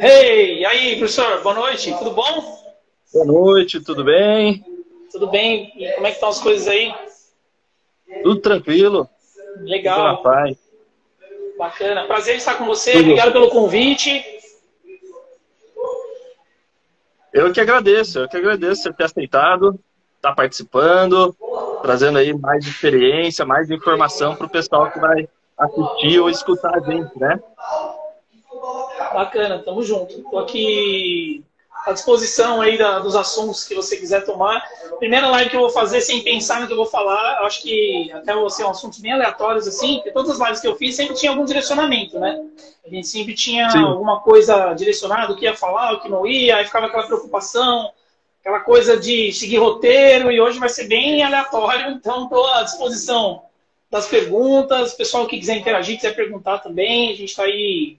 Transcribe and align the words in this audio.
Hey, 0.00 0.60
e 0.60 0.64
aí, 0.64 0.96
professor? 0.96 1.42
Boa 1.42 1.56
noite, 1.56 1.92
tudo 1.98 2.12
bom? 2.12 2.62
Boa 3.12 3.24
noite, 3.24 3.80
tudo 3.80 4.04
bem? 4.04 4.64
Tudo 5.10 5.26
bem. 5.26 5.72
E 5.74 5.90
como 5.94 6.06
é 6.06 6.10
que 6.10 6.14
estão 6.14 6.28
as 6.28 6.40
coisas 6.40 6.68
aí? 6.68 6.94
Tudo 8.22 8.40
tranquilo. 8.40 9.10
Legal. 9.56 10.18
Tudo 10.18 10.22
paz. 10.22 10.56
Bacana. 11.58 12.06
Prazer 12.06 12.36
estar 12.36 12.54
com 12.54 12.64
você. 12.64 12.92
Tudo. 12.92 13.02
Obrigado 13.06 13.32
pelo 13.32 13.48
convite. 13.48 14.24
Eu 17.32 17.52
que 17.52 17.60
agradeço, 17.60 18.20
eu 18.20 18.28
que 18.28 18.36
agradeço 18.36 18.82
você 18.82 18.92
ter 18.92 19.02
aceitado, 19.04 19.80
estar 20.14 20.28
tá 20.28 20.34
participando, 20.36 21.34
trazendo 21.82 22.18
aí 22.18 22.32
mais 22.32 22.64
experiência, 22.64 23.44
mais 23.44 23.68
informação 23.68 24.36
para 24.36 24.46
o 24.46 24.50
pessoal 24.50 24.92
que 24.92 25.00
vai 25.00 25.28
assistir 25.58 26.20
ou 26.20 26.30
escutar 26.30 26.76
a 26.76 26.80
gente, 26.80 27.18
né? 27.18 27.40
Bacana, 29.12 29.58
tamo 29.60 29.82
junto. 29.82 30.22
Tô 30.30 30.38
aqui 30.38 31.44
à 31.86 31.92
disposição 31.92 32.60
aí 32.60 32.76
da, 32.76 32.98
dos 32.98 33.16
assuntos 33.16 33.64
que 33.64 33.74
você 33.74 33.96
quiser 33.96 34.24
tomar. 34.24 34.62
Primeira 34.98 35.28
live 35.28 35.50
que 35.50 35.56
eu 35.56 35.60
vou 35.60 35.70
fazer 35.70 36.00
sem 36.00 36.22
pensar 36.22 36.60
no 36.60 36.66
que 36.66 36.72
eu 36.72 36.76
vou 36.76 36.86
falar, 36.86 37.40
acho 37.44 37.62
que 37.62 38.10
até 38.12 38.34
vão 38.34 38.48
ser 38.48 38.66
assuntos 38.66 38.98
bem 38.98 39.12
aleatórios 39.12 39.66
assim, 39.66 39.96
porque 39.96 40.10
todas 40.10 40.32
as 40.32 40.38
lives 40.38 40.60
que 40.60 40.68
eu 40.68 40.76
fiz 40.76 40.96
sempre 40.96 41.14
tinha 41.14 41.30
algum 41.30 41.44
direcionamento, 41.44 42.18
né? 42.18 42.44
A 42.84 42.90
gente 42.90 43.06
sempre 43.06 43.34
tinha 43.34 43.70
Sim. 43.70 43.84
alguma 43.84 44.20
coisa 44.20 44.72
direcionada, 44.74 45.32
o 45.32 45.36
que 45.36 45.44
ia 45.44 45.54
falar, 45.54 45.94
o 45.94 46.00
que 46.00 46.08
não 46.08 46.26
ia, 46.26 46.56
aí 46.56 46.64
ficava 46.64 46.86
aquela 46.86 47.06
preocupação, 47.06 47.90
aquela 48.40 48.60
coisa 48.60 48.96
de 48.96 49.32
seguir 49.32 49.58
roteiro, 49.58 50.30
e 50.30 50.40
hoje 50.40 50.58
vai 50.58 50.68
ser 50.68 50.88
bem 50.88 51.22
aleatório, 51.22 51.92
então 51.92 52.24
estou 52.24 52.46
à 52.46 52.62
disposição 52.62 53.42
das 53.90 54.06
perguntas, 54.06 54.94
pessoal 54.94 55.26
que 55.26 55.38
quiser 55.38 55.56
interagir, 55.56 55.96
quiser 55.96 56.14
perguntar 56.14 56.58
também, 56.58 57.10
a 57.10 57.14
gente 57.14 57.30
está 57.30 57.44
aí 57.44 57.98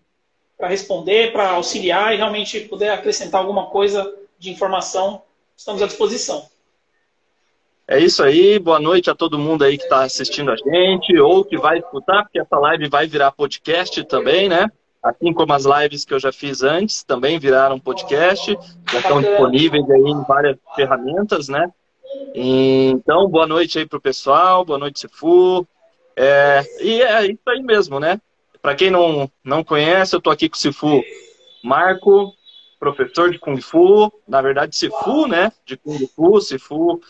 para 0.59 0.67
responder, 0.67 1.31
para 1.31 1.51
auxiliar 1.51 2.13
e 2.13 2.17
realmente 2.17 2.59
puder 2.59 2.91
acrescentar 2.91 3.39
alguma 3.39 3.67
coisa 3.67 4.13
de 4.37 4.51
informação, 4.51 5.21
estamos 5.55 5.81
à 5.81 5.87
disposição. 5.87 6.45
É 7.87 7.97
isso 7.97 8.21
aí, 8.21 8.59
boa 8.59 8.79
noite 8.79 9.09
a 9.09 9.15
todo 9.15 9.39
mundo 9.39 9.63
aí 9.63 9.77
que 9.77 9.85
está 9.85 10.03
assistindo 10.03 10.51
a 10.51 10.57
gente, 10.57 11.17
ou 11.17 11.45
que 11.45 11.57
vai 11.57 11.79
escutar, 11.79 12.23
porque 12.23 12.39
essa 12.39 12.59
live 12.59 12.89
vai 12.89 13.07
virar 13.07 13.31
podcast 13.31 14.03
também, 14.03 14.49
né? 14.49 14.69
Assim 15.01 15.31
como 15.33 15.53
as 15.53 15.63
lives 15.63 16.03
que 16.03 16.13
eu 16.13 16.19
já 16.19 16.31
fiz 16.31 16.61
antes, 16.61 17.03
também 17.03 17.39
viraram 17.39 17.79
podcast, 17.79 18.55
já 18.91 18.99
estão 18.99 19.21
disponíveis 19.21 19.89
aí 19.89 20.01
em 20.01 20.23
várias 20.23 20.57
ferramentas, 20.75 21.47
né? 21.47 21.71
Então, 22.35 23.29
boa 23.29 23.47
noite 23.47 23.79
aí 23.79 23.85
pro 23.85 24.01
pessoal, 24.01 24.65
boa 24.65 24.77
noite, 24.77 24.99
Cifu. 24.99 25.65
É, 26.17 26.65
e 26.81 27.01
é 27.01 27.25
isso 27.27 27.49
aí 27.49 27.63
mesmo, 27.63 27.97
né? 27.97 28.19
Para 28.61 28.75
quem 28.75 28.91
não, 28.91 29.31
não 29.43 29.63
conhece, 29.63 30.15
eu 30.15 30.17
estou 30.17 30.33
aqui 30.33 30.49
com 30.49 30.55
o 30.55 30.59
Sifu 30.59 31.01
Marco, 31.63 32.33
professor 32.79 33.31
de 33.31 33.39
Kung 33.39 33.59
Fu, 33.61 34.11
na 34.27 34.41
verdade 34.41 34.75
Sifu, 34.75 35.27
né, 35.27 35.51
de 35.65 35.77
Kung 35.77 36.07
Fu, 36.07 36.41
Sifu 36.41 37.01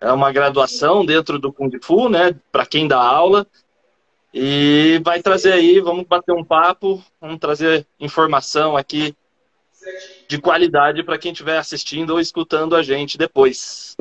é 0.00 0.12
uma 0.12 0.32
graduação 0.32 1.04
dentro 1.04 1.38
do 1.38 1.52
Kung 1.52 1.70
Fu, 1.82 2.08
né, 2.08 2.34
para 2.50 2.66
quem 2.66 2.86
dá 2.86 3.00
aula, 3.00 3.46
e 4.32 5.00
vai 5.04 5.22
trazer 5.22 5.52
aí, 5.52 5.80
vamos 5.80 6.04
bater 6.06 6.32
um 6.32 6.44
papo, 6.44 7.02
vamos 7.20 7.38
trazer 7.38 7.86
informação 7.98 8.76
aqui 8.76 9.16
de 10.28 10.40
qualidade 10.40 11.02
para 11.02 11.18
quem 11.18 11.32
estiver 11.32 11.58
assistindo 11.58 12.10
ou 12.10 12.20
escutando 12.20 12.74
a 12.74 12.82
gente 12.82 13.16
depois. 13.16 13.96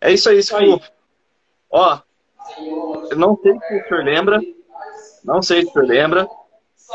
É 0.00 0.12
isso 0.12 0.28
aí, 0.28 0.42
Sifu. 0.42 0.80
Ó, 1.70 2.00
eu 3.10 3.16
não 3.16 3.38
sei 3.42 3.52
se 3.52 3.80
o 3.80 3.88
senhor 3.88 4.04
lembra, 4.04 4.40
não 5.26 5.42
sei 5.42 5.62
se 5.62 5.72
você 5.72 5.80
lembra. 5.80 6.26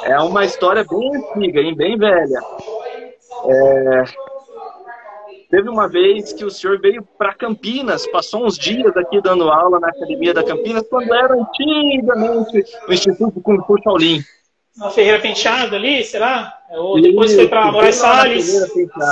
É 0.03 0.17
uma 0.19 0.45
história 0.45 0.85
bem 0.89 1.15
antiga, 1.15 1.59
hein? 1.59 1.75
bem 1.75 1.97
velha. 1.97 2.39
É... 3.45 4.03
Teve 5.49 5.69
uma 5.69 5.89
vez 5.89 6.31
que 6.31 6.45
o 6.45 6.49
senhor 6.49 6.79
veio 6.79 7.05
para 7.17 7.33
Campinas, 7.33 8.07
passou 8.07 8.45
uns 8.45 8.57
dias 8.57 8.95
aqui 8.95 9.21
dando 9.21 9.49
aula 9.49 9.81
na 9.81 9.89
Academia 9.89 10.33
da 10.33 10.43
Campinas, 10.43 10.87
quando 10.89 11.13
era 11.13 11.33
antigamente 11.33 12.63
o 12.87 12.93
Instituto 12.93 13.41
Kung 13.41 13.61
Fu 13.65 13.77
Shaolin. 13.83 14.23
Na 14.77 14.89
Ferreira 14.89 15.19
Penteado 15.19 15.75
ali, 15.75 16.05
será? 16.05 16.57
Ou 16.71 17.01
depois 17.01 17.31
Isso, 17.31 17.41
foi 17.41 17.49
para 17.49 17.69
Moraes 17.69 17.95
Salles? 17.95 18.45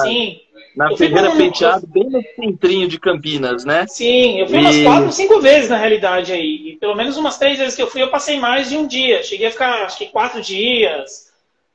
Sim 0.04 0.40
na 0.80 0.96
Ferreira 0.96 1.36
Penteado, 1.36 1.86
bem 1.86 2.10
no 2.10 2.24
centrinho 2.38 2.88
de 2.88 2.98
Campinas, 2.98 3.66
né? 3.66 3.86
Sim, 3.90 4.40
eu 4.40 4.48
fui 4.48 4.60
e... 4.60 4.62
umas 4.62 4.82
quatro, 4.82 5.12
cinco 5.12 5.42
vezes 5.42 5.70
na 5.70 5.76
realidade 5.76 6.32
aí. 6.32 6.70
E 6.70 6.78
pelo 6.78 6.96
menos 6.96 7.18
umas 7.18 7.38
três 7.38 7.60
vezes 7.60 7.76
que 7.76 7.82
eu 7.82 7.88
fui, 7.88 8.02
eu 8.02 8.10
passei 8.10 8.40
mais 8.40 8.70
de 8.70 8.78
um 8.78 8.88
dia. 8.88 9.22
Cheguei 9.22 9.48
a 9.48 9.52
ficar, 9.52 9.84
acho 9.84 9.98
que 9.98 10.06
quatro 10.06 10.42
dias 10.42 11.28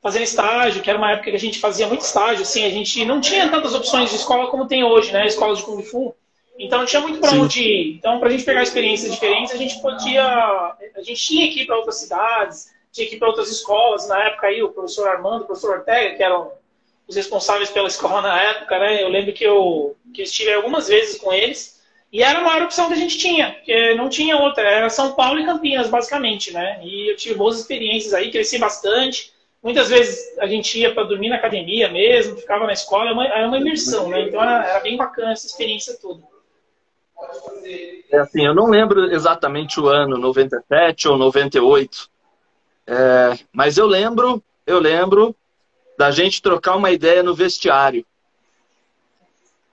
fazendo 0.03 0.23
estágio, 0.23 0.83
que 0.83 0.89
era 0.89 0.99
uma 0.99 1.11
época 1.13 1.31
que 1.31 1.37
a 1.37 1.41
gente 1.41 1.59
fazia 1.59 1.87
muito 1.87 2.01
estágio, 2.01 2.43
assim, 2.43 2.65
a 2.65 2.71
gente 2.71 3.05
não 3.05 3.21
tinha 3.21 3.49
tantas 3.51 3.75
opções 3.75 4.09
de 4.09 4.17
escola 4.17 4.51
como 4.51 4.67
tem 4.67 4.83
hoje, 4.83 5.13
né? 5.13 5.27
Escola 5.27 5.55
de 5.55 5.63
Kung 5.63 5.83
Fu. 5.83 6.15
Então 6.59 6.79
não 6.79 6.87
tinha 6.87 7.03
muito 7.03 7.21
para 7.21 7.33
onde 7.33 7.61
ir. 7.61 7.97
Então, 7.97 8.19
para 8.19 8.29
a 8.29 8.33
gente 8.33 8.45
pegar 8.45 8.63
experiências 8.63 9.13
diferentes, 9.13 9.53
a 9.53 9.59
gente 9.59 9.83
podia. 9.83 10.25
A 10.25 11.03
gente 11.03 11.23
tinha 11.23 11.53
que 11.53 11.63
ir 11.63 11.67
para 11.67 11.77
outras 11.77 11.97
cidades, 11.97 12.71
tinha 12.91 13.07
que 13.07 13.17
ir 13.17 13.19
para 13.19 13.29
outras 13.29 13.51
escolas. 13.51 14.09
Na 14.09 14.19
época 14.29 14.47
aí, 14.47 14.63
o 14.63 14.71
professor 14.71 15.09
Armando, 15.09 15.43
o 15.43 15.47
professor 15.47 15.79
Ortega, 15.79 16.17
que 16.17 16.23
eram 16.23 16.53
os 17.07 17.17
responsáveis 17.17 17.71
pela 17.71 17.89
escola 17.89 18.23
na 18.23 18.41
época, 18.41 18.79
né? 18.79 19.03
Eu 19.03 19.09
lembro 19.09 19.33
que 19.33 19.45
eu, 19.45 19.97
que 20.13 20.23
estive 20.23 20.53
algumas 20.53 20.89
vezes 20.89 21.19
com 21.19 21.33
eles 21.33 21.75
e 22.15 22.23
era 22.23 22.39
a 22.39 22.43
maior 22.43 22.63
opção 22.63 22.87
que 22.87 22.95
a 22.95 22.97
gente 22.97 23.19
tinha, 23.19 23.55
porque 23.55 23.95
não 23.95 24.09
tinha 24.09 24.37
outra, 24.37 24.63
era 24.63 24.89
São 24.89 25.15
Paulo 25.15 25.41
e 25.41 25.45
Campinas, 25.45 25.89
basicamente, 25.89 26.53
né? 26.53 26.81
E 26.85 27.11
eu 27.11 27.17
tive 27.17 27.35
boas 27.35 27.59
experiências 27.59 28.15
aí, 28.15 28.31
cresci 28.31 28.57
bastante. 28.57 29.33
Muitas 29.61 29.89
vezes 29.89 30.39
a 30.39 30.47
gente 30.47 30.79
ia 30.79 30.95
para 30.95 31.03
dormir 31.03 31.29
na 31.29 31.37
academia 31.37 31.89
mesmo, 31.89 32.37
ficava 32.37 32.67
na 32.67 32.73
escola, 32.73 33.07
era 33.07 33.15
uma, 33.15 33.27
era 33.27 33.49
uma 33.49 33.59
imersão, 33.59 34.09
né? 34.09 34.23
Então 34.23 34.41
era, 34.41 34.65
era, 34.65 34.79
bem 34.79 34.97
bacana 34.97 35.33
essa 35.33 35.47
experiência 35.47 35.99
toda. 36.01 36.23
É 38.13 38.19
assim, 38.19 38.47
eu 38.47 38.55
não 38.55 38.69
lembro 38.69 39.13
exatamente 39.13 39.81
o 39.81 39.89
ano, 39.89 40.17
97 40.17 41.09
ou 41.09 41.19
98, 41.19 42.09
é, 42.87 43.39
mas 43.53 43.77
eu 43.77 43.87
lembro, 43.87 44.41
eu 44.65 44.79
lembro 44.79 45.35
da 45.99 46.11
gente 46.11 46.43
trocar 46.43 46.77
uma 46.77 46.91
ideia 46.91 47.23
no 47.23 47.35
vestiário. 47.35 48.05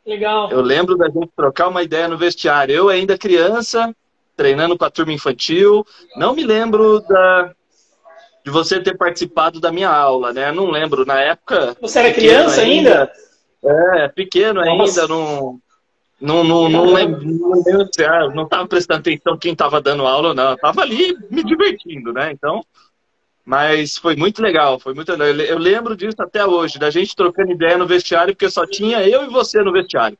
Legal. 0.05 0.51
Eu 0.51 0.61
lembro 0.61 0.97
da 0.97 1.07
gente 1.07 1.29
trocar 1.35 1.67
uma 1.67 1.83
ideia 1.83 2.07
no 2.07 2.17
vestiário. 2.17 2.73
Eu 2.73 2.89
ainda 2.89 3.17
criança, 3.17 3.95
treinando 4.35 4.77
com 4.77 4.85
a 4.85 4.89
turma 4.89 5.13
infantil. 5.13 5.85
Não 6.15 6.33
me 6.33 6.43
lembro 6.43 6.99
da, 7.01 7.53
de 8.43 8.51
você 8.51 8.81
ter 8.81 8.97
participado 8.97 9.59
da 9.59 9.71
minha 9.71 9.89
aula, 9.89 10.33
né? 10.33 10.51
Não 10.51 10.69
lembro. 10.69 11.05
Na 11.05 11.19
época. 11.19 11.75
Você 11.81 11.99
era 11.99 12.13
criança 12.13 12.61
ainda? 12.61 13.11
ainda? 13.63 14.01
É, 14.03 14.07
pequeno 14.07 14.63
Nossa. 14.65 15.01
ainda, 15.01 15.13
não. 15.13 15.59
Não, 16.19 16.43
não, 16.43 16.69
não, 16.69 16.93
lembro, 16.93 17.19
não, 17.25 18.43
estava 18.43 18.67
prestando 18.67 18.99
atenção 18.99 19.35
quem 19.39 19.53
estava 19.53 19.81
dando 19.81 20.05
aula, 20.05 20.35
não. 20.35 20.49
Eu 20.49 20.53
estava 20.53 20.81
ali 20.81 21.17
me 21.31 21.43
divertindo, 21.43 22.13
né? 22.13 22.31
Então, 22.31 22.63
mas 23.51 23.97
foi 23.97 24.15
muito 24.15 24.41
legal, 24.41 24.79
foi 24.79 24.93
muito 24.93 25.11
legal. 25.11 25.27
Eu 25.27 25.57
lembro 25.57 25.93
disso 25.93 26.15
até 26.21 26.45
hoje, 26.45 26.79
da 26.79 26.89
gente 26.89 27.13
trocando 27.13 27.51
ideia 27.51 27.77
no 27.77 27.85
vestiário, 27.85 28.33
porque 28.33 28.49
só 28.49 28.65
tinha 28.65 29.05
eu 29.05 29.25
e 29.25 29.27
você 29.27 29.61
no 29.61 29.73
vestiário. 29.73 30.17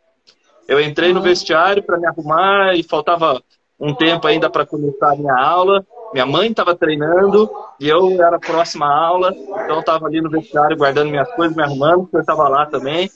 Eu 0.67 0.81
entrei 0.81 1.13
no 1.13 1.21
vestiário 1.21 1.81
para 1.81 1.97
me 1.97 2.05
arrumar 2.05 2.75
e 2.75 2.83
faltava 2.83 3.41
um 3.79 3.95
tempo 3.95 4.27
ainda 4.27 4.49
para 4.49 4.65
começar 4.65 5.13
a 5.13 5.15
minha 5.15 5.33
aula. 5.33 5.81
Minha 6.11 6.25
mãe 6.25 6.49
estava 6.49 6.75
treinando 6.75 7.49
e 7.79 7.87
eu 7.87 8.21
era 8.21 8.37
próxima 8.37 8.85
à 8.85 8.93
aula, 8.93 9.33
então 9.33 9.75
eu 9.75 9.79
estava 9.79 10.07
ali 10.07 10.19
no 10.19 10.29
vestiário 10.29 10.75
guardando 10.75 11.09
minhas 11.09 11.31
coisas, 11.31 11.55
me 11.55 11.63
arrumando, 11.63 12.01
porque 12.01 12.17
eu 12.17 12.21
estava 12.21 12.49
lá 12.49 12.65
também. 12.65 13.09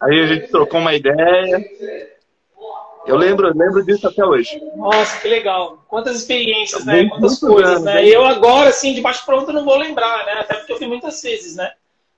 Aí 0.00 0.22
a 0.22 0.26
gente 0.26 0.50
trocou 0.50 0.80
uma 0.80 0.92
ideia 0.92 1.64
eu 3.06 3.16
lembro, 3.16 3.52
lembro 3.56 3.84
disso 3.84 4.06
até 4.06 4.24
hoje. 4.24 4.60
Nossa, 4.76 5.20
que 5.20 5.28
legal. 5.28 5.84
Quantas 5.88 6.16
experiências, 6.16 6.84
né? 6.84 7.08
Quantas 7.08 7.38
coisas, 7.38 7.82
né? 7.82 8.06
Eu 8.06 8.24
agora, 8.24 8.70
assim, 8.70 8.94
de 8.94 9.00
baixo 9.00 9.24
pronto, 9.24 9.52
não 9.52 9.64
vou 9.64 9.76
lembrar, 9.76 10.24
né? 10.24 10.32
Até 10.40 10.54
porque 10.54 10.72
eu 10.72 10.78
fui 10.78 10.86
muitas 10.86 11.20
vezes, 11.20 11.56
né? 11.56 11.72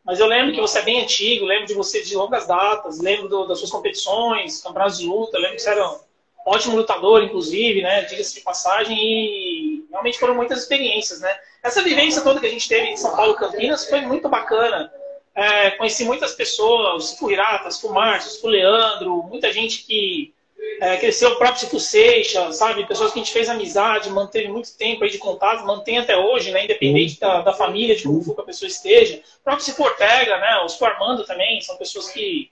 Mas 0.04 0.20
eu 0.20 0.26
lembro 0.26 0.52
que 0.52 0.60
você 0.60 0.80
é 0.80 0.82
bem 0.82 1.00
antigo, 1.00 1.46
lembro 1.46 1.66
de 1.66 1.72
você 1.72 2.02
de 2.02 2.14
longas 2.14 2.46
datas, 2.46 3.00
lembro 3.00 3.26
do, 3.26 3.46
das 3.46 3.58
suas 3.58 3.70
competições, 3.70 4.60
campeonatos 4.62 4.98
de 4.98 5.06
luta, 5.06 5.38
lembro 5.38 5.56
que 5.56 5.62
você 5.62 5.70
era 5.70 5.88
um 5.88 5.98
ótimo 6.46 6.76
lutador, 6.76 7.22
inclusive, 7.22 7.80
né? 7.80 8.02
Diga-se 8.02 8.34
de 8.34 8.40
passagem, 8.42 8.94
e 8.98 9.86
realmente 9.90 10.18
foram 10.18 10.34
muitas 10.34 10.60
experiências, 10.60 11.20
né? 11.20 11.34
Essa 11.62 11.82
vivência 11.82 12.20
toda 12.20 12.38
que 12.38 12.46
a 12.46 12.50
gente 12.50 12.68
teve 12.68 12.88
em 12.88 12.96
São 12.98 13.16
Paulo 13.16 13.34
Campinas 13.34 13.88
foi 13.88 14.02
muito 14.02 14.28
bacana. 14.28 14.92
É, 15.34 15.70
conheci 15.72 16.04
muitas 16.04 16.34
pessoas, 16.34 17.18
o 17.20 17.30
Iratas, 17.30 17.82
o 17.82 17.92
Márcio, 17.92 18.46
o 18.46 18.50
Leandro, 18.50 19.22
muita 19.22 19.50
gente 19.50 19.84
que 19.84 20.33
é, 20.80 20.96
cresceu 20.96 21.30
o 21.30 21.36
próprio 21.36 21.60
Cifu 21.60 21.80
Seixas, 21.80 22.56
sabe? 22.56 22.86
Pessoas 22.86 23.12
que 23.12 23.18
a 23.18 23.22
gente 23.22 23.32
fez 23.32 23.48
amizade, 23.48 24.10
manteve 24.10 24.48
muito 24.48 24.76
tempo 24.76 25.04
aí 25.04 25.10
de 25.10 25.18
contato, 25.18 25.64
mantém 25.64 25.98
até 25.98 26.16
hoje, 26.16 26.50
né? 26.50 26.64
Independente 26.64 27.18
da, 27.18 27.40
da 27.42 27.52
família 27.52 27.96
de 27.96 28.02
como 28.02 28.34
que 28.34 28.40
a 28.40 28.44
pessoa 28.44 28.68
esteja. 28.68 29.20
O 29.40 29.44
próprio 29.44 29.64
Cifu 29.64 29.82
Ortega, 29.82 30.38
né? 30.38 30.60
Os 30.64 30.80
Armando 30.82 31.24
também, 31.24 31.60
são 31.60 31.76
pessoas 31.76 32.10
que, 32.10 32.50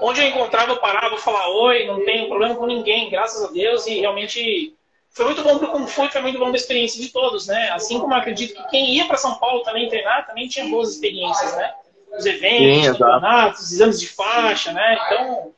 onde 0.00 0.20
eu 0.20 0.26
encontrava, 0.26 0.72
eu 0.72 0.76
parava, 0.76 1.16
falar 1.16 1.48
oi, 1.48 1.86
não 1.86 2.04
tenho 2.04 2.28
problema 2.28 2.54
com 2.54 2.66
ninguém, 2.66 3.10
graças 3.10 3.42
a 3.42 3.52
Deus, 3.52 3.86
e 3.86 4.00
realmente 4.00 4.74
foi 5.10 5.26
muito 5.26 5.42
bom 5.42 5.58
para 5.58 5.68
Kung 5.68 5.86
Fu 5.86 6.08
foi 6.08 6.22
muito 6.22 6.38
bom 6.38 6.46
a 6.46 6.54
experiência 6.54 7.00
de 7.00 7.10
todos, 7.10 7.46
né? 7.46 7.70
Assim 7.70 7.98
como 7.98 8.14
eu 8.14 8.18
acredito 8.18 8.54
que 8.54 8.70
quem 8.70 8.94
ia 8.94 9.06
para 9.06 9.16
São 9.16 9.34
Paulo 9.34 9.62
também 9.62 9.88
treinar, 9.88 10.26
também 10.26 10.48
tinha 10.48 10.66
boas 10.66 10.90
experiências, 10.90 11.54
né? 11.56 11.74
os 12.16 12.26
eventos, 12.26 12.84
Sim, 12.84 12.92
campeonatos, 12.92 13.60
os 13.62 13.72
exames 13.72 14.00
de 14.00 14.08
faixa, 14.08 14.72
né? 14.72 14.98
Então, 15.06 15.52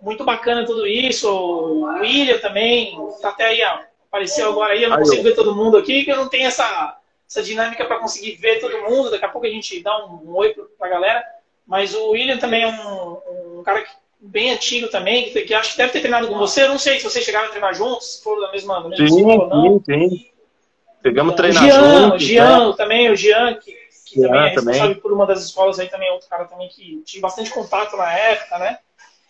muito 0.00 0.24
bacana 0.24 0.66
tudo 0.66 0.86
isso. 0.86 1.30
O 1.30 1.84
William 2.00 2.38
também, 2.38 2.96
tá 3.20 3.30
até 3.30 3.46
aí, 3.46 3.62
apareceu 4.08 4.48
agora 4.50 4.72
aí, 4.72 4.82
eu 4.82 4.90
não 4.90 4.98
consigo 4.98 5.22
ver 5.22 5.34
todo 5.34 5.54
mundo 5.54 5.76
aqui, 5.76 6.04
que 6.04 6.10
eu 6.10 6.16
não 6.16 6.28
tenho 6.28 6.46
essa, 6.46 6.98
essa 7.28 7.42
dinâmica 7.42 7.84
para 7.84 7.98
conseguir 7.98 8.36
ver 8.36 8.60
todo 8.60 8.82
mundo. 8.82 9.10
Daqui 9.10 9.24
a 9.24 9.28
pouco 9.28 9.46
a 9.46 9.50
gente 9.50 9.82
dá 9.82 10.06
um, 10.06 10.30
um 10.30 10.36
oi 10.36 10.54
para 10.78 10.86
a 10.86 10.90
galera. 10.90 11.24
Mas 11.66 11.94
o 11.94 12.10
William 12.10 12.38
também 12.38 12.62
é 12.62 12.68
um, 12.68 13.58
um 13.58 13.62
cara 13.64 13.82
que, 13.82 13.90
bem 14.20 14.52
antigo 14.52 14.88
também, 14.88 15.30
que, 15.30 15.42
que, 15.42 15.54
acho 15.54 15.72
que 15.72 15.78
deve 15.78 15.92
ter 15.92 16.00
treinado 16.00 16.28
com 16.28 16.38
você. 16.38 16.62
Eu 16.62 16.68
não 16.68 16.78
sei 16.78 16.98
se 16.98 17.04
vocês 17.04 17.24
chegaram 17.24 17.46
a 17.46 17.50
treinar 17.50 17.74
juntos, 17.74 18.14
se 18.14 18.22
foram 18.22 18.42
da 18.42 18.52
mesma, 18.52 18.80
da 18.82 18.88
mesma 18.88 19.08
sim, 19.08 19.24
ou 19.24 19.48
não. 19.48 19.82
Sim, 19.84 20.08
sim. 20.08 20.26
Pegamos 21.02 21.34
então, 21.34 21.44
treinar 21.44 21.70
juntos. 21.70 22.22
O 22.22 22.26
Jean 22.26 22.68
né? 22.68 22.74
também, 22.76 23.10
o 23.10 23.16
Jean, 23.16 23.54
que, 23.54 23.72
que 24.06 24.20
Jean 24.20 24.28
também 24.28 24.40
é 24.40 24.48
responsável 24.48 24.80
também. 24.80 25.00
por 25.00 25.12
uma 25.12 25.26
das 25.26 25.44
escolas 25.44 25.78
aí 25.78 25.88
também, 25.88 26.08
é 26.08 26.12
outro 26.12 26.28
cara 26.28 26.44
também 26.44 26.68
que 26.68 27.02
tive 27.04 27.20
bastante 27.20 27.50
contato 27.50 27.96
na 27.96 28.12
época, 28.12 28.58
né? 28.58 28.78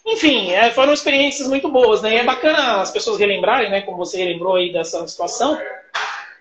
Enfim, 0.06 0.52
é, 0.52 0.70
foram 0.70 0.92
experiências 0.92 1.48
muito 1.48 1.68
boas, 1.68 2.00
né? 2.00 2.14
E 2.14 2.16
é 2.18 2.24
bacana 2.24 2.80
as 2.80 2.92
pessoas 2.92 3.18
relembrarem, 3.18 3.70
né? 3.70 3.82
Como 3.82 3.98
você 3.98 4.16
relembrou 4.16 4.54
aí 4.54 4.72
dessa 4.72 5.06
situação, 5.08 5.58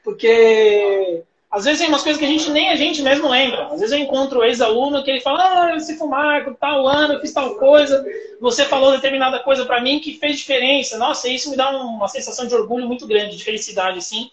porque 0.03 1.23
às 1.49 1.65
vezes 1.65 1.79
tem 1.79 1.89
umas 1.89 2.03
coisas 2.03 2.19
que 2.19 2.25
a 2.25 2.29
gente 2.29 2.51
nem 2.51 2.69
a 2.69 2.75
gente 2.75 3.01
mesmo 3.01 3.27
lembra. 3.27 3.67
Às 3.67 3.79
vezes 3.79 3.91
eu 3.91 3.97
encontro 3.97 4.43
ex-aluno 4.43 5.03
que 5.03 5.09
ele 5.09 5.19
fala, 5.19 5.41
ah, 5.41 5.75
esse 5.75 5.97
fumar, 5.97 6.45
tal 6.59 6.87
ano, 6.87 7.13
eu 7.13 7.21
fiz 7.21 7.33
tal 7.33 7.55
coisa, 7.55 8.05
você 8.39 8.65
falou 8.65 8.91
determinada 8.91 9.39
coisa 9.39 9.65
para 9.65 9.81
mim 9.81 9.99
que 9.99 10.19
fez 10.19 10.37
diferença. 10.37 10.97
Nossa, 10.97 11.27
isso 11.27 11.49
me 11.49 11.57
dá 11.57 11.71
uma 11.71 12.07
sensação 12.07 12.45
de 12.45 12.53
orgulho 12.53 12.85
muito 12.85 13.07
grande, 13.07 13.35
de 13.35 13.43
felicidade, 13.43 13.97
assim, 13.97 14.29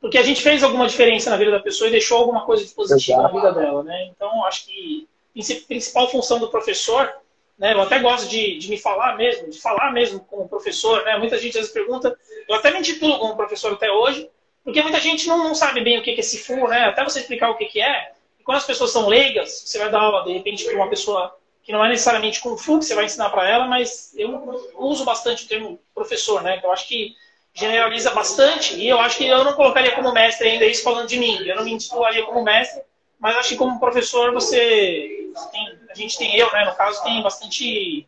porque 0.00 0.18
a 0.18 0.22
gente 0.22 0.42
fez 0.42 0.64
alguma 0.64 0.88
diferença 0.88 1.30
na 1.30 1.36
vida 1.36 1.52
da 1.52 1.60
pessoa 1.60 1.86
e 1.86 1.92
deixou 1.92 2.18
alguma 2.18 2.44
coisa 2.44 2.64
de 2.64 2.70
positivo 2.72 3.22
na 3.22 3.28
vida 3.28 3.52
dela, 3.52 3.84
né? 3.84 4.08
Então, 4.10 4.44
acho 4.46 4.66
que 4.66 5.06
a 5.38 5.66
principal 5.68 6.10
função 6.10 6.40
do 6.40 6.48
professor 6.48 7.12
né? 7.58 7.72
Eu 7.72 7.80
até 7.80 7.98
gosto 7.98 8.28
de, 8.28 8.58
de 8.58 8.68
me 8.68 8.76
falar 8.76 9.16
mesmo, 9.16 9.50
de 9.50 9.60
falar 9.60 9.92
mesmo 9.92 10.20
como 10.20 10.48
professor. 10.48 11.04
Né? 11.04 11.16
Muita 11.18 11.38
gente 11.38 11.50
às 11.50 11.66
vezes 11.66 11.72
pergunta, 11.72 12.16
eu 12.48 12.54
até 12.54 12.70
me 12.70 12.80
intitulo 12.80 13.18
como 13.18 13.36
professor 13.36 13.72
até 13.72 13.90
hoje, 13.90 14.28
porque 14.64 14.82
muita 14.82 15.00
gente 15.00 15.28
não, 15.28 15.38
não 15.44 15.54
sabe 15.54 15.80
bem 15.82 15.98
o 15.98 16.02
que 16.02 16.10
é 16.10 16.18
esse 16.18 16.38
FU, 16.38 16.66
né? 16.68 16.86
Até 16.86 17.04
você 17.04 17.20
explicar 17.20 17.50
o 17.50 17.56
que, 17.56 17.80
é. 17.80 18.12
E 18.40 18.42
quando 18.42 18.56
as 18.56 18.66
pessoas 18.66 18.90
são 18.90 19.08
leigas, 19.08 19.62
você 19.66 19.78
vai 19.78 19.90
dar 19.90 20.00
aula, 20.00 20.24
de 20.24 20.32
repente, 20.32 20.64
para 20.64 20.74
uma 20.74 20.88
pessoa 20.88 21.36
que 21.62 21.70
não 21.70 21.84
é 21.84 21.88
necessariamente 21.88 22.40
com 22.40 22.56
FU 22.56 22.78
que 22.78 22.86
você 22.86 22.94
vai 22.94 23.04
ensinar 23.04 23.28
para 23.28 23.48
ela, 23.48 23.66
mas 23.66 24.14
eu 24.16 24.72
uso 24.78 25.04
bastante 25.04 25.44
o 25.44 25.48
termo 25.48 25.78
professor, 25.94 26.42
né? 26.42 26.60
Eu 26.62 26.72
acho 26.72 26.88
que 26.88 27.14
generaliza 27.52 28.10
bastante, 28.10 28.74
e 28.74 28.88
eu 28.88 28.98
acho 28.98 29.18
que 29.18 29.26
eu 29.26 29.44
não 29.44 29.52
colocaria 29.52 29.92
como 29.92 30.12
mestre 30.12 30.48
ainda 30.48 30.64
isso 30.64 30.82
falando 30.82 31.08
de 31.08 31.18
mim. 31.18 31.38
Eu 31.46 31.56
não 31.56 31.64
me 31.64 31.72
intitularia 31.72 32.24
como 32.24 32.42
mestre, 32.42 32.82
mas 33.24 33.36
acho 33.38 33.48
que 33.48 33.56
como 33.56 33.80
professor 33.80 34.34
você 34.34 35.32
tem, 35.50 35.78
a 35.88 35.94
gente 35.94 36.18
tem 36.18 36.36
eu, 36.36 36.52
né, 36.52 36.66
no 36.66 36.74
caso, 36.74 37.02
tem 37.02 37.22
bastante 37.22 38.06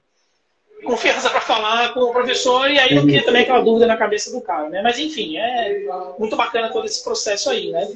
confiança 0.85 1.31
para 1.31 1.41
falar 1.41 1.95
com 1.95 2.01
o 2.01 2.13
professor 2.13 2.71
e 2.71 2.79
aí 2.79 2.95
não 2.95 3.05
cria 3.05 3.25
também 3.25 3.41
aquela 3.41 3.63
dúvida 3.63 3.87
na 3.87 3.97
cabeça 3.97 4.31
do 4.31 4.43
cara, 4.43 4.69
né? 4.69 4.83
Mas 4.83 4.99
enfim, 4.99 5.39
é 5.39 5.87
muito 6.19 6.37
bacana 6.37 6.69
todo 6.69 6.85
esse 6.85 7.03
processo 7.03 7.49
aí, 7.49 7.71
né? 7.73 7.89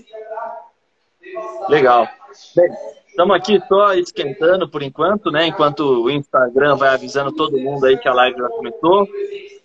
Legal. 1.68 2.08
Bem, 2.56 2.70
estamos 3.08 3.36
aqui 3.36 3.60
só 3.68 3.92
esquentando 3.92 4.66
por 4.66 4.82
enquanto, 4.82 5.30
né? 5.30 5.46
Enquanto 5.46 6.04
o 6.04 6.10
Instagram 6.10 6.76
vai 6.76 6.88
avisando 6.88 7.32
todo 7.32 7.58
mundo 7.58 7.84
aí 7.84 7.98
que 7.98 8.08
a 8.08 8.14
live 8.14 8.38
já 8.38 8.48
começou. 8.48 9.06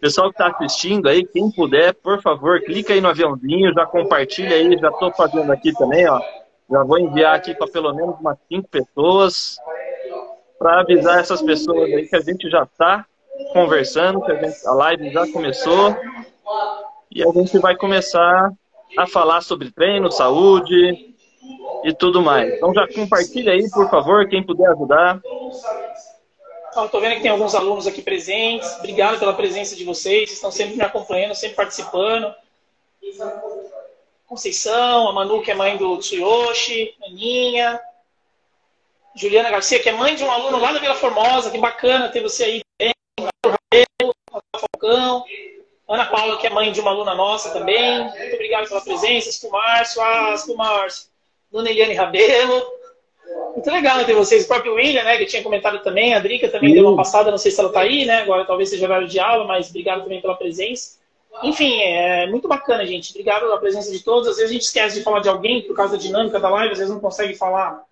Pessoal 0.02 0.28
que 0.28 0.44
está 0.44 0.48
assistindo 0.48 1.08
aí, 1.08 1.26
quem 1.26 1.50
puder, 1.52 1.94
por 1.94 2.22
favor, 2.22 2.60
clica 2.60 2.92
aí 2.92 3.00
no 3.00 3.08
aviãozinho, 3.08 3.74
já 3.74 3.86
compartilha 3.86 4.58
aí, 4.58 4.78
já 4.78 4.90
estou 4.90 5.10
fazendo 5.14 5.50
aqui 5.54 5.72
também, 5.72 6.06
ó. 6.06 6.22
Já 6.70 6.84
vou 6.84 7.00
enviar 7.00 7.36
aqui 7.36 7.54
para 7.54 7.68
pelo 7.68 7.94
menos 7.94 8.20
umas 8.20 8.38
cinco 8.48 8.68
pessoas 8.68 9.58
para 10.58 10.82
avisar 10.82 11.20
essas 11.20 11.42
pessoas 11.42 11.84
aí 11.94 12.08
que 12.08 12.16
a 12.16 12.22
gente 12.22 12.50
já 12.50 12.64
está 12.64 13.06
conversando, 13.54 14.22
que 14.22 14.32
a, 14.32 14.36
gente, 14.36 14.68
a 14.68 14.74
live 14.74 15.12
já 15.12 15.32
começou 15.32 15.96
e 17.12 17.24
a 17.24 17.32
gente 17.32 17.58
vai 17.60 17.76
começar 17.76 18.52
a 18.98 19.08
falar 19.08 19.42
sobre 19.42 19.72
treino, 19.72 20.12
saúde 20.12 21.14
e 21.84 21.94
tudo 21.94 22.22
mais. 22.22 22.54
Então 22.54 22.74
já 22.74 22.88
compartilha 22.88 23.54
aí, 23.54 23.70
por 23.70 23.90
favor, 23.90 24.28
quem 24.28 24.44
puder 24.44 24.70
ajudar. 24.72 25.22
Estou 26.84 27.00
vendo 27.00 27.16
que 27.16 27.22
tem 27.22 27.32
alguns 27.32 27.56
alunos 27.56 27.88
aqui 27.88 28.02
presentes. 28.02 28.70
Obrigado 28.80 29.20
pela 29.20 29.34
presença 29.34 29.76
de 29.76 29.86
vocês. 29.86 30.32
Estão 30.32 30.52
sempre 30.52 30.76
me 30.76 30.84
acompanhando, 30.84 31.34
sempre 31.34 31.56
participando. 31.56 32.34
Conceição, 34.36 35.08
a 35.08 35.14
Manu, 35.14 35.42
que 35.42 35.50
é 35.50 35.56
mãe 35.56 35.78
do 35.78 35.98
Tsuyoshi, 35.98 36.94
Aninha, 37.08 37.80
Juliana 39.16 39.50
Garcia, 39.50 39.80
que 39.80 39.88
é 39.88 39.94
mãe 39.94 40.14
de 40.14 40.26
um 40.26 40.30
aluno 40.30 40.60
lá 40.60 40.74
da 40.74 40.80
Vila 40.80 40.94
Formosa, 40.96 41.50
que 41.50 41.58
bacana 41.58 42.10
ter 42.10 42.22
você 42.22 42.44
aí 42.44 42.62
também, 42.78 43.86
Falcão, 44.60 45.24
Ana 45.88 46.06
Paula, 46.08 46.38
que 46.38 46.48
é 46.48 46.50
mãe 46.50 46.70
de 46.70 46.82
uma 46.82 46.92
aluna 46.92 47.16
nossa 47.16 47.52
também, 47.52 48.04
muito 48.04 48.34
obrigado 48.34 48.68
pela 48.68 48.82
presença, 48.82 49.30
Asco 49.30 49.50
Márcio, 49.50 50.02
Asco 50.02 50.58
Márcio, 50.58 51.08
Dona 51.50 51.70
Eliane 51.70 51.94
Rabelo, 51.94 52.62
muito 53.54 53.72
legal 53.72 54.04
ter 54.04 54.14
vocês, 54.14 54.44
o 54.44 54.48
próprio 54.50 54.74
William, 54.74 55.06
né, 55.06 55.16
que 55.16 55.28
tinha 55.28 55.44
comentado 55.44 55.80
também, 55.80 56.14
a 56.14 56.20
Drica 56.20 56.50
também 56.50 56.74
deu 56.74 56.86
uma 56.86 56.98
passada, 56.98 57.32
não 57.32 57.38
sei 57.38 57.52
se 57.52 57.60
ela 57.62 57.70
está 57.70 57.80
aí, 57.80 58.04
né, 58.04 58.18
agora 58.18 58.44
talvez 58.44 58.70
seja 58.70 58.86
horário 58.86 59.08
de 59.08 59.18
aula, 59.18 59.46
mas 59.46 59.70
obrigado 59.70 60.04
também 60.04 60.20
pela 60.20 60.36
presença. 60.36 61.05
Enfim, 61.44 61.82
é 61.82 62.28
muito 62.28 62.48
bacana, 62.48 62.86
gente. 62.86 63.12
Obrigado 63.12 63.42
pela 63.42 63.60
presença 63.60 63.92
de 63.92 64.00
todos. 64.04 64.28
Às 64.28 64.38
vezes 64.38 64.50
a 64.50 64.54
gente 64.54 64.64
esquece 64.64 64.98
de 64.98 65.04
falar 65.04 65.20
de 65.20 65.30
alguém 65.30 65.62
por 65.62 65.76
causa 65.76 65.98
da 65.98 66.02
dinâmica 66.02 66.40
da 66.40 66.50
live, 66.50 66.72
às 66.74 66.80
vezes 66.80 66.94
não 66.94 67.00
consegue 67.00 67.36
falar, 67.36 67.84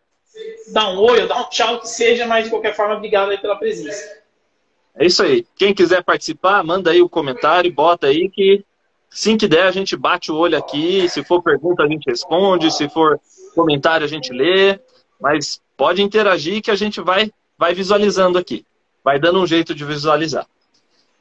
dar 0.71 0.89
um 0.89 0.99
oi 0.99 1.21
ou 1.21 1.27
dar 1.27 1.41
um 1.41 1.49
tchau 1.49 1.79
que 1.79 1.89
seja, 1.89 2.25
mas 2.25 2.45
de 2.45 2.49
qualquer 2.49 2.75
forma, 2.75 2.95
obrigado 2.95 3.37
pela 3.39 3.55
presença. 3.55 4.23
É 4.95 5.05
isso 5.05 5.23
aí. 5.23 5.45
Quem 5.55 5.73
quiser 5.73 6.03
participar, 6.03 6.63
manda 6.63 6.91
aí 6.91 7.01
o 7.01 7.09
comentário, 7.09 7.71
bota 7.71 8.07
aí 8.07 8.29
que 8.29 8.63
assim 9.11 9.37
que 9.37 9.47
der 9.47 9.63
a 9.63 9.71
gente 9.71 9.95
bate 9.95 10.31
o 10.31 10.35
olho 10.35 10.57
aqui. 10.57 11.07
Se 11.09 11.23
for 11.23 11.41
pergunta, 11.41 11.83
a 11.83 11.87
gente 11.87 12.09
responde. 12.09 12.71
Se 12.71 12.87
for 12.89 13.19
comentário, 13.55 14.05
a 14.05 14.09
gente 14.09 14.31
lê. 14.31 14.79
Mas 15.19 15.61
pode 15.75 16.01
interagir 16.01 16.61
que 16.61 16.71
a 16.71 16.75
gente 16.75 17.01
vai, 17.01 17.31
vai 17.57 17.73
visualizando 17.73 18.37
aqui. 18.37 18.65
Vai 19.03 19.19
dando 19.19 19.39
um 19.39 19.47
jeito 19.47 19.73
de 19.73 19.83
visualizar. 19.83 20.47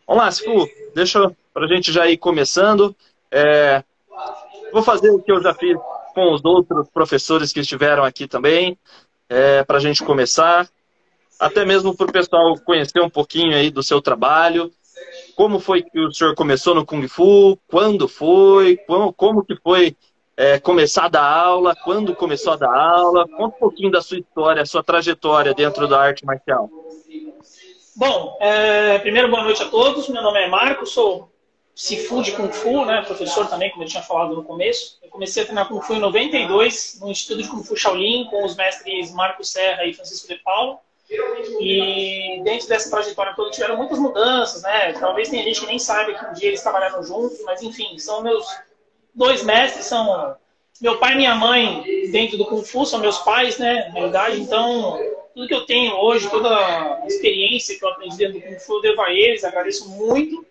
Vamos 0.06 0.24
lá, 0.24 0.30
Sifu, 0.30 0.68
deixa 0.94 1.30
para 1.52 1.64
a 1.64 1.68
gente 1.68 1.92
já 1.92 2.08
ir 2.08 2.16
começando. 2.16 2.94
É, 3.30 3.82
vou 4.72 4.82
fazer 4.82 5.10
o 5.10 5.20
que 5.20 5.30
eu 5.30 5.42
já 5.42 5.54
fiz 5.54 5.78
com 6.14 6.32
os 6.32 6.44
outros 6.44 6.88
professores 6.90 7.52
que 7.52 7.60
estiveram 7.60 8.04
aqui 8.04 8.26
também, 8.26 8.78
é, 9.28 9.62
para 9.64 9.78
a 9.78 9.80
gente 9.80 10.02
começar. 10.04 10.68
Até 11.38 11.64
mesmo 11.64 11.96
para 11.96 12.06
o 12.06 12.12
pessoal 12.12 12.56
conhecer 12.60 13.00
um 13.00 13.10
pouquinho 13.10 13.56
aí 13.56 13.70
do 13.70 13.82
seu 13.82 14.00
trabalho. 14.00 14.70
Como 15.34 15.58
foi 15.58 15.82
que 15.82 15.98
o 15.98 16.12
senhor 16.12 16.34
começou 16.34 16.74
no 16.74 16.84
Kung 16.84 17.06
Fu? 17.08 17.58
Quando 17.66 18.06
foi? 18.06 18.76
Como, 18.86 19.12
como 19.12 19.44
que 19.44 19.56
foi 19.56 19.96
é, 20.36 20.58
começar 20.58 21.06
a 21.06 21.08
dar 21.08 21.24
aula? 21.24 21.74
Quando 21.74 22.14
começou 22.14 22.52
a 22.52 22.56
dar 22.56 22.74
aula? 22.74 23.26
Conta 23.28 23.56
um 23.56 23.58
pouquinho 23.58 23.90
da 23.90 24.00
sua 24.00 24.18
história, 24.18 24.64
sua 24.66 24.82
trajetória 24.82 25.54
dentro 25.54 25.88
da 25.88 26.00
arte 26.00 26.24
marcial. 26.24 26.70
Bom, 27.94 28.38
é, 28.40 28.98
primeiro 29.00 29.28
boa 29.28 29.44
noite 29.44 29.62
a 29.62 29.68
todos. 29.68 30.08
Meu 30.08 30.22
nome 30.22 30.40
é 30.40 30.48
Marco, 30.48 30.86
sou 30.86 31.30
Sifu 31.74 32.22
de 32.22 32.32
Kung 32.32 32.50
Fu, 32.50 32.86
né, 32.86 33.02
professor 33.02 33.46
também, 33.48 33.70
como 33.70 33.84
eu 33.84 33.88
tinha 33.88 34.02
falado 34.02 34.34
no 34.34 34.42
começo. 34.42 34.98
Eu 35.02 35.10
comecei 35.10 35.42
a 35.42 35.46
treinar 35.46 35.68
Kung 35.68 35.80
Fu 35.82 35.92
em 35.92 36.00
92, 36.00 36.98
no 37.02 37.10
Instituto 37.10 37.42
de 37.42 37.48
Kung 37.48 37.62
Fu 37.62 37.76
Shaolin, 37.76 38.26
com 38.30 38.46
os 38.46 38.56
mestres 38.56 39.12
Marco 39.12 39.44
Serra 39.44 39.84
e 39.84 39.92
Francisco 39.92 40.26
de 40.26 40.36
Paulo. 40.36 40.78
E 41.60 42.40
dentro 42.42 42.66
dessa 42.66 42.88
trajetória 42.88 43.34
toda 43.34 43.50
tiveram 43.50 43.76
muitas 43.76 43.98
mudanças, 43.98 44.62
né? 44.62 44.94
Talvez 44.94 45.28
tenha 45.28 45.42
gente 45.42 45.60
que 45.60 45.66
nem 45.66 45.78
saiba 45.78 46.14
que 46.14 46.24
um 46.24 46.32
dia 46.32 46.48
eles 46.48 46.62
trabalharam 46.62 47.02
juntos, 47.02 47.42
mas 47.44 47.62
enfim, 47.62 47.98
são 47.98 48.22
meus 48.22 48.46
dois 49.14 49.42
mestres, 49.42 49.84
são 49.84 50.34
meu 50.80 50.98
pai 50.98 51.12
e 51.12 51.16
minha 51.16 51.34
mãe 51.34 51.84
dentro 52.10 52.38
do 52.38 52.46
Kung 52.46 52.62
Fu, 52.62 52.86
são 52.86 53.00
meus 53.00 53.18
pais, 53.18 53.58
né, 53.58 53.90
na 53.92 54.00
verdade, 54.00 54.40
então 54.40 54.98
tudo 55.34 55.48
que 55.48 55.54
eu 55.54 55.66
tenho 55.66 55.94
hoje, 55.96 56.28
toda 56.30 56.48
a 56.48 57.06
experiência 57.06 57.78
que 57.78 57.84
eu 57.84 57.88
aprendi 57.88 58.16
dentro 58.16 58.40
do 58.40 58.46
Kung 58.46 58.58
Fu, 58.58 58.74
eu 58.74 58.82
devo 58.82 59.02
a 59.02 59.12
eles, 59.12 59.44
agradeço 59.44 59.88
muito. 59.88 60.44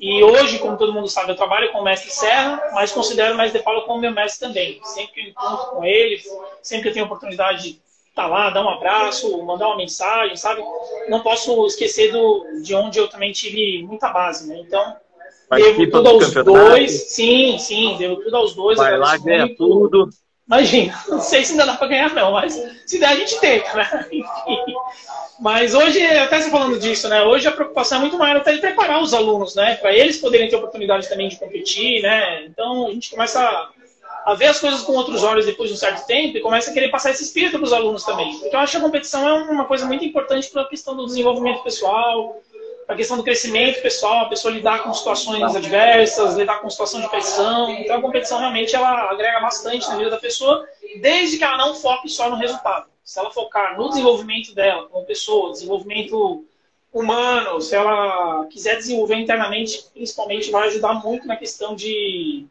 E 0.00 0.22
hoje, 0.22 0.58
como 0.58 0.76
todo 0.76 0.92
mundo 0.92 1.08
sabe, 1.08 1.30
eu 1.30 1.36
trabalho 1.36 1.70
com 1.72 1.78
o 1.78 1.84
mestre 1.84 2.10
Serra, 2.10 2.70
mas 2.74 2.92
considero 2.92 3.34
o 3.34 3.36
mestre 3.36 3.58
de 3.58 3.64
Paulo 3.64 3.82
como 3.82 4.00
meu 4.00 4.10
mestre 4.10 4.46
também. 4.46 4.80
Sempre 4.82 5.12
que 5.12 5.20
eu 5.20 5.28
encontro 5.28 5.70
com 5.70 5.84
ele, 5.84 6.20
sempre 6.62 6.82
que 6.82 6.88
eu 6.88 6.92
tenho 6.92 7.06
oportunidade 7.06 7.62
de 7.62 7.68
estar 8.08 8.24
tá 8.24 8.26
lá, 8.26 8.50
dar 8.50 8.64
um 8.64 8.68
abraço, 8.68 9.42
mandar 9.44 9.68
uma 9.68 9.76
mensagem, 9.76 10.36
sabe? 10.36 10.62
Não 11.08 11.20
posso 11.20 11.66
esquecer 11.66 12.12
do, 12.12 12.62
de 12.62 12.74
onde 12.74 12.98
eu 12.98 13.08
também 13.08 13.32
tive 13.32 13.82
muita 13.84 14.08
base, 14.10 14.48
né? 14.48 14.58
Então, 14.60 14.96
devo 15.50 15.90
tudo 15.90 16.08
aos 16.08 16.34
dois. 16.34 17.12
Sim, 17.12 17.58
sim, 17.58 17.96
devo 17.96 18.16
tudo 18.16 18.36
aos 18.36 18.54
dois. 18.54 18.76
Vai 18.76 18.98
lá, 18.98 19.16
ganha 19.16 19.54
tudo. 19.56 20.10
Imagina, 20.46 21.04
não 21.08 21.20
sei 21.20 21.44
se 21.44 21.52
ainda 21.52 21.66
dá 21.66 21.74
para 21.74 21.88
ganhar 21.88 22.14
não, 22.14 22.32
mas 22.32 22.54
se 22.86 23.00
der 23.00 23.08
a 23.08 23.16
gente 23.16 23.38
tenta, 23.40 23.74
né? 23.74 24.06
Mas 25.38 25.74
hoje, 25.74 26.02
até 26.02 26.40
você 26.40 26.48
falando 26.48 26.78
disso, 26.78 27.10
né? 27.10 27.22
Hoje 27.22 27.46
a 27.46 27.52
preocupação 27.52 27.98
é 27.98 28.00
muito 28.00 28.16
maior 28.16 28.38
até 28.38 28.52
de 28.52 28.58
preparar 28.58 29.02
os 29.02 29.12
alunos, 29.12 29.54
né? 29.54 29.74
Para 29.74 29.94
eles 29.94 30.16
poderem 30.16 30.48
ter 30.48 30.56
oportunidade 30.56 31.06
também 31.10 31.28
de 31.28 31.36
competir, 31.36 32.00
né? 32.00 32.46
Então 32.46 32.86
a 32.86 32.90
gente 32.90 33.10
começa 33.10 33.68
a 34.24 34.34
ver 34.34 34.46
as 34.46 34.58
coisas 34.58 34.82
com 34.82 34.92
outros 34.92 35.22
olhos 35.22 35.44
depois 35.44 35.68
de 35.68 35.74
um 35.74 35.78
certo 35.78 36.06
tempo 36.06 36.38
e 36.38 36.40
começa 36.40 36.70
a 36.70 36.74
querer 36.74 36.88
passar 36.90 37.10
esse 37.10 37.22
espírito 37.22 37.58
para 37.58 37.66
os 37.66 37.72
alunos 37.72 38.02
também. 38.02 38.38
Porque 38.38 38.56
eu 38.56 38.60
acho 38.60 38.72
que 38.72 38.78
a 38.78 38.80
competição 38.80 39.28
é 39.28 39.32
uma 39.34 39.66
coisa 39.66 39.84
muito 39.84 40.04
importante 40.04 40.48
para 40.48 40.62
a 40.62 40.68
questão 40.68 40.96
do 40.96 41.04
desenvolvimento 41.04 41.62
pessoal, 41.62 42.40
a 42.88 42.94
questão 42.94 43.16
do 43.16 43.24
crescimento 43.24 43.82
pessoal, 43.82 44.26
a 44.26 44.28
pessoa 44.28 44.54
lidar 44.54 44.84
com 44.84 44.94
situações 44.94 45.56
adversas, 45.56 46.36
lidar 46.36 46.60
com 46.60 46.70
situação 46.70 47.00
de 47.00 47.08
pressão. 47.08 47.70
Então 47.70 47.96
a 47.96 48.00
competição 48.00 48.38
realmente 48.38 48.76
ela 48.76 49.10
agrega 49.10 49.40
bastante 49.40 49.88
na 49.88 49.96
vida 49.96 50.10
da 50.10 50.18
pessoa, 50.18 50.66
desde 51.00 51.36
que 51.36 51.44
ela 51.44 51.56
não 51.56 51.74
foque 51.74 52.08
só 52.08 52.30
no 52.30 52.36
resultado. 52.36 52.86
Se 53.02 53.18
ela 53.18 53.30
focar 53.30 53.76
no 53.76 53.88
desenvolvimento 53.88 54.54
dela 54.54 54.88
como 54.88 55.04
pessoa, 55.04 55.52
desenvolvimento 55.52 56.44
humano, 56.92 57.60
se 57.60 57.74
ela 57.74 58.46
quiser 58.46 58.76
desenvolver 58.76 59.16
internamente, 59.16 59.86
principalmente 59.92 60.50
vai 60.50 60.68
ajudar 60.68 60.94
muito 60.94 61.26
na 61.26 61.36
questão 61.36 61.74
de, 61.74 62.46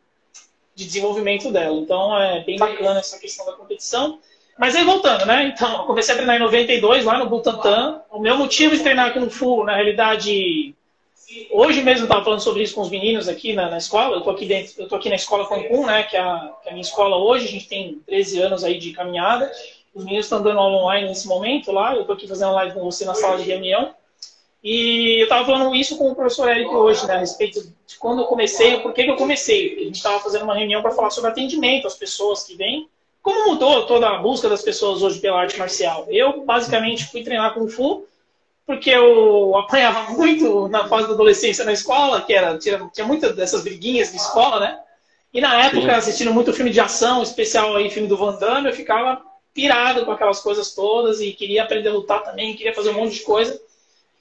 de 0.76 0.86
desenvolvimento 0.86 1.52
dela. 1.52 1.78
Então 1.78 2.18
é 2.20 2.44
bem 2.44 2.58
bacana 2.58 3.00
essa 3.00 3.18
questão 3.18 3.46
da 3.46 3.54
competição. 3.54 4.20
Mas 4.58 4.76
aí 4.76 4.86
voltando, 4.86 5.26
né? 5.26 5.52
Então, 5.54 5.80
eu 5.80 5.84
comecei 5.84 6.14
a 6.14 6.18
treinar 6.18 6.38
em 6.38 6.40
92, 6.40 7.04
lá 7.04 7.18
no 7.20 7.30
Butantã. 7.30 8.02
O 8.10 8.20
meu 8.20 8.38
motivo 8.38 8.76
de 8.76 8.84
treinar 8.84 9.14
Kung 9.14 9.30
Fu, 9.30 9.66
na 9.66 9.76
realidade, 9.76 10.74
hoje 11.52 11.82
mesmo 11.82 12.04
eu 12.04 12.06
estava 12.06 12.24
falando 12.24 12.40
sobre 12.40 12.64
isso 12.64 12.74
com 12.74 12.82
os 12.82 12.90
meninos 12.90 13.28
aqui 13.28 13.54
na, 13.54 13.70
na 13.70 13.78
escola. 13.78 14.16
Eu 14.16 14.22
tô 14.22 14.30
aqui 14.30 14.46
dentro, 14.46 14.74
eu 14.82 14.88
tô 14.88 14.96
aqui 14.96 15.10
na 15.10 15.16
escola 15.16 15.48
Cancún, 15.48 15.86
né? 15.86 16.04
Que 16.04 16.16
é, 16.16 16.22
a, 16.22 16.54
que 16.64 16.70
é 16.70 16.72
a 16.72 16.74
minha 16.74 16.86
escola 16.86 17.18
hoje. 17.18 17.48
A 17.48 17.52
gente 17.52 17.68
tem 17.68 18.02
13 18.06 18.42
anos 18.42 18.64
aí 18.64 18.78
de 18.80 18.94
caminhada. 18.94 19.52
Os 19.94 20.06
meninos 20.06 20.26
estão 20.26 20.42
dando 20.42 20.60
aula 20.60 20.78
online 20.78 21.10
nesse 21.10 21.28
momento 21.28 21.74
lá. 21.74 21.94
Eu 21.94 22.06
tô 22.06 22.14
aqui 22.14 22.26
fazendo 22.26 22.54
live 22.54 22.74
com 22.74 22.84
você 22.84 23.04
na 23.04 23.14
sala 23.14 23.38
de 23.38 23.44
reunião. 23.44 23.94
E 24.64 25.20
eu 25.20 25.26
estava 25.26 25.46
falando 25.46 25.76
isso 25.76 25.98
com 25.98 26.10
o 26.10 26.16
professor 26.16 26.50
Eric 26.50 26.74
hoje, 26.74 27.06
né, 27.06 27.14
a 27.14 27.20
respeito 27.20 27.62
de 27.62 27.98
quando 28.00 28.24
eu 28.24 28.26
comecei, 28.26 28.80
por 28.80 28.94
que, 28.94 29.04
eu 29.04 29.16
comecei. 29.16 29.76
A 29.78 29.84
gente 29.84 29.98
estava 29.98 30.20
fazendo 30.20 30.44
uma 30.44 30.56
reunião 30.56 30.82
para 30.82 30.90
falar 30.90 31.12
sobre 31.12 31.30
atendimento 31.30 31.86
às 31.86 31.94
pessoas 31.94 32.44
que 32.44 32.56
vêm 32.56 32.90
como 33.26 33.54
mudou 33.54 33.88
toda 33.88 34.08
a 34.08 34.20
busca 34.20 34.48
das 34.48 34.62
pessoas 34.62 35.02
hoje 35.02 35.20
pela 35.20 35.42
arte 35.42 35.58
marcial? 35.58 36.06
Eu, 36.12 36.46
basicamente, 36.46 37.08
fui 37.08 37.24
treinar 37.24 37.56
Kung 37.56 37.68
Fu 37.68 38.06
porque 38.68 38.92
eu 38.92 39.58
apanhava 39.58 40.12
muito 40.14 40.68
na 40.68 40.88
fase 40.88 41.08
da 41.08 41.16
adolescência 41.16 41.66
na 41.66 41.74
escola, 41.74 42.22
que 42.22 42.32
era, 42.32 42.56
tinha, 42.60 42.88
tinha 42.94 43.08
muitas 43.08 43.36
dessas 43.36 43.64
briguinhas 43.64 44.12
de 44.12 44.18
escola, 44.18 44.60
né? 44.60 44.80
E 45.34 45.42
na 45.42 45.66
época, 45.66 45.82
Sim. 45.82 45.90
assistindo 45.90 46.32
muito 46.32 46.54
filme 46.54 46.70
de 46.70 46.80
ação, 46.80 47.24
especial 47.24 47.76
aí, 47.76 47.90
filme 47.90 48.08
do 48.08 48.16
Van 48.16 48.36
Damme, 48.36 48.70
eu 48.70 48.76
ficava 48.76 49.20
pirado 49.56 50.06
com 50.06 50.12
aquelas 50.12 50.40
coisas 50.40 50.76
todas 50.76 51.20
e 51.20 51.32
queria 51.32 51.64
aprender 51.64 51.90
a 51.90 51.94
lutar 51.94 52.24
também, 52.24 52.56
queria 52.56 52.76
fazer 52.76 52.92
um 52.92 52.94
monte 52.94 53.16
de 53.16 53.22
coisa. 53.22 53.60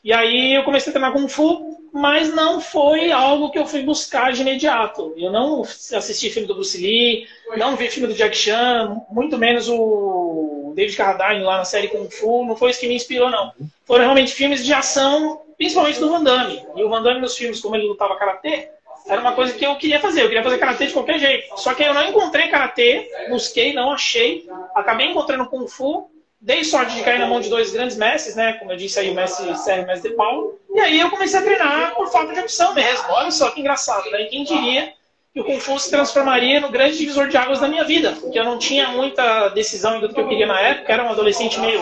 E 0.04 0.12
aí 0.12 0.54
eu 0.54 0.64
comecei 0.64 0.90
a 0.90 0.92
treinar 0.92 1.14
Kung 1.14 1.26
Fu, 1.26 1.78
mas 1.90 2.34
não 2.34 2.61
foi 2.61 3.11
algo 3.11 3.50
que 3.50 3.58
eu 3.58 3.64
fui 3.64 3.82
buscar 3.82 4.34
de 4.34 4.42
imediato. 4.42 5.14
Eu 5.16 5.32
não 5.32 5.62
assisti 5.62 6.28
filme 6.28 6.46
do 6.46 6.54
Bruce 6.54 6.76
Lee, 6.76 7.26
não 7.56 7.75
vi 7.75 7.88
filme 7.88 8.08
do 8.08 8.14
Jack 8.14 8.37
Chan, 8.37 9.00
muito 9.11 9.38
menos 9.38 9.66
o 9.66 10.75
David 10.76 10.94
Carradine 10.94 11.42
lá 11.42 11.56
na 11.56 11.64
série 11.64 11.88
Kung 11.88 12.11
Fu, 12.11 12.44
não 12.44 12.54
foi 12.54 12.70
isso 12.70 12.80
que 12.80 12.87
me 12.87 12.94
inspirou, 12.94 13.30
não. 13.30 13.52
Foram 13.87 14.02
realmente 14.02 14.32
filmes 14.32 14.62
de 14.62 14.75
ação, 14.75 15.40
principalmente 15.56 15.99
do 15.99 16.11
Van 16.11 16.23
Damme. 16.23 16.62
E 16.76 16.84
o 16.84 16.90
Van 16.90 17.02
Damme 17.02 17.23
nos 17.23 17.34
filmes, 17.34 17.61
como 17.61 17.75
ele 17.75 17.87
lutava 17.87 18.16
karatê, 18.16 18.68
era 19.06 19.23
uma 19.23 19.32
coisa 19.32 19.54
que 19.54 19.64
eu 19.64 19.75
queria 19.76 20.00
fazer. 20.00 20.23
Eu 20.23 20.28
queria 20.28 20.42
fazer 20.42 20.58
karatê 20.58 20.87
de 20.87 20.92
qualquer 20.92 21.18
jeito. 21.18 21.58
Só 21.58 21.73
que 21.73 21.82
eu 21.82 21.94
não 21.94 22.06
encontrei 22.06 22.49
karatê, 22.49 23.08
busquei, 23.30 23.73
não 23.73 23.90
achei. 23.90 24.46
Acabei 24.75 25.06
encontrando 25.06 25.46
Kung 25.46 25.66
Fu 25.66 26.11
dei 26.44 26.62
sorte 26.62 26.94
de 26.94 27.02
cair 27.02 27.18
na 27.18 27.26
mão 27.26 27.40
de 27.40 27.48
dois 27.48 27.72
grandes 27.72 27.96
mestres, 27.96 28.36
né? 28.36 28.52
Como 28.54 28.70
eu 28.70 28.76
disse 28.76 29.00
aí, 29.00 29.10
o 29.10 29.14
mestre 29.14 29.56
Sérgio 29.56 29.82
e 29.82 29.84
o 29.84 29.86
mestre 29.86 30.10
Paulo. 30.12 30.60
E 30.74 30.78
aí 30.78 31.00
eu 31.00 31.08
comecei 31.08 31.40
a 31.40 31.42
treinar 31.42 31.94
por 31.94 32.06
falta 32.08 32.34
de 32.34 32.40
opção 32.40 32.74
mesmo. 32.74 33.06
Olha 33.08 33.30
só 33.30 33.50
que 33.50 33.60
engraçado, 33.60 34.10
né? 34.10 34.24
Quem 34.24 34.44
diria 34.44 34.92
que 35.32 35.40
o 35.40 35.44
Kung 35.44 35.58
Fu 35.58 35.78
se 35.78 35.90
transformaria 35.90 36.60
no 36.60 36.68
grande 36.68 36.98
divisor 36.98 37.28
de 37.28 37.36
águas 37.38 37.60
da 37.60 37.68
minha 37.68 37.84
vida? 37.84 38.12
Porque 38.20 38.38
eu 38.38 38.44
não 38.44 38.58
tinha 38.58 38.88
muita 38.88 39.48
decisão 39.48 40.00
do 40.00 40.12
que 40.12 40.20
eu 40.20 40.28
queria 40.28 40.46
na 40.46 40.60
época. 40.60 40.92
Era 40.92 41.04
um 41.04 41.08
adolescente 41.08 41.58
meio, 41.58 41.80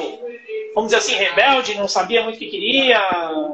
vamos 0.74 0.90
dizer 0.90 0.98
assim, 0.98 1.14
rebelde, 1.14 1.74
não 1.76 1.88
sabia 1.88 2.22
muito 2.22 2.36
o 2.36 2.38
que 2.38 2.50
queria. 2.50 3.00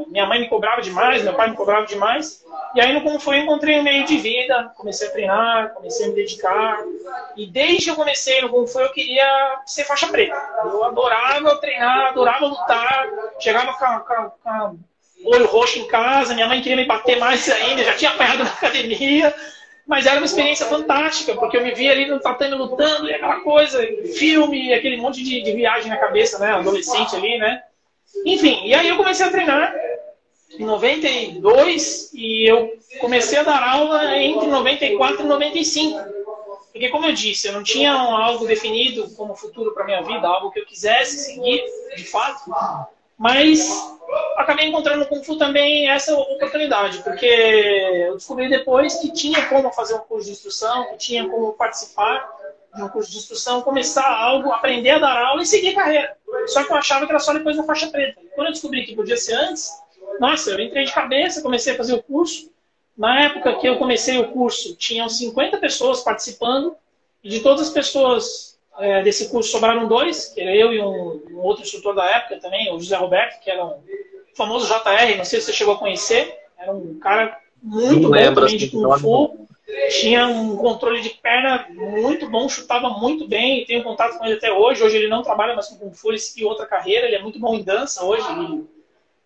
Minha 0.08 0.26
mãe 0.26 0.40
me 0.40 0.48
cobrava 0.48 0.80
demais, 0.80 1.22
meu 1.22 1.34
pai 1.34 1.50
me 1.50 1.56
cobrava 1.56 1.86
demais. 1.86 2.44
E 2.74 2.80
aí 2.80 3.00
Kung 3.00 3.18
Fu 3.18 3.32
eu 3.32 3.42
encontrei 3.42 3.78
um 3.78 3.82
meio 3.82 4.04
de 4.04 4.18
vida, 4.18 4.72
comecei 4.76 5.08
a 5.08 5.10
treinar, 5.10 5.74
comecei 5.74 6.06
a 6.06 6.08
me 6.10 6.14
dedicar. 6.14 6.78
E 7.36 7.46
desde 7.46 7.84
que 7.84 7.90
eu 7.90 7.96
comecei 7.96 8.40
no 8.40 8.50
Kung 8.50 8.66
Fu 8.66 8.80
eu 8.80 8.92
queria 8.92 9.60
ser 9.66 9.84
faixa 9.84 10.08
preta. 10.08 10.36
Eu 10.64 10.84
adorava 10.84 11.56
treinar, 11.56 12.08
adorava 12.08 12.46
lutar, 12.46 13.08
chegava 13.40 13.72
com, 13.72 14.00
com 14.42 14.78
olho 15.24 15.46
roxo 15.46 15.78
em 15.78 15.86
casa, 15.88 16.34
minha 16.34 16.46
mãe 16.46 16.62
queria 16.62 16.76
me 16.76 16.86
bater 16.86 17.18
mais 17.18 17.48
ainda, 17.50 17.84
já 17.84 17.94
tinha 17.94 18.10
apanhado 18.10 18.44
na 18.44 18.50
academia. 18.50 19.34
Mas 19.88 20.04
era 20.04 20.18
uma 20.18 20.26
experiência 20.26 20.66
fantástica, 20.66 21.34
porque 21.34 21.56
eu 21.56 21.62
me 21.62 21.74
via 21.74 21.92
ali 21.92 22.04
no 22.06 22.20
tatame 22.20 22.54
lutando, 22.54 23.08
e 23.08 23.14
aquela 23.14 23.40
coisa, 23.40 23.80
filme, 24.18 24.74
aquele 24.74 24.98
monte 24.98 25.24
de, 25.24 25.42
de 25.42 25.52
viagem 25.52 25.88
na 25.88 25.96
cabeça, 25.96 26.38
né? 26.38 26.52
Adolescente 26.52 27.16
ali, 27.16 27.38
né? 27.38 27.62
Enfim, 28.22 28.66
e 28.66 28.74
aí 28.74 28.86
eu 28.86 28.98
comecei 28.98 29.24
a 29.24 29.30
treinar 29.30 29.74
em 30.50 30.62
92 30.62 32.10
e 32.12 32.46
eu 32.46 32.70
comecei 33.00 33.38
a 33.38 33.42
dar 33.42 33.62
aula 33.62 34.14
entre 34.18 34.46
94 34.46 35.22
e 35.22 35.26
95. 35.26 35.98
Porque, 36.70 36.90
como 36.90 37.06
eu 37.06 37.14
disse, 37.14 37.48
eu 37.48 37.54
não 37.54 37.62
tinha 37.62 37.92
algo 37.92 38.46
definido 38.46 39.08
como 39.16 39.34
futuro 39.34 39.72
para 39.72 39.86
minha 39.86 40.02
vida, 40.02 40.28
algo 40.28 40.50
que 40.50 40.60
eu 40.60 40.66
quisesse 40.66 41.24
seguir, 41.24 41.64
de 41.96 42.04
fato. 42.04 42.50
Mas 43.18 43.68
acabei 44.36 44.68
encontrando 44.68 45.00
no 45.00 45.06
Kung 45.06 45.22
Fu 45.24 45.36
também 45.36 45.90
essa 45.90 46.14
oportunidade, 46.14 47.02
porque 47.02 47.26
eu 47.26 48.14
descobri 48.14 48.48
depois 48.48 48.94
que 48.96 49.12
tinha 49.12 49.44
como 49.46 49.72
fazer 49.72 49.94
um 49.94 50.00
curso 50.00 50.26
de 50.26 50.32
instrução, 50.32 50.90
que 50.90 50.98
tinha 50.98 51.28
como 51.28 51.52
participar 51.54 52.30
de 52.74 52.82
um 52.82 52.88
curso 52.88 53.10
de 53.10 53.18
instrução, 53.18 53.60
começar 53.62 54.06
algo, 54.06 54.52
aprender 54.52 54.90
a 54.90 54.98
dar 54.98 55.18
aula 55.20 55.42
e 55.42 55.46
seguir 55.46 55.74
carreira. 55.74 56.16
Só 56.46 56.62
que 56.62 56.72
eu 56.72 56.76
achava 56.76 57.06
que 57.06 57.12
era 57.12 57.18
só 57.18 57.32
depois 57.32 57.56
da 57.56 57.64
faixa 57.64 57.88
preta. 57.88 58.20
Quando 58.34 58.46
eu 58.46 58.52
descobri 58.52 58.86
que 58.86 58.94
podia 58.94 59.16
ser 59.16 59.34
antes, 59.34 59.68
nossa, 60.20 60.50
eu 60.50 60.60
entrei 60.60 60.84
de 60.84 60.92
cabeça, 60.92 61.42
comecei 61.42 61.74
a 61.74 61.76
fazer 61.76 61.94
o 61.94 62.02
curso. 62.02 62.50
Na 62.96 63.24
época 63.24 63.56
que 63.56 63.68
eu 63.68 63.78
comecei 63.78 64.18
o 64.18 64.28
curso, 64.30 64.76
tinham 64.76 65.08
50 65.08 65.58
pessoas 65.58 66.02
participando, 66.02 66.76
e 67.22 67.28
de 67.28 67.40
todas 67.40 67.68
as 67.68 67.70
pessoas 67.70 68.47
é, 68.78 69.02
desse 69.02 69.28
curso 69.28 69.50
sobraram 69.50 69.88
dois, 69.88 70.26
que 70.26 70.40
era 70.40 70.54
eu 70.54 70.72
e 70.72 70.80
um, 70.80 71.22
um, 71.30 71.38
outro 71.38 71.62
instrutor 71.62 71.94
da 71.94 72.04
época 72.04 72.38
também, 72.40 72.72
o 72.72 72.80
José 72.80 72.96
Roberto, 72.96 73.40
que 73.40 73.50
era 73.50 73.64
um 73.64 73.74
famoso 74.34 74.66
JR, 74.66 75.16
não 75.16 75.24
sei 75.24 75.40
se 75.40 75.46
você 75.46 75.52
chegou 75.52 75.74
a 75.74 75.78
conhecer, 75.78 76.38
era 76.58 76.72
um 76.72 76.98
cara 76.98 77.38
muito 77.62 78.08
não 78.08 78.10
bom 78.10 78.34
também 78.34 78.56
de 78.56 78.64
assim, 78.66 78.70
Kung 78.70 78.98
Fu, 78.98 79.48
tinha 80.00 80.26
um 80.26 80.56
controle 80.56 81.00
de 81.00 81.10
perna 81.10 81.66
muito 81.70 82.28
bom, 82.28 82.48
chutava 82.48 82.88
muito 82.90 83.26
bem, 83.26 83.64
tenho 83.64 83.82
contato 83.82 84.18
com 84.18 84.24
ele 84.24 84.34
até 84.34 84.52
hoje, 84.52 84.82
hoje 84.82 84.96
ele 84.96 85.08
não 85.08 85.22
trabalha 85.22 85.54
mais 85.54 85.68
com 85.68 85.76
Kung 85.76 85.94
Fu, 85.94 86.10
ele 86.10 86.18
seguiu 86.18 86.48
outra 86.48 86.66
carreira, 86.66 87.06
ele 87.06 87.16
é 87.16 87.22
muito 87.22 87.38
bom 87.38 87.54
em 87.54 87.62
dança 87.62 88.04
hoje, 88.04 88.24
ele 88.30 88.64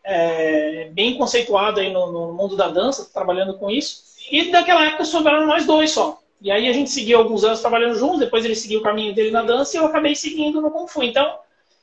é, 0.04 0.88
bem 0.92 1.16
conceituado 1.16 1.80
aí 1.80 1.92
no, 1.92 2.10
no, 2.10 2.32
mundo 2.32 2.56
da 2.56 2.68
dança, 2.68 3.10
trabalhando 3.12 3.58
com 3.58 3.70
isso. 3.70 4.02
E 4.30 4.50
daquela 4.50 4.86
época 4.86 5.04
sobraram 5.04 5.46
nós 5.46 5.66
dois 5.66 5.90
só. 5.90 6.21
E 6.42 6.50
aí 6.50 6.68
a 6.68 6.72
gente 6.72 6.90
seguiu 6.90 7.18
alguns 7.18 7.44
anos 7.44 7.60
trabalhando 7.60 7.96
juntos, 7.96 8.18
depois 8.18 8.44
ele 8.44 8.56
seguiu 8.56 8.80
o 8.80 8.82
caminho 8.82 9.14
dele 9.14 9.30
na 9.30 9.42
dança 9.42 9.76
e 9.76 9.80
eu 9.80 9.86
acabei 9.86 10.16
seguindo 10.16 10.60
no 10.60 10.72
Kung 10.72 10.88
Fu. 10.88 11.04
Então, 11.04 11.38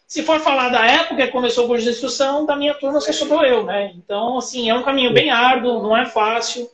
se 0.05 0.21
for 0.21 0.39
falar 0.41 0.67
da 0.67 0.85
época 0.85 1.25
que 1.25 1.31
começou 1.31 1.63
o 1.63 1.67
curso 1.67 1.85
de 1.85 1.91
instrução, 1.91 2.45
da 2.45 2.57
minha 2.57 2.73
turma 2.73 2.99
só 2.99 3.13
sobrou 3.13 3.45
eu, 3.45 3.63
né? 3.63 3.93
Então, 3.95 4.37
assim, 4.37 4.69
é 4.69 4.75
um 4.75 4.83
caminho 4.83 5.13
bem 5.13 5.29
árduo, 5.29 5.81
não 5.81 5.95
é 5.95 6.05
fácil, 6.05 6.69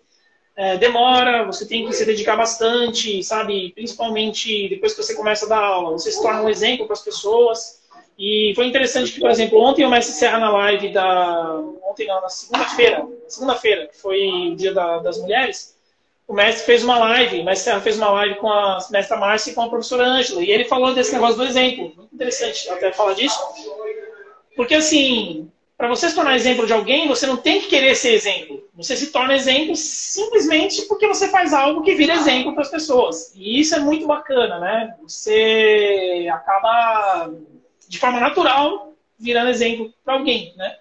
é, 0.55 0.77
demora, 0.77 1.45
você 1.45 1.67
tem 1.67 1.85
que 1.85 1.93
se 1.93 2.05
dedicar 2.05 2.35
bastante, 2.35 3.21
sabe? 3.21 3.71
Principalmente 3.73 4.67
depois 4.69 4.93
que 4.93 5.03
você 5.03 5.13
começa 5.13 5.45
a 5.45 5.49
dar 5.49 5.59
aula, 5.59 5.91
você 5.91 6.11
se 6.11 6.21
torna 6.21 6.41
um 6.41 6.49
exemplo 6.49 6.87
para 6.87 6.93
as 6.93 7.03
pessoas. 7.03 7.83
E 8.17 8.53
foi 8.55 8.65
interessante 8.65 9.11
que, 9.11 9.19
por 9.19 9.29
exemplo, 9.29 9.59
ontem 9.59 9.85
o 9.85 9.89
Mestre 9.89 10.15
Serra 10.15 10.39
na 10.39 10.49
live 10.49 10.93
da. 10.93 11.59
Ontem 11.83 12.07
não, 12.07 12.21
na 12.21 12.29
segunda-feira, 12.29 13.05
segunda-feira, 13.27 13.87
que 13.87 13.97
foi 13.97 14.25
o 14.51 14.55
dia 14.55 14.73
da, 14.73 14.99
das 14.99 15.19
mulheres, 15.19 15.74
o 16.27 16.33
mestre 16.33 16.65
fez 16.65 16.83
uma 16.83 16.97
live, 16.97 17.41
o 17.41 17.45
Mestre 17.45 17.65
Serra 17.65 17.81
fez 17.81 17.97
uma 17.97 18.09
live 18.09 18.35
com 18.35 18.49
a 18.49 18.79
mestra 18.89 19.17
Márcia 19.17 19.51
e 19.51 19.53
com 19.53 19.61
a 19.61 19.69
professora 19.69 20.05
Ângela. 20.05 20.41
E 20.41 20.49
ele 20.49 20.65
falou 20.65 20.93
desse 20.93 21.13
negócio 21.13 21.37
do 21.37 21.43
exemplo. 21.43 21.93
Muito 21.95 22.13
interessante 22.13 22.67
até 22.69 22.91
falar 22.91 23.13
disso. 23.13 23.39
Porque 24.55 24.73
assim, 24.73 25.51
para 25.77 25.87
você 25.87 26.09
se 26.09 26.15
tornar 26.15 26.35
exemplo 26.35 26.65
de 26.65 26.73
alguém, 26.73 27.07
você 27.07 27.27
não 27.27 27.37
tem 27.37 27.61
que 27.61 27.67
querer 27.67 27.95
ser 27.95 28.13
exemplo. 28.13 28.67
Você 28.75 28.95
se 28.95 29.11
torna 29.11 29.35
exemplo 29.35 29.75
simplesmente 29.75 30.81
porque 30.83 31.07
você 31.07 31.27
faz 31.29 31.53
algo 31.53 31.83
que 31.83 31.95
vira 31.95 32.13
exemplo 32.13 32.53
para 32.53 32.63
as 32.63 32.71
pessoas. 32.71 33.31
E 33.35 33.59
isso 33.59 33.75
é 33.75 33.79
muito 33.79 34.07
bacana, 34.07 34.59
né? 34.59 34.95
Você 35.03 36.27
acaba 36.31 37.31
de 37.87 37.99
forma 37.99 38.19
natural, 38.19 38.93
virando 39.19 39.49
exemplo 39.51 39.93
para 40.03 40.15
alguém, 40.15 40.53
né? 40.57 40.77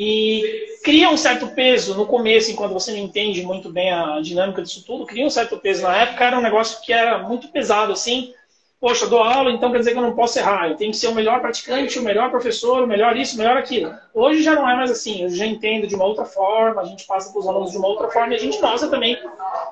E 0.00 0.78
cria 0.84 1.10
um 1.10 1.16
certo 1.16 1.48
peso 1.48 1.92
no 1.96 2.06
começo, 2.06 2.52
enquanto 2.52 2.72
você 2.72 2.92
não 2.92 2.98
entende 2.98 3.42
muito 3.42 3.68
bem 3.68 3.92
a 3.92 4.20
dinâmica 4.20 4.62
disso 4.62 4.84
tudo, 4.86 5.04
cria 5.04 5.26
um 5.26 5.30
certo 5.30 5.58
peso. 5.58 5.82
Na 5.82 6.02
época 6.02 6.24
era 6.24 6.38
um 6.38 6.40
negócio 6.40 6.80
que 6.82 6.92
era 6.92 7.18
muito 7.18 7.48
pesado, 7.48 7.92
assim, 7.92 8.32
poxa, 8.80 9.08
dou 9.08 9.24
aula, 9.24 9.50
então 9.50 9.72
quer 9.72 9.78
dizer 9.78 9.90
que 9.90 9.98
eu 9.98 10.02
não 10.02 10.14
posso 10.14 10.38
errar. 10.38 10.68
Eu 10.68 10.76
tenho 10.76 10.92
que 10.92 10.96
ser 10.96 11.08
o 11.08 11.14
melhor 11.16 11.40
praticante, 11.40 11.98
o 11.98 12.02
melhor 12.02 12.30
professor, 12.30 12.84
o 12.84 12.86
melhor 12.86 13.16
isso, 13.16 13.34
o 13.34 13.38
melhor 13.38 13.56
aquilo. 13.56 13.92
Hoje 14.14 14.40
já 14.40 14.54
não 14.54 14.70
é 14.70 14.76
mais 14.76 14.88
assim. 14.88 15.24
Eu 15.24 15.30
já 15.30 15.44
entendo 15.44 15.88
de 15.88 15.96
uma 15.96 16.04
outra 16.04 16.24
forma, 16.24 16.80
a 16.80 16.84
gente 16.84 17.04
passa 17.04 17.32
para 17.32 17.40
os 17.40 17.48
alunos 17.48 17.72
de 17.72 17.76
uma 17.78 17.88
outra 17.88 18.08
forma 18.08 18.34
e 18.34 18.36
a 18.36 18.40
gente 18.40 18.60
mostra 18.60 18.88
também. 18.88 19.18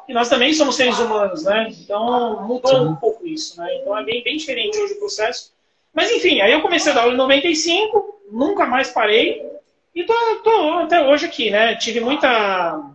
E 0.09 0.13
nós 0.13 0.29
também 0.29 0.53
somos 0.55 0.75
seres 0.75 0.99
humanos, 0.99 1.45
né? 1.45 1.69
Então 1.71 2.45
mudou 2.49 2.83
um 2.83 2.97
pouco 2.97 3.25
isso, 3.25 3.61
né? 3.61 3.77
Então 3.77 3.97
é 3.97 4.03
bem, 4.03 4.25
bem 4.25 4.37
diferente 4.37 4.77
hoje 4.77 4.95
o 4.95 4.99
processo. 4.99 5.53
Mas 5.95 6.11
enfim, 6.11 6.41
aí 6.41 6.51
eu 6.51 6.63
comecei 6.63 6.91
a 6.91 6.95
dar 6.97 7.03
aula 7.03 7.15
em 7.15 7.17
95, 7.17 8.23
nunca 8.29 8.67
mais 8.67 8.91
parei. 8.91 9.56
E 9.97 10.05
tô, 10.05 10.15
tô 10.45 10.73
até 10.73 11.03
hoje 11.03 11.25
aqui, 11.25 11.51
né? 11.51 11.75
Tive 11.75 12.01
muita 12.01 12.91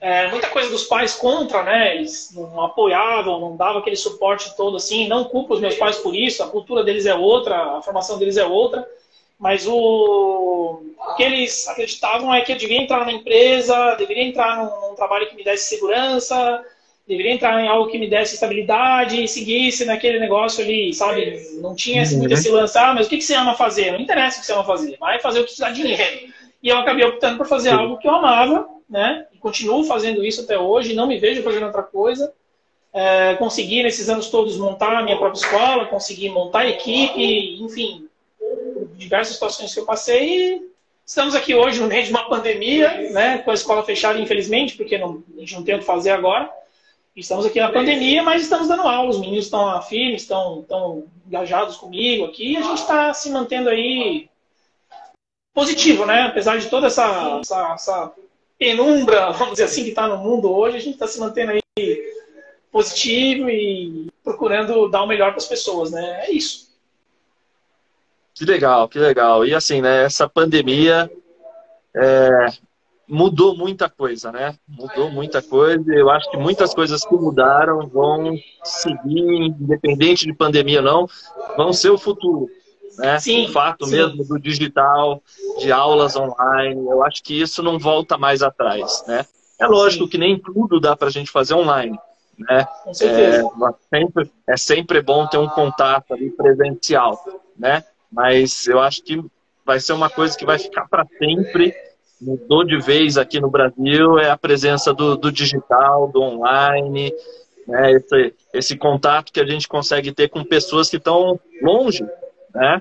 é, 0.00 0.28
muita 0.28 0.48
coisa 0.48 0.68
dos 0.68 0.82
pais 0.82 1.14
contra, 1.14 1.62
né? 1.62 1.94
Eles 1.94 2.32
não 2.34 2.64
apoiavam, 2.64 3.38
não 3.38 3.56
davam 3.56 3.78
aquele 3.78 3.94
suporte 3.94 4.56
todo 4.56 4.76
assim. 4.76 5.06
Não 5.06 5.22
culpo 5.22 5.54
os 5.54 5.60
meus 5.60 5.76
pais 5.76 5.98
por 5.98 6.16
isso, 6.16 6.42
a 6.42 6.48
cultura 6.48 6.82
deles 6.82 7.06
é 7.06 7.14
outra, 7.14 7.76
a 7.76 7.80
formação 7.82 8.18
deles 8.18 8.36
é 8.36 8.44
outra. 8.44 8.84
Mas 9.38 9.64
o, 9.64 10.82
o 10.98 11.14
que 11.16 11.22
eles 11.22 11.68
acreditavam 11.68 12.34
é 12.34 12.40
que 12.40 12.50
eu 12.50 12.56
devia 12.56 12.82
entrar 12.82 12.98
numa 12.98 13.12
empresa, 13.12 13.94
deveria 13.94 14.24
entrar 14.24 14.56
num, 14.56 14.88
num 14.88 14.94
trabalho 14.96 15.28
que 15.28 15.36
me 15.36 15.44
desse 15.44 15.68
segurança, 15.68 16.64
deveria 17.12 17.32
entrar 17.32 17.62
em 17.62 17.68
algo 17.68 17.90
que 17.90 17.98
me 17.98 18.08
desse 18.08 18.34
estabilidade 18.34 19.22
e 19.22 19.28
seguisse 19.28 19.84
naquele 19.84 20.18
negócio 20.18 20.64
ali, 20.64 20.92
sabe? 20.94 21.40
Não 21.60 21.74
tinha 21.74 22.02
uhum. 22.02 22.18
muito 22.18 22.32
esse 22.32 22.50
lance, 22.50 22.76
ah, 22.78 22.94
mas 22.94 23.06
o 23.06 23.10
que, 23.10 23.18
que 23.18 23.24
você 23.24 23.34
ama 23.34 23.54
fazer? 23.54 23.92
Não 23.92 24.00
interessa 24.00 24.38
o 24.38 24.40
que 24.40 24.46
você 24.46 24.52
ama 24.52 24.64
fazer, 24.64 24.96
vai 24.98 25.20
fazer 25.20 25.40
o 25.40 25.44
que 25.44 25.54
te 25.54 25.60
dá 25.60 25.70
dinheiro. 25.70 26.32
E 26.62 26.68
eu 26.68 26.78
acabei 26.78 27.04
optando 27.04 27.36
por 27.36 27.46
fazer 27.46 27.70
Sim. 27.70 27.76
algo 27.76 27.98
que 27.98 28.08
eu 28.08 28.14
amava, 28.14 28.66
né? 28.88 29.26
E 29.32 29.38
continuo 29.38 29.84
fazendo 29.84 30.24
isso 30.24 30.42
até 30.42 30.58
hoje, 30.58 30.94
não 30.94 31.06
me 31.06 31.18
vejo 31.18 31.42
fazendo 31.42 31.66
outra 31.66 31.82
coisa. 31.82 32.32
É, 32.94 33.34
consegui, 33.34 33.82
nesses 33.82 34.08
anos 34.08 34.30
todos, 34.30 34.56
montar 34.56 34.96
a 34.96 35.02
minha 35.02 35.16
própria 35.16 35.38
escola, 35.38 35.86
consegui 35.86 36.28
montar 36.30 36.60
a 36.60 36.68
equipe, 36.68 37.62
enfim, 37.62 38.06
diversas 38.96 39.34
situações 39.34 39.74
que 39.74 39.80
eu 39.80 39.84
passei. 39.84 40.62
Estamos 41.04 41.34
aqui 41.34 41.54
hoje 41.54 41.80
no 41.80 41.88
meio 41.88 42.04
de 42.04 42.10
uma 42.10 42.28
pandemia, 42.28 43.10
né? 43.10 43.38
Com 43.38 43.50
a 43.50 43.54
escola 43.54 43.82
fechada, 43.82 44.18
infelizmente, 44.18 44.76
porque 44.76 44.96
não, 44.96 45.22
a 45.36 45.40
gente 45.40 45.54
não 45.54 45.62
tem 45.62 45.74
o 45.74 45.78
que 45.78 45.84
fazer 45.84 46.10
agora. 46.10 46.50
Estamos 47.14 47.44
aqui 47.44 47.60
na 47.60 47.70
pandemia, 47.70 48.22
mas 48.22 48.42
estamos 48.42 48.68
dando 48.68 48.82
aula. 48.82 49.10
Os 49.10 49.20
meninos 49.20 49.44
estão 49.44 49.82
firmes, 49.82 50.22
estão, 50.22 50.60
estão 50.60 51.04
engajados 51.26 51.76
comigo 51.76 52.24
aqui. 52.24 52.52
E 52.52 52.56
a 52.56 52.62
gente 52.62 52.78
está 52.78 53.12
se 53.12 53.30
mantendo 53.30 53.68
aí 53.68 54.30
positivo, 55.52 56.06
né? 56.06 56.22
Apesar 56.22 56.58
de 56.58 56.70
toda 56.70 56.86
essa, 56.86 57.38
essa, 57.40 57.72
essa 57.74 58.12
penumbra, 58.58 59.30
vamos 59.32 59.52
dizer 59.52 59.64
assim, 59.64 59.84
que 59.84 59.90
está 59.90 60.08
no 60.08 60.16
mundo 60.16 60.50
hoje, 60.50 60.76
a 60.78 60.80
gente 60.80 60.94
está 60.94 61.06
se 61.06 61.20
mantendo 61.20 61.52
aí 61.52 62.12
positivo 62.70 63.50
e 63.50 64.10
procurando 64.24 64.88
dar 64.88 65.02
o 65.02 65.06
melhor 65.06 65.32
para 65.32 65.38
as 65.38 65.46
pessoas, 65.46 65.90
né? 65.90 66.26
É 66.26 66.32
isso. 66.32 66.72
Que 68.34 68.46
legal, 68.46 68.88
que 68.88 68.98
legal. 68.98 69.44
E 69.44 69.54
assim, 69.54 69.82
né? 69.82 70.04
Essa 70.04 70.26
pandemia 70.26 71.12
é, 71.94 72.46
mudou 73.12 73.56
muita 73.56 73.88
coisa, 73.88 74.32
né? 74.32 74.56
Mudou 74.66 75.10
muita 75.10 75.42
coisa. 75.42 75.84
Eu 75.92 76.10
acho 76.10 76.30
que 76.30 76.36
muitas 76.36 76.74
coisas 76.74 77.04
que 77.04 77.14
mudaram 77.14 77.86
vão 77.88 78.34
seguir, 78.64 79.54
independente 79.60 80.26
de 80.26 80.34
pandemia 80.34 80.78
ou 80.78 80.84
não, 80.84 81.06
vão 81.56 81.72
ser 81.72 81.90
o 81.90 81.98
futuro 81.98 82.48
né? 82.98 83.18
Sim, 83.18 83.46
o 83.46 83.52
fato 83.52 83.86
sim. 83.86 83.96
mesmo 83.96 84.24
do 84.24 84.38
digital, 84.38 85.22
de 85.58 85.72
aulas 85.72 86.16
online, 86.16 86.86
eu 86.88 87.02
acho 87.02 87.22
que 87.22 87.40
isso 87.40 87.62
não 87.62 87.78
volta 87.78 88.18
mais 88.18 88.42
atrás, 88.42 89.04
né? 89.06 89.24
É 89.58 89.66
lógico 89.66 90.04
sim. 90.04 90.10
que 90.10 90.18
nem 90.18 90.38
tudo 90.38 90.80
dá 90.80 90.96
para 90.96 91.08
a 91.08 91.10
gente 91.10 91.30
fazer 91.30 91.54
online, 91.54 91.98
né? 92.38 92.66
Com 92.84 92.92
certeza. 92.92 93.46
É 93.46 93.96
sempre, 93.96 94.30
é 94.46 94.56
sempre 94.56 95.02
bom 95.02 95.26
ter 95.26 95.38
um 95.38 95.48
contato 95.48 96.12
ali 96.12 96.30
presencial, 96.30 97.22
né? 97.56 97.84
Mas 98.10 98.66
eu 98.66 98.80
acho 98.80 99.02
que 99.02 99.22
vai 99.64 99.80
ser 99.80 99.92
uma 99.92 100.10
coisa 100.10 100.36
que 100.36 100.44
vai 100.44 100.58
ficar 100.58 100.86
para 100.88 101.06
sempre. 101.18 101.74
Mudou 102.22 102.64
de 102.64 102.78
vez 102.78 103.18
aqui 103.18 103.40
no 103.40 103.50
Brasil 103.50 104.16
é 104.18 104.30
a 104.30 104.36
presença 104.36 104.94
do, 104.94 105.16
do 105.16 105.32
digital, 105.32 106.06
do 106.08 106.22
online, 106.22 107.12
né? 107.66 107.92
Esse, 107.92 108.34
esse 108.54 108.76
contato 108.76 109.32
que 109.32 109.40
a 109.40 109.46
gente 109.46 109.66
consegue 109.66 110.12
ter 110.12 110.28
com 110.28 110.44
pessoas 110.44 110.88
que 110.88 110.98
estão 110.98 111.38
longe, 111.60 112.06
né? 112.54 112.80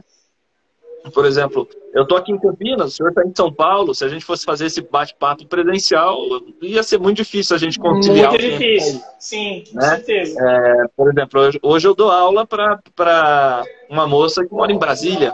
Por 1.11 1.25
exemplo, 1.25 1.67
eu 1.93 2.03
estou 2.03 2.15
aqui 2.15 2.31
em 2.31 2.37
Campinas, 2.37 2.93
o 2.93 2.95
senhor 2.95 3.09
está 3.09 3.23
em 3.25 3.33
São 3.35 3.51
Paulo. 3.51 3.95
Se 3.95 4.05
a 4.05 4.07
gente 4.07 4.23
fosse 4.23 4.45
fazer 4.45 4.67
esse 4.67 4.81
bate-papo 4.81 5.47
presencial, 5.47 6.19
ia 6.61 6.83
ser 6.83 6.99
muito 6.99 7.17
difícil 7.17 7.55
a 7.55 7.59
gente 7.59 7.79
conciliar. 7.79 8.29
Muito 8.29 8.41
difícil, 8.41 9.01
sim, 9.17 9.63
com 9.71 9.79
né? 9.79 9.95
certeza. 9.95 10.39
É, 10.39 10.85
por 10.95 11.09
exemplo, 11.09 11.41
hoje, 11.41 11.59
hoje 11.63 11.87
eu 11.87 11.95
dou 11.95 12.11
aula 12.11 12.45
para 12.45 13.63
uma 13.89 14.05
moça 14.07 14.45
que 14.45 14.53
mora 14.53 14.71
em 14.71 14.77
Brasília. 14.77 15.33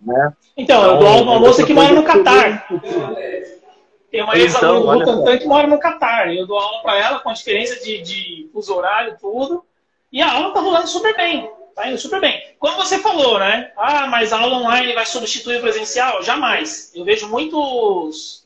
Né? 0.00 0.32
Então, 0.56 0.82
eu 0.82 0.98
dou 0.98 1.22
uma 1.22 1.38
moça 1.38 1.64
que 1.64 1.72
mora 1.72 1.92
no 1.92 2.02
Catar. 2.02 2.66
Tem 4.10 4.22
uma 4.22 4.36
ex-aluna 4.36 5.02
então, 5.02 5.24
do 5.24 5.38
que 5.38 5.46
mora 5.46 5.66
no 5.66 5.78
Catar. 5.78 6.34
Eu 6.34 6.46
dou 6.46 6.58
aula 6.58 6.82
para 6.82 6.98
ela 6.98 7.18
com 7.20 7.30
a 7.30 7.34
diferença 7.34 7.82
de, 7.82 8.02
de 8.02 8.50
uso 8.52 8.74
horário 8.74 9.16
tudo. 9.20 9.64
E 10.10 10.20
a 10.20 10.32
aula 10.32 10.48
está 10.48 10.60
rolando 10.60 10.88
super 10.88 11.16
bem. 11.16 11.48
Tá 11.74 11.88
indo 11.88 11.98
super 11.98 12.20
bem. 12.20 12.42
Como 12.58 12.76
você 12.76 12.98
falou, 12.98 13.38
né? 13.38 13.70
Ah, 13.76 14.06
mas 14.08 14.32
a 14.32 14.40
aula 14.40 14.56
online 14.56 14.92
vai 14.92 15.06
substituir 15.06 15.58
o 15.58 15.60
presencial? 15.60 16.22
Jamais. 16.22 16.90
Eu 16.94 17.04
vejo 17.04 17.28
muitos 17.28 18.44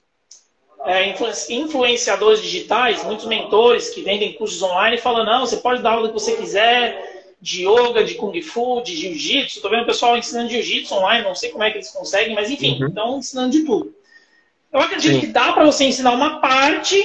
é, 0.85 1.15
influenciadores 1.49 2.43
digitais, 2.43 3.03
muitos 3.03 3.25
mentores 3.25 3.89
que 3.89 4.03
vendem 4.03 4.35
cursos 4.35 4.63
online 4.63 4.97
e 4.97 5.01
falam, 5.01 5.25
não, 5.25 5.47
você 5.47 5.57
pode 5.57 5.83
dar 5.83 5.93
aula 5.93 6.09
que 6.09 6.15
você 6.15 6.37
quiser, 6.37 7.24
de 7.41 7.67
yoga, 7.67 8.05
de 8.05 8.15
kung 8.15 8.41
fu, 8.43 8.83
de 8.83 8.97
jiu-jitsu. 8.97 9.57
Estou 9.57 9.71
vendo 9.71 9.83
o 9.83 9.87
pessoal 9.87 10.17
ensinando 10.17 10.51
jiu-jitsu 10.51 10.95
online, 10.95 11.25
não 11.25 11.35
sei 11.35 11.51
como 11.51 11.65
é 11.65 11.71
que 11.71 11.79
eles 11.79 11.91
conseguem, 11.91 12.35
mas 12.35 12.51
enfim, 12.51 12.81
uhum. 12.81 12.89
estão 12.89 13.19
ensinando 13.19 13.51
de 13.51 13.65
tudo. 13.65 13.95
Eu 14.73 14.81
acredito 14.81 15.15
Sim. 15.15 15.21
que 15.21 15.27
dá 15.29 15.53
para 15.53 15.65
você 15.65 15.85
ensinar 15.85 16.13
uma 16.13 16.41
parte 16.41 16.97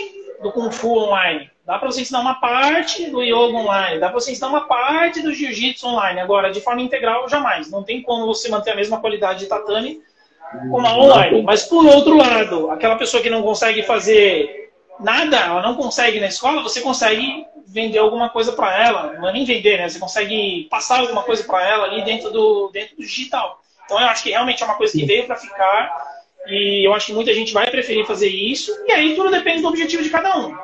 do 0.41 0.51
kung 0.51 0.71
fu 0.71 0.97
online. 0.97 1.49
Dá 1.65 1.77
para 1.77 1.91
você 1.91 2.01
ensinar 2.01 2.21
uma 2.21 2.33
parte 2.33 3.11
do 3.11 3.21
yoga 3.21 3.55
online, 3.55 3.99
dá 3.99 4.09
para 4.09 4.19
você 4.19 4.31
ensinar 4.31 4.47
uma 4.47 4.61
parte 4.61 5.21
do 5.21 5.31
jiu-jitsu 5.31 5.85
online. 5.85 6.19
Agora, 6.19 6.51
de 6.51 6.61
forma 6.61 6.81
integral, 6.81 7.29
jamais. 7.29 7.69
Não 7.69 7.83
tem 7.83 8.01
como 8.01 8.25
você 8.25 8.49
manter 8.49 8.71
a 8.71 8.75
mesma 8.75 8.99
qualidade 8.99 9.41
de 9.41 9.45
tatame 9.45 10.01
com 10.71 10.81
a 10.83 10.97
online. 10.97 11.43
Mas, 11.43 11.63
por 11.65 11.85
outro 11.85 12.17
lado, 12.17 12.71
aquela 12.71 12.95
pessoa 12.95 13.21
que 13.21 13.29
não 13.29 13.43
consegue 13.43 13.83
fazer 13.83 14.71
nada, 14.99 15.37
ela 15.37 15.61
não 15.61 15.75
consegue 15.75 16.19
na 16.19 16.27
escola, 16.27 16.63
você 16.63 16.81
consegue 16.81 17.45
vender 17.69 17.99
alguma 17.99 18.29
coisa 18.29 18.51
para 18.51 18.83
ela. 18.83 19.13
Não 19.13 19.29
é 19.29 19.33
nem 19.33 19.45
vender, 19.45 19.77
né? 19.77 19.87
Você 19.87 19.99
consegue 19.99 20.67
passar 20.69 20.99
alguma 20.99 21.23
coisa 21.23 21.43
para 21.43 21.67
ela 21.67 21.85
ali 21.85 22.03
dentro 22.03 22.31
do, 22.31 22.69
dentro 22.69 22.95
do 22.95 23.03
digital. 23.03 23.61
Então, 23.85 23.99
eu 23.99 24.07
acho 24.07 24.23
que 24.23 24.29
realmente 24.29 24.61
é 24.61 24.65
uma 24.65 24.75
coisa 24.75 24.93
que 24.93 25.05
veio 25.05 25.25
para 25.25 25.35
ficar. 25.35 26.19
E 26.47 26.87
eu 26.87 26.93
acho 26.93 27.07
que 27.07 27.13
muita 27.13 27.33
gente 27.33 27.53
vai 27.53 27.69
preferir 27.69 28.05
fazer 28.05 28.29
isso. 28.29 28.71
E 28.87 28.91
aí 28.91 29.15
tudo 29.15 29.31
depende 29.31 29.61
do 29.61 29.67
objetivo 29.67 30.03
de 30.03 30.09
cada 30.09 30.37
um. 30.37 30.55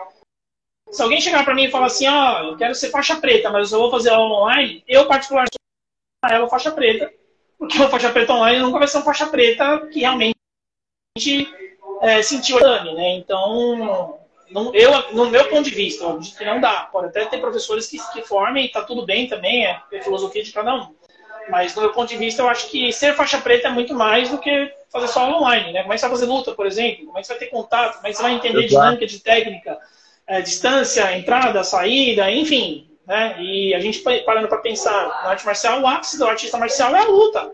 Se 0.92 1.02
alguém 1.02 1.20
chegar 1.20 1.44
para 1.44 1.56
mim 1.56 1.66
e 1.66 1.72
falar 1.72 1.88
assim, 1.88 2.08
ó, 2.08 2.42
oh, 2.42 2.52
eu 2.52 2.58
quero 2.58 2.76
ser 2.76 2.90
faixa 2.90 3.16
preta, 3.18 3.50
mas 3.50 3.64
eu 3.64 3.78
só 3.78 3.80
vou 3.80 3.92
fazer 3.92 4.12
aula 4.12 4.42
online, 4.44 4.84
eu 4.88 5.08
particularmente 5.08 5.58
ela 6.24 6.48
faixa 6.48 6.72
preta, 6.72 7.12
porque 7.58 7.78
uma 7.78 7.90
faixa 7.90 8.12
preta 8.12 8.34
online 8.34 8.62
nunca 8.62 8.80
vai 8.80 8.88
ser 8.88 8.98
uma 8.98 9.06
faixa 9.06 9.28
preta 9.28 9.88
que 9.88 10.00
realmente 10.00 10.36
é, 12.02 12.22
sentiu 12.22 12.60
dano, 12.60 12.94
né? 12.96 13.16
Então, 13.16 14.20
não, 14.56 14.74
eu, 14.74 15.12
no 15.12 15.30
meu 15.30 15.48
ponto 15.50 15.70
de 15.70 15.76
vista, 15.76 16.04
eu 16.04 16.12
acredito 16.12 16.38
que 16.38 16.46
não 16.46 16.62
dá. 16.62 16.88
Pode 16.92 17.08
até 17.08 17.26
ter 17.26 17.40
professores 17.40 17.88
que, 17.88 18.00
que 18.14 18.22
formem 18.22 18.66
e 18.66 18.70
tá 18.70 18.82
tudo 18.82 19.06
bem 19.06 19.28
também, 19.28 19.66
é, 19.66 19.80
é 19.92 20.02
filosofia 20.02 20.44
de 20.44 20.52
cada 20.52 20.74
um. 20.74 20.96
Mas, 21.50 21.76
no 21.76 21.82
meu 21.82 21.92
ponto 21.92 22.10
de 22.10 22.18
vista, 22.18 22.42
eu 22.42 22.50
acho 22.50 22.70
que 22.70 22.92
ser 22.92 23.14
faixa 23.14 23.38
preta 23.40 23.68
é 23.68 23.72
muito 23.72 23.94
mais 23.94 24.30
do 24.30 24.40
que 24.40 24.72
fazer 24.92 25.08
só 25.10 25.26
aula 25.26 25.38
online, 25.38 25.74
né? 25.74 25.82
Como 25.82 25.94
é 25.94 25.96
que 25.96 26.00
você 26.00 26.08
vai 26.08 26.18
fazer 26.18 26.26
luta, 26.26 26.54
por 26.54 26.66
exemplo? 26.66 27.06
Como 27.06 27.18
é 27.18 27.22
que 27.22 27.28
você 27.28 27.34
vai 27.34 27.40
ter 27.40 27.52
contato? 27.52 27.96
Como 27.98 28.08
é 28.08 28.10
que 28.10 28.18
você 28.18 28.24
vai 28.24 28.34
entender 28.34 28.64
Exato. 28.64 28.70
dinâmica 28.70 29.06
de 29.06 29.20
técnica? 29.20 29.78
é, 30.28 30.42
distância, 30.42 31.18
entrada, 31.18 31.64
saída, 31.64 32.30
enfim. 32.32 32.90
Né? 33.06 33.36
E 33.40 33.74
a 33.74 33.80
gente 33.80 34.00
parando 34.00 34.48
para 34.48 34.58
pensar 34.58 35.08
na 35.24 35.30
arte 35.30 35.46
marcial, 35.46 35.82
o 35.82 35.88
ápice 35.88 36.18
do 36.18 36.26
artista 36.26 36.58
marcial 36.58 36.96
é 36.96 37.00
a 37.00 37.08
luta. 37.08 37.52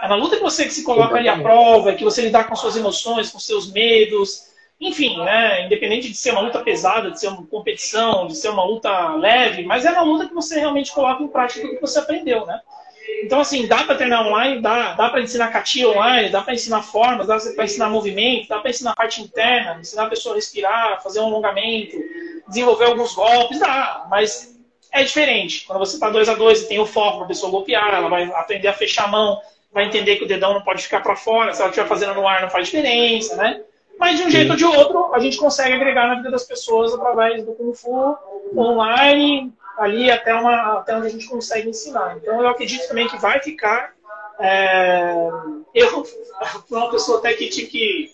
É 0.00 0.08
na 0.08 0.16
luta 0.16 0.36
que 0.36 0.42
você 0.42 0.68
se 0.70 0.82
coloca 0.82 1.16
ali 1.16 1.28
à 1.28 1.38
prova, 1.38 1.94
que 1.94 2.04
você 2.04 2.22
lidar 2.22 2.44
com 2.44 2.56
suas 2.56 2.76
emoções, 2.76 3.30
com 3.30 3.38
seus 3.38 3.70
medos, 3.70 4.51
enfim, 4.82 5.16
né? 5.18 5.64
independente 5.64 6.08
de 6.08 6.16
ser 6.16 6.32
uma 6.32 6.40
luta 6.40 6.60
pesada, 6.60 7.10
de 7.10 7.20
ser 7.20 7.28
uma 7.28 7.46
competição, 7.46 8.26
de 8.26 8.36
ser 8.36 8.48
uma 8.48 8.64
luta 8.64 9.14
leve, 9.14 9.62
mas 9.62 9.84
é 9.84 9.92
na 9.92 10.02
luta 10.02 10.26
que 10.26 10.34
você 10.34 10.58
realmente 10.58 10.92
coloca 10.92 11.22
em 11.22 11.28
prática 11.28 11.60
tudo 11.60 11.76
que 11.76 11.80
você 11.80 12.00
aprendeu, 12.00 12.44
né? 12.44 12.60
Então, 13.22 13.40
assim, 13.40 13.68
dá 13.68 13.84
para 13.84 13.94
treinar 13.94 14.26
online, 14.26 14.60
dá, 14.60 14.94
dá 14.94 15.08
para 15.08 15.20
ensinar 15.20 15.52
catia 15.52 15.88
online, 15.88 16.30
dá 16.30 16.42
para 16.42 16.54
ensinar 16.54 16.82
formas, 16.82 17.28
dá 17.28 17.38
para 17.54 17.64
ensinar 17.64 17.88
movimento, 17.88 18.48
dá 18.48 18.58
para 18.58 18.70
ensinar 18.70 18.96
parte 18.96 19.22
interna, 19.22 19.78
ensinar 19.80 20.04
a 20.04 20.08
pessoa 20.08 20.34
a 20.34 20.36
respirar, 20.36 21.00
fazer 21.02 21.20
um 21.20 21.26
alongamento, 21.26 21.96
desenvolver 22.48 22.86
alguns 22.86 23.14
golpes, 23.14 23.60
dá, 23.60 24.06
mas 24.10 24.58
é 24.90 25.04
diferente. 25.04 25.64
Quando 25.64 25.78
você 25.78 25.94
está 25.94 26.10
dois 26.10 26.28
a 26.28 26.34
dois 26.34 26.62
e 26.62 26.68
tem 26.68 26.80
o 26.80 26.86
foco 26.86 27.18
para 27.18 27.24
a 27.26 27.28
pessoa 27.28 27.52
golpear, 27.52 27.94
ela 27.94 28.08
vai 28.08 28.24
aprender 28.24 28.68
a 28.68 28.72
fechar 28.72 29.04
a 29.04 29.08
mão, 29.08 29.40
vai 29.72 29.84
entender 29.84 30.16
que 30.16 30.24
o 30.24 30.28
dedão 30.28 30.54
não 30.54 30.62
pode 30.62 30.82
ficar 30.82 31.00
para 31.00 31.14
fora, 31.14 31.52
se 31.52 31.60
ela 31.60 31.70
estiver 31.70 31.86
fazendo 31.86 32.14
no 32.14 32.26
ar 32.26 32.42
não 32.42 32.50
faz 32.50 32.66
diferença, 32.66 33.36
né? 33.36 33.60
Mas 34.02 34.18
de 34.18 34.24
um 34.24 34.30
jeito 34.30 34.50
ou 34.50 34.56
de 34.56 34.64
outro, 34.64 35.14
a 35.14 35.20
gente 35.20 35.36
consegue 35.36 35.74
agregar 35.74 36.08
na 36.08 36.16
vida 36.16 36.28
das 36.28 36.42
pessoas 36.42 36.92
através 36.92 37.46
do 37.46 37.52
Kung 37.52 37.72
Fu 37.72 38.16
online, 38.56 39.52
ali 39.78 40.10
até, 40.10 40.34
uma, 40.34 40.80
até 40.80 40.96
onde 40.96 41.06
a 41.06 41.10
gente 41.10 41.28
consegue 41.28 41.68
ensinar. 41.68 42.16
Então, 42.16 42.42
eu 42.42 42.48
acredito 42.48 42.88
também 42.88 43.06
que 43.06 43.16
vai 43.16 43.40
ficar. 43.40 43.92
É, 44.40 45.14
eu, 45.72 46.04
uma 46.68 46.90
pessoa 46.90 47.18
até 47.18 47.32
que 47.34 47.48
tinha 47.48 47.68
que 47.68 48.10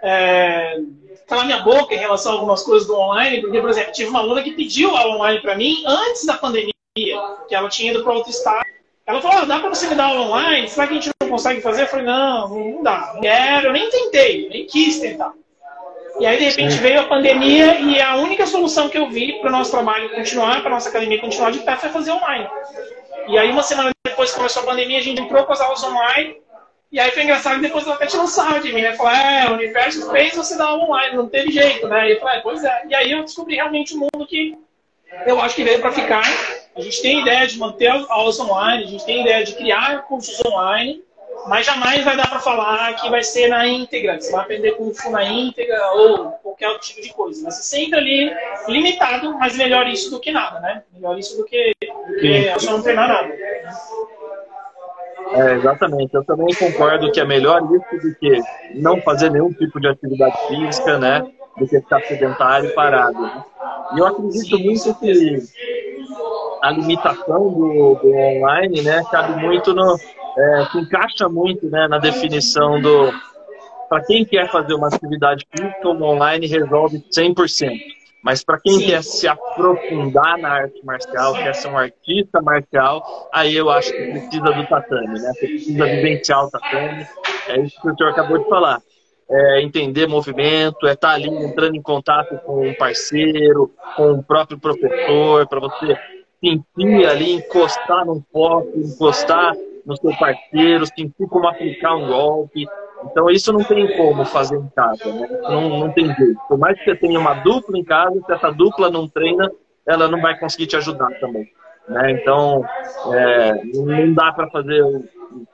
é, 0.00 0.78
calar 1.26 1.46
minha 1.46 1.64
boca 1.64 1.92
em 1.92 1.98
relação 1.98 2.30
a 2.30 2.34
algumas 2.36 2.62
coisas 2.62 2.86
do 2.86 2.96
online, 2.96 3.40
porque, 3.40 3.60
por 3.60 3.70
exemplo, 3.70 3.92
tive 3.92 4.10
uma 4.10 4.20
aluna 4.20 4.44
que 4.44 4.52
pediu 4.52 4.94
aula 4.94 5.16
online 5.16 5.40
para 5.40 5.56
mim 5.56 5.82
antes 5.84 6.24
da 6.24 6.34
pandemia, 6.34 6.72
que 6.94 7.52
ela 7.52 7.68
tinha 7.68 7.90
ido 7.90 8.04
para 8.04 8.12
outro 8.12 8.30
estado. 8.30 8.64
Ela 9.06 9.20
falou, 9.20 9.38
ah, 9.38 9.44
dá 9.44 9.58
para 9.58 9.68
você 9.68 9.86
me 9.86 9.94
dar 9.94 10.06
aula 10.06 10.22
online? 10.22 10.68
Será 10.68 10.86
que 10.86 10.94
a 10.94 10.96
gente 10.96 11.10
não 11.20 11.28
consegue 11.28 11.60
fazer? 11.60 11.82
Eu 11.82 11.88
falei, 11.88 12.06
não, 12.06 12.48
não 12.48 12.82
dá, 12.82 13.12
não 13.14 13.20
quero, 13.20 13.66
eu 13.66 13.72
nem 13.72 13.90
tentei, 13.90 14.48
nem 14.48 14.66
quis 14.66 14.98
tentar. 14.98 15.32
E 16.20 16.26
aí, 16.26 16.38
de 16.38 16.44
repente, 16.44 16.76
veio 16.76 17.00
a 17.00 17.04
pandemia 17.04 17.80
e 17.80 18.00
a 18.00 18.16
única 18.16 18.46
solução 18.46 18.88
que 18.88 18.96
eu 18.96 19.10
vi 19.10 19.40
para 19.40 19.48
o 19.48 19.52
nosso 19.52 19.72
trabalho 19.72 20.14
continuar, 20.14 20.60
para 20.60 20.70
a 20.70 20.74
nossa 20.74 20.88
academia 20.88 21.20
continuar 21.20 21.50
de 21.50 21.58
pé, 21.58 21.76
foi 21.76 21.90
fazer 21.90 22.12
online. 22.12 22.48
E 23.28 23.36
aí, 23.36 23.50
uma 23.50 23.62
semana 23.62 23.90
depois 24.06 24.30
que 24.30 24.36
começou 24.36 24.62
a 24.62 24.66
pandemia, 24.66 24.98
a 24.98 25.02
gente 25.02 25.20
entrou 25.20 25.44
com 25.44 25.52
as 25.52 25.60
aulas 25.60 25.82
online. 25.82 26.36
E 26.92 27.00
aí 27.00 27.10
foi 27.10 27.24
engraçado 27.24 27.56
que 27.56 27.62
depois 27.62 27.84
ela 27.84 27.96
até 27.96 28.06
tirou 28.06 28.28
sarro 28.28 28.60
de 28.60 28.72
mim, 28.72 28.82
né? 28.82 28.92
Falou, 28.92 29.12
é, 29.12 29.50
o 29.50 29.54
universo 29.54 30.08
fez 30.12 30.36
você 30.36 30.56
dar 30.56 30.66
aula 30.66 30.84
online, 30.84 31.16
não 31.16 31.28
teve 31.28 31.50
jeito, 31.50 31.88
né? 31.88 32.08
E 32.08 32.12
eu 32.12 32.20
falei, 32.20 32.38
é, 32.38 32.40
pois 32.40 32.62
é. 32.62 32.82
E 32.88 32.94
aí 32.94 33.10
eu 33.10 33.24
descobri 33.24 33.56
realmente 33.56 33.96
um 33.96 34.00
mundo 34.00 34.24
que 34.28 34.56
eu 35.26 35.40
acho 35.40 35.56
que 35.56 35.64
veio 35.64 35.80
para 35.80 35.90
ficar. 35.90 36.22
A 36.76 36.80
gente 36.80 37.00
tem 37.02 37.20
ideia 37.20 37.46
de 37.46 37.58
manter 37.58 37.88
aulas 37.88 38.38
online, 38.40 38.84
a 38.84 38.86
gente 38.86 39.04
tem 39.04 39.20
ideia 39.20 39.44
de 39.44 39.54
criar 39.54 40.02
cursos 40.02 40.40
online, 40.44 41.02
mas 41.46 41.66
jamais 41.66 42.04
vai 42.04 42.16
dar 42.16 42.28
para 42.28 42.40
falar 42.40 42.94
que 42.96 43.08
vai 43.08 43.22
ser 43.22 43.48
na 43.48 43.66
íntegra, 43.66 44.16
que 44.16 44.24
você 44.24 44.32
vai 44.32 44.40
aprender 44.42 44.76
Fu 44.76 45.10
na 45.10 45.24
íntegra 45.24 45.92
ou 45.92 46.30
qualquer 46.42 46.68
outro 46.68 46.86
tipo 46.86 47.00
de 47.00 47.12
coisa. 47.12 47.42
Vai 47.42 47.52
ser 47.52 47.62
sempre 47.62 47.98
ali 47.98 48.32
limitado, 48.66 49.38
mas 49.38 49.56
melhor 49.56 49.86
isso 49.86 50.10
do 50.10 50.18
que 50.18 50.32
nada, 50.32 50.58
né? 50.60 50.82
Melhor 50.92 51.18
isso 51.18 51.36
do 51.36 51.44
que, 51.44 51.72
do 51.80 52.14
que 52.14 52.58
só 52.58 52.72
não 52.72 52.82
treinar 52.82 53.08
nada. 53.08 53.34
É, 55.32 55.54
exatamente. 55.54 56.14
Eu 56.14 56.24
também 56.24 56.54
concordo 56.54 57.10
que 57.12 57.20
é 57.20 57.24
melhor 57.24 57.62
isso 57.62 58.06
do 58.06 58.14
que 58.16 58.40
não 58.74 59.00
fazer 59.00 59.30
nenhum 59.30 59.52
tipo 59.52 59.80
de 59.80 59.88
atividade 59.88 60.36
física, 60.48 60.98
né? 60.98 61.24
Do 61.56 61.68
que 61.68 61.80
ficar 61.80 62.00
sedentário 62.02 62.70
e 62.70 62.72
parado. 62.72 63.44
E 63.94 63.98
eu 63.98 64.06
acredito 64.06 64.58
muito 64.58 64.94
que 64.94 65.38
a 66.64 66.70
limitação 66.70 67.50
do, 67.50 67.94
do 68.02 68.14
online, 68.14 68.80
né, 68.80 69.02
cabe 69.10 69.38
muito 69.40 69.74
no, 69.74 69.96
é, 70.36 70.66
se 70.72 70.78
encaixa 70.78 71.28
muito 71.28 71.68
né, 71.68 71.86
na 71.88 71.98
definição 71.98 72.80
do. 72.80 73.12
Para 73.88 74.02
quem 74.02 74.24
quer 74.24 74.50
fazer 74.50 74.72
uma 74.74 74.88
atividade 74.88 75.46
física, 75.54 75.88
o 75.88 76.02
online 76.02 76.46
resolve 76.46 77.04
100%. 77.14 77.70
Mas 78.22 78.42
para 78.42 78.58
quem 78.58 78.78
Sim. 78.78 78.86
quer 78.86 79.02
se 79.04 79.28
aprofundar 79.28 80.38
na 80.38 80.48
arte 80.48 80.82
marcial, 80.82 81.34
quer 81.34 81.54
ser 81.54 81.68
um 81.68 81.76
artista 81.76 82.40
marcial, 82.40 83.28
aí 83.30 83.54
eu 83.54 83.68
acho 83.68 83.92
que 83.92 84.02
precisa 84.02 84.50
do 84.50 84.66
tatame, 84.66 85.20
né? 85.20 85.32
Você 85.34 85.46
precisa 85.46 85.84
vivenciar 85.84 86.46
o 86.46 86.50
tatame. 86.50 87.06
É 87.48 87.60
isso 87.60 87.78
que 87.82 87.90
o 87.90 87.94
senhor 87.94 88.10
acabou 88.10 88.38
de 88.38 88.48
falar. 88.48 88.80
É 89.30 89.62
entender 89.62 90.06
movimento, 90.06 90.86
é 90.86 90.94
estar 90.94 91.08
tá 91.08 91.14
ali 91.14 91.28
entrando 91.28 91.76
em 91.76 91.82
contato 91.82 92.38
com 92.38 92.66
um 92.66 92.74
parceiro, 92.74 93.70
com 93.94 94.12
o 94.12 94.22
próprio 94.22 94.58
professor, 94.58 95.46
para 95.46 95.60
você 95.60 95.94
sentir 96.44 97.06
ali, 97.06 97.32
encostar 97.32 98.04
num 98.04 98.22
foco, 98.32 98.70
encostar 98.76 99.54
no 99.86 99.96
seu 99.96 100.14
parceiro, 100.16 100.86
sentir 100.86 101.26
como 101.28 101.46
aplicar 101.46 101.96
um 101.96 102.06
golpe. 102.06 102.66
Então, 103.04 103.28
isso 103.30 103.52
não 103.52 103.62
tem 103.62 103.96
como 103.96 104.24
fazer 104.24 104.56
em 104.56 104.68
casa, 104.68 105.12
né? 105.12 105.28
não, 105.42 105.68
não 105.68 105.92
tem 105.92 106.06
jeito. 106.14 106.40
Por 106.48 106.58
mais 106.58 106.78
que 106.78 106.84
você 106.84 106.96
tenha 106.96 107.18
uma 107.18 107.34
dupla 107.34 107.78
em 107.78 107.84
casa, 107.84 108.18
se 108.24 108.32
essa 108.32 108.50
dupla 108.50 108.90
não 108.90 109.08
treina, 109.08 109.50
ela 109.86 110.08
não 110.08 110.20
vai 110.20 110.38
conseguir 110.38 110.66
te 110.66 110.76
ajudar 110.76 111.10
também. 111.20 111.50
Né? 111.88 112.12
Então, 112.12 112.64
é, 113.12 113.64
não 113.74 114.12
dá 114.14 114.32
para 114.32 114.48
fazer. 114.48 114.82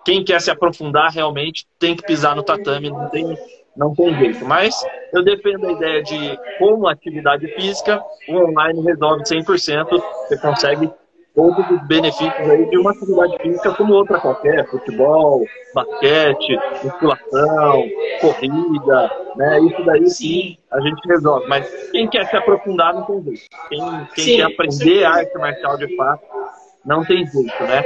Quem 0.05 0.23
quer 0.25 0.41
se 0.41 0.51
aprofundar 0.51 1.11
realmente 1.11 1.67
tem 1.79 1.97
que 1.97 2.05
pisar 2.05 2.37
no 2.37 2.43
tatame, 2.43 2.91
não 2.91 3.09
tem, 3.09 3.37
não 3.77 3.95
tem 3.95 4.15
jeito. 4.19 4.45
Mas 4.45 4.75
eu 5.13 5.23
defendo 5.23 5.67
a 5.67 5.73
ideia 5.73 6.03
de, 6.03 6.39
como 6.59 6.89
atividade 6.89 7.47
física, 7.55 8.03
o 8.29 8.37
online 8.37 8.83
resolve 8.83 9.25
100%, 9.25 10.03
você 10.29 10.39
consegue 10.39 10.91
todos 11.35 11.71
os 11.71 11.87
benefícios 11.87 12.51
aí 12.51 12.69
de 12.69 12.79
uma 12.79 12.91
atividade 12.91 13.39
física 13.41 13.73
como 13.75 13.95
outra 13.95 14.21
qualquer, 14.21 14.69
futebol, 14.69 15.45
basquete, 15.75 16.59
musculação, 16.83 17.85
corrida, 18.21 19.11
né? 19.37 19.61
Isso 19.61 19.85
daí 19.85 20.11
sim 20.11 20.59
a 20.71 20.81
gente 20.81 21.01
resolve. 21.09 21.47
Mas 21.49 21.91
quem 21.91 22.09
quer 22.09 22.27
se 22.27 22.37
aprofundar 22.37 22.95
não 22.95 23.05
tem 23.05 23.23
jeito. 23.23 23.45
Quem, 23.69 24.09
quem 24.15 24.25
sim, 24.25 24.37
quer 24.37 24.43
aprender 24.45 25.05
arte 25.05 25.39
marcial 25.39 25.77
de 25.77 25.97
fato 25.97 26.25
não 26.85 27.05
tem 27.05 27.27
jeito, 27.27 27.63
né? 27.63 27.83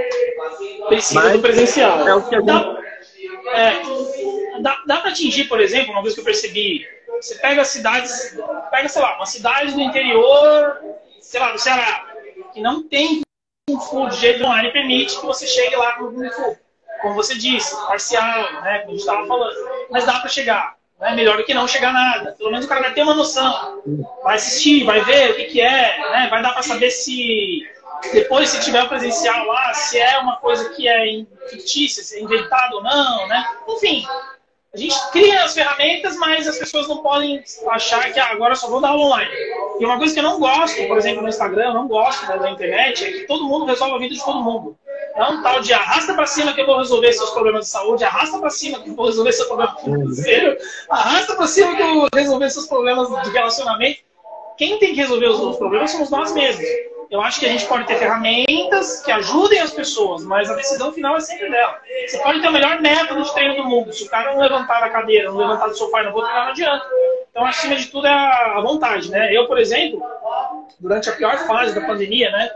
Precisa 0.88 1.20
Mas 1.20 1.32
do 1.32 1.38
presencial. 1.40 2.08
É 2.08 2.14
o 2.14 2.22
que 2.22 2.34
a 2.34 2.40
gente... 2.40 2.83
É, 3.46 4.60
dá, 4.60 4.82
dá 4.86 4.96
para 4.98 5.10
atingir, 5.10 5.44
por 5.44 5.60
exemplo, 5.60 5.92
uma 5.92 6.02
vez 6.02 6.14
que 6.14 6.20
eu 6.20 6.24
percebi, 6.24 6.86
você 7.20 7.36
pega 7.36 7.64
cidades, 7.64 8.36
pega, 8.70 8.88
sei 8.88 9.02
lá, 9.02 9.16
uma 9.16 9.26
cidade 9.26 9.72
do 9.72 9.80
interior, 9.80 10.80
sei 11.20 11.40
lá, 11.40 11.52
do 11.52 11.58
Ceará, 11.58 12.06
que 12.52 12.60
não 12.60 12.82
tem 12.88 13.22
Kung 13.66 13.80
Fu 13.80 14.08
de 14.08 14.16
jeito 14.16 14.44
online 14.44 14.70
permite 14.72 15.18
que 15.18 15.24
você 15.24 15.46
chegue 15.46 15.74
lá 15.76 15.92
com 15.92 16.12
Kung 16.12 16.30
Fu. 16.30 16.56
Como 17.00 17.14
você 17.14 17.34
disse, 17.34 17.74
parcial, 17.86 18.62
né? 18.62 18.80
Como 18.80 18.90
a 18.90 18.92
gente 18.92 19.00
estava 19.00 19.26
falando. 19.26 19.54
Mas 19.90 20.04
dá 20.04 20.20
para 20.20 20.28
chegar. 20.28 20.76
É 21.00 21.14
melhor 21.14 21.36
do 21.36 21.44
que 21.44 21.52
não 21.52 21.66
chegar 21.66 21.92
nada. 21.92 22.32
Pelo 22.32 22.50
menos 22.50 22.66
o 22.66 22.68
cara 22.68 22.82
vai 22.82 22.94
ter 22.94 23.02
uma 23.02 23.14
noção. 23.14 23.82
Vai 24.22 24.36
assistir, 24.36 24.84
vai 24.84 25.02
ver 25.02 25.30
o 25.30 25.36
que, 25.36 25.44
que 25.44 25.60
é, 25.60 25.98
né? 26.10 26.28
Vai 26.30 26.42
dar 26.42 26.52
para 26.52 26.62
saber 26.62 26.90
se 26.90 27.66
depois, 28.12 28.48
se 28.48 28.60
tiver 28.60 28.88
presencial 28.88 29.46
lá, 29.46 29.72
se 29.74 29.98
é 29.98 30.18
uma 30.18 30.36
coisa 30.36 30.70
que 30.70 30.88
é 30.88 31.24
fictícia, 31.48 32.02
se 32.02 32.16
é 32.16 32.22
inventado 32.22 32.76
ou 32.76 32.82
não, 32.82 33.26
né? 33.28 33.44
Enfim, 33.68 34.06
a 34.74 34.76
gente 34.76 34.96
cria 35.12 35.44
as 35.44 35.54
ferramentas, 35.54 36.16
mas 36.16 36.48
as 36.48 36.58
pessoas 36.58 36.88
não 36.88 36.98
podem 36.98 37.42
achar 37.68 38.12
que 38.12 38.18
ah, 38.18 38.32
agora 38.32 38.56
só 38.56 38.68
vou 38.68 38.80
dar 38.80 38.92
online. 38.92 39.30
E 39.78 39.84
uma 39.84 39.98
coisa 39.98 40.12
que 40.12 40.18
eu 40.18 40.24
não 40.24 40.40
gosto, 40.40 40.84
por 40.88 40.98
exemplo, 40.98 41.22
no 41.22 41.28
Instagram, 41.28 41.66
eu 41.66 41.74
não 41.74 41.86
gosto 41.86 42.26
né, 42.26 42.36
da 42.36 42.50
internet, 42.50 43.04
é 43.04 43.12
que 43.12 43.26
todo 43.28 43.44
mundo 43.44 43.66
resolve 43.66 43.94
a 43.94 43.98
vida 43.98 44.14
de 44.14 44.24
todo 44.24 44.42
mundo. 44.42 44.76
É 45.14 45.24
um 45.26 45.42
tal 45.44 45.60
de 45.60 45.72
arrasta 45.72 46.12
para 46.14 46.26
cima 46.26 46.52
que 46.52 46.60
eu 46.60 46.66
vou 46.66 46.78
resolver 46.78 47.12
seus 47.12 47.30
problemas 47.30 47.66
de 47.66 47.70
saúde, 47.70 48.02
arrasta 48.02 48.36
para 48.36 48.50
cima 48.50 48.80
que 48.80 48.90
eu 48.90 48.96
vou 48.96 49.06
resolver 49.06 49.32
seu 49.32 49.46
problema 49.46 49.76
financeiro, 49.76 50.58
arrasta 50.90 51.36
para 51.36 51.46
cima 51.46 51.76
que 51.76 51.82
eu 51.82 51.94
vou 51.94 52.08
resolver 52.12 52.50
seus 52.50 52.66
problemas 52.66 53.22
de 53.22 53.30
relacionamento. 53.30 54.00
Quem 54.58 54.76
tem 54.80 54.92
que 54.92 55.00
resolver 55.00 55.28
os 55.28 55.56
problemas 55.56 55.92
somos 55.92 56.10
nós 56.10 56.32
mesmos. 56.32 56.66
Eu 57.14 57.20
acho 57.20 57.38
que 57.38 57.46
a 57.46 57.48
gente 57.48 57.64
pode 57.66 57.86
ter 57.86 57.96
ferramentas 57.96 59.00
que 59.04 59.12
ajudem 59.12 59.60
as 59.60 59.70
pessoas, 59.70 60.24
mas 60.24 60.50
a 60.50 60.56
decisão 60.56 60.92
final 60.92 61.16
é 61.16 61.20
sempre 61.20 61.48
dela. 61.48 61.78
Você 62.08 62.18
pode 62.18 62.40
ter 62.40 62.48
o 62.48 62.52
melhor 62.52 62.80
método 62.80 63.22
de 63.22 63.32
treino 63.32 63.54
do 63.54 63.68
mundo. 63.68 63.92
Se 63.92 64.02
o 64.02 64.10
cara 64.10 64.32
não 64.32 64.40
levantar 64.40 64.80
da 64.80 64.90
cadeira, 64.90 65.30
não 65.30 65.36
levantar 65.36 65.68
do 65.68 65.78
sofá 65.78 66.00
e 66.00 66.06
não 66.06 66.12
vou 66.12 66.22
treinar, 66.22 66.46
não 66.46 66.50
adianta. 66.50 66.84
Então, 67.30 67.46
acima 67.46 67.76
de 67.76 67.86
tudo, 67.86 68.08
é 68.08 68.10
a 68.10 68.60
vontade, 68.60 69.12
né? 69.12 69.32
Eu, 69.32 69.46
por 69.46 69.58
exemplo, 69.58 70.02
durante 70.80 71.08
a 71.08 71.12
pior 71.12 71.38
fase 71.46 71.72
da 71.72 71.86
pandemia, 71.86 72.32
né? 72.32 72.50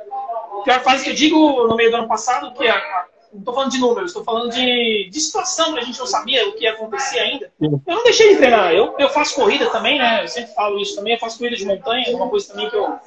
A 0.60 0.64
pior 0.64 0.80
fase 0.80 1.04
que 1.04 1.10
eu 1.10 1.14
digo 1.14 1.68
no 1.68 1.76
meio 1.76 1.92
do 1.92 1.98
ano 1.98 2.08
passado, 2.08 2.52
que 2.52 2.66
é 2.66 2.70
a, 2.70 3.04
não 3.32 3.38
estou 3.38 3.54
falando 3.54 3.70
de 3.70 3.78
números, 3.78 4.10
estou 4.10 4.24
falando 4.24 4.50
de, 4.50 5.08
de 5.08 5.20
situação 5.20 5.72
que 5.74 5.78
a 5.78 5.84
gente 5.84 6.00
não 6.00 6.06
sabia 6.06 6.48
o 6.48 6.52
que 6.54 6.64
ia 6.64 6.72
acontecer 6.72 7.20
ainda. 7.20 7.52
Eu 7.60 7.80
não 7.86 8.02
deixei 8.02 8.30
de 8.30 8.38
treinar. 8.38 8.72
Eu, 8.72 8.96
eu 8.98 9.08
faço 9.10 9.36
corrida 9.36 9.70
também, 9.70 10.00
né? 10.00 10.24
Eu 10.24 10.28
sempre 10.28 10.52
falo 10.52 10.80
isso 10.80 10.96
também. 10.96 11.12
Eu 11.12 11.20
faço 11.20 11.38
corrida 11.38 11.54
de 11.54 11.64
montanha, 11.64 12.16
uma 12.16 12.28
coisa 12.28 12.48
também 12.48 12.68
que 12.68 12.76
eu, 12.76 12.98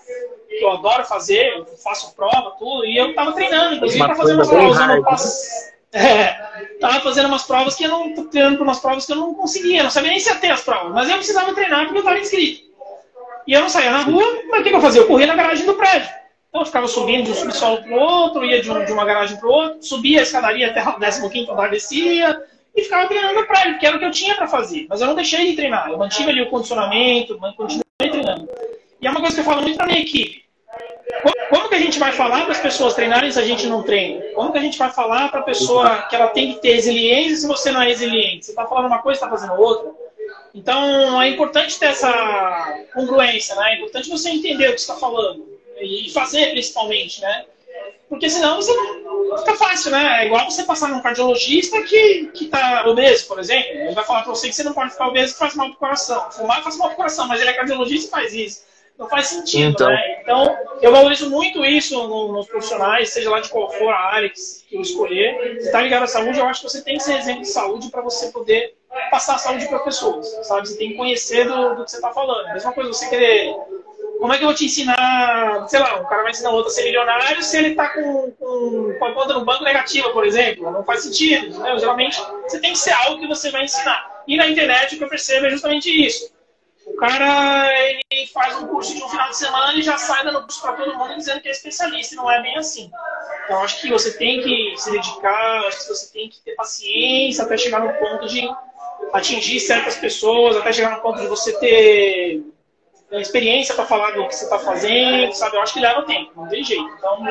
que 0.57 0.63
eu 0.63 0.71
adoro 0.71 1.03
fazer, 1.05 1.57
eu 1.57 1.65
faço 1.77 2.15
prova, 2.15 2.55
tudo, 2.57 2.85
e 2.85 2.97
eu 2.97 3.13
tava 3.13 3.33
treinando, 3.33 3.75
inclusive 3.75 4.03
para 4.03 4.15
fazer 4.15 4.33
umas 4.33 4.47
provas. 4.47 4.79
Eu 4.79 4.87
não 4.87 5.03
passo... 5.03 5.71
É, 5.93 6.33
tava 6.79 7.01
fazendo 7.01 7.27
umas 7.27 7.43
provas 7.43 7.75
que 7.75 7.83
eu 7.83 7.89
não 7.89 8.13
tô 8.15 8.23
treinando 8.25 8.57
por 8.57 8.63
umas 8.63 8.79
provas 8.79 9.05
que 9.05 9.11
eu 9.11 9.17
não 9.17 9.33
conseguia, 9.33 9.83
não 9.83 9.89
sabia 9.89 10.11
nem 10.11 10.19
se 10.19 10.29
ia 10.29 10.35
ter 10.35 10.49
as 10.49 10.61
provas, 10.61 10.93
mas 10.93 11.09
eu 11.09 11.17
precisava 11.17 11.53
treinar 11.53 11.83
porque 11.83 11.97
eu 11.97 12.01
estava 12.01 12.19
inscrito. 12.19 12.71
E 13.45 13.53
eu 13.53 13.61
não 13.61 13.69
saía 13.69 13.91
na 13.91 14.03
rua, 14.03 14.23
mas 14.49 14.61
o 14.61 14.63
que, 14.63 14.69
que 14.69 14.75
eu 14.75 14.81
fazia? 14.81 15.01
Eu 15.01 15.07
corria 15.07 15.27
na 15.27 15.35
garagem 15.35 15.65
do 15.65 15.73
prédio. 15.73 16.09
Então 16.47 16.61
eu 16.61 16.65
ficava 16.65 16.87
subindo 16.87 17.25
de 17.25 17.31
um 17.31 17.33
subsolo 17.35 17.81
para 17.81 17.91
o 17.91 17.99
outro, 17.99 18.45
ia 18.45 18.61
de, 18.61 18.69
um, 18.69 18.85
de 18.85 18.91
uma 18.91 19.05
garagem 19.05 19.37
para 19.37 19.49
outro, 19.49 19.83
subia 19.83 20.19
a 20.19 20.23
escadaria 20.23 20.67
até 20.67 20.81
o 20.81 21.29
15 21.29 21.51
andar, 21.51 21.69
descia, 21.69 22.41
e 22.75 22.83
ficava 22.83 23.07
treinando 23.07 23.35
no 23.35 23.47
prédio, 23.47 23.79
que 23.79 23.85
era 23.85 23.95
o 23.95 23.99
que 23.99 24.05
eu 24.05 24.11
tinha 24.11 24.35
para 24.35 24.47
fazer. 24.47 24.85
Mas 24.89 25.01
eu 25.01 25.07
não 25.07 25.15
deixei 25.15 25.49
de 25.49 25.55
treinar, 25.55 25.89
eu 25.89 25.97
mantive 25.97 26.29
ali 26.29 26.41
o 26.41 26.49
condicionamento, 26.49 27.37
continuei 27.55 27.83
treinando. 27.99 28.49
E 29.01 29.07
é 29.07 29.09
uma 29.09 29.19
coisa 29.19 29.35
que 29.35 29.41
eu 29.41 29.45
falo 29.45 29.63
muito 29.63 29.77
para 29.77 29.87
minha 29.87 30.01
equipe. 30.01 30.45
Como 31.49 31.67
que 31.67 31.75
a 31.75 31.79
gente 31.79 31.99
vai 31.99 32.11
falar 32.11 32.43
para 32.43 32.51
as 32.51 32.61
pessoas 32.61 32.93
treinarem 32.93 33.31
se 33.31 33.39
a 33.39 33.43
gente 33.43 33.65
não 33.67 33.83
treina? 33.83 34.23
Como 34.33 34.51
que 34.51 34.57
a 34.59 34.61
gente 34.61 34.77
vai 34.77 34.91
falar 34.91 35.29
para 35.29 35.39
a 35.39 35.43
pessoa 35.43 36.03
que 36.03 36.15
ela 36.15 36.27
tem 36.27 36.53
que 36.53 36.61
ter 36.61 36.75
resiliência 36.75 37.37
se 37.37 37.47
você 37.47 37.71
não 37.71 37.81
é 37.81 37.87
resiliente? 37.87 38.45
Você 38.45 38.51
está 38.51 38.65
falando 38.65 38.85
uma 38.85 39.01
coisa, 39.01 39.17
está 39.17 39.29
fazendo 39.29 39.59
outra. 39.59 39.91
Então 40.53 41.21
é 41.21 41.29
importante 41.29 41.79
ter 41.79 41.87
essa 41.87 42.83
congruência, 42.93 43.55
né? 43.55 43.73
É 43.73 43.75
importante 43.77 44.09
você 44.09 44.29
entender 44.29 44.69
o 44.69 44.73
que 44.73 44.79
está 44.79 44.95
falando 44.95 45.45
e 45.79 46.09
fazer 46.11 46.51
principalmente, 46.51 47.21
né? 47.21 47.45
Porque 48.07 48.29
senão 48.29 48.57
você 48.57 48.73
não 48.73 49.37
fica 49.37 49.55
fácil, 49.55 49.91
né? 49.91 50.23
É 50.23 50.25
igual 50.27 50.49
você 50.49 50.63
passar 50.63 50.89
num 50.89 51.01
cardiologista 51.01 51.81
que, 51.81 52.27
que 52.33 52.45
tá 52.45 52.85
obeso, 52.87 53.27
por 53.27 53.39
exemplo. 53.39 53.71
Ele 53.71 53.95
vai 53.95 54.03
falar 54.03 54.23
para 54.23 54.33
você 54.33 54.47
que 54.47 54.55
você 54.55 54.63
não 54.63 54.73
pode 54.73 54.91
ficar 54.91 55.07
obeso 55.07 55.33
que 55.33 55.39
faz 55.39 55.55
mal 55.55 55.69
pro 55.69 55.79
coração. 55.79 56.29
Fumar 56.31 56.61
faz 56.61 56.77
mal 56.77 56.89
pro 56.89 56.97
coração, 56.97 57.27
mas 57.27 57.41
ele 57.41 57.49
é 57.49 57.53
cardiologista 57.53 58.07
e 58.07 58.11
faz 58.11 58.33
isso. 58.33 58.70
Não 58.97 59.09
faz 59.09 59.27
sentido, 59.27 59.71
então. 59.71 59.87
né? 59.87 60.21
Então, 60.21 60.57
eu 60.81 60.91
valorizo 60.91 61.29
muito 61.29 61.65
isso 61.65 61.95
nos 62.07 62.47
profissionais, 62.47 63.09
seja 63.09 63.29
lá 63.29 63.39
de 63.39 63.49
qual 63.49 63.69
for 63.71 63.89
a 63.89 63.99
área 64.13 64.29
que, 64.29 64.75
eu 64.75 64.81
escolher. 64.81 65.59
Se 65.59 65.67
está 65.67 65.81
ligado 65.81 66.03
à 66.03 66.07
saúde, 66.07 66.39
eu 66.39 66.45
acho 66.45 66.61
que 66.61 66.69
você 66.69 66.83
tem 66.83 66.97
que 66.97 67.03
ser 67.03 67.17
exemplo 67.17 67.41
de 67.41 67.49
saúde 67.49 67.89
para 67.89 68.01
você 68.01 68.31
poder 68.31 68.75
passar 69.09 69.35
a 69.35 69.37
saúde 69.37 69.67
para 69.67 69.79
pessoas, 69.79 70.27
sabe? 70.43 70.67
Você 70.67 70.77
tem 70.77 70.89
que 70.91 70.97
conhecer 70.97 71.47
do, 71.47 71.75
do 71.75 71.83
que 71.83 71.91
você 71.91 71.97
está 71.97 72.11
falando. 72.11 72.47
A 72.47 72.53
mesma 72.53 72.71
coisa 72.73 72.93
você 72.93 73.09
querer 73.09 73.55
como 74.21 74.31
é 74.31 74.37
que 74.37 74.43
eu 74.43 74.49
vou 74.49 74.55
te 74.55 74.65
ensinar, 74.65 75.67
sei 75.67 75.79
lá, 75.79 75.99
um 75.99 76.05
cara 76.05 76.21
vai 76.21 76.29
ensinar 76.29 76.51
outro 76.51 76.67
a 76.67 76.73
ser 76.73 76.83
milionário 76.83 77.41
se 77.41 77.57
ele 77.57 77.69
está 77.69 77.89
com, 77.89 78.31
com, 78.39 78.95
com 78.99 79.05
a 79.05 79.13
conta 79.13 79.33
no 79.33 79.43
banco 79.43 79.63
negativa, 79.63 80.11
por 80.11 80.23
exemplo? 80.23 80.69
Não 80.69 80.83
faz 80.83 81.01
sentido. 81.01 81.57
Né? 81.57 81.79
Geralmente, 81.79 82.21
você 82.43 82.59
tem 82.59 82.73
que 82.73 82.77
ser 82.77 82.91
algo 82.91 83.19
que 83.19 83.27
você 83.27 83.49
vai 83.49 83.63
ensinar. 83.63 84.21
E 84.27 84.37
na 84.37 84.47
internet, 84.47 84.93
o 84.93 84.97
que 84.99 85.03
eu 85.03 85.09
percebo 85.09 85.47
é 85.47 85.49
justamente 85.49 85.89
isso. 85.89 86.31
O 86.85 86.95
cara 86.95 87.69
ele 88.09 88.27
faz 88.27 88.57
um 88.57 88.67
curso 88.67 88.95
de 88.95 89.03
um 89.03 89.09
final 89.09 89.29
de 89.29 89.37
semana 89.37 89.73
e 89.73 89.81
já 89.81 89.97
sai 89.97 90.23
dando 90.23 90.41
curso 90.41 90.61
para 90.61 90.73
todo 90.73 90.97
mundo 90.97 91.15
dizendo 91.15 91.41
que 91.41 91.47
é 91.47 91.51
especialista, 91.51 92.15
e 92.15 92.17
não 92.17 92.29
é 92.29 92.41
bem 92.41 92.57
assim. 92.57 92.91
Então, 93.45 93.63
acho 93.63 93.81
que 93.81 93.89
você 93.89 94.17
tem 94.17 94.41
que 94.41 94.73
se 94.77 94.91
dedicar, 94.91 95.65
acho 95.67 95.79
que 95.79 95.87
você 95.89 96.11
tem 96.11 96.29
que 96.29 96.39
ter 96.41 96.55
paciência 96.55 97.43
até 97.43 97.57
chegar 97.57 97.81
no 97.81 97.93
ponto 97.93 98.27
de 98.27 98.49
atingir 99.13 99.59
certas 99.59 99.95
pessoas, 99.95 100.55
até 100.55 100.71
chegar 100.73 100.91
no 100.91 101.01
ponto 101.01 101.19
de 101.19 101.27
você 101.27 101.57
ter 101.59 102.43
experiência 103.19 103.75
para 103.75 103.85
falar 103.85 104.11
do 104.11 104.27
que 104.27 104.35
você 104.35 104.45
está 104.45 104.57
fazendo, 104.57 105.33
sabe? 105.33 105.57
Eu 105.57 105.61
acho 105.61 105.73
que 105.73 105.79
leva 105.79 106.03
tempo, 106.03 106.31
não 106.35 106.47
tem 106.47 106.63
jeito. 106.63 106.87
Então, 106.97 107.23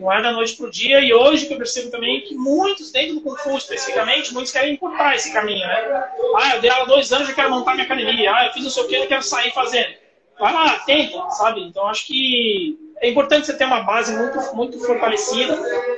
não 0.00 0.12
é 0.12 0.22
da 0.22 0.32
noite 0.32 0.56
para 0.56 0.66
o 0.66 0.70
dia. 0.70 1.00
E 1.00 1.14
hoje 1.14 1.46
que 1.46 1.54
eu 1.54 1.58
percebo 1.58 1.90
também 1.90 2.22
que 2.22 2.34
muitos, 2.34 2.90
dentro 2.90 3.14
do 3.14 3.20
Kung 3.20 3.36
Fu 3.36 3.56
especificamente, 3.56 4.32
muitos 4.34 4.52
querem 4.52 4.74
encurtar 4.74 5.14
esse 5.14 5.32
caminho, 5.32 5.66
né? 5.66 6.04
Ah, 6.36 6.56
eu 6.56 6.60
dei 6.60 6.70
aula 6.70 6.86
dois 6.86 7.12
anos, 7.12 7.28
eu 7.28 7.34
quero 7.34 7.50
montar 7.50 7.74
minha 7.74 7.84
academia. 7.84 8.34
Ah, 8.34 8.46
eu 8.46 8.52
fiz 8.52 8.64
não 8.64 8.70
sei 8.70 8.82
o 8.82 8.88
que, 8.88 8.96
eu 8.96 9.06
quero 9.06 9.22
sair 9.22 9.52
fazendo. 9.52 9.94
Vai 10.38 10.52
lá, 10.52 10.78
tenta, 10.80 11.30
sabe? 11.30 11.62
Então, 11.62 11.86
acho 11.86 12.06
que 12.06 12.76
é 13.00 13.08
importante 13.08 13.46
você 13.46 13.56
ter 13.56 13.64
uma 13.64 13.82
base 13.82 14.16
muito, 14.16 14.56
muito 14.56 14.78
fortalecida, 14.80 15.56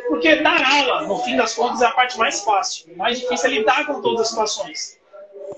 porque 0.08 0.36
dar 0.36 0.62
aula, 0.62 1.02
no 1.02 1.18
fim 1.18 1.36
das 1.36 1.54
contas, 1.54 1.82
é 1.82 1.86
a 1.86 1.90
parte 1.90 2.18
mais 2.18 2.42
fácil. 2.42 2.92
O 2.92 2.98
mais 2.98 3.20
difícil 3.20 3.48
é 3.48 3.52
lidar 3.52 3.86
com 3.86 4.00
todas 4.00 4.22
as 4.22 4.28
situações. 4.28 4.98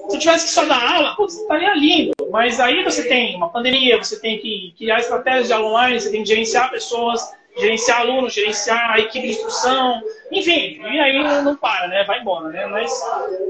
Se 0.08 0.16
eu 0.16 0.18
tivesse 0.18 0.46
que 0.46 0.50
só 0.50 0.64
dar 0.64 0.94
aula, 0.94 1.16
putz, 1.16 1.34
estaria 1.34 1.74
lindo. 1.74 2.15
Mas 2.30 2.60
aí 2.60 2.82
você 2.82 3.08
tem 3.08 3.36
uma 3.36 3.48
pandemia, 3.48 3.98
você 3.98 4.20
tem 4.20 4.38
que 4.38 4.74
criar 4.76 4.98
estratégias 4.98 5.46
de 5.46 5.52
aula 5.52 5.68
online, 5.68 6.00
você 6.00 6.10
tem 6.10 6.22
que 6.22 6.28
gerenciar 6.28 6.70
pessoas, 6.70 7.20
gerenciar 7.56 8.00
alunos, 8.00 8.34
gerenciar 8.34 8.90
a 8.92 8.98
equipe 8.98 9.26
de 9.26 9.32
instrução, 9.34 10.02
enfim, 10.30 10.80
e 10.82 11.00
aí 11.00 11.22
não, 11.22 11.42
não 11.42 11.56
para, 11.56 11.88
né? 11.88 12.04
Vai 12.04 12.20
embora, 12.20 12.48
né? 12.48 12.66
Mas, 12.66 12.92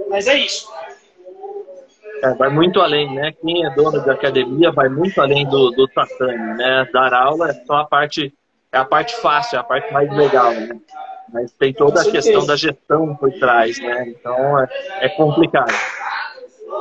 mas 0.08 0.26
é 0.28 0.38
isso. 0.38 0.68
É, 2.22 2.34
vai 2.34 2.48
muito 2.48 2.80
além, 2.80 3.12
né? 3.14 3.32
Quem 3.32 3.64
é 3.64 3.70
dono 3.70 4.00
de 4.00 4.10
academia 4.10 4.70
vai 4.70 4.88
muito 4.88 5.20
além 5.20 5.46
do, 5.46 5.70
do 5.70 5.86
tatame, 5.88 6.56
né? 6.56 6.88
Dar 6.92 7.12
aula 7.12 7.50
é 7.50 7.52
só 7.52 7.76
a 7.76 7.84
parte, 7.84 8.32
é 8.72 8.78
a 8.78 8.84
parte 8.84 9.16
fácil, 9.16 9.56
é 9.56 9.60
a 9.60 9.64
parte 9.64 9.92
mais 9.92 10.10
legal, 10.10 10.52
né? 10.52 10.78
Mas 11.32 11.52
tem 11.52 11.72
toda 11.72 12.00
a 12.00 12.10
questão 12.10 12.46
da 12.46 12.56
gestão 12.56 13.16
por 13.16 13.32
trás, 13.32 13.78
né? 13.80 14.08
Então 14.08 14.60
é, 14.60 14.68
é 15.00 15.08
complicado. 15.10 15.74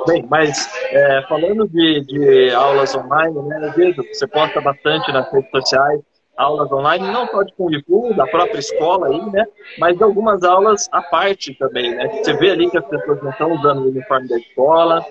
Bem, 0.07 0.25
mas 0.29 0.69
é, 0.91 1.21
falando 1.27 1.67
de, 1.67 2.01
de, 2.01 2.51
aulas 2.51 2.95
online, 2.95 3.41
né, 3.43 3.73
vejo 3.75 4.03
você 4.03 4.27
posta 4.27 4.61
bastante 4.61 5.11
nas 5.11 5.31
redes 5.31 5.49
sociais 5.49 6.01
aulas 6.37 6.71
online, 6.71 7.07
não 7.11 7.27
só 7.27 7.43
de 7.43 7.53
Kung 7.53 7.71
Fu, 7.85 8.13
da 8.13 8.27
própria 8.27 8.59
escola 8.59 9.07
aí, 9.07 9.31
né, 9.31 9.45
mas 9.77 10.01
algumas 10.01 10.43
aulas 10.43 10.89
à 10.91 11.01
parte 11.01 11.53
também, 11.55 11.95
né, 11.95 12.07
você 12.09 12.33
vê 12.33 12.51
ali 12.51 12.69
que 12.69 12.77
as 12.77 12.85
pessoas 12.85 13.21
não 13.23 13.31
estão 13.31 13.53
usando 13.53 13.83
o 13.83 13.87
uniforme 13.89 14.27
da 14.27 14.37
escola, 14.37 15.05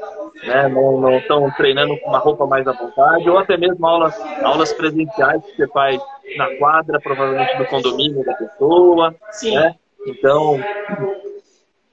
né, 0.45 0.69
não 0.69 1.17
estão 1.17 1.51
treinando 1.53 1.99
com 1.99 2.11
uma 2.11 2.19
roupa 2.19 2.47
mais 2.47 2.67
à 2.67 2.73
vontade, 2.73 3.29
ou 3.29 3.39
até 3.39 3.57
mesmo 3.57 3.87
aulas, 3.87 4.15
aulas 4.43 4.73
presenciais 4.73 5.43
que 5.45 5.57
você 5.57 5.67
faz 5.69 6.01
na 6.37 6.57
quadra, 6.57 7.01
provavelmente 7.01 7.57
do 7.57 7.67
condomínio 7.67 8.25
da 8.25 8.35
pessoa, 8.35 9.15
Sim. 9.31 9.55
né, 9.55 9.75
então 10.07 10.61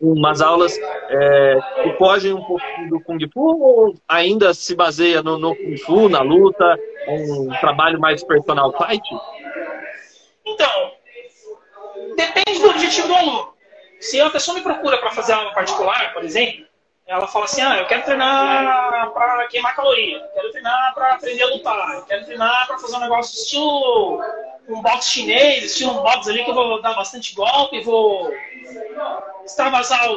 umas 0.02 0.42
aulas 0.42 0.78
é, 1.10 1.60
que 1.84 1.94
fogem 1.94 2.34
um 2.34 2.44
pouco 2.44 2.66
do 2.90 3.00
Kung 3.02 3.20
Fu 3.32 3.64
ou 3.64 3.96
ainda 4.08 4.54
se 4.54 4.76
baseia 4.76 5.22
no, 5.22 5.38
no 5.38 5.56
Kung 5.56 5.78
Fu, 5.78 6.10
na 6.10 6.22
luta, 6.22 6.78
um 7.08 7.50
trabalho 7.60 8.00
mais 8.00 8.24
personal 8.24 8.76
fight? 8.78 9.04
Então, 10.46 10.92
depende 12.16 12.60
do 12.60 12.70
objetivo 12.70 13.08
do 13.08 13.14
aluno. 13.14 13.54
Se 14.00 14.20
a 14.20 14.30
pessoa 14.32 14.58
me 14.58 14.64
procura 14.64 14.98
para 14.98 15.12
fazer 15.12 15.34
aula 15.34 15.54
particular, 15.54 16.12
por 16.14 16.24
exemplo, 16.24 16.66
ela 17.06 17.28
fala 17.28 17.46
assim, 17.46 17.62
ah, 17.62 17.78
eu 17.78 17.86
quero 17.88 18.04
treinar 18.04 19.12
para 19.12 19.48
queimar 19.48 19.76
caloria, 19.76 20.20
quero 20.34 20.50
treinar 20.52 20.94
para 20.94 21.14
aprender 21.14 21.44
a 21.44 21.48
lutar, 21.48 22.06
quero 22.08 22.26
treinar 22.26 22.68
para 22.68 22.78
fazer 22.78 22.96
um 22.96 23.02
negócio 23.02 23.38
estilo 23.38 24.22
um 24.70 24.82
boxe 24.82 25.10
chinês, 25.12 25.66
estilo 25.66 25.92
um 25.92 26.02
boxe 26.02 26.30
ali 26.30 26.44
que 26.44 26.50
eu 26.50 26.56
vou 26.56 26.82
dar 26.82 26.94
bastante 26.94 27.36
golpe, 27.36 27.78
e 27.78 27.84
vou 29.52 29.80
extravasar 29.80 30.10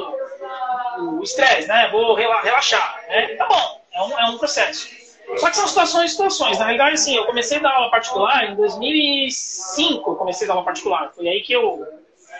o 0.99 1.23
estresse, 1.23 1.68
né? 1.68 1.88
Vou 1.90 2.14
relaxar, 2.14 3.05
né? 3.09 3.35
Tá 3.37 3.47
bom, 3.47 3.81
é 3.92 4.03
um, 4.03 4.18
é 4.18 4.25
um 4.31 4.38
processo. 4.38 4.88
Só 5.37 5.49
que 5.49 5.57
são 5.57 5.66
situações 5.66 6.11
situações. 6.11 6.59
Na 6.59 6.66
realidade, 6.66 6.94
assim, 6.94 7.16
eu 7.16 7.25
comecei 7.25 7.59
a 7.59 7.61
dar 7.61 7.73
aula 7.73 7.90
particular 7.90 8.44
em 8.44 8.55
2005, 8.55 10.11
eu 10.11 10.16
comecei 10.16 10.47
a 10.47 10.49
dar 10.49 10.55
aula 10.55 10.64
particular. 10.64 11.12
Foi 11.14 11.27
aí 11.27 11.40
que 11.40 11.53
eu 11.53 11.87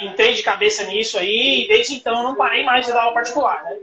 entrei 0.01 0.35
de 0.35 0.43
cabeça 0.43 0.85
nisso 0.85 1.19
aí 1.19 1.65
e 1.65 1.69
desde 1.69 1.95
então 1.95 2.23
não 2.23 2.35
parei 2.35 2.63
mais 2.63 2.87
de 2.87 2.93
dar 2.93 3.03
aula 3.03 3.15
particular, 3.15 3.65
né? 3.65 3.77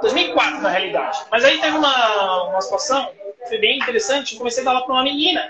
2004, 0.00 0.60
na 0.60 0.68
realidade. 0.68 1.18
Mas 1.30 1.44
aí 1.44 1.60
teve 1.60 1.76
uma, 1.76 2.42
uma 2.44 2.60
situação 2.60 3.08
que 3.42 3.48
foi 3.48 3.58
bem 3.58 3.78
interessante. 3.78 4.32
Eu 4.32 4.38
comecei 4.38 4.62
a 4.62 4.64
dar 4.64 4.72
aula 4.72 4.84
para 4.84 4.94
uma 4.94 5.04
menina 5.04 5.48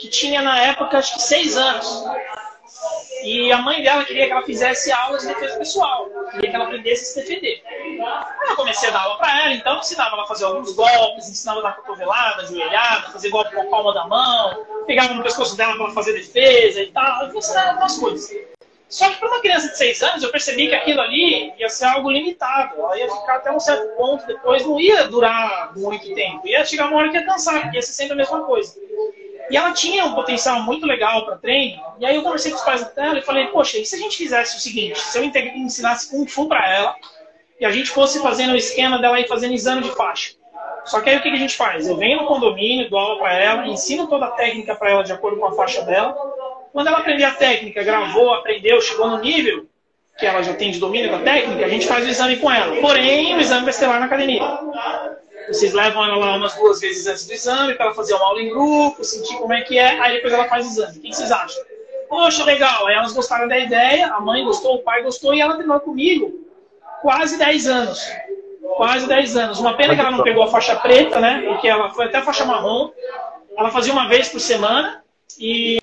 que 0.00 0.08
tinha 0.08 0.40
na 0.40 0.58
época 0.62 0.98
acho 0.98 1.14
que 1.14 1.22
seis 1.22 1.56
anos. 1.56 2.04
E 3.22 3.52
a 3.52 3.58
mãe 3.58 3.82
dela 3.82 4.04
queria 4.04 4.26
que 4.26 4.32
ela 4.32 4.42
fizesse 4.42 4.90
aulas 4.90 5.22
de 5.22 5.28
defesa 5.28 5.58
pessoal, 5.58 6.08
queria 6.32 6.50
que 6.50 6.56
ela 6.56 6.64
aprendesse 6.64 7.02
a 7.02 7.06
se 7.06 7.20
defender. 7.20 7.62
Eu 8.48 8.56
comecei 8.56 8.88
a 8.88 8.92
dar 8.92 9.02
aula 9.02 9.18
para 9.18 9.44
ela, 9.44 9.54
então 9.54 9.78
ensinava 9.78 10.16
ela 10.16 10.24
a 10.24 10.26
fazer 10.26 10.44
alguns 10.44 10.72
golpes, 10.74 11.28
ensinava 11.28 11.60
a 11.60 11.62
dar 11.62 11.76
cotovelada, 11.76 12.46
joelhada, 12.46 13.10
fazer 13.10 13.30
golpe 13.30 13.54
com 13.54 13.62
a 13.62 13.66
palma 13.66 13.94
da 13.94 14.06
mão, 14.06 14.66
pegava 14.86 15.14
no 15.14 15.22
pescoço 15.22 15.56
dela 15.56 15.76
para 15.76 15.90
fazer 15.92 16.14
defesa 16.14 16.82
e 16.82 16.90
tal, 16.90 17.26
eu 17.26 17.36
ensinava 17.36 17.70
algumas 17.70 17.98
coisas. 17.98 18.52
Só 18.88 19.08
que 19.08 19.16
para 19.16 19.28
uma 19.28 19.40
criança 19.40 19.68
de 19.68 19.78
6 19.78 20.02
anos, 20.02 20.22
eu 20.22 20.30
percebi 20.30 20.68
que 20.68 20.74
aquilo 20.74 21.00
ali 21.00 21.50
ia 21.58 21.68
ser 21.70 21.86
algo 21.86 22.10
limitado. 22.10 22.78
Ela 22.78 22.98
ia 22.98 23.10
ficar 23.10 23.36
até 23.36 23.50
um 23.50 23.58
certo 23.58 23.96
ponto, 23.96 24.26
depois 24.26 24.66
não 24.66 24.78
ia 24.78 25.08
durar 25.08 25.72
muito 25.74 26.14
tempo. 26.14 26.46
Ia 26.46 26.62
chegar 26.66 26.88
uma 26.88 26.98
hora 26.98 27.08
que 27.08 27.16
ia 27.16 27.24
cansar, 27.24 27.74
ia 27.74 27.80
ser 27.80 27.94
sempre 27.94 28.12
a 28.12 28.16
mesma 28.16 28.44
coisa. 28.44 28.78
E 29.52 29.56
ela 29.56 29.72
tinha 29.72 30.06
um 30.06 30.14
potencial 30.14 30.62
muito 30.62 30.86
legal 30.86 31.26
para 31.26 31.36
treino. 31.36 31.78
E 32.00 32.06
aí 32.06 32.16
eu 32.16 32.22
conversei 32.22 32.50
com 32.50 32.56
os 32.56 32.64
pais 32.64 32.82
dela 32.94 33.18
e 33.18 33.22
falei, 33.22 33.48
poxa, 33.48 33.76
e 33.76 33.84
se 33.84 33.94
a 33.96 33.98
gente 33.98 34.16
fizesse 34.16 34.56
o 34.56 34.60
seguinte? 34.60 34.98
Se 34.98 35.18
eu 35.18 35.24
ensinasse 35.24 36.10
Kung 36.10 36.26
Fu 36.26 36.48
para 36.48 36.66
ela 36.66 36.96
e 37.60 37.66
a 37.66 37.70
gente 37.70 37.90
fosse 37.90 38.18
fazendo 38.22 38.54
o 38.54 38.56
esquema 38.56 38.98
dela 38.98 39.20
ir 39.20 39.28
fazendo 39.28 39.52
exame 39.52 39.82
de 39.82 39.90
faixa. 39.90 40.32
Só 40.86 41.02
que 41.02 41.10
aí 41.10 41.18
o 41.18 41.20
que 41.20 41.28
a 41.28 41.36
gente 41.36 41.54
faz? 41.54 41.86
Eu 41.86 41.98
venho 41.98 42.22
no 42.22 42.26
condomínio, 42.26 42.88
dou 42.88 42.98
aula 42.98 43.18
para 43.18 43.34
ela, 43.34 43.68
ensino 43.68 44.06
toda 44.06 44.24
a 44.24 44.30
técnica 44.30 44.74
para 44.74 44.90
ela 44.90 45.04
de 45.04 45.12
acordo 45.12 45.38
com 45.38 45.44
a 45.44 45.52
faixa 45.52 45.82
dela. 45.82 46.16
Quando 46.72 46.86
ela 46.86 47.00
aprender 47.00 47.24
a 47.24 47.32
técnica, 47.32 47.84
gravou, 47.84 48.32
aprendeu, 48.32 48.80
chegou 48.80 49.06
no 49.06 49.18
nível 49.18 49.66
que 50.18 50.24
ela 50.24 50.42
já 50.42 50.54
tem 50.54 50.70
de 50.70 50.80
domínio 50.80 51.10
da 51.10 51.18
técnica, 51.18 51.66
a 51.66 51.68
gente 51.68 51.86
faz 51.86 52.06
o 52.06 52.08
exame 52.08 52.38
com 52.38 52.50
ela. 52.50 52.76
Porém, 52.80 53.36
o 53.36 53.40
exame 53.40 53.64
vai 53.64 53.72
ser 53.74 53.86
lá 53.86 53.98
na 53.98 54.06
academia. 54.06 54.42
Vocês 55.48 55.72
levam 55.72 56.04
ela 56.04 56.16
lá 56.16 56.36
umas 56.36 56.54
duas 56.54 56.80
vezes 56.80 57.06
antes 57.06 57.26
do 57.26 57.32
exame, 57.32 57.74
para 57.74 57.86
ela 57.86 57.94
fazer 57.94 58.14
uma 58.14 58.26
aula 58.26 58.40
em 58.40 58.50
grupo, 58.50 59.04
sentir 59.04 59.36
como 59.38 59.52
é 59.52 59.62
que 59.62 59.78
é, 59.78 60.00
aí 60.00 60.14
depois 60.14 60.32
ela 60.32 60.48
faz 60.48 60.66
o 60.66 60.70
exame. 60.70 60.98
O 60.98 61.00
que 61.00 61.12
vocês 61.12 61.30
acham? 61.30 61.62
Poxa, 62.08 62.44
legal. 62.44 62.86
Aí 62.86 62.94
elas 62.94 63.12
gostaram 63.12 63.48
da 63.48 63.58
ideia, 63.58 64.08
a 64.08 64.20
mãe 64.20 64.44
gostou, 64.44 64.76
o 64.76 64.82
pai 64.82 65.02
gostou, 65.02 65.34
e 65.34 65.40
ela 65.40 65.54
treinou 65.54 65.80
comigo 65.80 66.42
quase 67.02 67.36
10 67.36 67.66
anos. 67.66 68.06
Quase 68.76 69.06
10 69.06 69.36
anos. 69.36 69.58
Uma 69.58 69.76
pena 69.76 69.94
que 69.94 70.00
ela 70.00 70.10
não 70.10 70.22
pegou 70.22 70.44
a 70.44 70.48
faixa 70.48 70.76
preta, 70.76 71.20
né? 71.20 71.42
Porque 71.46 71.68
ela 71.68 71.90
foi 71.90 72.06
até 72.06 72.18
a 72.18 72.22
faixa 72.22 72.44
marrom. 72.44 72.90
Ela 73.56 73.70
fazia 73.70 73.92
uma 73.92 74.08
vez 74.08 74.28
por 74.28 74.40
semana. 74.40 75.02
E 75.38 75.78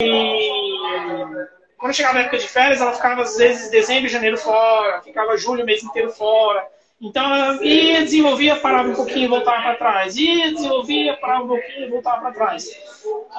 quando 1.78 1.93
chegava 1.93 2.17
a 2.17 2.22
época 2.22 2.38
de 2.38 2.48
férias, 2.48 2.82
ela 2.82 2.93
ficava 2.93 3.22
às 3.22 3.38
vezes 3.38 3.69
dezembro 3.69 4.06
e 4.06 4.10
janeiro 4.10 4.38
fora, 4.38 5.02
ficava 5.02 5.38
julho 5.38 5.63
o 5.63 5.65
mês 5.65 5.84
inteiro 5.84 6.10
fora. 6.12 6.65
Então 7.01 7.33
ela 7.33 7.63
ia, 7.63 8.01
desenvolvia, 8.01 8.57
parava 8.57 8.89
um 8.89 8.95
pouquinho 8.95 9.29
voltava 9.29 9.62
para 9.62 9.75
trás. 9.75 10.17
Ia, 10.17 10.51
desenvolvia, 10.51 11.15
parava 11.15 11.45
um 11.45 11.47
pouquinho 11.47 11.89
voltava 11.89 12.21
para 12.21 12.31
trás. 12.31 12.69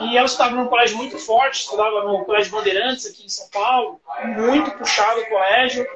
E 0.01 0.17
ela 0.17 0.27
estudava 0.27 0.57
num 0.57 0.67
colégio 0.67 0.97
muito 0.97 1.19
forte, 1.19 1.61
estudava 1.61 2.05
no 2.05 2.25
Colégio 2.25 2.53
Bandeirantes, 2.53 3.07
aqui 3.07 3.27
em 3.27 3.29
São 3.29 3.49
Paulo, 3.51 4.01
muito 4.25 4.71
puxado 4.73 5.21
o 5.21 5.29
colégio. 5.29 5.87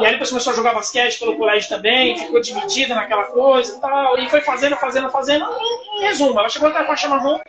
E 0.00 0.04
aí 0.04 0.12
depois 0.12 0.28
começou 0.28 0.52
a 0.52 0.56
jogar 0.56 0.74
basquete 0.74 1.18
pelo 1.18 1.36
colégio 1.36 1.68
também, 1.70 2.18
ficou 2.18 2.40
dividida 2.40 2.94
naquela 2.94 3.24
coisa 3.24 3.74
e 3.74 3.80
tal. 3.80 4.18
E 4.18 4.28
foi 4.28 4.42
fazendo, 4.42 4.76
fazendo, 4.76 5.10
fazendo. 5.10 5.46
Em, 5.98 6.02
resumo, 6.02 6.38
ela 6.38 6.48
chegou 6.50 6.68
até 6.68 6.80
a 6.80 6.86
faixa 6.86 7.08
marrom. 7.08 7.40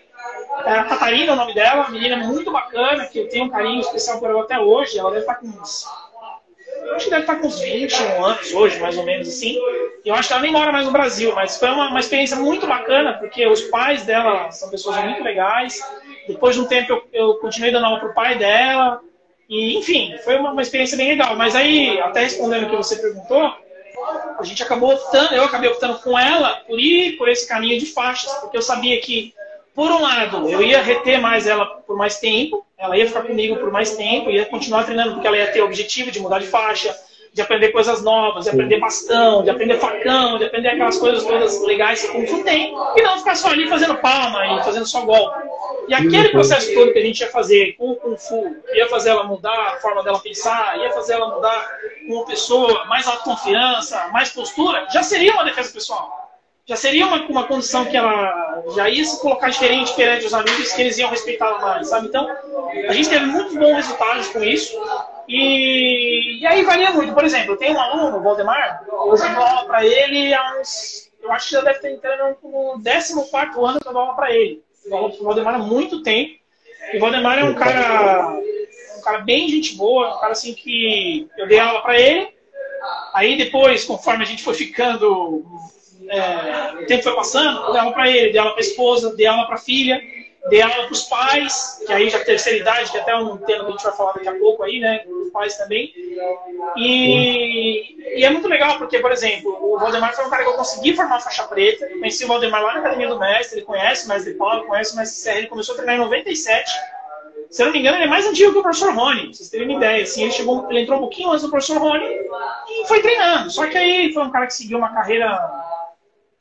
A 0.66 0.84
Catarina 0.86 1.34
o 1.34 1.36
nome 1.36 1.54
dela, 1.54 1.82
uma 1.82 1.90
menina 1.90 2.16
muito 2.16 2.50
bacana, 2.50 3.06
que 3.08 3.20
eu 3.20 3.30
tenho 3.30 3.46
um 3.46 3.50
carinho 3.50 3.82
especial 3.82 4.20
por 4.20 4.30
ela 4.30 4.44
até 4.44 4.58
hoje. 4.58 4.98
Ela 4.98 5.10
deve 5.10 5.22
estar 5.22 5.36
com 5.36 5.48
uns 5.48 5.86
acho 6.94 7.06
que 7.06 7.12
deve 7.12 7.22
estar 7.24 7.36
com 7.38 7.48
uns 7.48 7.60
21 7.60 8.26
anos 8.26 8.54
hoje, 8.54 8.80
mais 8.80 8.98
ou 8.98 9.04
menos 9.04 9.28
assim. 9.28 9.58
Eu 10.04 10.14
acho 10.14 10.28
que 10.28 10.34
ela 10.34 10.44
nem 10.44 10.52
mora 10.52 10.72
mais 10.72 10.86
no 10.86 10.92
Brasil, 10.92 11.34
mas 11.34 11.58
foi 11.58 11.70
uma, 11.70 11.90
uma 11.90 12.00
experiência 12.00 12.38
muito 12.38 12.68
bacana, 12.68 13.14
porque 13.14 13.48
os 13.48 13.62
pais 13.64 14.04
dela 14.04 14.52
são 14.52 14.70
pessoas 14.70 14.98
muito 15.04 15.24
legais. 15.24 15.80
Depois 16.28 16.56
de 16.56 16.62
um 16.62 16.66
tempo 16.66 16.92
eu, 16.92 17.08
eu 17.12 17.34
continuei 17.36 17.72
dando 17.72 17.86
aula 17.86 18.00
pro 18.00 18.14
pai 18.14 18.38
dela. 18.38 19.02
E, 19.50 19.78
enfim, 19.78 20.16
foi 20.24 20.38
uma, 20.38 20.52
uma 20.52 20.62
experiência 20.62 20.98
bem 20.98 21.10
legal. 21.10 21.36
Mas 21.36 21.56
aí, 21.56 22.00
até 22.00 22.22
respondendo 22.22 22.66
o 22.66 22.70
que 22.70 22.76
você 22.76 22.98
perguntou, 22.98 23.54
a 24.38 24.44
gente 24.44 24.62
acabou 24.62 24.94
optando, 24.94 25.34
eu 25.34 25.44
acabei 25.44 25.70
optando 25.70 26.00
com 26.00 26.18
ela 26.18 26.58
por 26.68 26.80
ir 26.80 27.18
por 27.18 27.30
esse 27.30 27.48
caminho 27.48 27.80
de 27.80 27.88
faixas, 27.88 28.32
porque 28.36 28.58
eu 28.58 28.62
sabia 28.62 29.00
que, 29.00 29.34
por 29.76 29.92
um 29.92 30.02
lado, 30.02 30.50
eu 30.50 30.62
ia 30.62 30.82
reter 30.82 31.20
mais 31.20 31.46
ela 31.46 31.66
por 31.66 31.98
mais 31.98 32.18
tempo, 32.18 32.66
ela 32.78 32.98
ia 32.98 33.06
ficar 33.06 33.24
comigo 33.24 33.58
por 33.58 33.70
mais 33.72 33.96
tempo, 33.98 34.32
ia 34.32 34.46
continuar 34.46 34.86
treinando, 34.86 35.14
porque 35.14 35.28
ela 35.28 35.38
ia 35.38 35.52
ter 35.52 35.62
o 35.62 35.66
objetivo 35.66 36.10
de 36.10 36.20
mudar 36.20 36.40
de 36.40 36.48
faixa, 36.48 36.96
de 37.34 37.42
aprender 37.42 37.74
coisas 37.74 38.02
novas, 38.02 38.46
de 38.46 38.50
aprender 38.50 38.80
bastão, 38.80 39.44
de 39.44 39.50
aprender 39.50 39.78
facão, 39.78 40.38
de 40.38 40.46
aprender 40.46 40.70
aquelas 40.70 40.98
coisas 40.98 41.26
todas 41.26 41.62
legais 41.64 42.02
que 42.02 42.08
Kung 42.08 42.26
Fu 42.26 42.42
tem, 42.46 42.74
e 42.96 43.02
não 43.02 43.18
ficar 43.18 43.36
só 43.36 43.50
ali 43.50 43.68
fazendo 43.68 43.98
palma 43.98 44.58
e 44.58 44.64
fazendo 44.64 44.86
só 44.86 45.02
golpe. 45.02 45.38
E 45.90 45.94
aquele 45.94 46.30
processo 46.30 46.74
todo 46.74 46.94
que 46.94 47.00
a 47.00 47.04
gente 47.04 47.20
ia 47.20 47.30
fazer 47.30 47.74
com 47.74 47.92
o 47.92 47.96
Kung 47.98 48.16
Fu, 48.18 48.56
ia 48.74 48.88
fazer 48.88 49.10
ela 49.10 49.26
mudar 49.26 49.74
a 49.74 49.80
forma 49.82 50.02
dela 50.02 50.20
pensar, 50.20 50.80
ia 50.80 50.92
fazer 50.92 51.16
ela 51.16 51.36
mudar 51.36 51.70
como 52.08 52.26
pessoa, 52.26 52.86
mais 52.86 53.06
autoconfiança, 53.06 54.08
mais 54.14 54.30
postura, 54.30 54.88
já 54.94 55.04
seria 55.04 55.34
uma 55.34 55.44
defesa 55.44 55.74
pessoal. 55.74 56.25
Já 56.68 56.76
seria 56.76 57.06
uma, 57.06 57.18
uma 57.28 57.48
condição 57.48 57.86
que 57.86 57.96
ela 57.96 58.64
já 58.76 58.90
ia 58.90 59.06
se 59.06 59.22
colocar 59.22 59.50
diferente 59.50 59.94
perante 59.94 60.26
os 60.26 60.34
amigos, 60.34 60.74
que 60.74 60.82
eles 60.82 60.98
iam 60.98 61.12
respeitá-la 61.12 61.60
mais, 61.60 61.90
sabe? 61.90 62.08
Então, 62.08 62.28
a 62.88 62.92
gente 62.92 63.08
teve 63.08 63.26
muitos 63.28 63.56
bons 63.56 63.76
resultados 63.76 64.30
com 64.30 64.44
isso. 64.44 64.76
E, 65.28 66.40
e 66.42 66.48
aí 66.48 66.64
varia 66.64 66.92
muito. 66.92 67.14
Por 67.14 67.24
exemplo, 67.24 67.54
eu 67.54 67.58
tenho 67.58 67.76
um 67.76 67.82
aluno, 67.82 68.18
o 68.18 68.22
Valdemar, 68.22 68.84
eu 68.88 68.96
dou 68.96 69.44
aula 69.44 69.66
para 69.66 69.86
ele 69.86 70.34
há 70.34 70.60
uns. 70.60 71.12
Eu 71.22 71.32
acho 71.32 71.50
que 71.50 71.54
já 71.54 71.62
deve 71.62 71.80
ter 71.80 71.92
entrando 71.92 72.38
no 72.44 72.82
14 72.84 73.14
ano 73.14 73.80
que 73.80 73.88
eu 73.88 73.94
dou 73.94 74.02
aula 74.02 74.16
para 74.16 74.34
ele. 74.34 74.64
O 74.90 75.24
Valdemar 75.24 75.56
há 75.56 75.60
muito 75.60 76.02
tempo. 76.02 76.34
E 76.94 76.98
o 76.98 77.00
Valdemar 77.00 77.40
é 77.40 77.44
um 77.44 77.54
cara, 77.54 78.40
um 78.98 79.02
cara 79.02 79.20
bem 79.20 79.50
gente 79.50 79.76
boa, 79.76 80.16
um 80.16 80.20
cara 80.20 80.32
assim 80.32 80.54
que 80.54 81.28
eu 81.38 81.48
dei 81.48 81.60
aula 81.60 81.82
para 81.82 82.00
ele. 82.00 82.34
Aí 83.14 83.38
depois, 83.38 83.84
conforme 83.86 84.24
a 84.24 84.28
gente 84.28 84.44
foi 84.44 84.54
ficando, 84.54 85.44
é, 86.10 86.84
o 86.84 86.86
tempo 86.86 87.04
foi 87.04 87.16
passando, 87.16 87.66
eu 87.66 87.72
dei 87.72 87.82
aula 87.82 87.94
para 87.94 88.10
ele, 88.10 88.32
dei 88.32 88.40
aula 88.40 88.52
para 88.54 88.62
esposa, 88.62 89.16
dei 89.16 89.28
aula 89.28 89.48
para 89.48 89.58
filha 89.58 90.02
dei 90.50 90.62
aula 90.62 90.84
para 90.84 90.92
os 90.92 91.04
pais, 91.04 91.82
que 91.86 91.92
aí 91.92 92.10
já 92.10 92.24
terceira 92.24 92.60
idade, 92.60 92.92
que 92.92 92.98
é 92.98 93.02
até 93.02 93.16
um 93.16 93.38
tema 93.38 93.64
que 93.64 93.70
a 93.70 93.72
gente 93.72 93.84
vai 93.84 93.96
falar 93.96 94.14
daqui 94.14 94.28
a 94.28 94.36
pouco 94.38 94.64
aí, 94.64 94.80
né? 94.80 95.04
Os 95.08 95.32
pais 95.32 95.58
também. 95.58 95.92
E, 96.76 98.20
e, 98.20 98.24
é 98.24 98.30
muito 98.30 98.48
legal, 98.48 98.78
porque, 98.78 99.00
por 99.00 99.12
exemplo, 99.12 99.58
o 99.60 99.80
Valdemar 99.80 100.16
foi 100.16 100.26
um 100.26 100.30
cara 100.30 100.44
que 100.44 100.50
eu 100.50 100.54
consegui 100.54 100.96
formar 100.96 101.20
faixa 101.20 101.44
preta. 101.46 101.86
Eu 101.86 102.00
conheci 102.00 102.26
o 102.26 102.28
Valdemar 102.28 102.62
lá 102.62 102.74
na 102.74 102.80
academia 102.82 103.08
do 103.08 103.20
mestre, 103.20 103.60
ele 103.60 103.66
conhece 103.66 104.06
o 104.06 104.10
mestre 104.10 104.34
Paulo, 104.36 104.66
conhece 104.66 104.94
o 104.94 104.98
mestre 104.98 105.20
Serra, 105.20 105.38
ele 105.40 105.48
começou 105.48 105.74
a 105.74 105.78
treinar 105.78 105.96
em 105.96 106.00
97. 106.00 106.72
Se 107.50 107.62
eu 107.62 107.68
não 107.68 107.74
me 107.74 107.80
engano, 107.80 107.98
ele 107.98 108.06
é 108.06 108.08
mais 108.08 108.26
antigo 108.26 108.52
que 108.52 108.60
o 108.60 108.64
professor 108.64 108.94
Rony, 108.94 109.24
pra 109.24 109.34
vocês 109.34 109.50
terem 109.50 109.68
uma 109.68 109.78
ideia. 109.78 110.04
Assim, 110.04 110.24
ele, 110.24 110.32
chegou, 110.32 110.70
ele 110.70 110.82
entrou 110.82 110.98
um 110.98 111.02
pouquinho 111.02 111.32
antes 111.32 111.44
do 111.44 111.50
professor 111.50 111.78
Rony 111.78 112.06
e 112.06 112.88
foi 112.88 113.02
treinando. 113.02 113.50
Só 113.50 113.66
que 113.68 113.78
aí 113.78 114.14
foi 114.14 114.24
um 114.24 114.32
cara 114.32 114.46
que 114.46 114.54
seguiu 114.54 114.78
uma 114.78 114.94
carreira. 114.94 115.40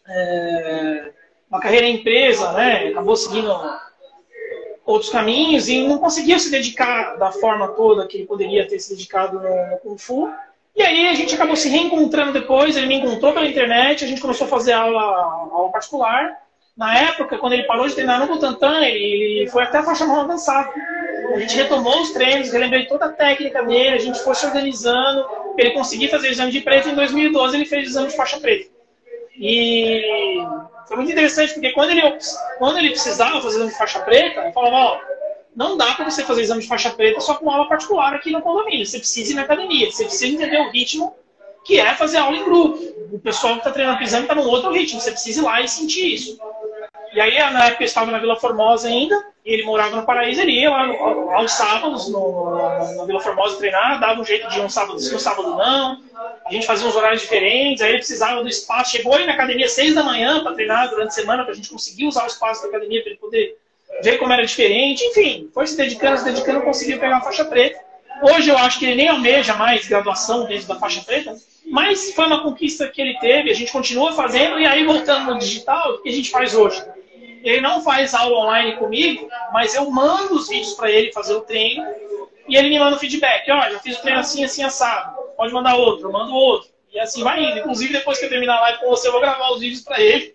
É, 0.08 1.12
uma 1.50 1.60
carreira 1.60 1.86
em 1.86 1.96
empresa, 1.96 2.52
né? 2.52 2.88
Acabou 2.88 3.16
seguindo 3.16 3.50
outros 4.84 5.10
caminhos 5.10 5.68
e 5.68 5.86
não 5.86 5.98
conseguia 5.98 6.38
se 6.38 6.50
dedicar 6.50 7.16
da 7.16 7.32
forma 7.32 7.68
toda 7.68 8.06
que 8.06 8.18
ele 8.18 8.26
poderia 8.26 8.66
ter 8.66 8.78
se 8.78 8.90
dedicado 8.94 9.40
no, 9.40 9.70
no 9.70 9.78
Kung 9.78 9.98
Fu. 9.98 10.30
E 10.76 10.82
aí 10.82 11.08
a 11.08 11.14
gente 11.14 11.34
acabou 11.34 11.54
se 11.54 11.68
reencontrando 11.68 12.32
depois, 12.32 12.76
ele 12.76 12.86
me 12.86 12.96
encontrou 12.96 13.32
pela 13.32 13.46
internet, 13.46 14.04
a 14.04 14.08
gente 14.08 14.20
começou 14.20 14.46
a 14.46 14.50
fazer 14.50 14.72
aula, 14.72 15.00
aula 15.00 15.70
particular. 15.70 16.36
Na 16.76 16.98
época, 16.98 17.38
quando 17.38 17.52
ele 17.52 17.62
parou 17.62 17.86
de 17.86 17.94
treinar 17.94 18.18
no 18.18 18.26
Butantan, 18.26 18.80
ele 18.84 19.48
foi 19.48 19.62
até 19.62 19.78
a 19.78 19.84
faixa 19.84 20.04
mão 20.04 20.22
avançada. 20.22 20.68
A 21.32 21.38
gente 21.38 21.56
retomou 21.56 22.02
os 22.02 22.10
treinos, 22.10 22.50
relembrei 22.50 22.86
toda 22.86 23.06
a 23.06 23.12
técnica 23.12 23.62
dele, 23.62 23.94
a 23.94 23.98
gente 23.98 24.18
foi 24.18 24.34
se 24.34 24.44
organizando, 24.44 25.24
ele 25.56 25.70
conseguir 25.70 26.08
fazer 26.08 26.28
o 26.28 26.32
exame 26.32 26.50
de 26.50 26.60
preto. 26.60 26.88
Em 26.88 26.96
2012 26.96 27.56
ele 27.56 27.64
fez 27.64 27.84
o 27.84 27.90
exame 27.90 28.08
de 28.08 28.16
faixa 28.16 28.40
preta. 28.40 28.73
E 29.36 30.42
foi 30.86 30.96
muito 30.96 31.12
interessante, 31.12 31.54
porque 31.54 31.72
quando 31.72 31.90
ele, 31.90 32.18
quando 32.58 32.78
ele 32.78 32.90
precisava 32.90 33.40
fazer 33.40 33.56
exame 33.56 33.70
de 33.70 33.78
faixa 33.78 34.00
preta, 34.00 34.40
ele 34.40 34.52
falava, 34.52 34.76
ó, 34.76 35.00
não 35.56 35.76
dá 35.76 35.94
para 35.94 36.10
você 36.10 36.22
fazer 36.22 36.42
exame 36.42 36.62
de 36.62 36.68
faixa 36.68 36.90
preta 36.90 37.20
só 37.20 37.34
com 37.34 37.50
aula 37.50 37.68
particular 37.68 38.14
aqui 38.14 38.30
no 38.30 38.42
condomínio. 38.42 38.84
Você 38.84 38.98
precisa 38.98 39.32
ir 39.32 39.34
na 39.34 39.42
academia, 39.42 39.90
você 39.90 40.04
precisa 40.04 40.26
entender 40.26 40.60
o 40.60 40.70
ritmo 40.70 41.14
que 41.64 41.80
é 41.80 41.94
fazer 41.94 42.18
aula 42.18 42.36
em 42.36 42.44
grupo. 42.44 42.78
O 43.12 43.18
pessoal 43.18 43.54
que 43.54 43.60
está 43.60 43.70
treinando 43.70 44.00
o 44.00 44.02
exame 44.02 44.24
está 44.24 44.34
num 44.34 44.46
outro 44.46 44.72
ritmo, 44.72 45.00
você 45.00 45.10
precisa 45.10 45.40
ir 45.40 45.44
lá 45.44 45.60
e 45.60 45.68
sentir 45.68 46.14
isso. 46.14 46.38
E 47.14 47.20
aí, 47.20 47.38
na 47.52 47.66
época, 47.66 47.84
eu 47.84 47.86
estava 47.86 48.10
na 48.10 48.18
Vila 48.18 48.34
Formosa 48.34 48.88
ainda, 48.88 49.14
e 49.44 49.52
ele 49.52 49.62
morava 49.62 49.94
no 49.94 50.04
Paraíso, 50.04 50.40
ele 50.40 50.60
ia 50.60 50.68
lá 50.68 50.86
no, 50.86 51.30
aos 51.30 51.52
sábados 51.52 52.08
no, 52.08 52.96
na 52.96 53.04
Vila 53.04 53.20
Formosa 53.20 53.56
treinar, 53.56 54.00
dava 54.00 54.20
um 54.20 54.24
jeito 54.24 54.48
de 54.48 54.60
um 54.60 54.68
sábado 54.68 54.98
sim, 54.98 55.14
um 55.14 55.18
sábado 55.18 55.50
não. 55.50 56.02
A 56.44 56.50
gente 56.50 56.66
fazia 56.66 56.88
uns 56.88 56.96
horários 56.96 57.22
diferentes, 57.22 57.82
aí 57.82 57.90
ele 57.90 57.98
precisava 57.98 58.42
do 58.42 58.48
espaço. 58.48 58.90
Chegou 58.90 59.14
aí 59.14 59.24
na 59.26 59.34
academia 59.34 59.66
às 59.66 59.72
seis 59.72 59.94
da 59.94 60.02
manhã 60.02 60.42
para 60.42 60.54
treinar 60.54 60.90
durante 60.90 61.08
a 61.08 61.12
semana, 61.12 61.44
para 61.44 61.52
a 61.52 61.54
gente 61.56 61.68
conseguir 61.68 62.06
usar 62.06 62.24
o 62.24 62.26
espaço 62.26 62.62
da 62.62 62.68
academia 62.68 63.00
para 63.00 63.10
ele 63.10 63.20
poder 63.20 63.56
ver 64.02 64.18
como 64.18 64.32
era 64.32 64.44
diferente. 64.44 65.04
Enfim, 65.04 65.48
foi 65.54 65.68
se 65.68 65.76
dedicando, 65.76 66.18
se 66.18 66.24
dedicando, 66.24 66.62
conseguiu 66.62 66.98
pegar 66.98 67.18
a 67.18 67.20
faixa 67.20 67.44
preta. 67.44 67.78
Hoje 68.22 68.50
eu 68.50 68.58
acho 68.58 68.78
que 68.78 68.86
ele 68.86 68.96
nem 68.96 69.08
almeja 69.08 69.54
mais 69.54 69.86
graduação 69.86 70.46
dentro 70.46 70.66
da 70.66 70.76
faixa 70.76 71.02
preta, 71.02 71.36
mas 71.66 72.12
foi 72.12 72.26
uma 72.26 72.42
conquista 72.42 72.88
que 72.88 73.00
ele 73.00 73.18
teve, 73.18 73.50
a 73.50 73.54
gente 73.54 73.72
continua 73.72 74.12
fazendo, 74.12 74.58
e 74.58 74.66
aí 74.66 74.84
voltando 74.84 75.32
no 75.32 75.38
digital, 75.38 75.94
o 75.94 75.98
que 76.02 76.08
a 76.08 76.12
gente 76.12 76.30
faz 76.30 76.54
hoje? 76.54 76.82
Ele 77.44 77.60
não 77.60 77.82
faz 77.82 78.14
aula 78.14 78.38
online 78.38 78.76
comigo, 78.76 79.28
mas 79.52 79.74
eu 79.74 79.90
mando 79.90 80.34
os 80.34 80.48
vídeos 80.48 80.72
para 80.72 80.90
ele 80.90 81.12
fazer 81.12 81.34
o 81.34 81.42
treino 81.42 81.84
e 82.48 82.56
ele 82.56 82.70
me 82.70 82.78
manda 82.78 82.96
o 82.96 82.98
feedback. 82.98 83.50
Ó, 83.50 83.70
já 83.70 83.78
fiz 83.80 83.98
o 83.98 84.02
treino 84.02 84.20
assim, 84.20 84.42
assim, 84.42 84.64
assado. 84.64 85.14
Pode 85.36 85.52
mandar 85.52 85.76
outro, 85.76 86.08
eu 86.08 86.12
mando 86.12 86.32
outro. 86.32 86.70
E 86.90 86.98
assim 86.98 87.22
vai 87.22 87.44
indo. 87.44 87.58
Inclusive, 87.58 87.92
depois 87.92 88.18
que 88.18 88.24
eu 88.24 88.30
terminar 88.30 88.56
a 88.56 88.60
live 88.62 88.78
com 88.78 88.88
você, 88.88 89.08
eu 89.08 89.12
vou 89.12 89.20
gravar 89.20 89.52
os 89.52 89.60
vídeos 89.60 89.82
para 89.82 90.00
ele. 90.00 90.34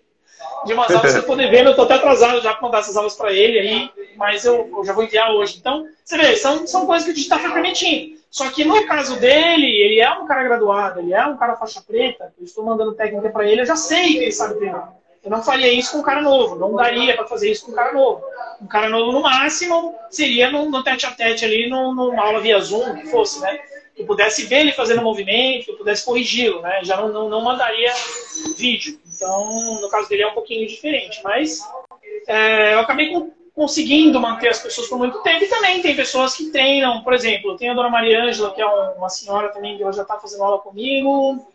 De 0.64 0.72
umas 0.72 0.90
aulas 0.94 1.12
que 1.12 1.20
você 1.20 1.26
poder 1.26 1.50
ver. 1.50 1.66
Eu 1.66 1.74
tô 1.74 1.82
até 1.82 1.94
atrasado 1.94 2.40
já 2.42 2.54
para 2.54 2.62
mandar 2.62 2.78
essas 2.78 2.96
aulas 2.96 3.16
para 3.16 3.32
ele 3.32 3.58
aí, 3.58 3.90
mas 4.16 4.44
eu, 4.44 4.70
eu, 4.76 4.84
já 4.84 4.92
vou 4.92 5.02
enviar 5.02 5.32
hoje. 5.32 5.56
Então, 5.58 5.86
você 6.04 6.16
vê, 6.16 6.36
são, 6.36 6.64
são 6.66 6.86
coisas 6.86 7.04
que 7.04 7.10
o 7.10 7.14
digital 7.14 7.40
foi 7.40 7.50
permitindo. 7.50 8.20
Só 8.30 8.48
que 8.50 8.64
no 8.64 8.86
caso 8.86 9.18
dele, 9.18 9.66
ele 9.66 10.00
é 10.00 10.12
um 10.12 10.26
cara 10.26 10.44
graduado, 10.44 11.00
ele 11.00 11.12
é 11.12 11.26
um 11.26 11.36
cara 11.36 11.56
faixa 11.56 11.82
preta, 11.82 12.32
eu 12.38 12.44
estou 12.44 12.64
mandando 12.64 12.94
técnica 12.94 13.28
para 13.30 13.44
ele, 13.44 13.62
eu 13.62 13.66
já 13.66 13.74
sei 13.74 14.12
que 14.12 14.18
ele 14.18 14.32
sabe 14.32 14.54
treinar. 14.54 14.99
Eu 15.22 15.30
não 15.30 15.42
faria 15.42 15.70
isso 15.70 15.92
com 15.92 15.98
um 15.98 16.02
cara 16.02 16.22
novo, 16.22 16.56
não 16.56 16.74
daria 16.74 17.14
para 17.14 17.26
fazer 17.26 17.50
isso 17.50 17.66
com 17.66 17.72
um 17.72 17.74
cara 17.74 17.92
novo. 17.92 18.22
Um 18.60 18.66
cara 18.66 18.88
novo, 18.88 19.12
no 19.12 19.20
máximo, 19.20 19.94
seria 20.10 20.50
no, 20.50 20.70
no 20.70 20.82
tete 20.82 21.04
a 21.04 21.10
tete 21.10 21.44
ali, 21.44 21.68
no, 21.68 21.94
numa 21.94 22.24
aula 22.24 22.40
via 22.40 22.58
Zoom, 22.58 22.94
que 22.94 23.06
fosse, 23.08 23.38
né? 23.40 23.58
Que 23.94 24.02
pudesse 24.04 24.46
ver 24.46 24.60
ele 24.60 24.72
fazendo 24.72 25.02
movimento, 25.02 25.66
que 25.66 25.72
pudesse 25.74 26.06
corrigi-lo, 26.06 26.62
né? 26.62 26.80
Já 26.82 26.96
não, 26.96 27.08
não, 27.08 27.28
não, 27.28 27.42
mandaria 27.42 27.92
vídeo. 28.56 28.98
Então, 29.14 29.78
no 29.80 29.90
caso 29.90 30.08
dele 30.08 30.22
é 30.22 30.28
um 30.28 30.34
pouquinho 30.34 30.66
diferente. 30.66 31.20
Mas 31.22 31.60
é, 32.26 32.72
eu 32.72 32.80
acabei 32.80 33.12
com, 33.12 33.30
conseguindo 33.54 34.18
manter 34.18 34.48
as 34.48 34.58
pessoas 34.58 34.88
por 34.88 34.96
muito 34.96 35.22
tempo. 35.22 35.44
E 35.44 35.48
também 35.48 35.82
tem 35.82 35.94
pessoas 35.94 36.34
que 36.34 36.50
treinam, 36.50 37.02
por 37.02 37.12
exemplo, 37.12 37.58
tem 37.58 37.68
a 37.68 37.74
dona 37.74 37.90
Maria 37.90 38.22
Ângela, 38.24 38.54
que 38.54 38.62
é 38.62 38.66
uma 38.66 39.10
senhora 39.10 39.50
também, 39.50 39.76
que 39.76 39.82
ela 39.82 39.92
já 39.92 40.02
está 40.02 40.18
fazendo 40.18 40.44
aula 40.44 40.60
comigo 40.60 41.46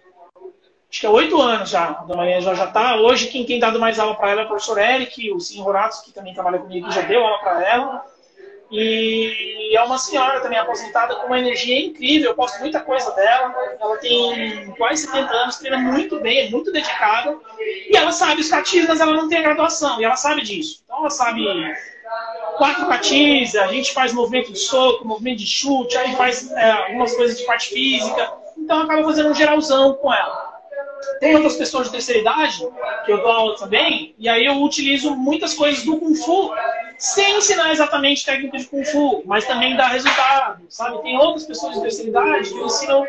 acho 0.89 0.99
que 0.99 1.05
é 1.05 1.09
oito 1.09 1.41
anos 1.41 1.69
já, 1.69 1.85
a 1.85 2.03
Dona 2.03 2.17
Maria 2.17 2.41
já 2.41 2.53
está. 2.53 2.95
Hoje 2.97 3.27
quem 3.27 3.45
tem 3.45 3.59
dado 3.59 3.79
mais 3.79 3.99
aula 3.99 4.15
para 4.15 4.31
ela 4.31 4.41
é 4.41 4.45
o 4.45 4.47
professor 4.47 4.77
Eric, 4.77 5.31
o 5.31 5.39
senhor 5.39 5.67
Horácio, 5.67 6.05
que 6.05 6.11
também 6.11 6.33
trabalha 6.33 6.59
comigo, 6.59 6.91
já 6.91 7.01
deu 7.01 7.23
aula 7.23 7.39
para 7.39 7.67
ela. 7.67 8.05
E 8.71 9.75
é 9.75 9.83
uma 9.83 9.97
senhora 9.97 10.41
também 10.41 10.57
aposentada 10.57 11.15
com 11.15 11.27
uma 11.27 11.39
energia 11.39 11.79
incrível, 11.79 12.31
eu 12.31 12.35
posto 12.35 12.59
muita 12.59 12.79
coisa 12.79 13.11
dela. 13.11 13.53
Ela 13.79 13.97
tem 13.97 14.71
quase 14.77 15.05
70 15.05 15.31
anos, 15.31 15.57
treina 15.57 15.77
muito 15.77 16.19
bem, 16.19 16.47
é 16.47 16.49
muito 16.49 16.71
dedicada. 16.71 17.37
E 17.59 17.95
ela 17.95 18.11
sabe 18.11 18.41
os 18.41 18.49
catis, 18.49 18.87
mas 18.87 18.99
ela 18.99 19.13
não 19.13 19.29
tem 19.29 19.39
a 19.39 19.43
graduação, 19.43 20.01
e 20.01 20.03
ela 20.03 20.15
sabe 20.15 20.41
disso. 20.41 20.81
Então 20.83 20.99
ela 20.99 21.09
sabe 21.09 21.45
quatro 22.57 22.87
catis, 22.87 23.55
a 23.55 23.67
gente 23.67 23.93
faz 23.93 24.13
movimento 24.13 24.51
de 24.51 24.59
soco, 24.59 25.07
movimento 25.07 25.39
de 25.39 25.47
chute, 25.47 25.97
aí 25.97 26.15
faz 26.15 26.51
é, 26.51 26.71
algumas 26.71 27.15
coisas 27.15 27.37
de 27.37 27.45
parte 27.45 27.69
física. 27.69 28.33
Então 28.57 28.81
acaba 28.81 29.03
fazendo 29.03 29.29
um 29.29 29.35
geralzão 29.35 29.93
com 29.93 30.11
ela. 30.13 30.54
Tem 31.19 31.35
outras 31.35 31.55
pessoas 31.55 31.87
de 31.87 31.93
terceira 31.93 32.21
idade, 32.21 32.67
que 33.05 33.11
eu 33.11 33.17
dou 33.17 33.31
aula 33.31 33.57
também, 33.57 34.15
e 34.17 34.27
aí 34.27 34.45
eu 34.45 34.61
utilizo 34.61 35.15
muitas 35.15 35.53
coisas 35.53 35.83
do 35.83 35.97
Kung 35.97 36.15
Fu, 36.15 36.53
sem 36.97 37.37
ensinar 37.37 37.71
exatamente 37.71 38.25
técnica 38.25 38.57
de 38.57 38.65
Kung 38.65 38.83
Fu, 38.83 39.23
mas 39.25 39.45
também 39.45 39.75
dá 39.75 39.87
resultado, 39.87 40.63
sabe? 40.69 41.01
Tem 41.01 41.17
outras 41.17 41.45
pessoas 41.45 41.75
de 41.75 41.81
terceira 41.81 42.09
idade 42.09 42.49
que 42.49 42.59
ensinam 42.59 43.05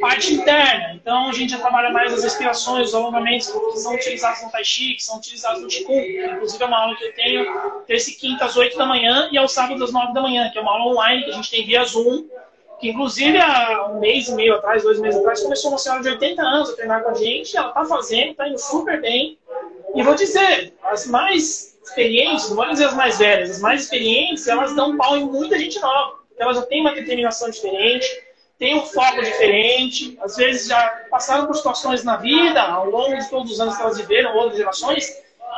parte 0.00 0.34
interna. 0.34 0.94
Então 0.94 1.28
a 1.28 1.32
gente 1.32 1.50
já 1.50 1.58
trabalha 1.58 1.90
mais 1.90 2.12
as 2.12 2.22
respirações, 2.22 2.88
os 2.88 2.94
alongamentos 2.94 3.48
que 3.48 3.76
são 3.78 3.94
utilizados 3.94 4.42
no 4.42 4.50
Tai 4.50 4.64
Chi, 4.64 4.94
que 4.94 5.02
são 5.02 5.18
utilizados 5.18 5.62
no 5.62 5.68
Qigong. 5.68 6.34
Inclusive 6.34 6.62
é 6.62 6.66
uma 6.66 6.78
aula 6.78 6.96
que 6.96 7.04
eu 7.04 7.14
tenho 7.14 7.82
terça 7.86 8.10
e 8.10 8.14
quinta 8.14 8.44
às 8.44 8.56
8 8.56 8.76
da 8.76 8.86
manhã 8.86 9.28
e 9.32 9.38
ao 9.38 9.48
sábado 9.48 9.82
às 9.82 9.92
9 9.92 10.12
da 10.12 10.22
manhã, 10.22 10.50
que 10.50 10.58
é 10.58 10.60
uma 10.60 10.72
aula 10.72 10.92
online 10.92 11.24
que 11.24 11.30
a 11.30 11.34
gente 11.34 11.50
tem 11.50 11.66
via 11.66 11.84
Zoom 11.84 12.26
que 12.80 12.90
inclusive 12.90 13.38
há 13.38 13.88
um 13.90 13.98
mês 13.98 14.28
e 14.28 14.34
meio 14.34 14.54
atrás, 14.54 14.82
dois 14.82 15.00
meses 15.00 15.18
atrás, 15.20 15.42
começou 15.42 15.70
uma 15.70 15.78
senhora 15.78 16.02
de 16.02 16.08
80 16.10 16.42
anos 16.42 16.70
a 16.70 16.76
treinar 16.76 17.02
com 17.02 17.10
a 17.10 17.14
gente, 17.14 17.56
ela 17.56 17.68
está 17.68 17.84
fazendo, 17.84 18.30
está 18.30 18.48
indo 18.48 18.58
super 18.58 19.00
bem. 19.00 19.38
E 19.94 20.02
vou 20.02 20.14
dizer, 20.14 20.72
as 20.84 21.06
mais 21.06 21.78
experientes, 21.82 22.48
não 22.48 22.56
vou 22.56 22.68
dizer 22.68 22.84
as 22.84 22.94
mais 22.94 23.18
velhas, 23.18 23.50
as 23.50 23.60
mais 23.60 23.82
experientes, 23.82 24.46
elas 24.46 24.74
dão 24.74 24.96
pau 24.96 25.16
em 25.16 25.24
muita 25.24 25.58
gente 25.58 25.80
nova. 25.80 26.18
Elas 26.38 26.56
já 26.56 26.62
têm 26.62 26.80
uma 26.80 26.94
determinação 26.94 27.50
diferente, 27.50 28.06
têm 28.58 28.76
um 28.76 28.82
foco 28.82 29.22
diferente, 29.22 30.16
às 30.20 30.36
vezes 30.36 30.68
já 30.68 31.06
passaram 31.10 31.46
por 31.46 31.56
situações 31.56 32.04
na 32.04 32.16
vida, 32.16 32.62
ao 32.62 32.88
longo 32.88 33.16
de 33.16 33.28
todos 33.28 33.50
os 33.52 33.60
anos 33.60 33.76
que 33.76 33.82
elas 33.82 33.98
viveram, 33.98 34.36
outras 34.36 34.56
gerações, 34.56 35.10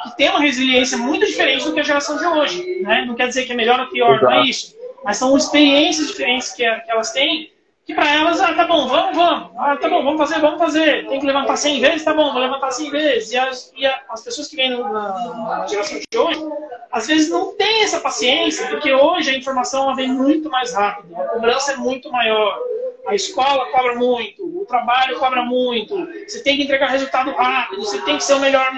que 0.04 0.16
tem 0.16 0.30
uma 0.30 0.40
resiliência 0.40 0.96
muito 0.96 1.26
diferente 1.26 1.64
do 1.64 1.74
que 1.74 1.80
a 1.80 1.82
geração 1.82 2.16
de 2.16 2.24
hoje. 2.24 2.80
Né? 2.82 3.04
Não 3.06 3.14
quer 3.14 3.28
dizer 3.28 3.44
que 3.44 3.52
é 3.52 3.54
melhor 3.54 3.80
ou 3.80 3.88
pior, 3.88 4.16
Exato. 4.16 4.24
não 4.24 4.32
é 4.32 4.46
isso. 4.46 4.79
Mas 5.04 5.16
são 5.16 5.36
experiências 5.36 6.08
diferentes 6.08 6.52
que, 6.52 6.64
elas 6.64 7.12
têm, 7.12 7.50
que 7.86 7.94
para 7.94 8.14
elas, 8.14 8.40
ah, 8.40 8.54
tá 8.54 8.66
bom, 8.66 8.86
vamos, 8.86 9.16
vamos. 9.16 9.50
Ah, 9.56 9.76
tá 9.76 9.88
bom, 9.88 10.04
vamos 10.04 10.18
fazer, 10.18 10.40
vamos 10.40 10.58
fazer. 10.58 11.06
Tem 11.08 11.18
que 11.18 11.26
levantar 11.26 11.56
100 11.56 11.80
vezes, 11.80 12.04
tá 12.04 12.14
bom, 12.14 12.32
vou 12.32 12.40
levantar 12.40 12.70
100 12.70 12.90
vezes. 12.90 13.32
E 13.32 13.38
as, 13.38 13.72
e 13.76 13.86
as 13.86 14.22
pessoas 14.22 14.48
que 14.48 14.56
vêm 14.56 14.70
na, 14.70 14.88
na, 14.88 15.66
geração 15.66 15.98
de 15.98 16.18
hoje, 16.18 16.40
às 16.92 17.06
vezes 17.06 17.30
não 17.30 17.56
têm 17.56 17.82
essa 17.82 18.00
paciência, 18.00 18.68
porque 18.68 18.92
hoje 18.92 19.30
a 19.30 19.36
informação 19.36 19.94
vem 19.94 20.08
muito 20.08 20.50
mais 20.50 20.74
rápido, 20.74 21.16
a 21.16 21.24
cobrança 21.28 21.72
é 21.72 21.76
muito 21.76 22.10
maior. 22.10 22.58
A 23.06 23.14
escola 23.14 23.66
cobra 23.72 23.94
muito, 23.96 24.44
o 24.44 24.64
trabalho 24.66 25.18
cobra 25.18 25.42
muito, 25.42 26.06
você 26.28 26.42
tem 26.42 26.56
que 26.56 26.64
entregar 26.64 26.90
resultado 26.90 27.32
rápido, 27.32 27.82
você 27.82 28.00
tem 28.02 28.18
que 28.18 28.22
ser 28.22 28.34
o 28.34 28.38
melhor 28.38 28.70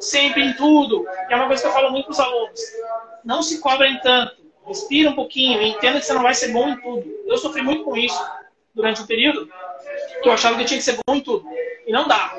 sempre 0.00 0.44
em 0.44 0.52
tudo. 0.52 1.04
E 1.28 1.32
é 1.32 1.36
uma 1.36 1.46
coisa 1.46 1.62
que 1.62 1.68
eu 1.68 1.72
falo 1.72 1.90
muito 1.90 2.04
para 2.04 2.12
os 2.12 2.20
alunos. 2.20 2.60
Não 3.24 3.42
se 3.42 3.60
cobrem 3.60 3.98
tanto. 4.00 4.43
Respira 4.66 5.10
um 5.10 5.14
pouquinho 5.14 5.60
e 5.60 5.68
entenda 5.68 6.00
que 6.00 6.06
você 6.06 6.14
não 6.14 6.22
vai 6.22 6.34
ser 6.34 6.52
bom 6.52 6.68
em 6.68 6.80
tudo. 6.80 7.04
Eu 7.26 7.36
sofri 7.38 7.62
muito 7.62 7.84
com 7.84 7.96
isso 7.96 8.18
durante 8.74 9.02
um 9.02 9.06
período 9.06 9.48
que 10.22 10.28
eu 10.28 10.32
achava 10.32 10.56
que 10.56 10.62
eu 10.62 10.66
tinha 10.66 10.78
que 10.78 10.84
ser 10.84 10.98
bom 11.06 11.14
em 11.14 11.20
tudo. 11.20 11.46
E 11.86 11.92
não 11.92 12.08
dá. 12.08 12.34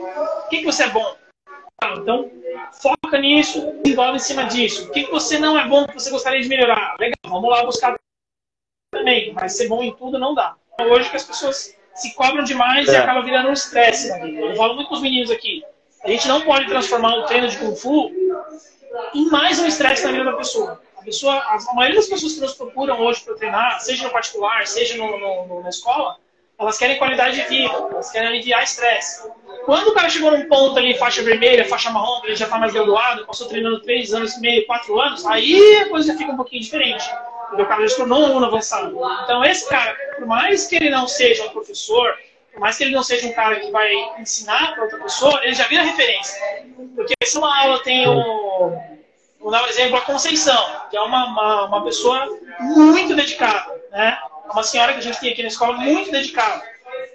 O 0.45 0.49
que, 0.49 0.59
que 0.59 0.65
você 0.65 0.83
é 0.83 0.89
bom? 0.89 1.15
Então, 1.97 2.31
foca 2.81 3.19
nisso, 3.19 3.73
desenvolve 3.83 4.15
em 4.15 4.19
cima 4.19 4.45
disso. 4.45 4.87
O 4.87 4.91
que, 4.91 5.03
que 5.03 5.11
você 5.11 5.37
não 5.37 5.57
é 5.57 5.67
bom 5.67 5.85
que 5.85 5.93
você 5.93 6.09
gostaria 6.09 6.41
de 6.41 6.47
melhorar? 6.47 6.95
Legal, 6.99 7.15
vamos 7.25 7.49
lá 7.49 7.63
buscar 7.63 7.95
também. 8.91 9.33
Mas 9.33 9.53
ser 9.55 9.67
bom 9.67 9.83
em 9.83 9.93
tudo 9.95 10.17
não 10.17 10.33
dá. 10.33 10.55
Hoje 10.79 11.09
que 11.09 11.15
as 11.15 11.23
pessoas 11.23 11.75
se 11.93 12.13
cobram 12.15 12.43
demais 12.43 12.87
é. 12.87 12.93
e 12.93 12.97
acaba 12.97 13.21
virando 13.21 13.49
um 13.49 13.53
estresse 13.53 14.09
na 14.09 14.17
vida. 14.17 14.41
Eu 14.41 14.55
falo 14.55 14.75
muito 14.75 14.87
com 14.87 14.95
os 14.95 15.01
meninos 15.01 15.29
aqui. 15.29 15.63
A 16.03 16.09
gente 16.09 16.27
não 16.27 16.41
pode 16.41 16.67
transformar 16.67 17.15
o 17.15 17.25
treino 17.25 17.47
de 17.47 17.57
Kung 17.57 17.75
Fu 17.75 18.11
em 19.13 19.29
mais 19.29 19.59
um 19.59 19.65
estresse 19.65 20.05
na 20.05 20.11
vida 20.11 20.25
da 20.25 20.33
pessoa. 20.33 20.81
Pessoa, 21.05 21.35
a 21.35 21.73
maioria 21.75 21.97
das 21.97 22.09
pessoas 22.09 22.33
que 22.33 22.41
nos 22.41 22.53
procuram 22.55 22.99
hoje 22.99 23.21
para 23.21 23.35
treinar, 23.35 23.79
seja 23.79 24.03
no 24.03 24.09
particular, 24.09 24.65
seja 24.65 24.97
no, 24.97 25.45
no, 25.47 25.61
na 25.61 25.69
escola, 25.69 26.17
elas 26.57 26.77
querem 26.77 26.97
qualidade 26.97 27.35
de 27.35 27.47
vida, 27.47 27.73
elas 27.73 28.11
querem 28.11 28.29
aliviar 28.29 28.63
estresse. 28.63 29.29
Quando 29.65 29.89
o 29.89 29.93
cara 29.93 30.09
chegou 30.09 30.31
num 30.31 30.47
ponto 30.47 30.77
ali, 30.77 30.97
faixa 30.97 31.21
vermelha, 31.21 31.65
faixa 31.65 31.89
marrom, 31.89 32.21
ele 32.23 32.35
já 32.35 32.45
está 32.45 32.57
mais 32.57 32.73
graduado, 32.73 33.25
passou 33.25 33.47
treinando 33.47 33.81
3 33.81 34.13
anos 34.13 34.33
e 34.33 34.41
meio, 34.41 34.65
4 34.65 34.99
anos, 34.99 35.25
aí 35.25 35.77
a 35.77 35.89
coisa 35.89 36.17
fica 36.17 36.31
um 36.31 36.35
pouquinho 36.35 36.61
diferente. 36.61 37.03
Porque 37.49 37.61
o 37.61 37.65
cara 37.67 37.81
já 37.83 37.89
se 37.89 37.97
tornou 37.97 38.21
um 38.21 38.25
aluno 38.25 38.45
avançado. 38.45 38.97
Então, 39.23 39.43
esse 39.43 39.67
cara, 39.69 39.95
por 40.17 40.25
mais 40.25 40.65
que 40.67 40.75
ele 40.75 40.89
não 40.89 41.07
seja 41.07 41.45
um 41.45 41.49
professor, 41.49 42.15
por 42.51 42.59
mais 42.59 42.77
que 42.77 42.85
ele 42.85 42.95
não 42.95 43.03
seja 43.03 43.27
um 43.27 43.33
cara 43.33 43.59
que 43.59 43.69
vai 43.69 43.91
ensinar 44.19 44.73
para 44.73 44.83
outra 44.83 44.99
pessoa, 44.99 45.41
ele 45.43 45.53
já 45.53 45.67
vira 45.67 45.83
referência. 45.83 46.39
Porque 46.95 47.13
se 47.23 47.37
uma 47.37 47.63
aula 47.63 47.83
tem 47.83 48.07
o. 48.07 48.94
Vou 49.45 49.51
dar 49.51 49.63
um 49.63 49.67
exemplo, 49.67 49.95
a 49.95 50.01
Conceição, 50.01 50.57
que 50.89 50.97
é 50.97 51.01
uma, 51.01 51.27
uma, 51.27 51.65
uma 51.65 51.83
pessoa 51.83 52.27
muito 52.61 53.15
dedicada. 53.15 53.79
Né? 53.91 54.17
É 54.43 54.51
uma 54.51 54.63
senhora 54.63 54.93
que 54.93 54.97
a 54.97 55.03
gente 55.03 55.19
tem 55.19 55.31
aqui 55.31 55.43
na 55.43 55.49
escola 55.49 55.77
muito 55.77 56.09
dedicada. 56.09 56.63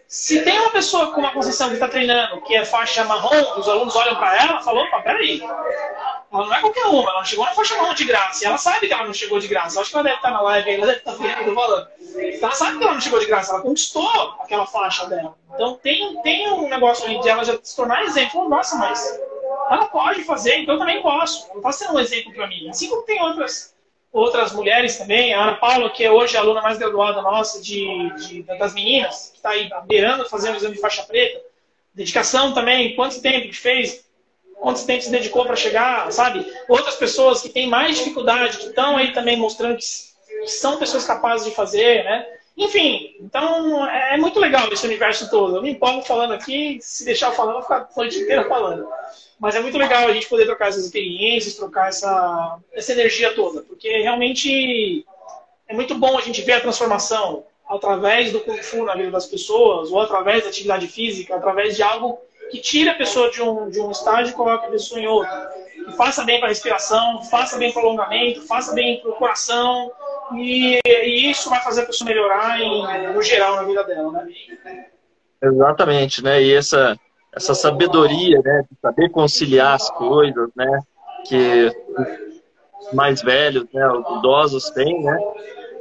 Se 0.06 0.40
tem 0.42 0.60
uma 0.60 0.70
pessoa 0.70 1.12
com 1.12 1.20
uma 1.20 1.32
Conceição 1.32 1.66
que 1.66 1.74
está 1.74 1.88
treinando, 1.88 2.40
que 2.42 2.54
é 2.54 2.64
faixa 2.64 3.02
marrom, 3.02 3.58
os 3.58 3.68
alunos 3.68 3.96
olham 3.96 4.14
para 4.14 4.44
ela 4.44 4.60
e 4.60 4.64
falam: 4.64 4.84
opa, 4.84 5.02
peraí. 5.02 5.42
Ela 5.42 6.46
não 6.46 6.54
é 6.54 6.60
qualquer 6.60 6.84
uma, 6.84 7.10
ela 7.10 7.24
chegou 7.24 7.44
na 7.44 7.50
faixa 7.50 7.76
marrom 7.76 7.94
de 7.94 8.04
graça. 8.04 8.44
E 8.44 8.46
ela 8.46 8.58
sabe 8.58 8.86
que 8.86 8.92
ela 8.92 9.06
não 9.06 9.12
chegou 9.12 9.40
de 9.40 9.48
graça. 9.48 9.76
Eu 9.76 9.82
acho 9.82 9.90
que 9.90 9.96
ela 9.96 10.04
deve 10.04 10.16
estar 10.16 10.30
na 10.30 10.40
live, 10.40 10.70
ela 10.70 10.86
deve 10.86 10.98
estar 10.98 11.12
vendo 11.14 11.50
o 11.50 11.54
falando. 11.56 11.88
Então 11.98 12.48
ela 12.48 12.52
sabe 12.52 12.78
que 12.78 12.84
ela 12.84 12.94
não 12.94 13.00
chegou 13.00 13.18
de 13.18 13.26
graça, 13.26 13.54
ela 13.54 13.62
conquistou 13.62 14.36
aquela 14.40 14.66
faixa 14.66 15.04
dela. 15.06 15.34
Então 15.52 15.80
tem, 15.82 16.22
tem 16.22 16.48
um 16.52 16.68
negócio 16.68 17.06
ali 17.06 17.20
de 17.20 17.28
ela 17.28 17.44
já 17.44 17.58
se 17.60 17.74
tornar 17.74 18.04
exemplo. 18.04 18.48
Nossa, 18.48 18.76
mas 18.76 19.18
ela 19.70 19.86
pode 19.86 20.22
fazer, 20.24 20.58
então 20.58 20.74
eu 20.74 20.78
também 20.78 21.02
posso. 21.02 21.48
Ela 21.50 21.58
está 21.58 21.72
sendo 21.72 21.94
um 21.94 22.00
exemplo 22.00 22.32
para 22.32 22.46
mim. 22.46 22.68
Assim 22.68 22.88
como 22.88 23.02
tem 23.02 23.22
outras, 23.22 23.74
outras 24.12 24.52
mulheres 24.52 24.96
também. 24.96 25.32
A 25.34 25.42
Ana 25.42 25.56
Paula, 25.56 25.90
que 25.90 26.04
é 26.04 26.10
hoje 26.10 26.36
a 26.36 26.40
aluna 26.40 26.62
mais 26.62 26.78
graduada 26.78 27.22
nossa 27.22 27.60
de, 27.60 28.10
de 28.16 28.42
das 28.42 28.74
meninas, 28.74 29.30
que 29.30 29.36
está 29.38 29.50
aí 29.50 29.68
beirando 29.86 30.28
fazendo 30.28 30.56
exame 30.56 30.74
de 30.74 30.80
faixa 30.80 31.02
preta. 31.02 31.40
Dedicação 31.94 32.54
também, 32.54 32.94
quanto 32.94 33.20
tempo 33.20 33.48
que 33.48 33.56
fez, 33.56 34.04
quanto 34.54 34.86
tempo 34.86 35.02
se 35.02 35.10
dedicou 35.10 35.44
para 35.44 35.56
chegar, 35.56 36.12
sabe? 36.12 36.46
Outras 36.68 36.94
pessoas 36.96 37.42
que 37.42 37.48
têm 37.48 37.66
mais 37.66 37.98
dificuldade, 37.98 38.58
que 38.58 38.66
estão 38.66 38.96
aí 38.96 39.12
também 39.12 39.36
mostrando 39.36 39.76
que 39.76 39.84
são 40.46 40.78
pessoas 40.78 41.04
capazes 41.04 41.46
de 41.46 41.54
fazer, 41.54 42.04
né? 42.04 42.26
Enfim, 42.60 43.16
então 43.18 43.88
é, 43.88 44.14
é 44.14 44.16
muito 44.18 44.38
legal 44.38 44.70
esse 44.70 44.86
universo 44.86 45.30
todo. 45.30 45.56
Eu 45.56 45.62
me 45.62 45.70
empolgo 45.70 46.02
falando 46.02 46.34
aqui, 46.34 46.78
se 46.82 47.06
deixar 47.06 47.32
falando, 47.32 47.54
eu 47.54 47.60
vou 47.60 47.62
ficar 47.62 47.88
a 47.90 47.96
noite 47.96 48.18
inteira 48.18 48.46
falando. 48.46 48.86
Mas 49.38 49.54
é 49.54 49.60
muito 49.60 49.78
legal 49.78 50.06
a 50.06 50.12
gente 50.12 50.28
poder 50.28 50.44
trocar 50.44 50.68
essas 50.68 50.84
experiências, 50.84 51.54
trocar 51.54 51.88
essa, 51.88 52.58
essa 52.74 52.92
energia 52.92 53.32
toda, 53.32 53.62
porque 53.62 53.88
realmente 54.02 55.06
é 55.66 55.74
muito 55.74 55.94
bom 55.94 56.18
a 56.18 56.20
gente 56.20 56.42
ver 56.42 56.52
a 56.52 56.60
transformação 56.60 57.44
através 57.66 58.30
do 58.30 58.40
Kung 58.40 58.62
Fu 58.62 58.84
na 58.84 58.94
vida 58.94 59.10
das 59.10 59.24
pessoas, 59.24 59.90
ou 59.90 59.98
através 59.98 60.42
da 60.42 60.50
atividade 60.50 60.86
física, 60.86 61.36
através 61.36 61.76
de 61.76 61.82
algo 61.82 62.18
que 62.50 62.58
tire 62.58 62.90
a 62.90 62.94
pessoa 62.94 63.30
de 63.30 63.40
um, 63.40 63.70
de 63.70 63.80
um 63.80 63.90
estágio 63.90 64.32
e 64.32 64.36
coloque 64.36 64.66
a 64.66 64.70
pessoa 64.70 65.00
em 65.00 65.06
outro. 65.06 65.32
Que 65.86 65.96
faça 65.96 66.24
bem 66.24 66.38
para 66.38 66.48
a 66.48 66.50
respiração, 66.50 67.22
faça 67.22 67.56
bem 67.56 67.72
para 67.72 67.82
o 67.82 67.86
alongamento, 67.86 68.42
faça 68.42 68.74
bem 68.74 69.00
para 69.00 69.12
o 69.12 69.14
coração, 69.14 69.90
e, 70.34 70.80
e, 70.84 71.30
isso 71.30 71.50
vai 71.50 71.60
fazer 71.62 71.82
a 71.82 71.86
pessoa 71.86 72.08
melhorar 72.08 72.60
em, 72.60 73.12
no 73.12 73.22
geral 73.22 73.56
na 73.56 73.62
vida 73.62 73.84
dela, 73.84 74.12
né? 74.12 74.86
Exatamente, 75.42 76.22
né? 76.22 76.42
E 76.42 76.54
essa, 76.54 76.98
essa 77.34 77.54
sabedoria, 77.54 78.40
né? 78.42 78.62
De 78.70 78.78
saber 78.80 79.10
conciliar 79.10 79.74
as 79.74 79.90
coisas, 79.90 80.50
né? 80.54 80.80
Que 81.26 81.70
os 82.78 82.92
mais 82.92 83.22
velhos, 83.22 83.66
né? 83.72 83.88
Os 83.88 84.18
idosos 84.18 84.70
têm, 84.70 85.02
né? 85.02 85.18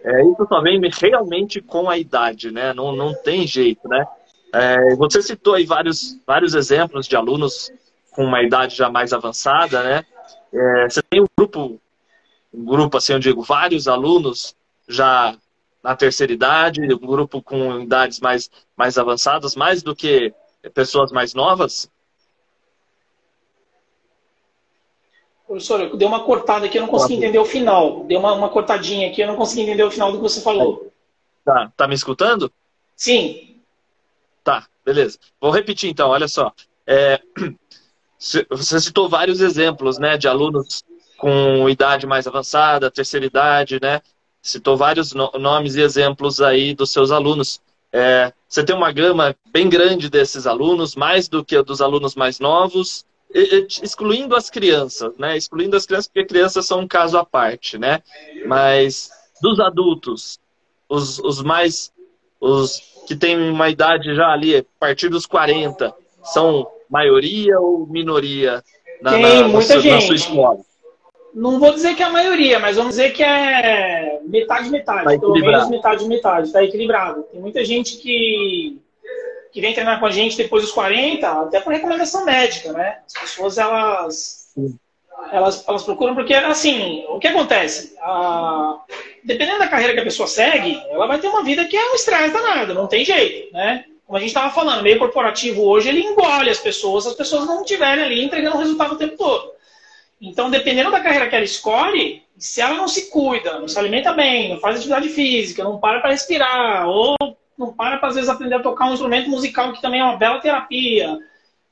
É, 0.04 0.24
isso 0.24 0.47
só 0.47 0.62
vem 0.62 0.80
realmente 1.02 1.62
com 1.62 1.89
a 1.89 1.97
idade, 1.97 2.52
né? 2.52 2.74
Não, 2.74 2.93
não 2.93 3.14
tem 3.14 3.45
jeito, 3.45 3.88
né? 3.88 4.08
É, 4.54 4.95
você 4.95 5.22
citou 5.22 5.56
aí 5.56 5.66
vários, 5.66 6.20
vários 6.26 6.56
exemplos 6.56 7.08
de 7.08 7.16
alunos 7.16 7.72
com 8.12 8.24
uma 8.24 8.41
idade 8.41 8.76
já 8.76 8.89
mais 8.89 9.14
avançada, 9.14 9.84
né? 9.84 10.06
É, 10.54 10.89
você 10.89 11.02
tem 11.04 11.22
um 11.22 11.28
grupo 11.38 11.80
um 12.54 12.66
grupo, 12.66 12.97
assim, 12.97 13.14
eu 13.14 13.20
digo, 13.20 13.41
vários 13.41 13.88
alunos 13.88 14.56
já 14.88 15.38
na 15.84 15.95
terceira 15.95 16.34
idade, 16.34 16.82
um 16.93 16.97
grupo 16.97 17.41
com 17.41 17.80
idades 17.80 18.20
mais, 18.20 18.50
mais 18.76 18.97
avançadas, 18.97 19.56
mais 19.56 19.82
do 19.82 19.95
que 19.95 20.34
pessoas 20.74 21.12
mais 21.12 21.34
novas? 21.34 21.89
Professor, 25.47 25.82
eu 25.82 25.97
dei 25.97 26.08
uma 26.08 26.24
cortada 26.24 26.66
aqui, 26.66 26.78
eu 26.78 26.84
não 26.84 26.89
consegui 26.89 27.16
entender 27.16 27.39
o 27.39 27.45
final. 27.45 28.04
Deu 28.04 28.20
uma, 28.20 28.34
uma 28.34 28.50
cortadinha 28.50 29.10
aqui, 29.10 29.22
eu 29.22 29.28
não 29.28 29.36
consegui 29.36 29.62
entender 29.62 29.84
o 29.84 29.89
final 29.89 30.12
do 30.12 30.18
que 30.18 30.24
você 30.24 30.41
falou. 30.41 30.91
Tá, 31.43 31.72
tá 31.76 31.88
me 31.88 31.95
escutando? 31.95 32.52
Sim. 32.95 33.60
Tá, 34.43 34.68
beleza. 34.86 35.18
Vou 35.41 35.50
repetir 35.50 35.89
então, 35.89 36.10
olha 36.10 36.28
só. 36.28 36.54
É, 36.86 37.20
você 38.20 38.80
citou 38.80 39.10
vários 39.10 39.41
exemplos 39.41 39.97
né, 39.97 40.18
de 40.18 40.28
alunos 40.28 40.84
com 41.20 41.70
idade 41.70 42.07
mais 42.07 42.26
avançada, 42.26 42.89
terceira 42.89 43.26
idade, 43.26 43.80
né? 43.82 44.01
Citou 44.41 44.78
vários 44.78 45.13
no 45.13 45.30
nomes 45.38 45.76
e 45.76 45.82
exemplos 45.82 46.41
aí 46.41 46.74
dos 46.74 46.91
seus 46.91 47.11
alunos. 47.11 47.61
É, 47.91 48.32
você 48.47 48.63
tem 48.63 48.76
uma 48.76 48.91
gama 48.91 49.36
bem 49.51 49.70
grande 49.70 50.09
desses 50.09 50.47
alunos, 50.47 50.95
mais 50.95 51.28
do 51.28 51.43
que 51.43 51.61
dos 51.61 51.82
alunos 51.82 52.15
mais 52.15 52.39
novos, 52.39 53.05
excluindo 53.84 54.36
as 54.36 54.49
crianças, 54.49 55.13
né? 55.17 55.38
Excluindo 55.38 55.76
as 55.76 55.86
crianças, 55.86 56.07
porque 56.07 56.26
crianças 56.26 56.65
são 56.65 56.80
um 56.80 56.88
caso 56.88 57.17
à 57.17 57.26
parte, 57.26 57.78
né? 57.78 58.01
Mas 58.45 59.11
dos 59.41 59.59
adultos, 59.59 60.39
os, 60.88 61.20
os 61.20 61.41
mais. 61.41 61.91
os 62.39 62.82
que 63.07 63.15
têm 63.15 63.38
uma 63.49 63.70
idade 63.70 64.15
já 64.15 64.30
ali, 64.30 64.57
a 64.57 64.63
partir 64.80 65.09
dos 65.09 65.26
40, 65.26 65.93
são 66.24 66.67
maioria 66.89 67.59
ou 67.59 67.88
minoria 67.88 68.63
na, 69.01 69.17
na, 69.17 69.47
na, 69.47 69.61
sua, 69.61 69.84
na 69.84 70.01
sua 70.01 70.15
escola? 70.15 70.68
Não 71.34 71.60
vou 71.60 71.74
dizer 71.74 71.96
que 71.96 72.04
é 72.04 72.06
a 72.06 72.12
maioria, 72.12 72.60
mas 72.60 72.76
vamos 72.76 72.92
dizer 72.92 73.12
que 73.12 73.24
é 73.24 74.20
metade, 74.26 74.70
metade. 74.70 75.04
Tá 75.04 75.20
pelo 75.20 75.34
menos 75.34 75.70
metade, 75.70 76.08
metade. 76.08 76.48
Está 76.48 76.64
equilibrado. 76.64 77.24
Tem 77.24 77.40
muita 77.40 77.64
gente 77.64 77.98
que, 77.98 78.80
que 79.52 79.62
vem 79.62 79.74
treinar 79.74 80.00
com 80.00 80.06
a 80.06 80.12
gente 80.12 80.38
depois 80.38 80.64
dos 80.64 80.72
40, 80.72 81.28
até 81.28 81.60
por 81.60 81.74
recomendação 81.74 82.26
médica, 82.26 82.72
né? 82.74 83.00
As 83.06 83.22
pessoas, 83.22 83.58
elas, 83.58 84.54
elas, 85.32 85.68
elas 85.68 85.84
procuram, 85.84 86.16
porque, 86.16 86.34
assim, 86.34 87.06
o 87.10 87.20
que 87.20 87.28
acontece? 87.28 87.96
A, 88.02 88.82
dependendo 89.24 89.60
da 89.60 89.68
carreira 89.68 89.94
que 89.94 90.00
a 90.00 90.06
pessoa 90.06 90.28
segue, 90.28 90.82
ela 90.90 91.08
vai 91.08 91.20
ter 91.20 91.28
uma 91.28 91.44
vida 91.44 91.66
que 91.66 91.78
é 91.78 91.92
um 91.92 91.96
estresse 91.96 92.34
danado, 92.34 92.74
não 92.74 92.88
tem 92.88 93.06
jeito, 93.06 93.54
né? 93.54 93.86
Como 94.06 94.18
a 94.18 94.20
gente 94.20 94.30
estava 94.30 94.52
falando, 94.52 94.82
meio 94.82 94.98
corporativo 94.98 95.62
hoje, 95.62 95.90
ele 95.90 96.02
engole 96.02 96.50
as 96.50 96.58
pessoas, 96.58 97.06
as 97.06 97.14
pessoas 97.14 97.46
não 97.46 97.62
estiverem 97.62 98.04
ali 98.04 98.24
entregando 98.24 98.56
o 98.56 98.60
resultado 98.60 98.96
o 98.96 98.98
tempo 98.98 99.16
todo. 99.16 99.59
Então, 100.22 100.49
dependendo 100.49 100.91
da 100.91 100.99
carreira 100.99 101.30
que 101.30 101.36
ela 101.36 101.45
escolhe, 101.45 102.24
se 102.38 102.61
ela 102.61 102.76
não 102.76 102.88
se 102.88 103.09
cuida, 103.09 103.59
não 103.59 103.67
se 103.67 103.80
alimenta 103.80 104.13
bem, 104.13 104.49
não 104.49 104.59
faz 104.59 104.76
atividade 104.76 105.09
física, 105.09 105.63
não 105.63 105.80
para 105.80 105.99
para 105.99 106.11
respirar, 106.11 106.88
ou 106.88 107.15
não 107.57 107.74
para 107.74 107.97
para, 107.97 108.09
às 108.09 108.15
vezes, 108.15 108.30
aprender 108.30 108.55
a 108.55 108.61
tocar 108.61 108.86
um 108.86 108.93
instrumento 108.93 109.30
musical, 109.30 109.74
que 109.74 109.82
também 109.82 110.01
é 110.01 110.03
uma 110.03 110.17
bela 110.17 110.39
terapia, 110.39 111.17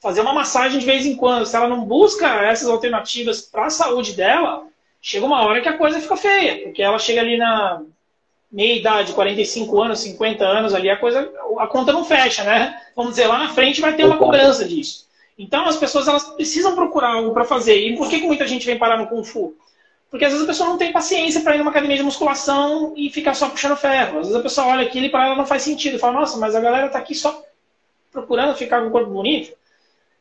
fazer 0.01 0.21
uma 0.21 0.33
massagem 0.33 0.79
de 0.79 0.85
vez 0.85 1.05
em 1.05 1.15
quando, 1.15 1.45
se 1.45 1.55
ela 1.55 1.67
não 1.67 1.83
busca 1.83 2.27
essas 2.43 2.69
alternativas 2.69 3.41
para 3.41 3.65
a 3.65 3.69
saúde 3.69 4.13
dela, 4.13 4.65
chega 5.01 5.25
uma 5.25 5.41
hora 5.41 5.61
que 5.61 5.69
a 5.69 5.77
coisa 5.77 5.99
fica 5.99 6.17
feia, 6.17 6.63
porque 6.63 6.81
ela 6.81 6.99
chega 6.99 7.21
ali 7.21 7.37
na 7.37 7.81
meia 8.51 8.75
idade, 8.75 9.13
45 9.13 9.81
anos, 9.81 9.99
50 9.99 10.45
anos 10.45 10.73
ali, 10.73 10.89
a 10.89 10.97
coisa, 10.97 11.31
a 11.57 11.67
conta 11.67 11.91
não 11.91 12.05
fecha, 12.05 12.43
né? 12.43 12.81
Vamos 12.95 13.11
dizer, 13.11 13.27
lá 13.27 13.37
na 13.37 13.49
frente 13.49 13.81
vai 13.81 13.93
ter 13.93 14.05
uma 14.05 14.17
cobrança 14.17 14.65
disso. 14.65 15.06
Então 15.37 15.65
as 15.65 15.77
pessoas 15.77 16.07
elas 16.07 16.23
precisam 16.23 16.75
procurar 16.75 17.13
algo 17.13 17.33
para 17.33 17.45
fazer. 17.45 17.77
E 17.79 17.95
por 17.95 18.09
que, 18.09 18.19
que 18.19 18.25
muita 18.25 18.47
gente 18.47 18.65
vem 18.65 18.77
parar 18.77 18.97
no 18.97 19.07
Kung 19.07 19.23
Fu? 19.23 19.55
Porque 20.09 20.25
às 20.25 20.31
vezes 20.31 20.45
a 20.45 20.49
pessoa 20.49 20.69
não 20.69 20.77
tem 20.77 20.91
paciência 20.91 21.41
para 21.41 21.55
ir 21.55 21.59
numa 21.59 21.71
academia 21.71 21.97
de 21.97 22.03
musculação 22.03 22.93
e 22.95 23.09
ficar 23.09 23.33
só 23.33 23.49
puxando 23.49 23.75
ferro. 23.75 24.19
Às 24.19 24.27
vezes 24.27 24.35
a 24.35 24.43
pessoa 24.43 24.67
olha 24.67 24.85
aquilo 24.85 25.05
e 25.05 25.09
para 25.09 25.27
ela 25.27 25.35
não 25.35 25.45
faz 25.45 25.63
sentido. 25.63 25.99
Fala, 25.99 26.19
nossa, 26.19 26.37
mas 26.37 26.55
a 26.55 26.61
galera 26.61 26.89
tá 26.89 26.97
aqui 26.97 27.13
só 27.13 27.43
procurando 28.11 28.55
ficar 28.55 28.81
com 28.81 28.87
o 28.87 28.91
corpo 28.91 29.11
bonito. 29.11 29.55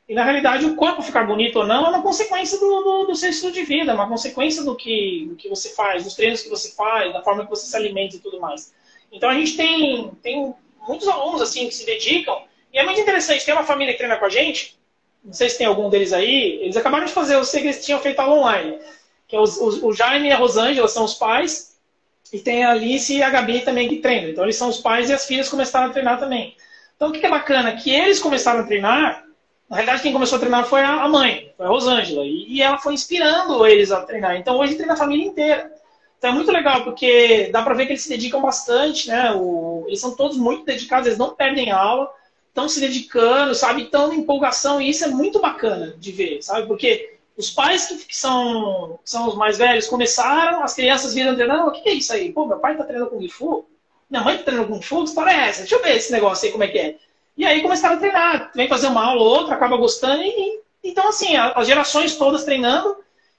E 0.08 0.14
na 0.14 0.22
realidade, 0.22 0.64
o 0.64 0.76
corpo 0.76 1.02
ficar 1.02 1.24
bonito 1.24 1.58
ou 1.58 1.66
não 1.66 1.86
é 1.86 1.88
uma 1.88 2.02
consequência 2.02 2.58
do, 2.60 2.82
do, 2.82 3.06
do 3.06 3.16
seu 3.16 3.30
estilo 3.30 3.50
de 3.50 3.64
vida, 3.64 3.90
é 3.90 3.94
uma 3.94 4.08
consequência 4.08 4.62
do 4.62 4.76
que, 4.76 5.26
do 5.28 5.34
que 5.34 5.48
você 5.48 5.70
faz, 5.70 6.04
dos 6.04 6.14
treinos 6.14 6.42
que 6.42 6.48
você 6.48 6.70
faz, 6.76 7.12
da 7.12 7.22
forma 7.22 7.42
que 7.42 7.50
você 7.50 7.66
se 7.66 7.76
alimenta 7.76 8.14
e 8.14 8.20
tudo 8.20 8.40
mais. 8.40 8.72
Então 9.10 9.28
a 9.28 9.34
gente 9.34 9.56
tem, 9.56 10.12
tem 10.22 10.54
muitos 10.86 11.08
alunos 11.08 11.42
assim 11.42 11.66
que 11.66 11.74
se 11.74 11.84
dedicam, 11.84 12.40
e 12.72 12.78
é 12.78 12.84
muito 12.84 13.00
interessante, 13.00 13.44
tem 13.44 13.54
uma 13.54 13.64
família 13.64 13.94
que 13.94 13.98
treina 13.98 14.16
com 14.16 14.26
a 14.26 14.28
gente, 14.28 14.78
não 15.26 15.32
sei 15.32 15.50
se 15.50 15.58
tem 15.58 15.66
algum 15.66 15.90
deles 15.90 16.12
aí, 16.12 16.60
eles 16.62 16.76
acabaram 16.76 17.04
de 17.04 17.12
fazer, 17.12 17.34
eu 17.34 17.44
sei 17.44 17.60
que 17.60 17.66
eles 17.66 17.84
tinham 17.84 18.00
feito 18.00 18.20
aula 18.20 18.36
online, 18.36 18.78
que 19.28 19.36
é 19.36 19.40
o 19.40 19.92
Jaime 19.92 20.28
e 20.28 20.32
a 20.32 20.36
Rosângela 20.36 20.88
são 20.88 21.04
os 21.04 21.14
pais, 21.14 21.76
e 22.32 22.38
tem 22.38 22.64
a 22.64 22.70
Alice 22.70 23.12
e 23.12 23.22
a 23.22 23.30
Gabi 23.30 23.60
também 23.60 23.88
que 23.88 23.96
treinam. 23.96 24.30
Então 24.30 24.44
eles 24.44 24.56
são 24.56 24.68
os 24.68 24.78
pais 24.78 25.10
e 25.10 25.12
as 25.12 25.26
filhas 25.26 25.48
começaram 25.48 25.88
a 25.88 25.92
treinar 25.92 26.18
também. 26.18 26.56
Então 26.96 27.08
o 27.08 27.12
que 27.12 27.24
é 27.24 27.28
bacana? 27.28 27.76
Que 27.76 27.90
eles 27.90 28.18
começaram 28.18 28.60
a 28.60 28.64
treinar 28.64 29.26
na 29.68 29.76
realidade, 29.76 30.02
quem 30.02 30.12
começou 30.12 30.36
a 30.36 30.38
treinar 30.38 30.64
foi 30.64 30.80
a 30.80 31.08
mãe, 31.08 31.52
foi 31.56 31.66
a 31.66 31.68
Rosângela. 31.68 32.24
E 32.24 32.62
ela 32.62 32.78
foi 32.78 32.94
inspirando 32.94 33.66
eles 33.66 33.90
a 33.90 34.00
treinar. 34.02 34.36
Então, 34.36 34.56
hoje 34.58 34.76
treina 34.76 34.92
a 34.92 34.96
família 34.96 35.26
inteira. 35.26 35.72
Então, 36.18 36.30
é 36.30 36.32
muito 36.32 36.52
legal, 36.52 36.84
porque 36.84 37.50
dá 37.52 37.62
pra 37.62 37.74
ver 37.74 37.86
que 37.86 37.92
eles 37.92 38.02
se 38.02 38.08
dedicam 38.08 38.40
bastante, 38.40 39.08
né? 39.08 39.32
O... 39.34 39.84
Eles 39.88 40.00
são 40.00 40.14
todos 40.14 40.36
muito 40.36 40.64
dedicados, 40.64 41.06
eles 41.06 41.18
não 41.18 41.34
perdem 41.34 41.72
aula, 41.72 42.08
estão 42.56 42.68
se 42.70 42.80
dedicando, 42.80 43.54
sabe? 43.54 43.82
Estão 43.82 44.10
em 44.12 44.20
empolgação. 44.20 44.80
E 44.80 44.88
isso 44.88 45.04
é 45.04 45.08
muito 45.08 45.38
bacana 45.38 45.94
de 45.98 46.10
ver, 46.10 46.42
sabe? 46.42 46.66
Porque 46.66 47.14
os 47.36 47.50
pais 47.50 47.86
que 48.08 48.16
são, 48.16 48.98
que 49.04 49.10
são 49.10 49.28
os 49.28 49.34
mais 49.34 49.58
velhos 49.58 49.86
começaram, 49.86 50.62
as 50.62 50.72
crianças 50.72 51.12
viram 51.12 51.34
treinando, 51.34 51.68
o 51.68 51.70
que 51.70 51.86
é 51.86 51.92
isso 51.92 52.14
aí? 52.14 52.32
Pô, 52.32 52.46
meu 52.46 52.58
pai 52.58 52.74
tá 52.74 52.84
treinando 52.84 53.10
Kung 53.10 53.28
Fu? 53.28 53.66
Minha 54.08 54.24
mãe 54.24 54.38
tá 54.38 54.44
treinando 54.44 54.68
Kung 54.68 54.80
Fu? 54.80 55.02
Que 55.02 55.10
história 55.10 55.30
é 55.30 55.48
essa? 55.48 55.60
Deixa 55.60 55.74
eu 55.74 55.82
ver 55.82 55.96
esse 55.96 56.10
negócio 56.10 56.46
aí, 56.46 56.52
como 56.52 56.64
é 56.64 56.68
que 56.68 56.78
é. 56.78 56.96
E 57.36 57.44
aí 57.44 57.60
começaram 57.60 57.96
a 57.96 57.98
treinar. 57.98 58.50
Vem 58.54 58.68
fazer 58.68 58.86
uma 58.86 59.04
aula 59.04 59.20
ou 59.20 59.28
outra, 59.28 59.54
acaba 59.54 59.76
gostando. 59.76 60.22
E, 60.22 60.60
então, 60.82 61.08
assim, 61.08 61.36
as 61.36 61.66
gerações 61.66 62.16
todas 62.16 62.44
treinando. 62.44 62.96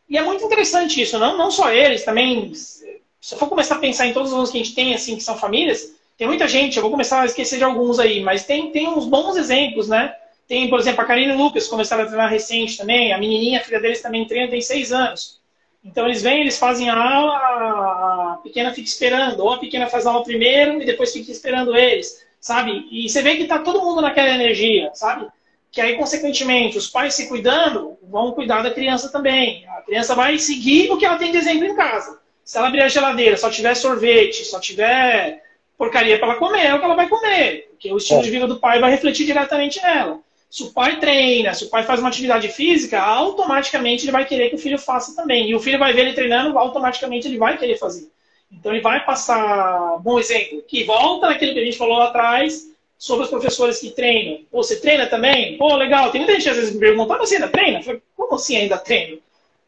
E 0.08 0.16
é 0.16 0.22
muito 0.22 0.44
interessante 0.44 1.02
isso. 1.02 1.18
Não, 1.18 1.36
não 1.36 1.50
só 1.50 1.72
eles, 1.72 2.06
também. 2.06 2.54
Se 2.54 3.34
eu 3.34 3.40
for 3.40 3.50
começar 3.50 3.76
a 3.76 3.80
pensar 3.80 4.06
em 4.06 4.14
todos 4.14 4.30
os 4.30 4.34
alunos 4.34 4.52
que 4.52 4.60
a 4.60 4.64
gente 4.64 4.76
tem, 4.76 4.94
assim, 4.94 5.16
que 5.16 5.24
são 5.24 5.36
famílias, 5.36 5.97
tem 6.18 6.28
muita 6.28 6.48
gente. 6.48 6.78
Eu 6.78 6.82
vou 6.82 6.92
começar 6.92 7.22
a 7.22 7.26
esquecer 7.26 7.58
de 7.58 7.64
alguns 7.64 8.00
aí. 8.00 8.22
Mas 8.22 8.46
tem, 8.46 8.72
tem 8.72 8.88
uns 8.88 9.06
bons 9.06 9.36
exemplos, 9.36 9.88
né? 9.88 10.16
Tem, 10.48 10.70
por 10.70 10.80
exemplo, 10.80 11.02
a 11.02 11.06
Karine 11.06 11.34
Lucas 11.34 11.68
começaram 11.68 12.04
a 12.04 12.08
treinar 12.08 12.30
recente 12.30 12.78
também. 12.78 13.14
A 13.14 13.18
menininha, 13.18 13.60
a 13.60 13.64
filha 13.64 13.80
deles 13.80 14.02
também 14.02 14.26
treina, 14.26 14.50
tem 14.50 14.62
seis 14.62 14.92
anos. 14.92 15.40
Então 15.84 16.06
eles 16.06 16.22
vêm, 16.22 16.42
eles 16.42 16.58
fazem 16.58 16.90
a 16.90 16.96
aula, 16.98 17.36
a 17.36 18.40
pequena 18.44 18.74
fica 18.74 18.88
esperando. 18.88 19.42
Ou 19.42 19.54
a 19.54 19.58
pequena 19.58 19.88
faz 19.88 20.06
a 20.06 20.12
aula 20.12 20.24
primeiro 20.24 20.82
e 20.82 20.86
depois 20.86 21.14
fica 21.14 21.32
esperando 21.32 21.76
eles 21.76 22.28
sabe? 22.40 22.88
E 22.92 23.10
você 23.10 23.22
vê 23.22 23.36
que 23.36 23.44
está 23.44 23.60
todo 23.60 23.82
mundo 23.82 24.02
naquela 24.02 24.30
energia, 24.30 24.90
sabe? 24.94 25.28
Que 25.72 25.82
aí, 25.82 25.96
consequentemente, 25.98 26.78
os 26.78 26.88
pais 26.88 27.14
se 27.14 27.28
cuidando 27.28 27.98
vão 28.02 28.32
cuidar 28.32 28.64
da 28.64 28.72
criança 28.72 29.12
também. 29.12 29.68
A 29.68 29.82
criança 29.82 30.16
vai 30.16 30.38
seguir 30.40 30.90
o 30.92 30.98
que 30.98 31.06
ela 31.06 31.18
tem 31.18 31.32
de 31.32 31.38
exemplo 31.38 31.66
em 31.66 31.76
casa. 31.76 32.20
Se 32.44 32.58
ela 32.58 32.68
abrir 32.68 32.82
a 32.82 32.88
geladeira, 32.88 33.36
só 33.36 33.50
tiver 33.50 33.76
sorvete, 33.76 34.46
só 34.46 34.60
tiver 34.60 35.44
porcaria 35.78 36.18
para 36.18 36.30
ela 36.30 36.40
comer, 36.40 36.66
é 36.66 36.74
o 36.74 36.80
que 36.80 36.86
ela 36.86 36.96
vai 36.96 37.08
comer. 37.08 37.70
Porque 37.72 37.92
o 37.92 37.98
estilo 37.98 38.22
é. 38.22 38.24
de 38.24 38.32
vida 38.32 38.48
do 38.48 38.60
pai 38.60 38.80
vai 38.80 38.90
refletir 38.90 39.26
diretamente 39.26 39.82
nela. 39.82 40.20
Se 40.50 40.64
o 40.64 40.72
pai 40.72 41.00
treina, 41.00 41.54
se 41.54 41.66
o 41.66 41.70
pai 41.70 41.84
faz 41.84 42.00
uma 42.00 42.10
atividade 42.10 42.48
física, 42.48 43.00
automaticamente 43.00 44.06
ele 44.06 44.12
vai 44.12 44.26
querer 44.26 44.50
que 44.50 44.56
o 44.56 44.60
filho 44.60 44.80
faça 44.80 45.16
também. 45.16 45.50
E 45.50 45.56
o 45.56 45.60
filho 45.60 45.78
vai 45.78 45.94
ver 45.94 46.02
ele 46.02 46.14
treinando, 46.14 46.58
automaticamente 46.58 47.28
ele 47.28 47.38
vai 47.38 47.58
querer 47.58 47.78
fazer. 47.78 48.10
Então 48.52 48.72
ele 48.72 48.82
vai 48.82 49.04
passar, 49.06 49.98
bom 50.00 50.18
exemplo, 50.18 50.64
que 50.66 50.86
volta 50.86 51.28
naquilo 51.28 51.54
que 51.54 51.60
a 51.60 51.66
gente 51.66 51.78
falou 51.78 51.98
lá 51.98 52.08
atrás 52.08 52.72
sobre 52.98 53.26
os 53.26 53.30
professores 53.30 53.80
que 53.80 53.92
treinam. 53.92 54.40
Pô, 54.50 54.64
você 54.64 54.80
treina 54.80 55.06
também? 55.06 55.58
Pô, 55.58 55.76
legal. 55.76 56.12
Tem 56.12 56.22
muita 56.22 56.34
gente 56.34 56.50
às 56.50 56.56
vezes 56.56 56.74
me 56.74 56.80
pergunta, 56.80 57.18
mas 57.18 57.30
você 57.30 57.36
ainda 57.36 57.50
treina? 57.50 57.84
falei, 57.84 58.02
como 58.16 58.36
assim 58.36 58.56
ainda 58.56 58.78
treino? 58.78 59.20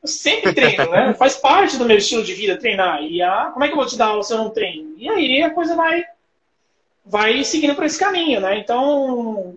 Eu 0.02 0.08
sempre 0.08 0.54
treino, 0.54 0.90
né? 0.90 1.14
Faz 1.14 1.36
parte 1.36 1.78
do 1.78 1.86
meu 1.86 1.98
estilo 1.98 2.24
de 2.24 2.34
vida 2.34 2.58
treinar. 2.58 3.04
E 3.04 3.22
ah, 3.22 3.50
como 3.54 3.64
é 3.64 3.68
que 3.68 3.74
eu 3.74 3.78
vou 3.78 3.86
te 3.86 3.98
dar 3.98 4.08
aula 4.08 4.24
se 4.24 4.34
eu 4.34 4.38
não 4.38 4.50
treino? 4.50 4.94
E 4.98 5.10
aí 5.10 5.42
a 5.42 5.50
coisa 5.50 5.76
vai, 5.76 6.04
vai 7.06 7.44
seguindo 7.44 7.76
por 7.76 7.84
esse 7.84 8.00
caminho, 8.00 8.40
né? 8.40 8.58
Então, 8.58 9.56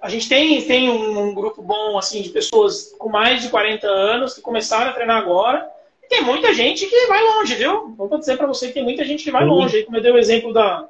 a 0.00 0.08
gente 0.08 0.28
tem, 0.28 0.60
tem 0.62 0.90
um, 0.90 1.34
grupo 1.34 1.62
bom, 1.62 1.96
assim, 1.96 2.20
de 2.20 2.28
pessoas 2.28 2.94
com 2.98 3.08
mais 3.08 3.42
de 3.42 3.48
40 3.48 3.86
anos 3.86 4.34
que 4.34 4.40
começaram 4.40 4.90
a 4.90 4.94
treinar 4.94 5.16
agora 5.16 5.70
tem 6.10 6.22
muita 6.24 6.52
gente 6.52 6.86
que 6.86 7.06
vai 7.06 7.22
longe, 7.22 7.54
viu? 7.54 7.94
Vou 7.96 8.18
dizer 8.18 8.36
para 8.36 8.48
você 8.48 8.66
que 8.66 8.74
tem 8.74 8.82
muita 8.82 9.04
gente 9.04 9.22
que 9.22 9.30
vai 9.30 9.46
longe. 9.46 9.76
Aí, 9.76 9.84
como 9.84 9.96
eu 9.96 10.02
dei 10.02 10.10
o 10.10 10.18
exemplo 10.18 10.52
da, 10.52 10.84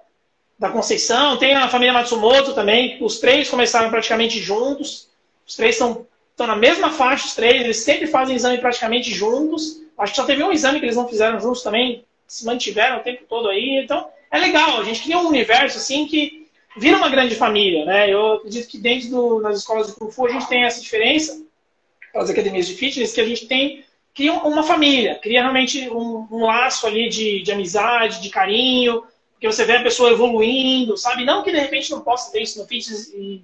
da 0.59 0.71
Conceição, 0.71 1.37
tem 1.37 1.55
a 1.55 1.69
família 1.69 1.93
Matsumoto 1.93 2.55
também, 2.55 2.97
os 3.03 3.21
três 3.21 3.49
começaram 3.49 3.91
praticamente 3.91 4.41
juntos. 4.41 5.11
Os 5.47 5.55
três 5.55 5.75
estão, 5.75 6.07
estão 6.41 6.47
na 6.47 6.57
mesma 6.57 6.91
faixa, 6.91 7.27
os 7.27 7.35
três, 7.35 7.61
eles 7.61 7.77
sempre 7.79 8.07
fazem 8.07 8.35
exame 8.35 8.59
praticamente 8.59 9.13
juntos. 9.13 9.83
Acho 9.99 10.13
que 10.13 10.17
só 10.17 10.25
teve 10.25 10.43
um 10.43 10.51
exame 10.51 10.79
que 10.79 10.87
eles 10.87 10.97
não 10.97 11.07
fizeram 11.07 11.39
juntos 11.39 11.63
também, 11.63 12.05
se 12.27 12.47
mantiveram 12.47 12.97
o 12.97 13.03
tempo 13.03 13.25
todo 13.29 13.49
aí. 13.49 13.81
Então, 13.85 14.09
é 14.31 14.39
legal, 14.39 14.81
a 14.81 14.85
gente 14.85 15.03
cria 15.03 15.19
um 15.19 15.29
universo 15.29 15.77
assim 15.77 16.07
que 16.07 16.47
vira 16.79 16.97
uma 16.97 17.11
grande 17.11 17.35
família, 17.35 17.85
né? 17.85 18.11
Eu 18.11 18.35
acredito 18.35 18.69
que 18.69 18.79
dentro 18.79 19.11
do, 19.11 19.41
das 19.41 19.59
escolas 19.59 19.89
de 19.89 19.95
Kung 19.95 20.11
Fu 20.11 20.27
a 20.27 20.31
gente 20.31 20.49
tem 20.49 20.65
essa 20.65 20.81
diferença, 20.81 21.43
as 22.15 22.31
academias 22.31 22.67
de 22.67 22.75
fitness, 22.75 23.13
que 23.13 23.21
a 23.21 23.27
gente 23.27 23.47
tem 23.47 23.85
cria 24.15 24.33
uma 24.33 24.63
família, 24.63 25.17
cria 25.17 25.41
realmente 25.43 25.89
um, 25.89 26.27
um 26.31 26.45
laço 26.45 26.87
ali 26.87 27.09
de, 27.09 27.43
de, 27.43 27.53
amizade, 27.53 28.21
de 28.21 28.29
carinho, 28.29 29.05
porque 29.33 29.47
você 29.47 29.65
vê 29.65 29.77
a 29.77 29.83
pessoa 29.83 30.11
evoluindo, 30.11 30.97
sabe? 30.97 31.25
Não 31.25 31.43
que 31.43 31.53
de 31.53 31.59
repente 31.59 31.91
não 31.91 32.01
possa 32.01 32.33
ter 32.33 32.43
isso 32.43 32.59
no 32.59 32.67
fitness, 32.67 33.13
e 33.15 33.41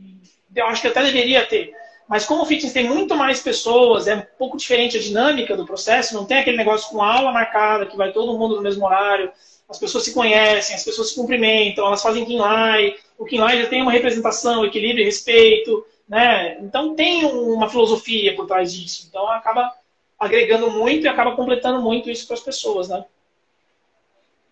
eu 0.54 0.66
acho 0.66 0.82
que 0.82 0.88
até 0.88 1.02
deveria 1.02 1.46
ter, 1.46 1.72
mas 2.08 2.24
como 2.24 2.42
o 2.42 2.46
fitness 2.46 2.72
tem 2.72 2.88
muito 2.88 3.14
mais 3.16 3.40
pessoas, 3.40 4.06
é 4.06 4.14
um 4.14 4.22
pouco 4.38 4.56
diferente 4.56 4.96
a 4.96 5.00
dinâmica 5.00 5.56
do 5.56 5.66
processo, 5.66 6.14
não 6.14 6.24
tem 6.24 6.38
aquele 6.38 6.56
negócio 6.56 6.90
com 6.90 7.02
aula 7.02 7.32
marcada, 7.32 7.86
que 7.86 7.96
vai 7.96 8.12
todo 8.12 8.38
mundo 8.38 8.56
no 8.56 8.62
mesmo 8.62 8.84
horário, 8.86 9.30
as 9.68 9.78
pessoas 9.78 10.04
se 10.04 10.14
conhecem, 10.14 10.76
as 10.76 10.84
pessoas 10.84 11.10
se 11.10 11.16
cumprimentam, 11.16 11.86
elas 11.86 12.02
fazem 12.02 12.24
Kinlai, 12.24 12.94
o 13.18 13.24
Kinlai 13.24 13.62
já 13.62 13.68
tem 13.68 13.82
uma 13.82 13.90
representação, 13.90 14.64
equilíbrio 14.64 15.02
e 15.02 15.06
respeito, 15.06 15.84
né? 16.08 16.58
Então 16.60 16.94
tem 16.94 17.24
uma 17.24 17.68
filosofia 17.68 18.36
por 18.36 18.46
trás 18.46 18.72
disso, 18.72 19.06
então 19.08 19.28
acaba 19.28 19.72
agregando 20.18 20.70
muito 20.70 21.04
e 21.04 21.08
acaba 21.08 21.34
completando 21.34 21.82
muito 21.82 22.08
isso 22.08 22.26
para 22.26 22.34
as 22.34 22.42
pessoas, 22.42 22.88
né? 22.88 23.04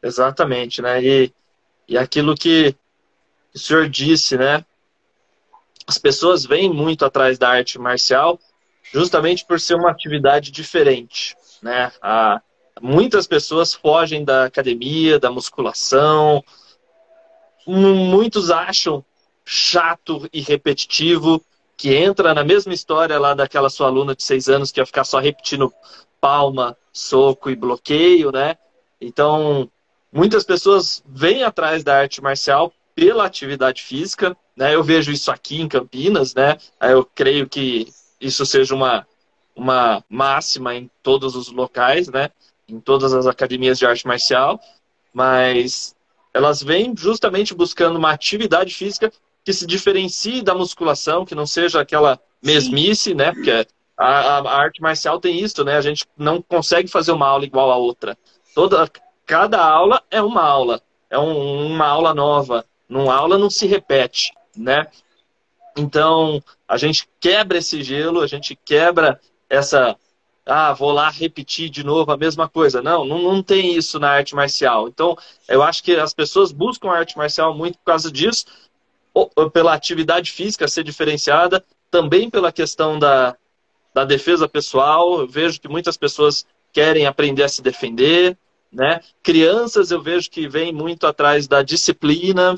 Exatamente, 0.02 0.82
né? 0.82 1.02
E, 1.02 1.32
e 1.88 1.96
aquilo 1.96 2.34
que 2.34 2.74
o 3.54 3.58
senhor 3.58 3.88
disse, 3.88 4.36
né? 4.36 4.64
As 5.86 5.98
pessoas 5.98 6.46
vêm 6.46 6.72
muito 6.72 7.04
atrás 7.04 7.38
da 7.38 7.50
arte 7.50 7.78
marcial 7.78 8.38
justamente 8.92 9.44
por 9.44 9.58
ser 9.58 9.74
uma 9.74 9.90
atividade 9.90 10.50
diferente, 10.50 11.36
né? 11.62 11.90
A, 12.00 12.40
muitas 12.80 13.26
pessoas 13.26 13.74
fogem 13.74 14.24
da 14.24 14.44
academia, 14.44 15.18
da 15.18 15.30
musculação, 15.30 16.42
muitos 17.66 18.50
acham 18.50 19.04
chato 19.44 20.28
e 20.32 20.40
repetitivo 20.40 21.44
que 21.76 21.94
entra 21.94 22.32
na 22.32 22.44
mesma 22.44 22.72
história 22.72 23.18
lá 23.18 23.34
daquela 23.34 23.68
sua 23.68 23.88
aluna 23.88 24.14
de 24.14 24.22
seis 24.22 24.48
anos 24.48 24.70
que 24.70 24.80
ia 24.80 24.86
ficar 24.86 25.04
só 25.04 25.18
repetindo 25.18 25.72
palma, 26.20 26.76
soco 26.92 27.50
e 27.50 27.56
bloqueio, 27.56 28.30
né? 28.30 28.56
Então, 29.00 29.70
muitas 30.12 30.44
pessoas 30.44 31.02
vêm 31.06 31.42
atrás 31.42 31.82
da 31.82 31.98
arte 31.98 32.22
marcial 32.22 32.72
pela 32.94 33.26
atividade 33.26 33.82
física, 33.82 34.36
né? 34.56 34.74
Eu 34.74 34.82
vejo 34.82 35.10
isso 35.10 35.30
aqui 35.30 35.60
em 35.60 35.68
Campinas, 35.68 36.34
né? 36.34 36.56
Eu 36.80 37.04
creio 37.04 37.48
que 37.48 37.88
isso 38.20 38.44
seja 38.46 38.74
uma, 38.74 39.06
uma 39.54 40.02
máxima 40.08 40.74
em 40.74 40.90
todos 41.02 41.34
os 41.36 41.50
locais, 41.50 42.08
né? 42.08 42.30
Em 42.68 42.80
todas 42.80 43.12
as 43.12 43.26
academias 43.26 43.78
de 43.78 43.86
arte 43.86 44.06
marcial. 44.06 44.60
mas 45.12 45.94
elas 46.32 46.60
vêm 46.60 46.92
justamente 46.96 47.54
buscando 47.54 47.96
uma 47.96 48.10
atividade 48.10 48.74
física 48.74 49.12
que 49.44 49.52
se 49.52 49.64
diferencie 49.66 50.42
da 50.42 50.54
musculação, 50.54 51.24
que 51.24 51.34
não 51.34 51.46
seja 51.46 51.80
aquela 51.80 52.18
mesmice, 52.42 53.10
Sim. 53.10 53.14
né? 53.14 53.30
Porque 53.30 53.66
a, 53.96 54.06
a, 54.06 54.38
a, 54.38 54.56
arte 54.56 54.82
marcial 54.82 55.20
tem 55.20 55.38
isso, 55.38 55.62
né? 55.64 55.76
A 55.76 55.80
gente 55.80 56.06
não 56.16 56.42
consegue 56.42 56.88
fazer 56.88 57.12
uma 57.12 57.28
aula 57.28 57.44
igual 57.44 57.70
a 57.70 57.76
outra. 57.76 58.18
Toda, 58.54 58.90
cada 59.24 59.62
aula 59.62 60.02
é 60.10 60.20
uma 60.20 60.42
aula, 60.42 60.82
é 61.08 61.18
um, 61.18 61.66
uma 61.66 61.86
aula 61.86 62.12
nova. 62.12 62.64
Numa 62.88 63.14
aula 63.14 63.38
não 63.38 63.48
se 63.48 63.66
repete, 63.66 64.32
né? 64.56 64.86
Então, 65.76 66.42
a 66.68 66.76
gente 66.76 67.08
quebra 67.20 67.58
esse 67.58 67.82
gelo, 67.82 68.20
a 68.20 68.26
gente 68.26 68.56
quebra 68.56 69.20
essa. 69.48 69.96
Ah, 70.46 70.72
vou 70.72 70.92
lá 70.92 71.08
repetir 71.08 71.70
de 71.70 71.82
novo 71.82 72.12
a 72.12 72.16
mesma 72.16 72.48
coisa. 72.48 72.82
Não, 72.82 73.04
não, 73.04 73.18
não 73.18 73.42
tem 73.42 73.74
isso 73.74 73.98
na 73.98 74.10
arte 74.10 74.34
marcial. 74.34 74.88
Então, 74.88 75.16
eu 75.48 75.62
acho 75.62 75.82
que 75.82 75.96
as 75.96 76.12
pessoas 76.12 76.52
buscam 76.52 76.90
a 76.90 76.98
arte 76.98 77.16
marcial 77.16 77.54
muito 77.54 77.78
por 77.78 77.84
causa 77.84 78.12
disso, 78.12 78.44
pela 79.52 79.74
atividade 79.74 80.30
física 80.30 80.68
ser 80.68 80.84
diferenciada, 80.84 81.64
também 81.90 82.28
pela 82.28 82.52
questão 82.52 82.98
da, 82.98 83.36
da 83.94 84.04
defesa 84.04 84.46
pessoal. 84.46 85.20
Eu 85.20 85.26
vejo 85.26 85.60
que 85.60 85.68
muitas 85.68 85.96
pessoas 85.96 86.46
querem 86.72 87.06
aprender 87.06 87.44
a 87.44 87.48
se 87.48 87.62
defender, 87.62 88.36
né? 88.70 89.00
Crianças 89.22 89.90
eu 89.90 90.02
vejo 90.02 90.30
que 90.30 90.48
vêm 90.48 90.72
muito 90.72 91.06
atrás 91.06 91.46
da 91.46 91.62
disciplina, 91.62 92.56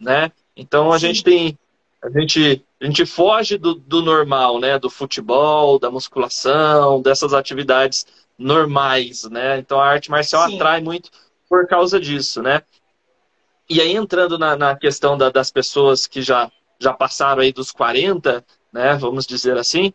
né? 0.00 0.32
Então 0.56 0.92
a 0.92 0.98
Sim. 0.98 1.08
gente 1.08 1.24
tem 1.24 1.58
a 2.02 2.10
gente 2.10 2.64
a 2.80 2.84
gente 2.84 3.06
foge 3.06 3.56
do, 3.56 3.74
do 3.74 4.02
normal, 4.02 4.60
né? 4.60 4.78
Do 4.78 4.90
futebol, 4.90 5.78
da 5.78 5.90
musculação, 5.90 7.00
dessas 7.00 7.32
atividades 7.34 8.06
normais, 8.38 9.24
né? 9.24 9.58
Então 9.58 9.80
a 9.80 9.86
arte 9.86 10.10
marcial 10.10 10.48
Sim. 10.48 10.56
atrai 10.56 10.80
muito 10.80 11.10
por 11.48 11.66
causa 11.66 12.00
disso, 12.00 12.42
né? 12.42 12.62
E 13.68 13.80
aí 13.80 13.96
entrando 13.96 14.38
na, 14.38 14.56
na 14.56 14.76
questão 14.76 15.16
da, 15.18 15.30
das 15.30 15.50
pessoas 15.50 16.06
que 16.06 16.22
já 16.22 16.50
já 16.78 16.92
passaram 16.92 17.40
aí 17.42 17.52
dos 17.52 17.70
40, 17.72 18.44
né? 18.72 18.94
Vamos 18.96 19.26
dizer 19.26 19.56
assim, 19.56 19.92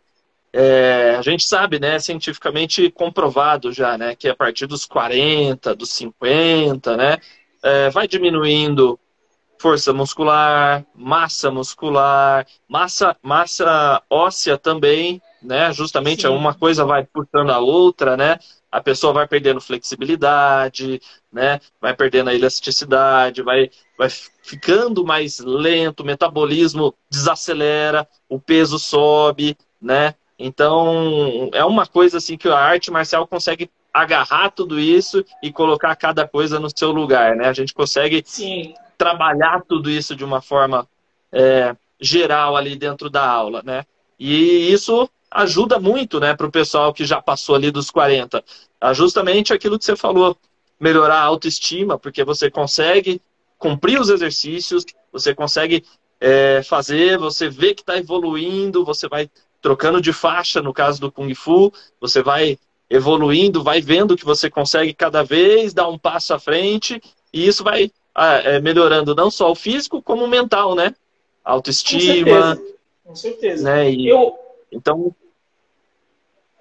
é, 0.54 1.16
a 1.18 1.22
gente 1.22 1.44
sabe, 1.44 1.80
né, 1.80 1.98
cientificamente 2.00 2.90
comprovado 2.92 3.72
já, 3.72 3.98
né, 3.98 4.16
que 4.16 4.28
a 4.28 4.36
partir 4.36 4.66
dos 4.68 4.86
40, 4.86 5.74
dos 5.76 5.92
50, 5.92 6.98
né, 6.98 7.18
é, 7.64 7.90
vai 7.90 8.08
diminuindo 8.08 9.00
força 9.62 9.94
muscular, 9.94 10.84
massa 10.96 11.52
muscular, 11.52 12.48
massa, 12.68 13.16
massa 13.22 14.02
óssea 14.10 14.58
também, 14.58 15.22
né, 15.42 15.72
justamente 15.72 16.24
Sim. 16.24 16.30
uma 16.30 16.56
coisa 16.56 16.84
vai 16.84 17.06
puxando 17.06 17.52
a 17.52 17.60
outra, 17.60 18.18
né, 18.18 18.40
a 18.72 18.82
pessoa 18.82 19.14
vai 19.14 19.28
perdendo 19.28 19.62
flexibilidade, 19.62 21.00
né, 21.32 21.60
vai 21.80 21.96
perdendo 21.96 22.32
a 22.32 22.34
elasticidade, 22.34 23.44
vai, 23.44 23.70
vai 23.96 24.10
ficando 24.10 25.06
mais 25.06 25.38
lento, 25.38 26.00
o 26.00 26.06
metabolismo 26.06 26.96
desacelera, 27.08 28.08
o 28.28 28.40
peso 28.40 28.80
sobe, 28.80 29.56
né, 29.80 30.16
então, 30.40 31.52
é 31.54 31.64
uma 31.64 31.86
coisa 31.86 32.18
assim 32.18 32.36
que 32.36 32.50
a 32.50 32.58
arte 32.58 32.90
marcial 32.90 33.28
consegue 33.28 33.70
agarrar 33.94 34.52
tudo 34.52 34.80
isso 34.80 35.24
e 35.44 35.52
colocar 35.52 35.96
cada 35.96 36.28
coisa 36.28 36.60
no 36.60 36.70
seu 36.76 36.92
lugar, 36.92 37.36
né? 37.36 37.48
A 37.48 37.54
gente 37.54 37.74
consegue 37.74 38.24
Sim. 38.26 38.74
trabalhar 38.98 39.62
tudo 39.68 39.90
isso 39.90 40.16
de 40.16 40.24
uma 40.24 40.42
forma 40.42 40.88
é, 41.32 41.76
geral 42.00 42.56
ali 42.56 42.76
dentro 42.76 43.10
da 43.10 43.28
aula, 43.28 43.62
né? 43.64 43.86
E 44.20 44.72
isso 44.72 45.10
ajuda 45.30 45.80
muito, 45.80 46.20
né, 46.20 46.36
para 46.36 46.46
o 46.46 46.52
pessoal 46.52 46.94
que 46.94 47.06
já 47.06 47.22
passou 47.22 47.56
ali 47.56 47.72
dos 47.72 47.90
40. 47.90 48.44
É 48.82 48.94
justamente 48.94 49.54
aquilo 49.54 49.80
que 49.80 49.86
você 49.86 49.96
falou, 49.96 50.38
melhorar 50.80 51.20
a 51.20 51.24
autoestima, 51.24 51.98
porque 51.98 52.24
você 52.24 52.52
consegue 52.52 53.22
cumprir 53.58 54.00
os 54.00 54.10
exercícios, 54.10 54.84
você 55.12 55.34
consegue 55.34 55.86
é, 56.20 56.62
fazer, 56.64 57.18
você 57.18 57.50
vê 57.50 57.74
que 57.74 57.82
está 57.82 57.98
evoluindo, 57.98 58.84
você 58.84 59.08
vai 59.08 59.30
trocando 59.62 60.02
de 60.02 60.12
faixa, 60.12 60.62
no 60.62 60.74
caso 60.74 61.00
do 61.00 61.12
Kung 61.12 61.34
Fu, 61.34 61.72
você 62.00 62.22
vai 62.22 62.58
evoluindo, 62.92 63.64
vai 63.64 63.82
vendo 63.82 64.18
que 64.18 64.26
você 64.26 64.50
consegue 64.50 64.94
cada 64.94 65.24
vez 65.24 65.74
dar 65.74 65.88
um 65.88 65.98
passo 65.98 66.34
à 66.34 66.40
frente, 66.40 67.02
e 67.32 67.48
isso 67.48 67.64
vai 67.64 67.90
ah, 68.14 68.36
é, 68.44 68.60
melhorando 68.60 69.16
não 69.16 69.32
só 69.32 69.50
o 69.50 69.56
físico, 69.56 70.02
como 70.02 70.26
o 70.26 70.28
mental, 70.28 70.76
né? 70.76 70.94
Autoestima. 71.44 72.02
Com 72.02 72.56
certeza. 72.58 72.76
Com 73.06 73.16
certeza. 73.16 73.64
Né? 73.64 73.92
E, 73.92 74.10
eu... 74.10 74.38
Então. 74.70 75.16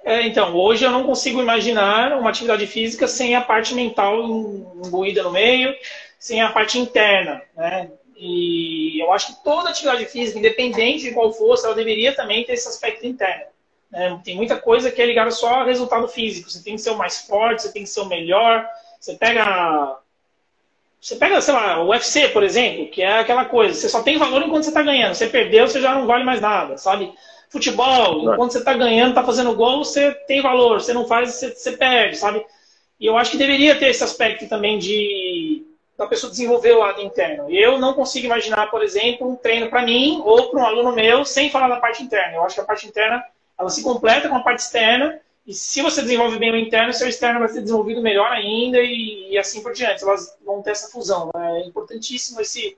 É, 0.05 0.26
então, 0.26 0.57
hoje 0.57 0.85
eu 0.85 0.91
não 0.91 1.05
consigo 1.05 1.43
imaginar 1.43 2.16
uma 2.16 2.31
atividade 2.31 2.66
física 2.66 3.07
sem 3.07 3.35
a 3.35 3.41
parte 3.41 3.74
mental 3.74 4.22
imbuída 4.22 5.22
no 5.24 5.33
meio, 5.33 5.74
sem 6.18 6.41
a 6.41 6.51
parte 6.51 6.78
interna, 6.78 7.43
né? 7.57 7.91
E 8.16 9.03
eu 9.03 9.12
acho 9.12 9.28
que 9.28 9.45
toda 9.45 9.70
atividade 9.70 10.05
física, 10.07 10.39
independente 10.39 11.05
de 11.05 11.12
qual 11.12 11.33
fosse, 11.33 11.66
ela 11.66 11.74
deveria 11.74 12.14
também 12.14 12.45
ter 12.45 12.53
esse 12.53 12.68
aspecto 12.68 13.07
interno. 13.07 13.47
Né? 13.91 14.20
Tem 14.24 14.36
muita 14.36 14.57
coisa 14.57 14.91
que 14.91 15.01
é 15.01 15.07
ligada 15.07 15.30
só 15.30 15.61
ao 15.61 15.66
resultado 15.66 16.07
físico. 16.09 16.51
Você 16.51 16.62
tem 16.62 16.76
que 16.76 16.82
ser 16.82 16.91
o 16.91 16.99
mais 16.99 17.18
forte, 17.22 17.62
você 17.62 17.72
tem 17.72 17.82
que 17.82 17.88
ser 17.88 18.01
o 18.01 18.07
melhor. 18.07 18.66
Você 18.99 19.14
pega. 19.14 19.97
Você 21.01 21.16
pega, 21.16 21.41
sei 21.41 21.55
lá, 21.55 21.82
o 21.82 21.88
UFC, 21.88 22.28
por 22.28 22.43
exemplo, 22.43 22.91
que 22.91 23.03
é 23.03 23.20
aquela 23.20 23.47
coisa, 23.47 23.72
você 23.72 23.88
só 23.88 24.03
tem 24.03 24.18
valor 24.18 24.43
enquanto 24.43 24.64
você 24.64 24.68
está 24.68 24.82
ganhando. 24.82 25.14
Você 25.14 25.28
perdeu, 25.28 25.66
você 25.66 25.80
já 25.80 25.95
não 25.95 26.07
vale 26.07 26.24
mais 26.24 26.43
nada, 26.43 26.76
sabe? 26.76 27.11
Futebol, 27.49 28.32
enquanto 28.32 28.53
você 28.53 28.59
está 28.59 28.74
ganhando, 28.74 29.09
está 29.09 29.24
fazendo 29.24 29.55
gol, 29.55 29.82
você 29.82 30.12
tem 30.26 30.43
valor. 30.43 30.80
Você 30.80 30.93
não 30.93 31.07
faz, 31.07 31.32
você, 31.32 31.55
você 31.55 31.72
perde, 31.72 32.16
sabe? 32.16 32.45
E 32.99 33.07
eu 33.07 33.16
acho 33.16 33.30
que 33.30 33.38
deveria 33.38 33.78
ter 33.78 33.88
esse 33.88 34.05
aspecto 34.05 34.47
também 34.47 34.78
de 34.78 35.64
da 35.97 36.07
pessoa 36.07 36.30
desenvolver 36.30 36.72
o 36.72 36.78
lado 36.78 37.03
interno. 37.03 37.51
Eu 37.51 37.78
não 37.78 37.93
consigo 37.93 38.24
imaginar, 38.24 38.70
por 38.70 38.82
exemplo, 38.82 39.28
um 39.28 39.36
treino 39.36 39.68
para 39.68 39.82
mim 39.82 40.22
ou 40.24 40.51
para 40.51 40.61
um 40.61 40.66
aluno 40.66 40.95
meu 40.95 41.26
sem 41.26 41.51
falar 41.51 41.68
da 41.68 41.76
parte 41.76 42.03
interna. 42.03 42.36
Eu 42.36 42.43
acho 42.43 42.55
que 42.55 42.61
a 42.62 42.64
parte 42.64 42.86
interna 42.86 43.22
ela 43.61 43.71
se 43.71 43.83
completa 43.83 44.29
com 44.29 44.37
a 44.37 44.41
parte 44.41 44.61
externa 44.61 45.21
e 45.47 45.55
se 45.55 45.83
você 45.83 46.03
desenvolve 46.03 46.39
bem 46.39 46.53
o 46.53 46.57
interno, 46.57 46.93
seu 46.93 47.09
externo 47.09 47.41
vai 47.41 47.49
ser 47.49 47.63
desenvolvido 47.63 48.01
melhor 48.01 48.31
ainda 48.31 48.79
e, 48.81 49.33
e 49.33 49.39
assim 49.39 49.63
por 49.63 49.73
diante. 49.73 50.03
Elas 50.03 50.37
vão 50.45 50.63
ter 50.63 50.71
essa 50.71 50.91
fusão. 50.91 51.31
Né? 51.35 51.61
É 51.61 51.67
importantíssimo 51.67 52.41
esse, 52.41 52.77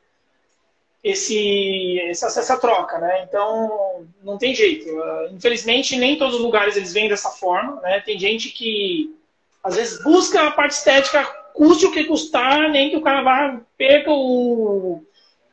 esse, 1.03 2.01
essa, 2.09 2.27
essa 2.27 2.57
troca, 2.57 2.99
né? 2.99 3.25
Então, 3.29 4.07
não 4.23 4.39
tem 4.39 4.55
jeito. 4.55 4.89
Infelizmente, 5.33 5.97
nem 5.97 6.17
todos 6.17 6.37
os 6.37 6.41
lugares 6.41 6.77
eles 6.77 6.93
vêm 6.93 7.09
dessa 7.09 7.31
forma, 7.31 7.81
né? 7.81 8.01
Tem 8.01 8.19
gente 8.19 8.49
que 8.51 9.15
às 9.63 9.77
vezes 9.77 10.03
busca 10.03 10.49
a 10.49 10.51
parte 10.51 10.73
estética 10.73 11.25
custe 11.53 11.87
o 11.87 11.93
que 11.93 12.05
custar, 12.05 12.71
nem 12.71 12.91
que 12.91 12.97
o 12.97 13.03
cara 13.03 13.23
vá, 13.23 13.61
perca 13.77 14.11
o, 14.11 15.05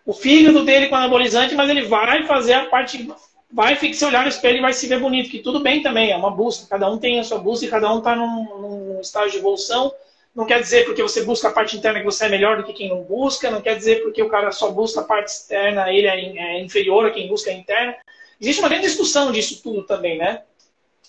o 0.06 0.14
fígado 0.14 0.64
dele 0.64 0.88
com 0.88 0.96
anabolizante, 0.96 1.56
mas 1.56 1.70
ele 1.70 1.84
vai 1.84 2.26
fazer 2.26 2.54
a 2.54 2.66
parte, 2.66 3.12
vai 3.52 3.76
se 3.94 4.06
olhar 4.06 4.24
no 4.24 4.30
espelho 4.30 4.58
e 4.58 4.62
vai 4.62 4.74
se 4.74 4.88
ver 4.88 5.00
bonito, 5.00 5.30
que 5.30 5.40
tudo 5.40 5.60
bem 5.60 5.82
também, 5.82 6.12
é 6.12 6.16
uma 6.16 6.30
busca, 6.30 6.68
cada 6.70 6.90
um 6.90 6.98
tem 6.98 7.20
a 7.20 7.24
sua 7.24 7.40
busca 7.40 7.66
e 7.66 7.70
cada 7.70 7.92
um 7.94 7.98
está 7.98 8.16
num, 8.16 8.44
num 8.60 9.02
estágio 9.02 9.32
de 9.32 9.38
evolução. 9.38 9.92
Não 10.36 10.46
quer 10.46 10.62
dizer 10.62 10.86
porque 10.86 11.02
você 11.02 11.24
busca 11.24 11.48
a 11.48 11.52
parte 11.52 11.76
interna 11.76 12.00
que 12.00 12.06
você 12.06 12.26
é 12.26 12.30
melhor 12.30 12.58
do 12.58 12.64
que 12.64 12.74
quem 12.74 12.90
não 12.90 13.02
busca, 13.02 13.50
não 13.50 13.62
quer 13.62 13.76
dizer 13.76 14.04
porque 14.04 14.22
o 14.22 14.30
cara 14.30 14.52
só 14.52 14.70
busca 14.70 15.02
a 15.02 15.04
parte 15.04 15.30
externa, 15.30 15.92
ele 15.92 16.08
é, 16.08 16.58
é 16.58 16.62
inferior 16.62 17.06
a 17.06 17.12
quem 17.12 17.28
busca 17.28 17.50
a 17.50 17.54
interna. 17.54 17.96
Existe 18.40 18.62
uma 18.62 18.70
grande 18.70 18.86
discussão 18.86 19.32
disso 19.32 19.62
tudo 19.64 19.84
também, 19.84 20.18
né? 20.18 20.44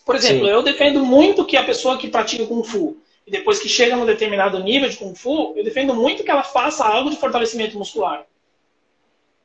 Por 0.04 0.16
exemplo, 0.16 0.46
Sim. 0.46 0.50
eu 0.50 0.62
defendo 0.62 1.04
muito 1.04 1.44
que 1.44 1.56
a 1.56 1.62
pessoa 1.62 1.98
que 1.98 2.08
pratica 2.08 2.46
Kung 2.46 2.64
Fu, 2.64 2.96
e 3.26 3.30
depois 3.30 3.60
que 3.60 3.68
chega 3.68 3.94
num 3.94 4.06
determinado 4.06 4.58
nível 4.58 4.88
de 4.88 4.96
Kung 4.96 5.14
Fu, 5.14 5.52
eu 5.56 5.62
defendo 5.62 5.94
muito 5.94 6.24
que 6.24 6.30
ela 6.30 6.42
faça 6.42 6.84
algo 6.84 7.10
de 7.10 7.16
fortalecimento 7.16 7.78
muscular. 7.78 8.24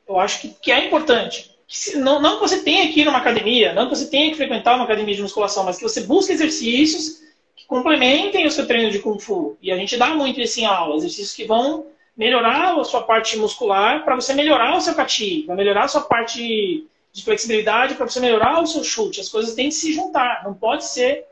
Eu 0.08 0.18
acho 0.18 0.40
que, 0.40 0.48
que 0.48 0.72
é 0.72 0.86
importante. 0.86 1.55
Que 1.66 1.96
não, 1.96 2.20
não 2.20 2.36
que 2.36 2.42
você 2.42 2.62
tenha 2.62 2.92
que 2.92 3.00
ir 3.00 3.04
numa 3.04 3.18
academia, 3.18 3.72
não 3.72 3.88
que 3.88 3.96
você 3.96 4.06
tenha 4.06 4.30
que 4.30 4.36
frequentar 4.36 4.76
uma 4.76 4.84
academia 4.84 5.14
de 5.14 5.22
musculação, 5.22 5.64
mas 5.64 5.76
que 5.76 5.82
você 5.82 6.02
busque 6.02 6.32
exercícios 6.32 7.22
que 7.56 7.66
complementem 7.66 8.46
o 8.46 8.50
seu 8.50 8.66
treino 8.66 8.90
de 8.90 9.00
Kung 9.00 9.18
Fu. 9.18 9.56
E 9.60 9.72
a 9.72 9.76
gente 9.76 9.96
dá 9.96 10.08
muito 10.14 10.40
isso 10.40 10.60
em 10.60 10.66
aula, 10.66 10.96
exercícios 10.96 11.34
que 11.34 11.44
vão 11.44 11.86
melhorar 12.16 12.78
a 12.78 12.84
sua 12.84 13.02
parte 13.02 13.36
muscular 13.36 14.04
para 14.04 14.14
você 14.14 14.32
melhorar 14.32 14.76
o 14.76 14.80
seu 14.80 14.94
cati, 14.94 15.42
para 15.44 15.54
melhorar 15.54 15.84
a 15.84 15.88
sua 15.88 16.02
parte 16.02 16.86
de 17.12 17.24
flexibilidade, 17.24 17.94
para 17.94 18.06
você 18.06 18.20
melhorar 18.20 18.62
o 18.62 18.66
seu 18.66 18.84
chute. 18.84 19.20
As 19.20 19.28
coisas 19.28 19.54
têm 19.54 19.68
que 19.68 19.74
se 19.74 19.92
juntar, 19.92 20.42
não 20.44 20.54
pode 20.54 20.84
ser 20.84 21.24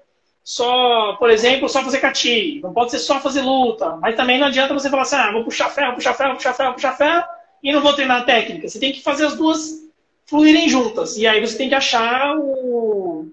só, 0.42 1.14
por 1.14 1.30
exemplo, 1.30 1.68
só 1.68 1.82
fazer 1.82 2.00
cati, 2.00 2.60
não 2.62 2.72
pode 2.72 2.90
ser 2.90 2.98
só 2.98 3.20
fazer 3.20 3.40
luta, 3.40 3.96
mas 3.96 4.16
também 4.16 4.38
não 4.38 4.48
adianta 4.48 4.74
você 4.74 4.90
falar 4.90 5.02
assim, 5.02 5.16
ah, 5.16 5.32
vou 5.32 5.44
puxar 5.44 5.70
ferro, 5.70 5.94
puxar 5.94 6.14
ferro, 6.14 6.34
puxar 6.34 6.52
ferro, 6.52 6.74
puxar 6.74 6.96
ferro, 6.96 7.24
e 7.62 7.72
não 7.72 7.80
vou 7.80 7.94
treinar 7.94 8.26
técnica. 8.26 8.68
Você 8.68 8.78
tem 8.78 8.92
que 8.92 9.00
fazer 9.00 9.24
as 9.24 9.36
duas 9.36 9.83
fluírem 10.26 10.68
juntas, 10.68 11.16
e 11.16 11.26
aí 11.26 11.40
você 11.40 11.56
tem 11.56 11.68
que 11.68 11.74
achar 11.74 12.36
o, 12.36 12.42
o, 12.42 13.32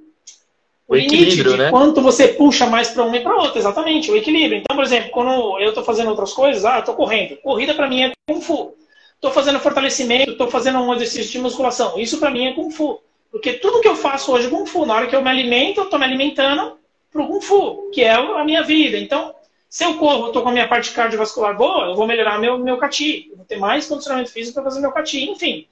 o 0.88 0.96
limite 0.96 1.44
de 1.44 1.58
né? 1.58 1.70
quanto 1.70 2.02
você 2.02 2.28
puxa 2.30 2.66
mais 2.66 2.90
para 2.90 3.04
uma 3.04 3.18
e 3.18 3.22
para 3.22 3.36
outra, 3.36 3.60
exatamente, 3.60 4.12
o 4.12 4.18
equilíbrio. 4.18 4.60
Então, 4.60 4.76
por 4.76 4.84
exemplo, 4.84 5.10
quando 5.12 5.60
eu 5.60 5.70
estou 5.70 5.84
fazendo 5.84 6.10
outras 6.10 6.34
coisas, 6.34 6.66
ah, 6.66 6.80
estou 6.80 6.96
correndo, 6.96 7.38
corrida 7.38 7.74
para 7.74 7.88
mim 7.88 8.04
é 8.04 8.12
Kung 8.30 8.42
Fu. 8.42 8.76
Estou 9.16 9.32
fazendo 9.32 9.60
fortalecimento, 9.60 10.32
estou 10.32 10.50
fazendo 10.50 10.80
um 10.80 10.94
exercício 10.94 11.32
de 11.32 11.40
musculação, 11.40 11.98
isso 12.00 12.20
para 12.20 12.32
mim 12.32 12.48
é 12.48 12.54
Kung 12.54 12.72
Fu. 12.72 13.00
Porque 13.32 13.54
tudo 13.54 13.80
que 13.80 13.88
eu 13.88 13.96
faço 13.96 14.32
hoje 14.34 14.48
é 14.48 14.50
Kung 14.50 14.66
Fu. 14.66 14.86
Na 14.86 14.96
hora 14.96 15.08
que 15.08 15.16
eu 15.16 15.22
me 15.22 15.30
alimento, 15.30 15.80
eu 15.80 15.84
estou 15.86 15.98
me 15.98 16.06
alimentando 16.06 16.78
para 17.12 17.22
o 17.22 17.28
Kung 17.28 17.40
Fu, 17.40 17.90
que 17.94 18.02
é 18.02 18.12
a 18.12 18.44
minha 18.44 18.64
vida. 18.64 18.98
Então, 18.98 19.34
Se 19.72 19.86
eu 19.86 19.94
corro, 19.94 20.34
tô 20.34 20.42
com 20.42 20.50
a 20.50 20.52
minha 20.52 20.68
parte 20.68 20.92
cardiovascular 20.92 21.56
boa, 21.56 21.86
eu 21.86 21.96
vou 21.96 22.06
melhorar 22.06 22.38
meu, 22.38 22.58
meu 22.58 22.78
CATI. 22.78 23.32
Vou 23.38 23.46
ter 23.46 23.58
mais 23.58 23.88
condicionamento 23.88 24.30
físico 24.30 24.56
para 24.56 24.66
fazer 24.66 24.82
meu 24.82 24.92
CATI, 24.92 25.30
enfim. 25.30 25.66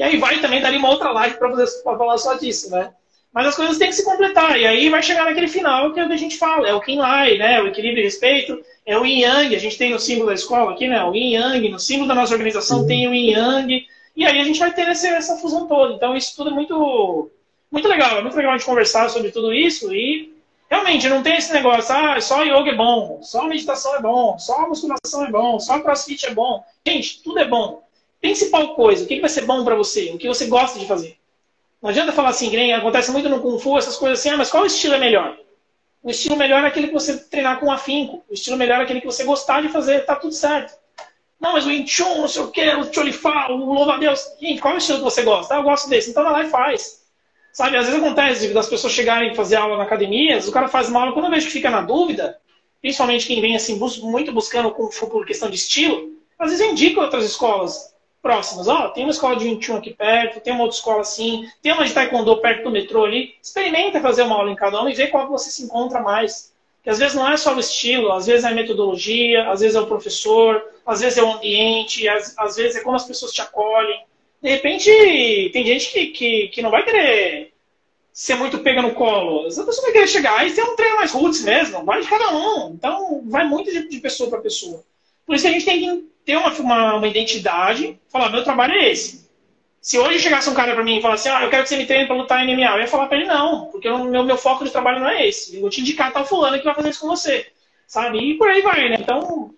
E 0.00 0.02
aí 0.02 0.16
vai 0.16 0.38
também 0.38 0.62
dar 0.62 0.72
uma 0.72 0.88
outra 0.88 1.10
live 1.10 1.36
para 1.36 1.98
falar 1.98 2.16
só 2.16 2.32
disso, 2.32 2.70
né? 2.70 2.90
Mas 3.34 3.48
as 3.48 3.54
coisas 3.54 3.76
têm 3.76 3.88
que 3.88 3.94
se 3.94 4.02
completar. 4.02 4.58
E 4.58 4.66
aí 4.66 4.88
vai 4.88 5.02
chegar 5.02 5.26
naquele 5.26 5.46
final 5.46 5.92
que 5.92 6.00
é 6.00 6.04
o 6.04 6.06
que 6.06 6.14
a 6.14 6.16
gente 6.16 6.38
fala. 6.38 6.66
É 6.66 6.72
o 6.72 6.80
Kinlai, 6.80 7.36
né? 7.36 7.60
O 7.60 7.66
equilíbrio 7.66 8.00
e 8.00 8.04
respeito. 8.04 8.58
É 8.86 8.96
o 8.96 9.04
Yin 9.04 9.20
Yang. 9.20 9.54
A 9.54 9.58
gente 9.58 9.76
tem 9.76 9.90
no 9.90 9.98
símbolo 9.98 10.28
da 10.28 10.34
escola 10.34 10.72
aqui, 10.72 10.88
né? 10.88 11.04
O 11.04 11.14
Yin 11.14 11.34
Yang. 11.34 11.68
No 11.68 11.78
símbolo 11.78 12.08
da 12.08 12.14
nossa 12.14 12.32
organização 12.32 12.80
uhum. 12.80 12.86
tem 12.86 13.06
o 13.06 13.14
Yin 13.14 13.32
Yang. 13.32 13.86
E 14.16 14.24
aí 14.24 14.40
a 14.40 14.44
gente 14.44 14.58
vai 14.58 14.72
ter 14.72 14.88
essa, 14.88 15.06
essa 15.08 15.36
fusão 15.36 15.68
toda. 15.68 15.92
Então 15.92 16.16
isso 16.16 16.34
tudo 16.34 16.48
é 16.48 16.54
muito, 16.54 17.30
muito 17.70 17.86
legal. 17.86 18.16
É 18.16 18.22
muito 18.22 18.36
legal 18.38 18.54
a 18.54 18.56
gente 18.56 18.66
conversar 18.66 19.10
sobre 19.10 19.30
tudo 19.30 19.52
isso. 19.52 19.92
E 19.92 20.32
Realmente, 20.70 21.08
não 21.08 21.20
tem 21.20 21.36
esse 21.36 21.52
negócio, 21.52 21.92
ah, 21.92 22.20
só 22.20 22.44
yoga 22.44 22.70
é 22.70 22.76
bom, 22.76 23.18
só 23.22 23.44
meditação 23.48 23.96
é 23.96 24.00
bom, 24.00 24.38
só 24.38 24.68
musculação 24.68 25.24
é 25.24 25.28
bom, 25.28 25.58
só 25.58 25.80
crossfit 25.80 26.26
é 26.26 26.32
bom. 26.32 26.64
Gente, 26.86 27.24
tudo 27.24 27.40
é 27.40 27.44
bom. 27.44 27.82
Principal 28.20 28.74
coisa, 28.74 29.04
o 29.04 29.06
que 29.06 29.20
vai 29.20 29.30
ser 29.30 29.46
bom 29.46 29.64
para 29.64 29.74
você? 29.74 30.10
O 30.10 30.18
que 30.18 30.28
você 30.28 30.46
gosta 30.46 30.78
de 30.78 30.86
fazer? 30.86 31.16
Não 31.80 31.88
adianta 31.88 32.12
falar 32.12 32.28
assim, 32.28 32.50
que 32.50 32.72
acontece 32.72 33.10
muito 33.10 33.28
no 33.28 33.40
Kung 33.40 33.58
Fu, 33.58 33.78
essas 33.78 33.96
coisas 33.96 34.18
assim, 34.18 34.28
ah, 34.28 34.36
mas 34.36 34.50
qual 34.50 34.66
estilo 34.66 34.94
é 34.94 34.98
melhor? 34.98 35.38
O 36.02 36.10
estilo 36.10 36.36
melhor 36.36 36.62
é 36.64 36.66
aquele 36.66 36.88
que 36.88 36.92
você 36.92 37.16
treinar 37.16 37.58
com 37.58 37.72
afinco. 37.72 38.22
O 38.28 38.34
estilo 38.34 38.56
melhor 38.56 38.80
é 38.80 38.82
aquele 38.84 39.00
que 39.00 39.06
você 39.06 39.24
gostar 39.24 39.62
de 39.62 39.68
fazer, 39.68 40.04
tá 40.04 40.14
tudo 40.16 40.34
certo. 40.34 40.74
Não, 41.40 41.54
mas 41.54 41.64
o 41.64 41.68
Wing 41.68 41.86
Chun, 41.86 42.20
não 42.20 42.28
sei 42.28 42.42
o 42.42 42.48
que, 42.48 42.66
o 42.74 42.92
Cholifá, 42.92 43.50
o 43.50 43.56
louva-a-Deus. 43.56 44.36
Gente, 44.38 44.60
qual 44.60 44.74
é 44.74 44.76
o 44.76 44.78
estilo 44.78 44.98
que 44.98 45.04
você 45.04 45.22
gosta? 45.22 45.54
Ah, 45.54 45.58
eu 45.58 45.62
gosto 45.62 45.88
desse. 45.88 46.10
Então 46.10 46.22
vai 46.22 46.32
lá 46.32 46.42
e 46.44 46.50
faz. 46.50 47.00
Sabe, 47.52 47.76
às 47.76 47.86
vezes 47.86 48.00
acontece 48.00 48.48
das 48.48 48.68
pessoas 48.68 48.92
chegarem 48.92 49.32
e 49.32 49.34
fazer 49.34 49.56
aula 49.56 49.76
na 49.76 49.82
academia, 49.82 50.38
o 50.38 50.52
cara 50.52 50.68
faz 50.68 50.88
uma 50.88 51.00
aula, 51.00 51.12
quando 51.12 51.24
eu 51.24 51.30
vejo 51.32 51.46
que 51.46 51.52
fica 51.52 51.68
na 51.68 51.80
dúvida, 51.80 52.38
principalmente 52.80 53.26
quem 53.26 53.40
vem 53.40 53.56
assim, 53.56 53.78
muito 54.02 54.32
buscando 54.32 54.70
por 54.70 55.26
questão 55.26 55.50
de 55.50 55.56
estilo, 55.56 56.12
às 56.38 56.50
vezes 56.50 56.64
eu 56.64 56.70
indico 56.70 57.00
outras 57.00 57.24
escolas 57.24 57.89
próximas. 58.22 58.68
Ó, 58.68 58.86
oh, 58.86 58.88
tem 58.90 59.04
uma 59.04 59.12
escola 59.12 59.36
de 59.36 59.44
21 59.44 59.76
aqui 59.76 59.94
perto, 59.94 60.40
tem 60.40 60.52
uma 60.52 60.62
outra 60.62 60.76
escola 60.76 61.00
assim, 61.00 61.48
tem 61.62 61.72
uma 61.72 61.84
de 61.84 61.92
taekwondo 61.92 62.36
perto 62.40 62.64
do 62.64 62.70
metrô 62.70 63.04
ali. 63.04 63.34
Experimenta 63.42 64.00
fazer 64.00 64.22
uma 64.22 64.36
aula 64.36 64.50
em 64.50 64.56
cada 64.56 64.80
uma 64.80 64.90
e 64.90 64.94
vê 64.94 65.06
qual 65.08 65.28
você 65.28 65.50
se 65.50 65.62
encontra 65.62 66.00
mais. 66.00 66.52
Que 66.82 66.90
às 66.90 66.98
vezes 66.98 67.14
não 67.14 67.30
é 67.30 67.36
só 67.36 67.54
o 67.54 67.60
estilo, 67.60 68.12
às 68.12 68.26
vezes 68.26 68.44
é 68.44 68.48
a 68.48 68.54
metodologia, 68.54 69.50
às 69.50 69.60
vezes 69.60 69.76
é 69.76 69.80
o 69.80 69.86
professor, 69.86 70.64
às 70.86 71.00
vezes 71.00 71.18
é 71.18 71.22
o 71.22 71.32
ambiente, 71.32 72.08
às, 72.08 72.36
às 72.38 72.56
vezes 72.56 72.76
é 72.76 72.80
como 72.80 72.96
as 72.96 73.04
pessoas 73.04 73.32
te 73.32 73.42
acolhem 73.42 74.02
de 74.42 74.48
repente, 74.48 75.50
tem 75.52 75.66
gente 75.66 75.92
que, 75.92 76.06
que, 76.06 76.48
que 76.48 76.62
não 76.62 76.70
vai 76.70 76.82
querer 76.82 77.52
ser 78.12 78.36
muito 78.36 78.58
pega 78.60 78.80
no 78.80 78.94
colo. 78.94 79.46
Essa 79.46 79.64
pessoa 79.64 79.84
vai 79.84 79.92
querer 79.92 80.06
chegar 80.06 80.46
e 80.46 80.52
ter 80.52 80.62
um 80.62 80.74
treino 80.74 80.96
mais 80.96 81.12
roots 81.12 81.42
mesmo. 81.42 81.84
Vai 81.84 82.00
de 82.00 82.08
cada 82.08 82.34
um. 82.34 82.70
Então, 82.70 83.22
vai 83.26 83.46
muito 83.46 83.70
de, 83.70 83.88
de 83.88 84.00
pessoa 84.00 84.30
para 84.30 84.40
pessoa. 84.40 84.82
Por 85.30 85.36
isso 85.36 85.44
que 85.44 85.48
a 85.48 85.52
gente 85.52 85.64
tem 85.64 85.78
que 85.78 86.08
ter 86.24 86.36
uma, 86.36 86.52
uma, 86.54 86.94
uma, 86.96 87.06
identidade, 87.06 87.96
falar, 88.08 88.30
meu 88.30 88.42
trabalho 88.42 88.72
é 88.72 88.90
esse. 88.90 89.30
Se 89.80 89.96
hoje 89.96 90.18
chegasse 90.18 90.50
um 90.50 90.54
cara 90.54 90.74
para 90.74 90.82
mim 90.82 90.98
e 90.98 91.00
falasse, 91.00 91.28
ah, 91.28 91.44
eu 91.44 91.50
quero 91.50 91.62
que 91.62 91.68
você 91.68 91.76
me 91.76 91.86
treine 91.86 92.08
para 92.08 92.16
lutar 92.16 92.44
em 92.44 92.52
MMA, 92.52 92.72
eu 92.72 92.80
ia 92.80 92.88
falar 92.88 93.06
para 93.06 93.16
ele, 93.16 93.28
não, 93.28 93.66
porque 93.66 93.88
o 93.88 94.06
meu, 94.06 94.24
meu 94.24 94.36
foco 94.36 94.64
de 94.64 94.72
trabalho 94.72 94.98
não 94.98 95.08
é 95.08 95.28
esse. 95.28 95.54
Eu 95.54 95.60
vou 95.60 95.70
te 95.70 95.82
indicar 95.82 96.12
tal 96.12 96.26
fulano 96.26 96.58
que 96.58 96.64
vai 96.64 96.74
fazer 96.74 96.88
isso 96.88 97.02
com 97.02 97.06
você. 97.06 97.46
Sabe? 97.86 98.18
E 98.18 98.38
por 98.38 98.48
aí 98.48 98.60
vai, 98.60 98.88
né? 98.88 98.96
Então, 98.98 99.54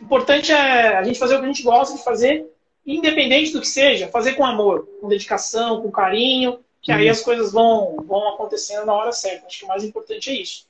o 0.00 0.02
importante 0.02 0.50
é 0.50 0.96
a 0.96 1.02
gente 1.02 1.18
fazer 1.18 1.34
o 1.34 1.40
que 1.40 1.44
a 1.44 1.48
gente 1.48 1.62
gosta 1.62 1.94
de 1.94 2.02
fazer 2.02 2.46
independente 2.86 3.52
do 3.52 3.60
que 3.60 3.68
seja, 3.68 4.08
fazer 4.08 4.32
com 4.32 4.46
amor, 4.46 4.88
com 4.98 5.08
dedicação, 5.08 5.82
com 5.82 5.90
carinho, 5.90 6.58
que 6.80 6.90
aí 6.90 7.06
as 7.06 7.20
coisas 7.20 7.52
vão, 7.52 7.96
vão 8.06 8.28
acontecendo 8.30 8.86
na 8.86 8.94
hora 8.94 9.12
certa. 9.12 9.46
Acho 9.46 9.58
que 9.58 9.64
o 9.66 9.68
mais 9.68 9.84
importante 9.84 10.30
é 10.30 10.40
isso. 10.40 10.66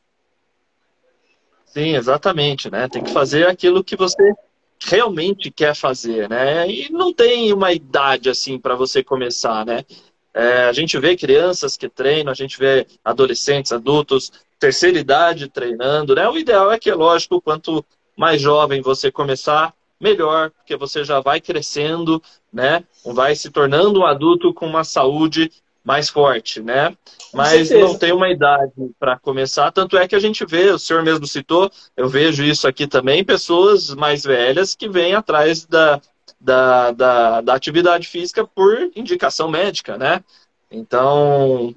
Sim, 1.67 1.95
exatamente, 1.95 2.71
né? 2.71 2.89
Tem 2.89 3.03
que 3.03 3.13
fazer 3.13 3.47
aquilo 3.47 3.85
que 3.85 3.97
você 3.97 4.33
realmente 4.81 5.51
quer 5.51 5.75
fazer, 5.75 6.29
né? 6.29 6.69
E 6.71 6.91
não 6.91 7.13
tem 7.13 7.53
uma 7.53 7.73
idade 7.73 8.31
assim 8.31 8.59
para 8.59 8.75
você 8.75 9.03
começar, 9.03 9.65
né? 9.65 9.85
É, 10.33 10.65
a 10.65 10.73
gente 10.73 10.99
vê 10.99 11.17
crianças 11.17 11.77
que 11.77 11.89
treinam, 11.89 12.31
a 12.31 12.35
gente 12.35 12.59
vê 12.59 12.87
adolescentes, 13.05 13.73
adultos, 13.73 14.31
terceira 14.59 14.99
idade 14.99 15.49
treinando, 15.49 16.15
né? 16.15 16.29
O 16.29 16.37
ideal 16.39 16.71
é 16.71 16.79
que, 16.79 16.93
lógico, 16.93 17.41
quanto 17.41 17.85
mais 18.17 18.41
jovem 18.41 18.81
você 18.81 19.11
começar, 19.11 19.75
melhor, 20.01 20.51
porque 20.51 20.77
você 20.77 21.05
já 21.05 21.21
vai 21.21 21.41
crescendo, 21.41 22.23
né? 22.53 22.85
Vai 23.05 23.35
se 23.35 23.51
tornando 23.51 24.01
um 24.01 24.07
adulto 24.07 24.53
com 24.53 24.67
uma 24.67 24.85
saúde 24.85 25.51
mais 25.87 26.09
forte, 26.09 26.61
né? 26.61 26.97
Mas 27.33 27.71
não 27.71 27.97
tem 27.97 28.13
uma 28.13 28.29
idade 28.29 28.73
para 28.99 29.17
começar, 29.21 29.71
tanto 29.71 29.97
é 29.97 30.09
que 30.09 30.17
a 30.17 30.19
gente 30.19 30.45
vê, 30.45 30.71
o 30.71 30.79
senhor 30.81 31.01
mesmo 31.05 31.29
citou, 31.29 31.71
eu 31.97 32.09
vejo 32.09 32.43
isso 32.43 32.67
aqui 32.67 32.89
também, 32.89 33.23
pessoas 33.23 33.95
mais 33.95 34.25
velhas 34.25 34.75
que 34.75 34.89
vêm 34.89 35.15
atrás 35.15 35.65
da, 35.65 36.01
da, 36.41 36.91
da, 36.91 37.41
da 37.41 37.55
atividade 37.55 38.09
física 38.09 38.45
por 38.45 38.91
indicação 38.97 39.49
médica, 39.49 39.97
né? 39.97 40.25
Então, 40.69 41.73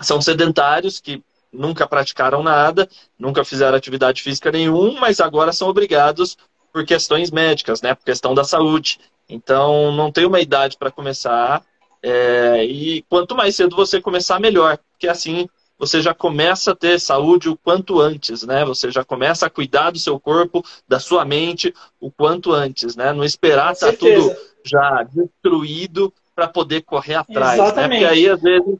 são 0.00 0.20
sedentários 0.20 0.98
que 0.98 1.22
nunca 1.52 1.86
praticaram 1.86 2.42
nada, 2.42 2.88
nunca 3.16 3.44
fizeram 3.44 3.76
atividade 3.76 4.20
física 4.20 4.50
nenhuma, 4.50 4.98
mas 4.98 5.20
agora 5.20 5.52
são 5.52 5.68
obrigados 5.68 6.36
por 6.72 6.84
questões 6.84 7.30
médicas, 7.30 7.80
né? 7.82 7.94
Por 7.94 8.04
questão 8.04 8.34
da 8.34 8.42
saúde. 8.42 8.98
Então, 9.28 9.92
não 9.92 10.10
tem 10.10 10.26
uma 10.26 10.40
idade 10.40 10.76
para 10.76 10.90
começar. 10.90 11.62
É, 12.02 12.64
e 12.64 13.02
quanto 13.08 13.34
mais 13.34 13.54
cedo 13.54 13.76
você 13.76 14.00
começar, 14.00 14.40
melhor. 14.40 14.78
Porque 14.92 15.08
assim 15.08 15.48
você 15.78 16.00
já 16.00 16.14
começa 16.14 16.70
a 16.70 16.76
ter 16.76 17.00
saúde 17.00 17.48
o 17.48 17.56
quanto 17.56 18.00
antes, 18.00 18.44
né? 18.44 18.64
Você 18.64 18.88
já 18.88 19.04
começa 19.04 19.46
a 19.46 19.50
cuidar 19.50 19.90
do 19.90 19.98
seu 19.98 20.18
corpo, 20.20 20.64
da 20.86 21.00
sua 21.00 21.24
mente 21.24 21.74
o 22.00 22.08
quanto 22.08 22.52
antes, 22.52 22.94
né? 22.94 23.12
Não 23.12 23.24
esperar 23.24 23.72
estar 23.72 23.90
tá 23.90 23.98
tudo 23.98 24.32
já 24.64 25.02
destruído 25.02 26.12
para 26.36 26.46
poder 26.46 26.82
correr 26.82 27.16
atrás, 27.16 27.58
Exatamente. 27.58 28.00
né? 28.00 28.08
Porque 28.08 28.14
aí 28.14 28.28
às 28.28 28.40
vezes, 28.40 28.76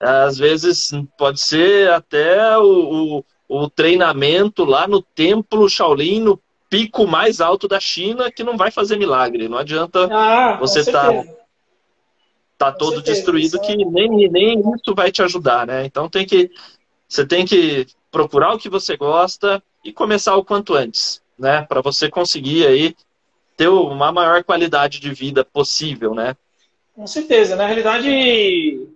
às 0.00 0.38
vezes 0.38 0.90
pode 1.18 1.40
ser 1.40 1.90
até 1.90 2.56
o, 2.56 3.18
o, 3.48 3.64
o 3.64 3.68
treinamento 3.68 4.64
lá 4.64 4.88
no 4.88 5.02
templo 5.02 5.68
Shaolin, 5.68 6.20
no 6.20 6.40
pico 6.70 7.06
mais 7.06 7.42
alto 7.42 7.68
da 7.68 7.78
China 7.78 8.30
que 8.32 8.42
não 8.42 8.56
vai 8.56 8.70
fazer 8.70 8.96
milagre. 8.96 9.46
Não 9.46 9.58
adianta 9.58 10.08
ah, 10.10 10.56
você 10.58 10.80
estar 10.80 11.12
tá, 11.12 11.24
tá 12.60 12.70
todo 12.70 13.00
destruído 13.00 13.58
que 13.58 13.74
nem, 13.74 14.28
nem 14.28 14.60
isso 14.60 14.94
vai 14.94 15.10
te 15.10 15.22
ajudar, 15.22 15.66
né? 15.66 15.86
Então 15.86 16.10
tem 16.10 16.26
que 16.26 16.50
você 17.08 17.26
tem 17.26 17.46
que 17.46 17.86
procurar 18.12 18.52
o 18.52 18.58
que 18.58 18.68
você 18.68 18.98
gosta 18.98 19.62
e 19.82 19.90
começar 19.90 20.36
o 20.36 20.44
quanto 20.44 20.74
antes, 20.74 21.22
né? 21.38 21.62
Para 21.62 21.80
você 21.80 22.10
conseguir 22.10 22.66
aí 22.66 22.94
ter 23.56 23.68
uma 23.68 24.12
maior 24.12 24.44
qualidade 24.44 25.00
de 25.00 25.10
vida 25.10 25.42
possível, 25.42 26.14
né? 26.14 26.36
Com 26.94 27.06
certeza. 27.06 27.56
Na 27.56 27.64
realidade, 27.64 28.86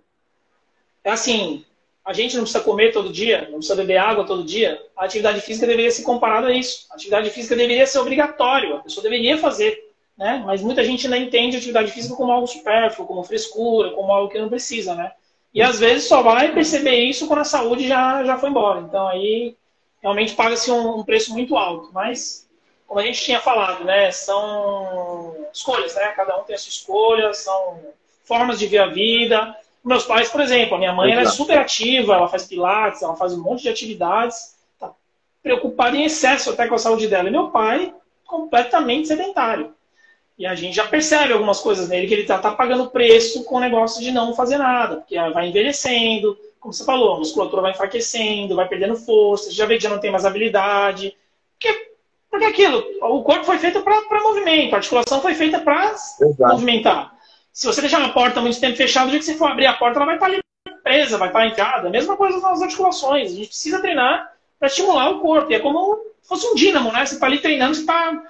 é 1.03 1.09
assim, 1.09 1.65
a 2.05 2.13
gente 2.13 2.35
não 2.35 2.43
precisa 2.43 2.63
comer 2.63 2.91
todo 2.91 3.11
dia, 3.11 3.47
não 3.49 3.57
precisa 3.57 3.75
beber 3.75 3.97
água 3.97 4.27
todo 4.27 4.43
dia, 4.43 4.79
a 4.95 5.05
atividade 5.05 5.41
física 5.41 5.65
deveria 5.65 5.89
ser 5.89 6.03
comparada 6.03 6.47
a 6.47 6.53
isso. 6.53 6.85
A 6.91 6.93
atividade 6.93 7.31
física 7.31 7.55
deveria 7.55 7.87
ser 7.87 7.97
obrigatória, 7.97 8.75
a 8.75 8.79
pessoa 8.79 9.01
deveria 9.01 9.39
fazer. 9.39 9.84
Né? 10.17 10.41
Mas 10.45 10.61
muita 10.61 10.83
gente 10.83 11.05
ainda 11.05 11.17
entende 11.17 11.55
a 11.55 11.59
atividade 11.59 11.91
física 11.91 12.15
como 12.15 12.31
algo 12.31 12.47
supérfluo, 12.47 13.07
como 13.07 13.23
frescura, 13.23 13.91
como 13.91 14.11
algo 14.11 14.29
que 14.29 14.39
não 14.39 14.47
precisa, 14.47 14.95
né? 14.95 15.11
E 15.53 15.61
às 15.61 15.79
vezes 15.79 16.07
só 16.07 16.21
vai 16.21 16.53
perceber 16.53 16.95
isso 16.95 17.27
quando 17.27 17.39
a 17.39 17.45
saúde 17.45 17.87
já, 17.87 18.23
já 18.23 18.37
foi 18.37 18.49
embora. 18.49 18.81
Então 18.81 19.07
aí 19.07 19.55
realmente 20.01 20.35
paga-se 20.35 20.71
um, 20.71 20.99
um 20.99 21.03
preço 21.03 21.33
muito 21.33 21.57
alto. 21.57 21.89
Mas, 21.91 22.47
como 22.87 22.99
a 22.99 23.03
gente 23.03 23.21
tinha 23.21 23.39
falado, 23.39 23.83
né? 23.83 24.11
São 24.11 25.35
escolhas, 25.53 25.95
né? 25.95 26.07
Cada 26.09 26.37
um 26.39 26.43
tem 26.43 26.55
a 26.55 26.59
sua 26.59 26.69
escolha, 26.69 27.33
são 27.33 27.79
formas 28.23 28.57
de 28.57 28.67
ver 28.67 28.79
a 28.79 28.87
vida. 28.87 29.55
Meus 29.83 30.05
pais, 30.05 30.29
por 30.29 30.41
exemplo, 30.41 30.75
a 30.75 30.77
minha 30.77 30.93
mãe 30.93 31.11
ela 31.11 31.21
é 31.21 31.25
super 31.25 31.57
ativa, 31.57 32.15
ela 32.15 32.27
faz 32.27 32.45
pilates, 32.45 33.01
ela 33.01 33.15
faz 33.15 33.33
um 33.33 33.41
monte 33.41 33.63
de 33.63 33.69
atividades, 33.69 34.55
tá 34.79 34.91
preocupada 35.43 35.95
em 35.95 36.05
excesso 36.05 36.49
até 36.49 36.67
com 36.67 36.75
a 36.75 36.79
saúde 36.79 37.07
dela. 37.07 37.27
E 37.27 37.31
meu 37.31 37.49
pai, 37.49 37.93
completamente 38.25 39.07
sedentário. 39.07 39.74
E 40.37 40.45
a 40.45 40.53
gente 40.53 40.75
já 40.75 40.85
percebe 40.85 41.31
algumas 41.31 41.61
coisas 41.61 41.87
nele, 41.87 42.07
que 42.07 42.13
ele 42.13 42.25
tá, 42.25 42.37
tá 42.37 42.51
pagando 42.51 42.89
preço 42.89 43.43
com 43.45 43.55
o 43.55 43.59
negócio 43.59 44.01
de 44.03 44.11
não 44.11 44.33
fazer 44.33 44.57
nada, 44.57 44.97
porque 44.97 45.15
vai 45.31 45.47
envelhecendo, 45.47 46.37
como 46.59 46.73
você 46.73 46.83
falou, 46.83 47.13
a 47.13 47.19
musculatura 47.19 47.61
vai 47.61 47.71
enfraquecendo, 47.71 48.55
vai 48.55 48.67
perdendo 48.67 48.95
força, 48.95 49.51
já 49.51 49.65
vê 49.65 49.77
que 49.77 49.83
já 49.83 49.89
não 49.89 49.99
tem 49.99 50.11
mais 50.11 50.25
habilidade. 50.25 51.15
Porque, 51.53 51.91
porque 52.29 52.45
aquilo, 52.45 52.83
o 53.01 53.23
corpo 53.23 53.45
foi 53.45 53.59
feito 53.59 53.81
para 53.81 54.23
movimento, 54.23 54.73
a 54.73 54.77
articulação 54.77 55.21
foi 55.21 55.35
feita 55.35 55.59
para 55.59 55.95
movimentar. 56.39 57.15
Se 57.53 57.67
você 57.67 57.79
deixar 57.79 57.99
uma 57.99 58.13
porta 58.13 58.41
muito 58.41 58.59
tempo 58.59 58.75
fechada, 58.75 59.07
o 59.07 59.09
dia 59.11 59.19
que 59.19 59.25
você 59.25 59.35
for 59.35 59.49
abrir 59.49 59.67
a 59.67 59.73
porta, 59.73 59.97
ela 59.97 60.05
vai 60.05 60.15
estar 60.15 60.25
ali 60.25 60.41
presa, 60.83 61.17
vai 61.17 61.29
estar 61.29 61.47
entrada. 61.47 61.89
Mesma 61.89 62.17
coisa 62.17 62.39
nas 62.39 62.61
articulações. 62.61 63.31
A 63.31 63.35
gente 63.35 63.47
precisa 63.47 63.79
treinar 63.79 64.31
para 64.59 64.67
estimular 64.67 65.09
o 65.09 65.19
corpo. 65.19 65.51
E 65.51 65.55
é 65.55 65.59
como 65.59 65.95
se 66.21 66.27
fosse 66.27 66.45
um 66.47 66.55
dínamo, 66.55 66.91
né? 66.91 67.05
Você 67.05 67.15
está 67.15 67.25
ali 67.25 67.39
treinando, 67.39 67.73
você 67.73 67.81
está 67.81 68.23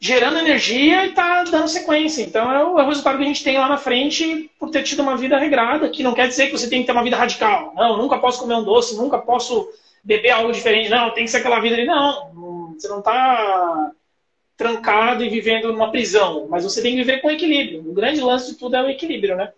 gerando 0.00 0.38
energia 0.38 1.04
e 1.04 1.10
está 1.10 1.42
dando 1.44 1.68
sequência. 1.68 2.22
Então 2.22 2.50
é 2.52 2.64
o, 2.64 2.78
é 2.78 2.84
o, 2.84 2.88
resultado 2.88 3.16
que 3.16 3.24
a 3.24 3.26
gente 3.26 3.42
tem 3.42 3.58
lá 3.58 3.68
na 3.68 3.76
frente 3.76 4.50
por 4.58 4.70
ter 4.70 4.82
tido 4.82 5.02
uma 5.02 5.16
vida 5.16 5.38
regrada, 5.38 5.88
que 5.88 6.02
não 6.02 6.14
quer 6.14 6.28
dizer 6.28 6.46
que 6.46 6.52
você 6.52 6.68
tem 6.68 6.80
que 6.80 6.86
ter 6.86 6.92
uma 6.92 7.02
vida 7.02 7.16
radical. 7.16 7.72
Não, 7.74 7.96
nunca 7.96 8.18
posso 8.18 8.40
comer 8.40 8.54
um 8.54 8.64
doce, 8.64 8.96
nunca 8.96 9.18
posso 9.18 9.68
beber 10.04 10.30
algo 10.30 10.52
diferente. 10.52 10.88
Não, 10.88 11.10
tem 11.10 11.24
que 11.24 11.30
ser 11.30 11.38
aquela 11.38 11.60
vida 11.60 11.74
ali. 11.74 11.84
Não, 11.84 12.74
você 12.78 12.88
não 12.88 13.00
está 13.00 13.90
trancado 14.56 15.24
e 15.24 15.28
vivendo 15.28 15.72
numa 15.72 15.90
prisão, 15.90 16.48
mas 16.48 16.64
você 16.64 16.82
tem 16.82 16.92
que 16.92 16.98
viver 16.98 17.20
com 17.20 17.30
equilíbrio. 17.30 17.88
O 17.88 17.94
grande 17.94 18.20
lance 18.20 18.52
de 18.52 18.58
tudo 18.58 18.76
é 18.76 18.82
o 18.82 18.90
equilíbrio, 18.90 19.36
né? 19.36 19.52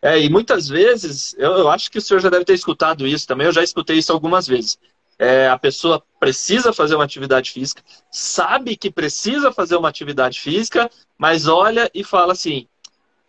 É, 0.00 0.20
e 0.20 0.28
muitas 0.28 0.68
vezes, 0.68 1.34
eu, 1.38 1.50
eu 1.52 1.68
acho 1.68 1.90
que 1.90 1.98
o 1.98 2.00
senhor 2.00 2.20
já 2.20 2.28
deve 2.28 2.44
ter 2.44 2.54
escutado 2.54 3.06
isso 3.06 3.26
também, 3.26 3.46
eu 3.46 3.52
já 3.52 3.62
escutei 3.62 3.98
isso 3.98 4.12
algumas 4.12 4.46
vezes. 4.46 4.78
É, 5.18 5.48
a 5.48 5.58
pessoa 5.58 6.02
precisa 6.20 6.72
fazer 6.72 6.94
uma 6.94 7.04
atividade 7.04 7.50
física, 7.50 7.82
sabe 8.10 8.76
que 8.76 8.90
precisa 8.90 9.50
fazer 9.52 9.76
uma 9.76 9.88
atividade 9.88 10.40
física, 10.40 10.88
mas 11.16 11.48
olha 11.48 11.90
e 11.92 12.04
fala 12.04 12.32
assim: 12.32 12.68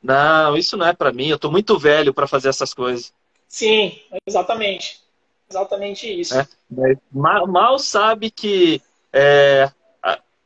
não, 0.01 0.55
isso 0.55 0.77
não 0.77 0.85
é 0.85 0.93
para 0.93 1.11
mim, 1.11 1.27
eu 1.27 1.35
estou 1.35 1.51
muito 1.51 1.77
velho 1.79 2.13
para 2.13 2.27
fazer 2.27 2.49
essas 2.49 2.73
coisas. 2.73 3.11
Sim, 3.47 3.99
exatamente. 4.27 4.99
Exatamente 5.49 6.07
isso. 6.07 6.37
É, 6.37 6.47
mal, 7.11 7.47
mal, 7.47 7.79
sabe 7.79 8.29
que 8.29 8.79
é, 9.11 9.71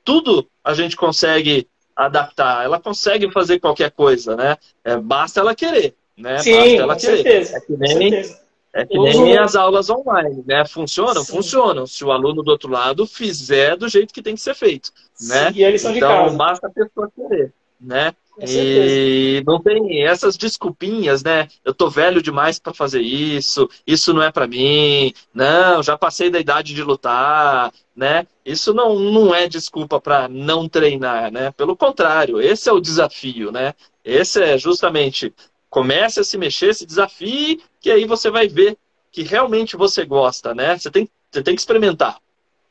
tudo 0.04 0.48
a 0.64 0.74
gente 0.74 0.96
consegue 0.96 1.68
adaptar, 1.96 2.64
ela 2.64 2.80
consegue 2.80 3.30
fazer 3.32 3.60
qualquer 3.60 3.92
coisa, 3.92 4.36
né? 4.36 4.58
É, 4.84 4.98
basta 4.98 5.40
ela 5.40 5.56
querer, 5.56 5.96
né? 6.18 6.40
Sim, 6.40 6.56
basta 6.56 6.76
ela 6.76 6.94
com 6.96 7.02
querer. 7.02 7.16
certeza. 7.16 7.58
É 7.58 7.62
que 7.62 7.78
nem, 7.78 8.36
é 8.74 8.86
que 8.86 8.98
nem 8.98 9.38
as 9.38 9.56
aulas 9.56 9.90
online, 9.90 10.44
né? 10.48 10.66
Funcionam? 10.66 11.24
Sim. 11.24 11.34
Funcionam. 11.34 11.86
Se 11.86 12.04
o 12.04 12.12
aluno 12.12 12.42
do 12.42 12.50
outro 12.50 12.70
lado 12.70 13.06
fizer 13.06 13.78
do 13.78 13.88
jeito 13.88 14.14
que 14.14 14.22
tem 14.22 14.34
que 14.34 14.42
ser 14.42 14.56
feito, 14.56 14.92
né? 15.22 15.52
Sim, 15.52 15.60
e 15.60 15.64
eles 15.64 15.82
são 15.82 15.96
então, 15.96 16.10
de 16.10 16.24
casa. 16.24 16.38
basta 16.38 16.68
a 16.68 16.72
pessoa 16.72 17.12
querer, 17.16 17.54
né? 17.80 18.14
E 18.40 19.44
não 19.46 19.62
tem 19.62 20.04
essas 20.04 20.36
desculpinhas, 20.36 21.24
né? 21.24 21.48
Eu 21.64 21.72
tô 21.72 21.88
velho 21.88 22.22
demais 22.22 22.58
para 22.58 22.74
fazer 22.74 23.02
isso, 23.02 23.70
isso 23.86 24.12
não 24.12 24.24
é 24.24 24.32
para 24.32 24.48
mim, 24.48 25.14
não, 25.32 25.84
já 25.84 25.96
passei 25.96 26.32
da 26.32 26.40
idade 26.40 26.74
de 26.74 26.82
lutar, 26.82 27.72
né? 27.96 28.26
Isso 28.44 28.74
não, 28.74 28.98
não 28.98 29.36
é 29.36 29.48
desculpa 29.48 30.02
para 30.02 30.28
não 30.28 30.68
treinar, 30.68 31.32
né? 31.32 31.52
Pelo 31.52 31.78
contrário, 31.78 32.42
esse 32.42 32.68
é 32.68 32.74
o 32.74 32.82
desafio, 32.82 33.52
né? 33.52 33.76
Esse 34.04 34.42
é 34.42 34.58
justamente 34.58 35.32
comece 35.74 36.20
a 36.20 36.24
se 36.24 36.38
mexer, 36.38 36.76
se 36.76 36.86
desafie, 36.86 37.60
que 37.82 37.90
aí 37.90 38.06
você 38.06 38.30
vai 38.30 38.48
ver 38.48 38.78
que 39.12 39.24
realmente 39.24 39.76
você 39.76 40.06
gosta, 40.06 40.54
né? 40.54 40.78
Você 40.78 40.92
tem, 40.92 41.10
você 41.32 41.42
tem 41.42 41.56
que 41.56 41.62
experimentar, 41.62 42.20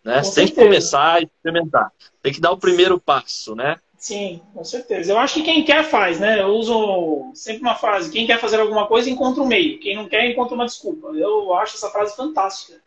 né? 0.04 0.22
você 0.22 0.36
tem 0.36 0.46
que 0.46 0.54
começar 0.54 1.14
a 1.14 1.20
experimentar, 1.20 1.90
tem 2.22 2.32
que 2.32 2.40
dar 2.40 2.52
o 2.52 2.56
primeiro 2.56 3.00
passo, 3.00 3.56
né? 3.56 3.76
Sim, 3.98 4.40
com 4.54 4.64
certeza. 4.64 5.12
Eu 5.12 5.18
acho 5.18 5.34
que 5.34 5.42
quem 5.42 5.64
quer 5.64 5.84
faz, 5.84 6.20
né? 6.20 6.40
Eu 6.40 6.48
uso 6.48 7.32
sempre 7.34 7.62
uma 7.62 7.74
frase: 7.74 8.10
quem 8.10 8.26
quer 8.26 8.38
fazer 8.38 8.60
alguma 8.60 8.86
coisa 8.86 9.10
encontra 9.10 9.42
um 9.42 9.46
meio, 9.46 9.80
quem 9.80 9.96
não 9.96 10.08
quer 10.08 10.24
encontra 10.28 10.54
uma 10.54 10.66
desculpa. 10.66 11.08
Eu 11.08 11.54
acho 11.54 11.76
essa 11.76 11.90
frase 11.90 12.16
fantástica. 12.16 12.80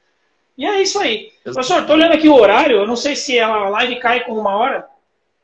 E 0.57 0.65
é 0.65 0.81
isso 0.81 0.97
aí. 0.99 1.31
Professor, 1.43 1.81
estou 1.81 1.95
olhando 1.95 2.13
aqui 2.13 2.29
o 2.29 2.35
horário, 2.35 2.77
eu 2.77 2.87
não 2.87 2.95
sei 2.95 3.17
se 3.17 3.37
a 3.37 3.69
live 3.69 3.99
cai 3.99 4.23
com 4.23 4.33
uma 4.33 4.55
hora. 4.55 4.87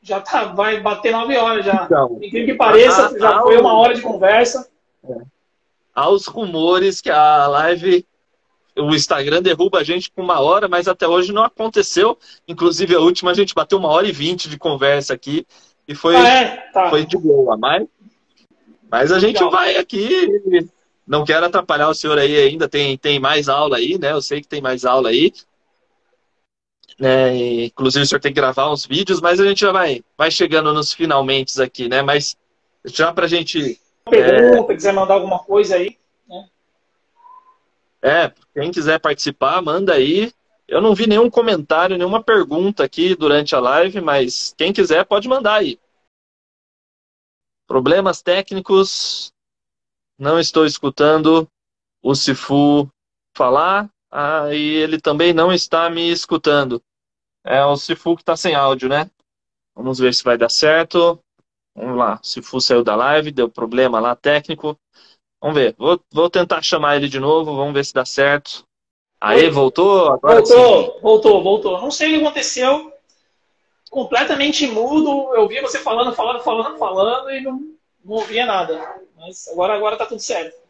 Já 0.02 0.20
tá, 0.20 0.46
vai 0.46 0.80
bater 0.80 1.12
nove 1.12 1.36
horas 1.36 1.64
já. 1.64 1.84
Então, 1.84 2.18
Incrível 2.20 2.46
que 2.46 2.54
pareça, 2.54 3.06
a, 3.06 3.18
já 3.18 3.38
a, 3.38 3.42
foi 3.42 3.56
uma 3.58 3.74
hora 3.74 3.94
de 3.94 4.02
conversa. 4.02 4.68
É. 5.08 5.14
Há 5.94 6.08
os 6.10 6.26
rumores 6.26 7.00
que 7.00 7.10
a 7.10 7.46
live 7.46 8.04
o 8.76 8.94
Instagram 8.94 9.42
derruba 9.42 9.78
a 9.78 9.84
gente 9.84 10.10
com 10.10 10.22
uma 10.22 10.40
hora, 10.40 10.66
mas 10.68 10.88
até 10.88 11.06
hoje 11.06 11.32
não 11.32 11.44
aconteceu. 11.44 12.18
Inclusive, 12.48 12.94
a 12.94 13.00
última 13.00 13.30
a 13.30 13.34
gente 13.34 13.54
bateu 13.54 13.78
uma 13.78 13.88
hora 13.88 14.06
e 14.06 14.12
vinte 14.12 14.48
de 14.48 14.58
conversa 14.58 15.12
aqui 15.14 15.46
e 15.86 15.94
foi, 15.94 16.16
ah, 16.16 16.28
é? 16.28 16.56
tá. 16.72 16.88
foi 16.88 17.04
de 17.04 17.18
boa. 17.18 17.56
Mas, 17.56 17.86
mas 18.90 19.12
a 19.12 19.18
gente 19.18 19.36
Legal. 19.36 19.50
vai 19.50 19.76
aqui. 19.76 20.68
Não 21.06 21.24
quero 21.24 21.46
atrapalhar 21.46 21.88
o 21.88 21.94
senhor 21.94 22.18
aí 22.18 22.34
ainda, 22.36 22.68
tem, 22.68 22.96
tem 22.96 23.18
mais 23.18 23.48
aula 23.48 23.76
aí, 23.76 23.98
né? 23.98 24.12
Eu 24.12 24.22
sei 24.22 24.40
que 24.40 24.48
tem 24.48 24.60
mais 24.60 24.84
aula 24.84 25.10
aí. 25.10 25.32
É, 27.00 27.64
inclusive, 27.64 28.04
o 28.04 28.06
senhor 28.06 28.20
tem 28.20 28.32
que 28.32 28.40
gravar 28.40 28.70
uns 28.70 28.84
vídeos, 28.84 29.20
mas 29.20 29.40
a 29.40 29.46
gente 29.46 29.60
já 29.60 29.72
vai, 29.72 30.02
vai 30.16 30.30
chegando 30.30 30.72
nos 30.72 30.92
finalmente 30.92 31.60
aqui, 31.60 31.88
né? 31.88 32.02
Mas 32.02 32.36
já 32.84 33.12
para 33.12 33.26
a 33.26 33.28
gente. 33.28 33.80
Pergunta, 34.08 34.72
é... 34.72 34.76
quiser 34.76 34.92
mandar 34.92 35.14
alguma 35.14 35.38
coisa 35.38 35.76
aí. 35.76 35.98
É, 38.04 38.32
quem 38.52 38.72
quiser 38.72 38.98
participar, 38.98 39.62
manda 39.62 39.94
aí. 39.94 40.32
Eu 40.66 40.80
não 40.80 40.94
vi 40.94 41.06
nenhum 41.06 41.30
comentário, 41.30 41.96
nenhuma 41.96 42.22
pergunta 42.22 42.82
aqui 42.82 43.14
durante 43.14 43.54
a 43.54 43.60
live, 43.60 44.00
mas 44.00 44.52
quem 44.58 44.72
quiser 44.72 45.04
pode 45.04 45.28
mandar 45.28 45.60
aí. 45.60 45.78
Problemas 47.66 48.20
técnicos. 48.20 49.32
Não 50.18 50.38
estou 50.38 50.66
escutando 50.66 51.48
o 52.02 52.14
Sifu 52.14 52.90
falar. 53.36 53.88
Ah, 54.14 54.52
e 54.52 54.74
ele 54.74 55.00
também 55.00 55.32
não 55.32 55.50
está 55.50 55.88
me 55.88 56.10
escutando. 56.10 56.82
É 57.42 57.64
o 57.64 57.74
Sifu 57.76 58.14
que 58.14 58.20
está 58.20 58.36
sem 58.36 58.54
áudio, 58.54 58.86
né? 58.86 59.10
Vamos 59.74 59.98
ver 59.98 60.12
se 60.12 60.22
vai 60.22 60.36
dar 60.36 60.50
certo. 60.50 61.18
Vamos 61.74 61.96
lá. 61.96 62.20
Sifu 62.22 62.60
saiu 62.60 62.84
da 62.84 62.94
live, 62.94 63.32
deu 63.32 63.48
problema 63.48 63.98
lá 63.98 64.14
técnico. 64.14 64.78
Vamos 65.40 65.56
ver. 65.56 65.74
Vou, 65.78 65.98
vou 66.12 66.28
tentar 66.28 66.60
chamar 66.60 66.96
ele 66.96 67.08
de 67.08 67.18
novo, 67.18 67.56
vamos 67.56 67.72
ver 67.72 67.86
se 67.86 67.94
dá 67.94 68.04
certo. 68.04 68.64
Aí, 69.18 69.48
voltou? 69.48 70.12
Agora 70.12 70.42
voltou, 70.42 70.94
sim. 70.94 71.00
voltou, 71.00 71.42
voltou. 71.42 71.80
Não 71.80 71.90
sei 71.90 72.08
o 72.08 72.18
que 72.18 72.24
aconteceu. 72.26 72.92
Completamente 73.90 74.66
mudo. 74.66 75.34
Eu 75.34 75.48
vi 75.48 75.60
você 75.62 75.78
falando, 75.78 76.14
falando, 76.14 76.42
falando, 76.42 76.76
falando 76.76 77.30
e 77.30 77.40
não, 77.40 77.52
não 78.04 78.16
ouvia 78.16 78.44
nada. 78.44 79.00
Mas 79.16 79.48
agora, 79.48 79.74
agora 79.74 79.96
tá 79.96 80.04
tudo 80.04 80.20
certo. 80.20 80.61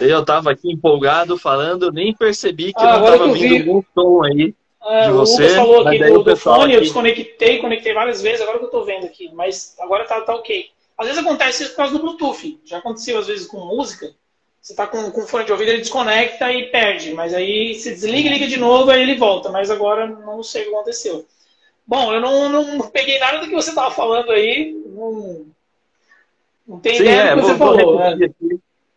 Eu 0.00 0.24
tava 0.24 0.50
aqui 0.50 0.70
empolgado 0.70 1.38
falando, 1.38 1.92
nem 1.92 2.14
percebi 2.14 2.72
que 2.72 2.82
ah, 2.82 2.98
não 2.98 3.06
tava 3.06 3.32
vindo 3.32 3.56
algum 3.56 3.82
som 3.94 4.24
aí. 4.24 4.54
É, 4.84 5.06
de 5.06 5.12
você, 5.12 5.42
o 5.42 5.46
Lucas 5.46 5.54
falou 5.54 5.88
aqui 5.88 5.98
do, 5.98 6.22
do 6.22 6.36
fone, 6.36 6.64
aqui... 6.64 6.74
eu 6.74 6.80
desconectei, 6.80 7.58
conectei 7.58 7.94
várias 7.94 8.20
vezes, 8.20 8.40
agora 8.40 8.58
que 8.58 8.64
eu 8.64 8.70
tô 8.70 8.84
vendo 8.84 9.06
aqui. 9.06 9.30
Mas 9.32 9.76
agora 9.78 10.04
tá, 10.04 10.20
tá 10.22 10.34
ok. 10.34 10.66
Às 10.98 11.06
vezes 11.06 11.22
acontece 11.22 11.62
isso 11.62 11.72
por 11.72 11.78
causa 11.78 11.92
do 11.92 12.00
Bluetooth. 12.00 12.60
Já 12.64 12.78
aconteceu 12.78 13.18
às 13.18 13.26
vezes 13.26 13.46
com 13.46 13.58
música. 13.58 14.12
Você 14.60 14.72
está 14.72 14.86
com, 14.86 15.10
com 15.10 15.26
fone 15.26 15.44
de 15.44 15.52
ouvido, 15.52 15.70
ele 15.70 15.78
desconecta 15.78 16.52
e 16.52 16.66
perde. 16.66 17.12
Mas 17.14 17.34
aí 17.34 17.74
se 17.74 17.90
desliga 17.90 18.28
e 18.28 18.32
liga 18.32 18.46
de 18.46 18.56
novo, 18.56 18.90
aí 18.90 19.02
ele 19.02 19.16
volta. 19.16 19.50
Mas 19.50 19.70
agora 19.70 20.06
não 20.06 20.42
sei 20.42 20.62
o 20.62 20.64
que 20.66 20.74
aconteceu. 20.74 21.26
Bom, 21.86 22.12
eu 22.12 22.20
não, 22.20 22.48
não 22.48 22.80
peguei 22.88 23.18
nada 23.18 23.38
do 23.38 23.48
que 23.48 23.54
você 23.54 23.70
estava 23.70 23.90
falando 23.90 24.30
aí. 24.30 24.72
Não, 24.86 25.46
não 26.66 26.78
tem 26.80 26.94
Sim, 26.94 27.02
ideia 27.02 27.20
é, 27.20 27.34
do 27.34 27.36
que 27.36 27.40
vou, 27.40 27.50
você 27.50 27.58
falou. 27.58 27.98
Vou 27.98 28.16
né? 28.16 28.28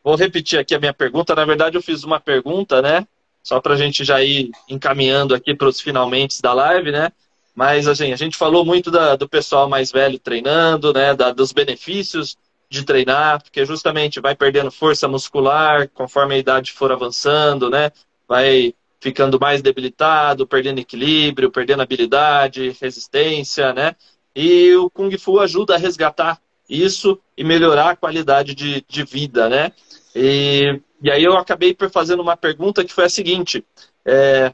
Vou 0.05 0.15
repetir 0.15 0.59
aqui 0.59 0.75
a 0.75 0.79
minha 0.79 0.93
pergunta. 0.93 1.33
Na 1.33 1.43
verdade, 1.43 1.75
eu 1.75 1.81
fiz 1.81 2.03
uma 2.03 2.19
pergunta, 2.19 2.79
né? 2.79 3.07
Só 3.41 3.59
para 3.59 3.73
a 3.73 3.77
gente 3.77 4.03
já 4.03 4.23
ir 4.23 4.51
encaminhando 4.69 5.33
aqui 5.33 5.55
para 5.55 5.67
os 5.67 5.81
finalmente 5.81 6.43
da 6.43 6.53
live, 6.53 6.91
né? 6.91 7.11
Mas 7.55 7.87
assim, 7.87 8.13
a 8.13 8.15
gente 8.15 8.37
falou 8.37 8.63
muito 8.63 8.91
da, 8.91 9.15
do 9.15 9.27
pessoal 9.27 9.67
mais 9.67 9.91
velho 9.91 10.19
treinando, 10.19 10.93
né? 10.93 11.15
Da, 11.15 11.31
dos 11.31 11.51
benefícios 11.51 12.37
de 12.69 12.83
treinar, 12.83 13.41
porque 13.41 13.65
justamente 13.65 14.19
vai 14.19 14.35
perdendo 14.35 14.69
força 14.69 15.07
muscular 15.07 15.89
conforme 15.89 16.35
a 16.35 16.37
idade 16.37 16.71
for 16.71 16.91
avançando, 16.91 17.67
né? 17.67 17.91
Vai 18.27 18.75
ficando 18.99 19.39
mais 19.39 19.61
debilitado, 19.61 20.45
perdendo 20.45 20.79
equilíbrio, 20.79 21.51
perdendo 21.51 21.81
habilidade, 21.81 22.75
resistência, 22.79 23.73
né? 23.73 23.95
E 24.35 24.71
o 24.75 24.87
Kung 24.87 25.17
Fu 25.17 25.39
ajuda 25.39 25.75
a 25.75 25.79
resgatar 25.79 26.39
isso 26.69 27.19
e 27.37 27.43
melhorar 27.43 27.91
a 27.91 27.95
qualidade 27.95 28.53
de, 28.53 28.83
de 28.87 29.03
vida, 29.03 29.49
né? 29.49 29.71
E, 30.15 30.81
e 31.01 31.11
aí 31.11 31.23
eu 31.23 31.37
acabei 31.37 31.73
por 31.73 31.91
fazendo 31.91 32.21
uma 32.21 32.37
pergunta 32.37 32.85
que 32.85 32.93
foi 32.93 33.03
a 33.03 33.09
seguinte: 33.09 33.63
é, 34.05 34.53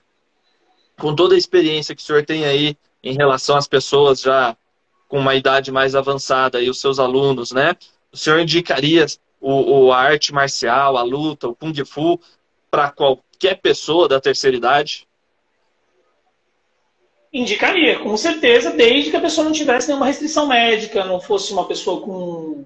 com 1.00 1.16
toda 1.16 1.36
a 1.36 1.38
experiência 1.38 1.96
que 1.96 2.02
o 2.02 2.06
senhor 2.06 2.26
tem 2.26 2.46
aí 2.46 2.76
em 3.04 3.14
relação 3.14 3.56
às 3.56 3.68
pessoas 3.68 4.22
já 4.22 4.58
com 5.08 5.20
uma 5.20 5.36
idade 5.36 5.72
mais 5.72 5.96
avançada 5.96 6.62
e 6.62 6.70
os 6.70 6.80
seus 6.80 6.98
alunos, 6.98 7.52
né? 7.52 7.76
O 8.12 8.18
senhor 8.18 8.40
indicaria 8.40 9.06
o, 9.40 9.86
o 9.86 9.92
a 9.92 10.00
arte 10.00 10.34
marcial, 10.34 10.98
a 10.98 11.04
luta, 11.04 11.48
o 11.48 11.56
kung 11.56 11.74
fu 11.86 12.20
para 12.70 12.90
qualquer 12.90 13.56
pessoa 13.62 14.08
da 14.08 14.20
terceira 14.20 14.58
idade? 14.58 15.08
Indicaria, 17.34 18.00
com 18.00 18.16
certeza, 18.18 18.72
desde 18.72 19.10
que 19.10 19.18
a 19.18 19.22
pessoa 19.22 19.46
não 19.46 19.52
tivesse 19.52 19.88
nenhuma 19.88 20.06
restrição 20.06 20.48
médica, 20.48 21.06
não 21.06 21.20
fosse 21.20 21.54
uma 21.54 21.68
pessoa 21.68 22.02
com 22.02 22.66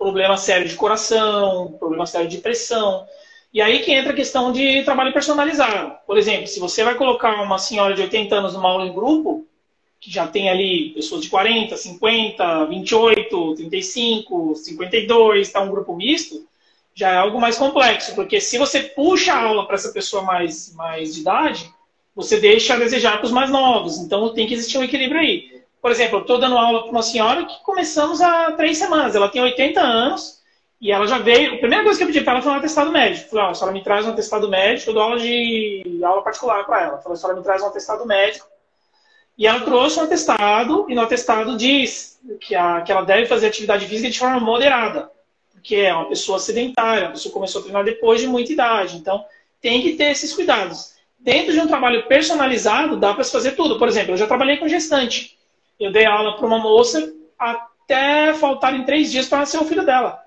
problema 0.00 0.38
sério 0.38 0.66
de 0.66 0.76
coração, 0.76 1.76
problema 1.78 2.06
sério 2.06 2.26
de 2.26 2.38
pressão. 2.38 3.06
E 3.52 3.60
aí 3.60 3.80
que 3.80 3.92
entra 3.92 4.12
a 4.12 4.16
questão 4.16 4.50
de 4.50 4.82
trabalho 4.82 5.12
personalizado. 5.12 5.94
Por 6.06 6.16
exemplo, 6.16 6.46
se 6.46 6.58
você 6.58 6.82
vai 6.82 6.94
colocar 6.94 7.42
uma 7.42 7.58
senhora 7.58 7.94
de 7.94 8.00
80 8.00 8.34
anos 8.34 8.54
numa 8.54 8.70
aula 8.70 8.86
em 8.86 8.94
grupo, 8.94 9.46
que 10.00 10.10
já 10.10 10.26
tem 10.26 10.48
ali 10.48 10.94
pessoas 10.94 11.20
de 11.20 11.28
40, 11.28 11.76
50, 11.76 12.64
28, 12.64 13.54
35, 13.56 14.54
52, 14.56 15.46
está 15.46 15.60
um 15.60 15.70
grupo 15.70 15.94
misto, 15.94 16.46
já 16.94 17.10
é 17.10 17.16
algo 17.16 17.38
mais 17.38 17.58
complexo, 17.58 18.14
porque 18.14 18.40
se 18.40 18.56
você 18.56 18.80
puxa 18.80 19.34
a 19.34 19.42
aula 19.42 19.66
para 19.66 19.74
essa 19.74 19.92
pessoa 19.92 20.22
mais, 20.22 20.72
mais 20.74 21.14
de 21.14 21.20
idade, 21.20 21.70
você 22.16 22.40
deixa 22.40 22.72
a 22.72 22.78
desejar 22.78 23.18
para 23.18 23.26
os 23.26 23.32
mais 23.32 23.50
novos. 23.50 23.98
Então 23.98 24.32
tem 24.32 24.46
que 24.46 24.54
existir 24.54 24.78
um 24.78 24.84
equilíbrio 24.84 25.20
aí. 25.20 25.49
Por 25.80 25.90
exemplo, 25.90 26.18
eu 26.18 26.22
estou 26.22 26.38
dando 26.38 26.58
aula 26.58 26.82
para 26.82 26.90
uma 26.90 27.02
senhora 27.02 27.44
que 27.44 27.62
começamos 27.62 28.20
há 28.20 28.52
três 28.52 28.76
semanas. 28.78 29.14
Ela 29.14 29.28
tem 29.28 29.42
80 29.42 29.80
anos 29.80 30.40
E 30.80 30.90
ela 30.90 31.06
já 31.06 31.18
veio. 31.18 31.54
A 31.54 31.58
primeira 31.58 31.84
coisa 31.84 31.98
que 31.98 32.04
eu 32.04 32.08
pedi 32.08 32.22
para 32.22 32.34
ela 32.34 32.42
foi 32.42 32.52
um 32.52 32.56
atestado 32.56 32.90
médico. 32.90 33.30
Falei, 33.30 33.44
ó, 33.46 33.54
senhora 33.54 33.72
me 33.72 33.82
traz 33.82 34.06
um 34.06 34.10
atestado 34.10 34.48
médico, 34.48 34.90
eu 34.90 34.94
dou 34.94 35.02
aula 35.02 35.18
de 35.18 36.00
aula 36.02 36.22
particular 36.22 36.64
para 36.64 36.82
ela. 36.82 36.98
Falei, 36.98 37.14
a 37.14 37.16
senhora 37.16 37.38
me 37.38 37.44
traz 37.44 37.62
um 37.62 37.66
atestado 37.66 38.06
médico. 38.06 38.46
E 39.36 39.46
ela 39.46 39.60
trouxe 39.60 39.98
um 39.98 40.04
atestado, 40.04 40.86
e 40.88 40.94
no 40.94 41.02
atestado 41.02 41.56
diz 41.56 42.18
que, 42.40 42.54
a, 42.54 42.82
que 42.82 42.92
ela 42.92 43.02
deve 43.02 43.26
fazer 43.26 43.46
atividade 43.46 43.86
física 43.86 44.10
de 44.10 44.18
forma 44.18 44.40
moderada. 44.40 45.10
Porque 45.52 45.76
é 45.76 45.94
uma 45.94 46.08
pessoa 46.08 46.38
sedentária, 46.38 47.08
a 47.08 47.10
pessoa 47.10 47.32
começou 47.32 47.60
a 47.60 47.62
treinar 47.62 47.84
depois 47.84 48.20
de 48.20 48.26
muita 48.26 48.52
idade. 48.52 48.96
Então, 48.96 49.24
tem 49.60 49.82
que 49.82 49.94
ter 49.94 50.10
esses 50.10 50.32
cuidados. 50.34 50.94
Dentro 51.18 51.52
de 51.52 51.60
um 51.60 51.66
trabalho 51.66 52.06
personalizado, 52.06 52.96
dá 52.96 53.12
para 53.12 53.24
se 53.24 53.32
fazer 53.32 53.52
tudo. 53.52 53.78
Por 53.78 53.88
exemplo, 53.88 54.12
eu 54.12 54.16
já 54.16 54.26
trabalhei 54.26 54.56
com 54.56 54.68
gestante. 54.68 55.38
Eu 55.80 55.90
dei 55.90 56.04
aula 56.04 56.36
para 56.36 56.46
uma 56.46 56.58
moça 56.58 57.10
até 57.38 58.34
faltarem 58.34 58.84
três 58.84 59.10
dias 59.10 59.26
para 59.26 59.38
nascer 59.38 59.58
o 59.58 59.64
filho 59.64 59.84
dela. 59.84 60.22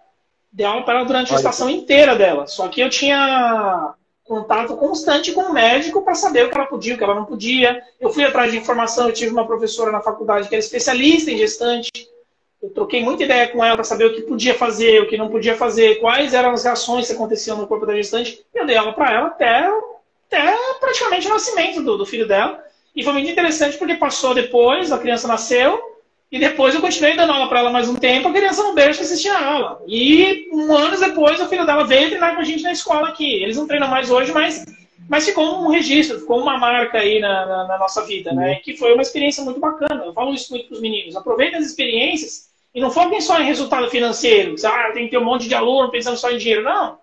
Dei 0.52 0.66
aula 0.66 0.84
para 0.84 0.96
ela 0.96 1.06
durante 1.06 1.32
a 1.32 1.36
estação 1.36 1.70
inteira 1.70 2.16
dela. 2.16 2.48
Só 2.48 2.68
que 2.68 2.82
eu 2.82 2.90
tinha 2.90 3.94
contato 4.24 4.76
constante 4.78 5.32
com 5.32 5.42
o 5.42 5.54
médico 5.54 6.02
para 6.02 6.16
saber 6.16 6.46
o 6.46 6.50
que 6.50 6.58
ela 6.58 6.66
podia, 6.66 6.96
o 6.96 6.98
que 6.98 7.04
ela 7.04 7.14
não 7.14 7.26
podia. 7.26 7.84
Eu 8.00 8.10
fui 8.12 8.24
atrás 8.24 8.52
de 8.52 8.58
informação, 8.58 9.08
eu 9.08 9.14
tive 9.14 9.32
uma 9.32 9.46
professora 9.46 9.92
na 9.92 10.02
faculdade 10.02 10.50
que 10.50 10.56
era 10.56 10.64
especialista 10.64 11.30
em 11.30 11.38
gestante. 11.38 11.92
Eu 12.62 12.70
troquei 12.70 13.04
muita 13.04 13.24
ideia 13.24 13.48
com 13.50 13.64
ela 13.64 13.76
para 13.76 13.84
saber 13.84 14.06
o 14.06 14.16
que 14.16 14.22
podia 14.22 14.56
fazer, 14.56 15.02
o 15.02 15.08
que 15.08 15.18
não 15.18 15.30
podia 15.30 15.56
fazer, 15.56 16.00
quais 16.00 16.34
eram 16.34 16.52
as 16.52 16.64
reações 16.64 17.08
que 17.08 17.14
aconteciam 17.14 17.58
no 17.58 17.68
corpo 17.68 17.86
da 17.86 17.94
gestante. 17.94 18.44
Eu 18.54 18.66
dei 18.66 18.78
aula 18.78 18.94
para 18.94 19.12
ela 19.12 19.28
até, 19.28 19.70
até 20.28 20.58
praticamente 20.80 21.28
o 21.28 21.32
nascimento 21.32 21.84
do, 21.84 21.98
do 21.98 22.06
filho 22.06 22.28
dela. 22.28 22.64
E 22.96 23.04
foi 23.04 23.14
muito 23.14 23.30
interessante 23.30 23.78
porque 23.78 23.96
passou 23.96 24.34
depois, 24.34 24.92
a 24.92 24.98
criança 24.98 25.28
nasceu, 25.28 25.94
e 26.32 26.40
depois 26.40 26.74
eu 26.74 26.82
continuei 26.82 27.16
dando 27.16 27.32
aula 27.32 27.48
para 27.48 27.60
ela 27.60 27.72
mais 27.72 27.88
um 27.88 27.96
tempo, 27.96 28.28
a 28.28 28.34
criança 28.34 28.64
no 28.64 28.74
berço 28.74 29.04
assistia 29.04 29.34
a 29.34 29.46
aula. 29.54 29.82
E 29.88 30.50
um 30.52 30.74
ano 30.76 31.00
depois 31.00 31.40
o 31.40 31.48
filho 31.48 31.66
dela 31.66 31.86
veio 31.86 32.10
treinar 32.10 32.34
com 32.34 32.42
a 32.42 32.44
gente 32.44 32.64
na 32.64 32.72
escola 32.72 33.10
aqui. 33.10 33.44
Eles 33.44 33.56
não 33.56 33.68
treinam 33.68 33.88
mais 33.88 34.10
hoje, 34.10 34.32
mas, 34.32 34.66
mas 35.08 35.26
ficou 35.26 35.64
um 35.64 35.70
registro, 35.70 36.20
ficou 36.20 36.42
uma 36.42 36.58
marca 36.58 36.98
aí 36.98 37.20
na, 37.20 37.46
na, 37.46 37.68
na 37.68 37.78
nossa 37.78 38.04
vida, 38.04 38.34
né? 38.34 38.56
Que 38.56 38.76
foi 38.76 38.94
uma 38.94 39.04
experiência 39.04 39.44
muito 39.44 39.60
bacana. 39.60 40.06
Eu 40.06 40.14
falo 40.14 40.34
isso 40.34 40.52
muito 40.52 40.68
para 40.68 40.76
os 40.76 40.82
meninos. 40.82 41.16
Aproveitem 41.16 41.60
as 41.60 41.68
experiências 41.68 42.50
e 42.74 42.82
não 42.82 42.90
foquem 42.90 43.22
só 43.22 43.40
em 43.40 43.46
resultado 43.46 43.88
financeiro. 43.92 44.56
Ah, 44.66 44.92
tem 44.92 45.06
que 45.06 45.12
ter 45.12 45.20
um 45.20 45.26
monte 45.26 45.48
de 45.48 45.54
aluno 45.54 45.92
pensando 45.92 46.18
só 46.18 46.32
em 46.32 46.38
dinheiro. 46.40 46.64
Não. 46.64 46.98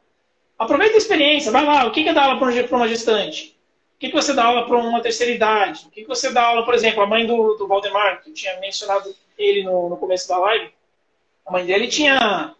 Aproveita 0.58 0.96
a 0.96 0.98
experiência. 0.98 1.52
Vai 1.52 1.64
lá. 1.64 1.86
O 1.86 1.92
que 1.92 2.08
é 2.08 2.12
dar 2.12 2.24
aula 2.24 2.38
para 2.38 2.76
uma 2.76 2.88
gestante? 2.88 3.56
O 4.00 4.06
que, 4.08 4.10
você 4.10 4.32
dá 4.32 4.46
aula 4.46 4.66
para 4.66 4.78
uma 4.78 5.02
terceira 5.02 5.30
idade? 5.30 5.84
O 5.86 5.90
que, 5.90 6.06
você 6.06 6.32
dá 6.32 6.42
aula, 6.42 6.64
por 6.64 6.72
exemplo, 6.72 7.02
a 7.02 7.06
mãe 7.06 7.26
do, 7.26 7.54
do 7.56 7.68
Valdemar, 7.68 8.22
que 8.22 8.30
eu 8.30 8.34
tinha 8.34 8.58
mencionado 8.58 9.14
ele 9.36 9.62
no, 9.62 9.90
no 9.90 9.96
começo 9.98 10.26
da 10.26 10.38
live. 10.38 10.70
A 11.44 11.52
mãe 11.52 11.66
dele 11.66 11.86
tinha 11.86 12.54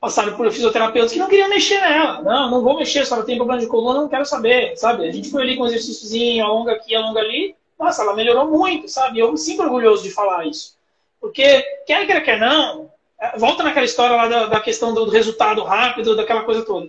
passado 0.00 0.34
por 0.38 0.50
fisioterapeutas 0.50 1.12
que 1.12 1.18
não 1.18 1.28
queriam 1.28 1.50
mexer 1.50 1.78
nela. 1.82 2.22
Não, 2.22 2.50
não 2.50 2.62
vou 2.62 2.78
mexer, 2.78 3.04
só 3.04 3.22
tem 3.22 3.36
problema 3.36 3.60
de 3.60 3.66
coluna, 3.66 4.00
não 4.00 4.08
quero 4.08 4.24
saber, 4.24 4.74
sabe? 4.74 5.06
A 5.06 5.12
gente 5.12 5.30
foi 5.30 5.42
ali 5.42 5.54
com 5.54 5.64
um 5.64 5.66
exercíciozinho, 5.66 6.46
alonga 6.46 6.72
aqui, 6.72 6.94
alonga 6.94 7.20
ali. 7.20 7.54
Nossa, 7.78 8.00
ela 8.00 8.16
melhorou 8.16 8.50
muito, 8.50 8.88
sabe? 8.88 9.18
Eu 9.18 9.30
me 9.32 9.36
sinto 9.36 9.62
orgulhoso 9.62 10.02
de 10.02 10.10
falar 10.10 10.46
isso. 10.46 10.78
Porque, 11.20 11.60
quer 11.86 12.06
quer, 12.06 12.24
quer 12.24 12.40
não, 12.40 12.90
é, 13.20 13.38
volta 13.38 13.62
naquela 13.62 13.84
história 13.84 14.16
lá 14.16 14.28
da, 14.28 14.46
da 14.46 14.60
questão 14.60 14.94
do 14.94 15.10
resultado 15.10 15.62
rápido, 15.62 16.16
daquela 16.16 16.44
coisa 16.44 16.64
toda. 16.64 16.88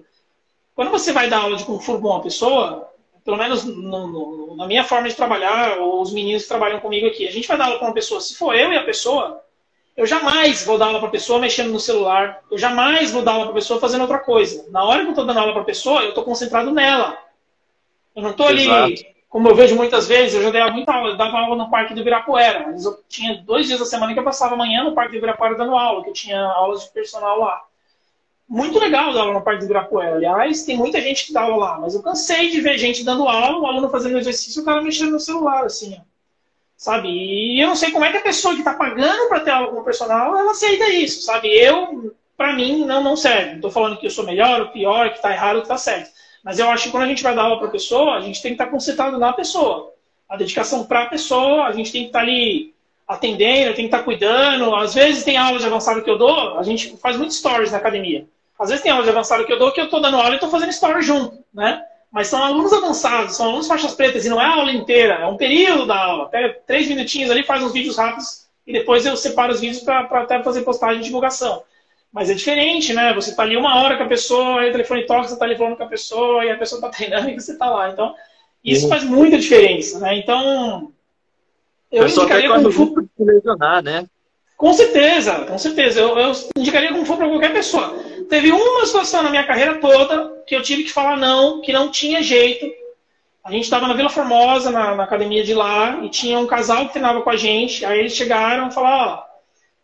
Quando 0.73 0.91
você 0.91 1.11
vai 1.11 1.29
dar 1.29 1.39
aula 1.41 1.57
de 1.57 1.65
Kung 1.65 1.81
Fu 1.81 1.97
uma 1.97 2.21
pessoa, 2.21 2.90
pelo 3.23 3.37
menos 3.37 3.63
no, 3.63 4.07
no, 4.07 4.55
na 4.55 4.67
minha 4.67 4.83
forma 4.83 5.07
de 5.07 5.15
trabalhar, 5.15 5.77
ou 5.79 6.01
os 6.01 6.13
meninos 6.13 6.43
que 6.43 6.49
trabalham 6.49 6.79
comigo 6.79 7.07
aqui, 7.07 7.27
a 7.27 7.31
gente 7.31 7.47
vai 7.47 7.57
dar 7.57 7.65
aula 7.65 7.77
para 7.77 7.87
uma 7.87 7.93
pessoa, 7.93 8.21
se 8.21 8.35
for 8.35 8.55
eu 8.55 8.71
e 8.71 8.77
a 8.77 8.83
pessoa, 8.83 9.41
eu 9.95 10.05
jamais 10.05 10.65
vou 10.65 10.77
dar 10.77 10.87
aula 10.87 10.99
para 10.99 11.07
a 11.07 11.11
pessoa 11.11 11.39
mexendo 11.39 11.71
no 11.71 11.79
celular, 11.79 12.41
eu 12.49 12.57
jamais 12.57 13.11
vou 13.11 13.21
dar 13.21 13.33
aula 13.33 13.45
para 13.45 13.51
a 13.51 13.55
pessoa 13.55 13.79
fazendo 13.79 14.01
outra 14.01 14.19
coisa. 14.19 14.65
Na 14.69 14.83
hora 14.83 15.01
que 15.01 15.07
eu 15.07 15.11
estou 15.11 15.25
dando 15.25 15.39
aula 15.39 15.53
para 15.53 15.61
a 15.61 15.65
pessoa, 15.65 16.01
eu 16.01 16.09
estou 16.09 16.23
concentrado 16.23 16.71
nela. 16.71 17.17
Eu 18.15 18.23
não 18.23 18.31
estou 18.31 18.47
ali 18.47 18.67
como 19.31 19.47
eu 19.47 19.55
vejo 19.55 19.77
muitas 19.77 20.09
vezes, 20.09 20.35
eu 20.35 20.43
já 20.43 20.49
dei 20.49 20.61
muita 20.71 20.91
aula, 20.91 21.11
eu 21.11 21.15
dava 21.15 21.39
aula 21.39 21.55
no 21.55 21.71
Parque 21.71 21.93
do 21.93 22.01
Ibirapuera. 22.01 22.67
Mas 22.67 22.83
eu 22.83 23.01
tinha 23.07 23.41
dois 23.41 23.65
dias 23.65 23.79
da 23.79 23.85
semana 23.85 24.11
que 24.11 24.19
eu 24.19 24.25
passava 24.25 24.55
amanhã 24.55 24.83
no 24.83 24.93
Parque 24.93 25.11
do 25.11 25.17
Ibirapuera 25.19 25.55
dando 25.55 25.73
aula, 25.73 26.03
que 26.03 26.09
eu 26.09 26.13
tinha 26.13 26.37
aulas 26.37 26.83
de 26.83 26.91
personal 26.91 27.39
lá. 27.39 27.61
Muito 28.51 28.79
legal 28.79 29.13
dar 29.13 29.21
aula 29.21 29.33
no 29.35 29.41
Parque 29.41 29.61
do 29.61 29.63
Ibirapuera. 29.63 30.17
Aliás, 30.17 30.63
tem 30.63 30.75
muita 30.75 30.99
gente 30.99 31.27
que 31.27 31.31
dá 31.31 31.43
aula 31.43 31.55
lá, 31.55 31.79
mas 31.79 31.95
eu 31.95 32.03
cansei 32.03 32.49
de 32.49 32.59
ver 32.59 32.77
gente 32.77 33.01
dando 33.01 33.25
aula, 33.25 33.57
o 33.57 33.65
aluno 33.65 33.89
fazendo 33.89 34.17
exercício, 34.17 34.61
o 34.61 34.65
cara 34.65 34.81
mexendo 34.81 35.11
no 35.11 35.21
celular, 35.21 35.63
assim, 35.63 35.95
ó. 35.97 36.03
Sabe? 36.75 37.07
E 37.07 37.61
eu 37.61 37.69
não 37.69 37.77
sei 37.77 37.91
como 37.91 38.03
é 38.03 38.11
que 38.11 38.17
a 38.17 38.21
pessoa 38.21 38.53
que 38.53 38.59
está 38.59 38.73
pagando 38.73 39.29
para 39.29 39.39
ter 39.39 39.51
aula 39.51 39.69
com 39.69 39.79
o 39.79 39.83
personal, 39.85 40.37
ela 40.37 40.51
aceita 40.51 40.89
isso, 40.89 41.21
sabe? 41.21 41.47
Eu, 41.47 42.13
para 42.35 42.51
mim, 42.51 42.83
não, 42.83 43.01
não 43.01 43.15
serve. 43.15 43.51
Não 43.51 43.55
estou 43.55 43.71
falando 43.71 43.97
que 43.97 44.07
eu 44.07 44.11
sou 44.11 44.25
melhor 44.25 44.59
ou 44.59 44.67
pior, 44.67 45.11
que 45.11 45.15
está 45.15 45.31
errado 45.31 45.55
ou 45.55 45.61
que 45.61 45.67
está 45.67 45.77
certo. 45.77 46.11
Mas 46.43 46.59
eu 46.59 46.69
acho 46.69 46.83
que 46.83 46.91
quando 46.91 47.03
a 47.03 47.07
gente 47.07 47.23
vai 47.23 47.33
dar 47.33 47.43
aula 47.43 47.57
para 47.57 47.69
a 47.69 47.71
pessoa, 47.71 48.17
a 48.17 48.21
gente 48.21 48.41
tem 48.41 48.51
que 48.51 48.55
estar 48.55 48.65
tá 48.65 48.71
concentrado 48.71 49.17
na 49.17 49.31
pessoa. 49.31 49.93
A 50.27 50.35
dedicação 50.35 50.83
para 50.83 51.03
a 51.03 51.05
pessoa, 51.05 51.67
a 51.67 51.71
gente 51.71 51.89
tem 51.89 52.01
que 52.01 52.07
estar 52.09 52.19
tá 52.19 52.25
ali 52.25 52.73
atendendo, 53.07 53.75
tem 53.75 53.75
que 53.75 53.95
estar 53.95 53.99
tá 53.99 54.03
cuidando. 54.03 54.75
Às 54.75 54.93
vezes 54.93 55.23
tem 55.23 55.37
aula 55.37 55.57
de 55.57 55.65
avançado 55.65 56.03
que 56.03 56.09
eu 56.09 56.17
dou, 56.17 56.59
a 56.59 56.63
gente 56.63 56.97
faz 56.97 57.15
muitos 57.15 57.37
stories 57.37 57.71
na 57.71 57.77
academia. 57.77 58.27
Às 58.61 58.69
vezes 58.69 58.83
tem 58.83 58.91
aula 58.91 59.03
de 59.03 59.09
avançado 59.09 59.43
que 59.43 59.51
eu 59.51 59.57
dou 59.57 59.71
que 59.71 59.81
eu 59.81 59.85
estou 59.85 59.99
dando 59.99 60.17
aula 60.17 60.29
e 60.29 60.35
estou 60.35 60.47
fazendo 60.49 60.71
stories 60.71 61.03
junto, 61.03 61.43
né? 61.51 61.83
Mas 62.11 62.27
são 62.27 62.43
alunos 62.43 62.71
avançados, 62.71 63.35
são 63.35 63.47
alunos 63.47 63.67
faixas 63.67 63.95
pretas, 63.95 64.23
e 64.23 64.29
não 64.29 64.39
é 64.39 64.45
a 64.45 64.53
aula 64.53 64.71
inteira, 64.71 65.15
é 65.15 65.25
um 65.25 65.35
período 65.35 65.87
da 65.87 65.97
aula. 65.97 66.29
Pega 66.29 66.59
três 66.67 66.87
minutinhos 66.87 67.31
ali, 67.31 67.41
faz 67.41 67.63
uns 67.63 67.73
vídeos 67.73 67.97
rápidos, 67.97 68.45
e 68.67 68.71
depois 68.71 69.03
eu 69.03 69.17
separo 69.17 69.51
os 69.51 69.59
vídeos 69.59 69.81
para 69.81 70.01
até 70.01 70.43
fazer 70.43 70.61
postagem 70.61 70.99
de 70.99 71.05
divulgação. 71.05 71.63
Mas 72.13 72.29
é 72.29 72.35
diferente, 72.35 72.93
né? 72.93 73.11
Você 73.15 73.31
está 73.31 73.41
ali 73.41 73.57
uma 73.57 73.81
hora 73.81 73.97
com 73.97 74.03
a 74.03 74.07
pessoa, 74.07 74.59
aí 74.59 74.69
o 74.69 74.73
telefone 74.73 75.07
toca, 75.07 75.23
você 75.23 75.33
está 75.33 75.45
ali 75.45 75.57
falando 75.57 75.77
com 75.77 75.83
a 75.83 75.87
pessoa, 75.87 76.45
e 76.45 76.51
a 76.51 76.57
pessoa 76.57 76.77
está 76.77 76.89
treinando 76.95 77.29
e 77.29 77.39
você 77.39 77.53
está 77.53 77.67
lá. 77.67 77.89
Então, 77.89 78.13
isso 78.63 78.87
faz 78.87 79.03
muita 79.03 79.39
diferença, 79.39 79.97
né? 79.97 80.17
Então, 80.17 80.91
eu 81.91 82.07
indicaria 82.07 82.47
como 82.47 82.71
for... 82.71 83.05
lesionar, 83.17 83.81
né? 83.81 84.05
Com 84.55 84.71
certeza, 84.71 85.45
com 85.45 85.57
certeza. 85.57 85.99
Eu, 85.99 86.19
eu 86.19 86.31
indicaria 86.55 86.91
como 86.91 87.03
for 87.03 87.17
para 87.17 87.27
qualquer 87.27 87.51
pessoa. 87.51 88.10
Teve 88.31 88.49
uma 88.49 88.85
situação 88.85 89.23
na 89.23 89.29
minha 89.29 89.45
carreira 89.45 89.77
toda 89.81 90.41
que 90.47 90.55
eu 90.55 90.61
tive 90.63 90.85
que 90.85 90.93
falar 90.93 91.17
não, 91.17 91.59
que 91.59 91.73
não 91.73 91.91
tinha 91.91 92.23
jeito. 92.23 92.65
A 93.43 93.51
gente 93.51 93.65
estava 93.65 93.89
na 93.89 93.93
Vila 93.93 94.09
Formosa, 94.09 94.71
na, 94.71 94.95
na, 94.95 95.03
academia 95.03 95.43
de 95.43 95.53
lá, 95.53 95.99
e 96.01 96.07
tinha 96.07 96.39
um 96.39 96.47
casal 96.47 96.85
que 96.85 96.93
treinava 96.93 97.21
com 97.21 97.29
a 97.29 97.35
gente. 97.35 97.83
Aí 97.83 97.99
eles 97.99 98.15
chegaram 98.15 98.69
e 98.69 98.73
falaram, 98.73 99.15
ó, 99.15 99.23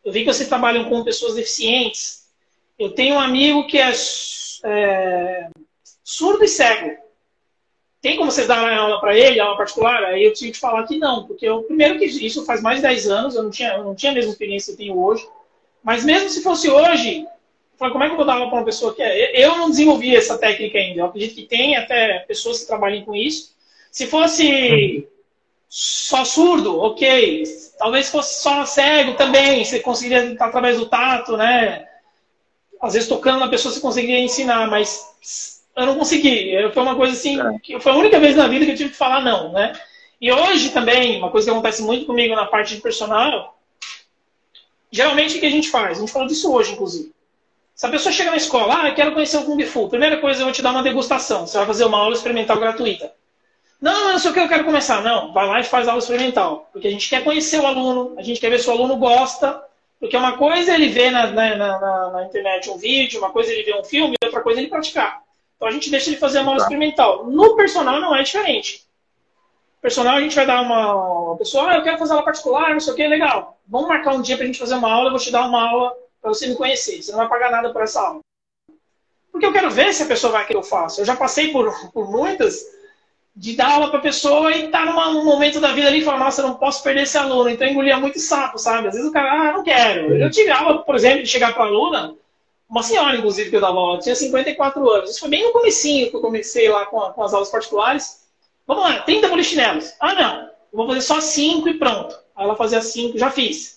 eu 0.05 0.13
vi 0.13 0.21
que 0.21 0.31
vocês 0.31 0.47
trabalham 0.47 0.85
com 0.85 1.03
pessoas 1.03 1.35
deficientes. 1.35 2.25
Eu 2.79 2.91
tenho 2.91 3.15
um 3.15 3.19
amigo 3.19 3.67
que 3.67 3.79
é, 3.79 3.91
é 4.63 5.49
surdo 6.01 6.45
e 6.45 6.47
cego. 6.47 6.95
Tem 8.01 8.15
como 8.15 8.31
vocês 8.31 8.47
darem 8.47 8.77
aula 8.77 9.01
para 9.01 9.13
ele, 9.13 9.41
aula 9.41 9.57
particular? 9.57 10.05
Aí 10.05 10.23
eu 10.23 10.31
tive 10.31 10.53
que 10.53 10.59
falar 10.59 10.87
que 10.87 10.97
não, 10.97 11.27
porque 11.27 11.45
eu, 11.45 11.63
primeiro 11.63 11.99
que 11.99 12.05
isso 12.05 12.45
faz 12.45 12.61
mais 12.61 12.77
de 12.77 12.83
10 12.83 13.09
anos, 13.09 13.35
eu 13.35 13.43
não 13.43 13.51
tinha, 13.51 13.73
eu 13.73 13.83
não 13.83 13.93
tinha 13.93 14.13
a 14.13 14.15
mesma 14.15 14.31
experiência 14.31 14.73
que 14.73 14.83
eu 14.83 14.85
tenho 14.85 15.03
hoje. 15.03 15.27
Mas 15.83 16.05
mesmo 16.05 16.29
se 16.29 16.41
fosse 16.41 16.69
hoje, 16.69 17.27
falei, 17.77 17.93
como 17.93 18.03
é 18.03 18.07
que 18.07 18.13
eu 18.13 18.17
vou 18.17 18.25
dar 18.25 18.33
aula 18.33 18.49
para 18.49 18.59
uma 18.59 18.65
pessoa 18.65 18.93
que 18.93 19.01
é? 19.01 19.45
Eu 19.45 19.57
não 19.57 19.69
desenvolvi 19.69 20.15
essa 20.15 20.37
técnica 20.37 20.77
ainda. 20.77 21.01
Eu 21.01 21.05
acredito 21.05 21.35
que 21.35 21.43
tem 21.43 21.75
até 21.75 22.19
pessoas 22.19 22.59
que 22.59 22.67
trabalhem 22.67 23.05
com 23.05 23.15
isso. 23.15 23.55
Se 23.91 24.07
fosse 24.07 25.07
só 25.69 26.25
surdo, 26.25 26.79
ok. 26.79 27.43
Talvez 27.77 28.09
fosse 28.09 28.41
só 28.41 28.65
cego 28.65 29.13
também, 29.13 29.63
você 29.63 29.79
conseguiria 29.79 30.35
através 30.39 30.77
do 30.77 30.87
tato, 30.87 31.37
né? 31.37 31.87
Às 32.81 32.93
vezes 32.93 33.09
tocando 33.09 33.39
na 33.39 33.47
pessoa 33.47 33.73
você 33.73 33.79
conseguiria 33.79 34.19
ensinar, 34.19 34.69
mas 34.69 35.63
eu 35.75 35.85
não 35.85 35.97
consegui. 35.97 36.53
Foi 36.73 36.83
uma 36.83 36.95
coisa 36.95 37.13
assim, 37.13 37.39
é. 37.39 37.59
que 37.59 37.79
foi 37.79 37.91
a 37.91 37.95
única 37.95 38.19
vez 38.19 38.35
na 38.35 38.47
vida 38.47 38.65
que 38.65 38.71
eu 38.71 38.77
tive 38.77 38.89
que 38.91 38.97
falar 38.97 39.23
não, 39.23 39.51
né? 39.51 39.73
E 40.19 40.31
hoje 40.31 40.71
também, 40.71 41.17
uma 41.19 41.29
coisa 41.29 41.45
que 41.45 41.51
acontece 41.51 41.83
muito 41.83 42.05
comigo 42.05 42.35
na 42.35 42.45
parte 42.45 42.75
de 42.75 42.81
personal, 42.81 43.59
geralmente 44.91 45.37
o 45.37 45.39
que 45.39 45.45
a 45.45 45.51
gente 45.51 45.69
faz? 45.69 45.97
A 45.97 46.01
gente 46.01 46.11
falou 46.11 46.27
disso 46.27 46.51
hoje, 46.51 46.73
inclusive. 46.73 47.11
Se 47.77 47.85
a 47.85 47.89
pessoa 47.89 48.11
chega 48.11 48.31
na 48.31 48.37
escola, 48.37 48.81
ah, 48.81 48.89
eu 48.89 48.95
quero 48.95 49.13
conhecer 49.13 49.37
o 49.37 49.43
Kung 49.45 49.63
Fu, 49.63 49.87
primeira 49.87 50.17
coisa 50.17 50.41
eu 50.41 50.45
vou 50.45 50.53
te 50.53 50.63
dar 50.63 50.71
uma 50.71 50.81
degustação. 50.81 51.45
Você 51.45 51.59
vai 51.59 51.67
fazer 51.67 51.85
uma 51.85 51.99
aula 51.99 52.15
experimental 52.15 52.59
gratuita. 52.59 53.13
Não, 53.79 54.13
não 54.13 54.17
sei 54.17 54.31
o 54.31 54.33
que 54.33 54.39
eu 54.39 54.47
quero 54.47 54.65
começar. 54.65 55.03
Não, 55.03 55.31
vai 55.31 55.45
lá 55.45 55.59
e 55.59 55.63
faz 55.63 55.87
aula 55.87 55.99
experimental. 55.99 56.67
Porque 56.73 56.87
a 56.87 56.91
gente 56.91 57.07
quer 57.07 57.23
conhecer 57.23 57.59
o 57.59 57.67
aluno, 57.67 58.15
a 58.17 58.23
gente 58.23 58.41
quer 58.41 58.49
ver 58.49 58.57
se 58.57 58.67
o 58.67 58.71
aluno 58.71 58.95
gosta. 58.95 59.63
Porque 59.99 60.17
uma 60.17 60.35
coisa 60.37 60.71
é 60.71 60.73
ele 60.73 60.89
ver 60.89 61.11
na, 61.11 61.27
na, 61.27 61.55
na, 61.55 62.09
na 62.09 62.25
internet 62.25 62.67
um 62.67 62.79
vídeo, 62.79 63.19
uma 63.19 63.29
coisa 63.29 63.51
é 63.51 63.53
ele 63.53 63.63
ver 63.63 63.79
um 63.79 63.83
filme, 63.83 64.15
outra 64.23 64.41
coisa 64.41 64.59
é 64.59 64.63
ele 64.63 64.71
praticar. 64.71 65.21
Então 65.55 65.67
a 65.67 65.71
gente 65.71 65.91
deixa 65.91 66.09
ele 66.09 66.17
fazer 66.17 66.39
uma 66.39 66.53
aula 66.53 66.57
tá. 66.57 66.63
experimental. 66.63 67.27
No 67.27 67.55
personal 67.55 68.01
não 68.01 68.15
é 68.15 68.23
diferente. 68.23 68.87
No 69.75 69.81
personal 69.83 70.17
a 70.17 70.21
gente 70.21 70.35
vai 70.35 70.47
dar 70.47 70.63
uma, 70.63 70.95
uma 70.95 71.37
pessoa, 71.37 71.69
ah, 71.69 71.75
eu 71.75 71.83
quero 71.83 71.99
fazer 71.99 72.13
aula 72.13 72.25
particular, 72.25 72.71
não 72.71 72.79
sei 72.79 72.93
o 72.93 72.95
que, 72.95 73.07
legal. 73.07 73.59
Vamos 73.67 73.87
marcar 73.87 74.15
um 74.15 74.21
dia 74.23 74.35
pra 74.35 74.47
gente 74.47 74.57
fazer 74.57 74.73
uma 74.73 74.91
aula, 74.91 75.09
eu 75.09 75.11
vou 75.11 75.19
te 75.19 75.29
dar 75.29 75.45
uma 75.45 75.69
aula 75.69 75.93
para 76.27 76.33
você 76.33 76.47
me 76.47 76.55
conhecer. 76.55 77.01
Você 77.01 77.11
não 77.11 77.19
vai 77.19 77.29
pagar 77.29 77.49
nada 77.49 77.71
por 77.71 77.81
essa 77.81 78.01
aula. 78.01 78.19
Porque 79.31 79.45
eu 79.45 79.53
quero 79.53 79.71
ver 79.71 79.93
se 79.93 80.03
a 80.03 80.07
pessoa 80.07 80.33
vai 80.33 80.45
que 80.45 80.55
eu 80.55 80.63
faça. 80.63 81.01
Eu 81.01 81.05
já 81.05 81.15
passei 81.15 81.51
por, 81.51 81.91
por 81.91 82.11
muitas 82.11 82.65
de 83.35 83.55
dar 83.55 83.73
aula 83.73 83.89
para 83.89 83.99
a 83.99 84.01
pessoa 84.01 84.51
e 84.51 84.65
estar 84.65 84.85
tá 84.85 85.11
num 85.11 85.23
momento 85.23 85.61
da 85.61 85.71
vida 85.71 85.87
ali 85.87 85.99
e 85.99 86.03
falar, 86.03 86.17
nossa, 86.17 86.41
eu 86.41 86.47
não 86.47 86.55
posso 86.55 86.83
perder 86.83 87.03
esse 87.03 87.17
aluno. 87.17 87.49
Então 87.49 87.67
engolia 87.67 87.97
muito 87.97 88.19
sapo, 88.19 88.57
sabe? 88.57 88.87
Às 88.87 88.95
vezes 88.95 89.09
o 89.09 89.13
cara, 89.13 89.31
ah, 89.31 89.53
não 89.53 89.63
quero. 89.63 90.15
Eu 90.15 90.29
tive 90.29 90.49
aula, 90.49 90.83
por 90.83 90.95
exemplo, 90.95 91.23
de 91.23 91.29
chegar 91.29 91.53
para 91.53 91.63
a 91.63 91.67
aluna, 91.67 92.15
uma 92.67 92.83
senhora, 92.83 93.15
inclusive, 93.15 93.49
que 93.49 93.55
eu 93.55 93.61
dava 93.61 93.77
aula, 93.77 93.99
tinha 93.99 94.15
54 94.15 94.89
anos. 94.89 95.11
Isso 95.11 95.19
foi 95.19 95.29
bem 95.29 95.43
no 95.43 95.53
comecinho 95.53 96.09
que 96.09 96.15
eu 96.15 96.21
comecei 96.21 96.67
lá 96.67 96.85
com, 96.87 96.99
com 96.99 97.23
as 97.23 97.33
aulas 97.33 97.49
particulares. 97.49 98.27
Vamos 98.65 98.83
lá, 98.83 99.01
30 99.03 99.29
polichinelos. 99.29 99.93
Ah, 99.99 100.13
não, 100.13 100.41
eu 100.41 100.49
vou 100.73 100.87
fazer 100.87 101.01
só 101.01 101.21
5 101.21 101.69
e 101.69 101.75
pronto. 101.75 102.19
Aí 102.35 102.43
ela 102.43 102.55
fazia 102.55 102.81
5, 102.81 103.17
já 103.17 103.29
fiz. 103.29 103.76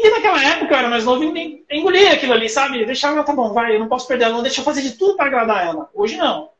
E 0.00 0.10
naquela 0.10 0.40
época 0.44 0.72
eu 0.72 0.78
era 0.78 0.88
mais 0.88 1.04
novo 1.04 1.24
e 1.24 1.64
engolia 1.72 2.12
aquilo 2.12 2.32
ali, 2.32 2.48
sabe? 2.48 2.86
Deixava, 2.86 3.24
tá 3.24 3.32
bom, 3.32 3.52
vai, 3.52 3.74
eu 3.74 3.80
não 3.80 3.88
posso 3.88 4.06
perder 4.06 4.26
ela, 4.26 4.34
não 4.34 4.44
deixa 4.44 4.60
eu 4.60 4.64
fazer 4.64 4.80
de 4.80 4.92
tudo 4.92 5.16
para 5.16 5.26
agradar 5.26 5.66
ela. 5.66 5.90
Hoje 5.92 6.16
não. 6.16 6.50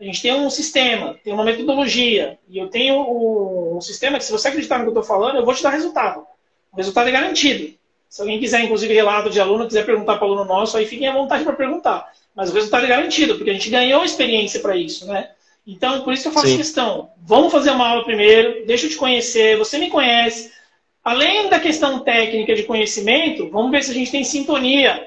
A 0.00 0.04
gente 0.04 0.22
tem 0.22 0.32
um 0.32 0.48
sistema, 0.48 1.18
tem 1.24 1.32
uma 1.32 1.42
metodologia. 1.42 2.38
E 2.48 2.56
eu 2.56 2.68
tenho 2.68 2.94
um, 2.94 3.78
um 3.78 3.80
sistema 3.80 4.16
que, 4.16 4.24
se 4.24 4.30
você 4.30 4.46
acreditar 4.46 4.78
no 4.78 4.84
que 4.84 4.88
eu 4.90 5.00
estou 5.00 5.02
falando, 5.02 5.38
eu 5.38 5.44
vou 5.44 5.52
te 5.52 5.62
dar 5.62 5.70
resultado. 5.70 6.24
O 6.72 6.76
resultado 6.76 7.08
é 7.08 7.12
garantido. 7.12 7.74
Se 8.08 8.20
alguém 8.20 8.38
quiser, 8.38 8.60
inclusive, 8.62 8.94
relato 8.94 9.28
de 9.28 9.40
aluno, 9.40 9.66
quiser 9.66 9.84
perguntar 9.84 10.16
para 10.16 10.28
o 10.28 10.32
aluno 10.32 10.44
nosso, 10.44 10.76
aí 10.76 10.86
fiquem 10.86 11.08
à 11.08 11.12
vontade 11.12 11.42
para 11.42 11.52
perguntar. 11.52 12.12
Mas 12.32 12.48
o 12.48 12.54
resultado 12.54 12.84
é 12.84 12.88
garantido, 12.88 13.34
porque 13.34 13.50
a 13.50 13.54
gente 13.54 13.70
ganhou 13.70 14.04
experiência 14.04 14.60
para 14.60 14.76
isso, 14.76 15.04
né? 15.08 15.30
Então, 15.66 16.02
por 16.02 16.12
isso 16.12 16.22
que 16.22 16.28
eu 16.28 16.32
faço 16.32 16.46
Sim. 16.46 16.58
questão. 16.58 17.10
Vamos 17.26 17.50
fazer 17.50 17.70
uma 17.70 17.88
aula 17.88 18.04
primeiro, 18.04 18.64
deixa 18.66 18.86
eu 18.86 18.90
te 18.90 18.96
conhecer, 18.96 19.58
você 19.58 19.78
me 19.78 19.90
conhece. 19.90 20.52
Além 21.04 21.50
da 21.50 21.60
questão 21.60 22.00
técnica 22.00 22.54
de 22.54 22.62
conhecimento, 22.62 23.50
vamos 23.50 23.70
ver 23.70 23.84
se 23.84 23.90
a 23.90 23.94
gente 23.94 24.10
tem 24.10 24.24
sintonia. 24.24 25.06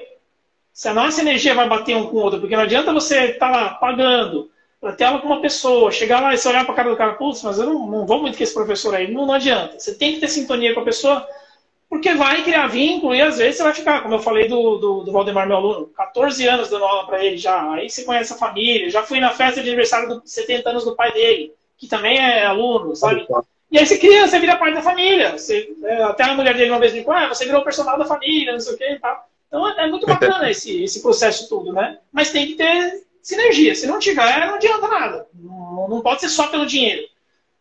Se 0.72 0.88
a 0.88 0.94
nossa 0.94 1.20
energia 1.20 1.56
vai 1.56 1.68
bater 1.68 1.96
um 1.96 2.06
com 2.06 2.18
o 2.18 2.20
outro, 2.20 2.38
porque 2.38 2.54
não 2.54 2.62
adianta 2.62 2.92
você 2.92 3.32
estar 3.32 3.50
tá 3.50 3.50
lá 3.50 3.68
pagando, 3.70 4.48
para 4.80 4.92
ter 4.92 5.04
aula 5.04 5.20
com 5.20 5.26
uma 5.26 5.40
pessoa, 5.40 5.90
chegar 5.90 6.20
lá 6.20 6.32
e 6.32 6.38
você 6.38 6.48
olhar 6.48 6.64
para 6.64 6.72
a 6.72 6.76
cara 6.76 6.90
do 6.90 6.96
cara, 6.96 7.14
putz, 7.14 7.42
mas 7.42 7.58
eu 7.58 7.66
não, 7.66 7.84
não 7.84 8.06
vou 8.06 8.20
muito 8.20 8.38
com 8.38 8.44
esse 8.44 8.54
professor 8.54 8.94
aí. 8.94 9.12
Não, 9.12 9.26
não 9.26 9.34
adianta. 9.34 9.76
Você 9.76 9.92
tem 9.92 10.14
que 10.14 10.20
ter 10.20 10.28
sintonia 10.28 10.72
com 10.72 10.80
a 10.80 10.84
pessoa, 10.84 11.26
porque 11.90 12.14
vai 12.14 12.44
criar 12.44 12.68
vínculo 12.68 13.12
e 13.12 13.20
às 13.20 13.38
vezes 13.38 13.56
você 13.56 13.64
vai 13.64 13.74
ficar, 13.74 14.00
como 14.00 14.14
eu 14.14 14.20
falei 14.20 14.46
do, 14.46 14.78
do, 14.78 15.02
do 15.02 15.10
Valdemar, 15.10 15.48
meu 15.48 15.56
aluno, 15.56 15.86
14 15.96 16.46
anos 16.46 16.70
dando 16.70 16.84
aula 16.84 17.06
para 17.06 17.24
ele 17.24 17.36
já. 17.36 17.72
Aí 17.72 17.90
você 17.90 18.04
conhece 18.04 18.32
a 18.32 18.36
família. 18.36 18.88
Já 18.88 19.02
fui 19.02 19.18
na 19.18 19.30
festa 19.30 19.60
de 19.60 19.68
aniversário 19.68 20.08
dos 20.08 20.30
70 20.30 20.70
anos 20.70 20.84
do 20.84 20.94
pai 20.94 21.12
dele, 21.12 21.52
que 21.76 21.88
também 21.88 22.18
é 22.18 22.46
aluno, 22.46 22.94
sabe? 22.94 23.26
E 23.70 23.78
aí 23.78 23.86
você 23.86 23.98
cria, 23.98 24.26
você 24.26 24.38
vira 24.38 24.56
parte 24.56 24.74
da 24.74 24.82
família. 24.82 25.32
Você, 25.32 25.74
é, 25.84 26.02
até 26.02 26.24
a 26.24 26.34
mulher 26.34 26.56
dele 26.56 26.70
uma 26.70 26.80
vez 26.80 26.92
me 26.92 27.00
disse, 27.00 27.10
ah, 27.10 27.28
você 27.28 27.44
virou 27.44 27.62
personal 27.62 27.98
da 27.98 28.06
família, 28.06 28.52
não 28.52 28.60
sei 28.60 28.74
o 28.74 28.78
quê 28.78 28.92
e 28.92 28.98
tal. 28.98 29.28
Então 29.46 29.68
é 29.68 29.86
muito 29.88 30.06
bacana 30.08 30.50
esse, 30.50 30.82
esse 30.82 31.02
processo 31.02 31.48
todo, 31.48 31.72
né? 31.72 31.98
Mas 32.12 32.30
tem 32.30 32.46
que 32.46 32.54
ter 32.54 33.04
sinergia. 33.22 33.74
Se 33.74 33.86
não 33.86 33.98
tiver, 33.98 34.46
não 34.46 34.54
adianta 34.54 34.88
nada. 34.88 35.26
Não, 35.34 35.88
não 35.88 36.00
pode 36.00 36.20
ser 36.22 36.28
só 36.30 36.46
pelo 36.48 36.66
dinheiro. 36.66 37.06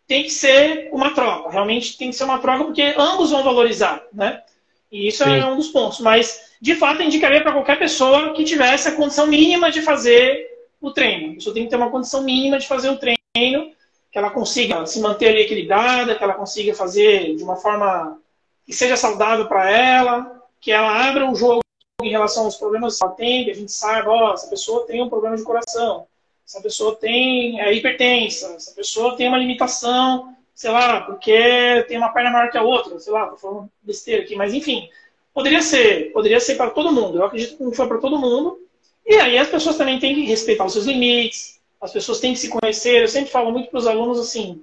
Tem 0.08 0.24
que 0.24 0.30
ser 0.30 0.89
uma 0.93 1.14
troca. 1.14 1.49
Realmente 1.49 1.97
tem 1.97 2.10
que 2.10 2.16
ser 2.16 2.24
uma 2.24 2.39
troca 2.39 2.64
porque 2.64 2.95
ambos 2.97 3.32
vão 3.32 3.43
valorizar, 3.43 4.01
né? 4.14 4.41
E 4.89 5.10
isso 5.10 5.24
é 5.24 5.28
Sim. 5.28 5.39
é 5.39 5.45
um 5.45 5.58
dos 5.58 5.68
pontos. 5.68 5.99
Mas, 5.99 6.53
de 6.62 6.76
fato, 6.76 7.03
indicaria 7.03 7.41
para 7.41 7.51
qualquer 7.51 7.78
pessoa 7.78 8.34
que 8.34 8.45
tivesse 8.45 8.88
a 8.88 8.93
condição 8.93 9.28
mínima 9.28 9.70
de 9.70 9.82
fazer 9.82 10.47
o 10.80 10.91
treino. 10.91 11.32
A 11.32 11.36
pessoa 11.36 11.53
tem 11.53 11.66
que 11.66 11.70
ter 11.70 11.76
uma 11.76 11.91
condição 11.91 12.24
mínima 12.24 12.58
de 12.58 12.68
fazer 12.68 12.89
o 12.89 12.97
treino, 12.97 13.72
que 14.18 14.20
ela 14.20 14.32
consiga 14.32 14.84
se 14.88 14.99
manter 14.99 15.28
ali 15.28 15.41
equilibrada, 15.41 16.15
que 16.15 16.24
ela 16.24 16.34
consiga 16.34 16.74
fazer 16.74 17.36
de 17.36 17.43
uma 17.43 17.55
forma 17.55 18.20
que 18.65 18.74
seja 18.74 18.97
saudável 18.97 19.47
para 19.47 19.70
ela, 19.70 20.43
que 20.59 20.72
ela 20.72 21.07
abra 21.07 21.30
o 21.30 21.36
jogo 21.36 21.61
em 22.01 22.09
relação 22.09 22.45
aos 22.45 22.55
problemas 22.55 22.97
que 22.97 23.03
ela 23.03 23.13
tem, 23.13 23.45
que 23.45 23.51
a 23.51 23.53
gente 23.53 23.72
saiba, 23.72 24.09
ó, 24.09 24.34
essa 24.34 24.47
pessoa 24.47 24.88
tem 24.88 25.03
um 25.03 25.07
problema 25.09 25.38
de 25.38 25.43
coração, 25.43 26.07
essa 26.43 26.59
pessoa 26.59 26.95
tem 26.95 27.61
é, 27.61 27.72
hipertensa, 27.72 28.55
essa 28.55 28.74
pessoa 28.74 29.15
tem 29.15 29.28
uma 29.28 29.38
limitação, 29.38 30.36
sei 30.55 30.72
lá, 30.72 31.01
porque 31.01 31.86
tem 31.88 31.99
uma 31.99 32.09
perna 32.09 32.32
maior 32.32 32.49
que 32.49 32.57
a 32.57 32.63
outra, 32.63 32.99
sei 32.99 33.13
lá, 33.13 33.28
tô 33.28 33.38
falando 33.38 33.70
besteira 33.84 34.24
aqui, 34.24 34.36
mas 34.36 34.51
enfim, 34.51 34.89
poderia 35.32 35.61
ser, 35.61 36.11
poderia 36.11 36.39
ser 36.39 36.55
para 36.55 36.72
todo 36.72 36.91
mundo. 36.91 37.20
Eu 37.20 37.26
acredito 37.26 37.55
que 37.55 37.76
foi 37.76 37.88
para 37.88 37.99
todo 37.99 38.18
mundo. 38.18 38.59
E 39.05 39.13
aí 39.13 39.38
as 39.38 39.47
pessoas 39.47 39.78
também 39.78 39.99
têm 39.99 40.15
que 40.15 40.26
respeitar 40.26 40.65
os 40.65 40.74
seus 40.74 40.86
limites, 40.86 41.57
as 41.82 41.91
pessoas 41.91 42.19
têm 42.19 42.34
que 42.34 42.39
se 42.39 42.49
conhecer. 42.49 43.01
Eu 43.01 43.07
sempre 43.07 43.32
falo 43.32 43.51
muito 43.51 43.69
para 43.69 43.80
os 43.80 43.88
alunos 43.88 44.19
assim: 44.19 44.61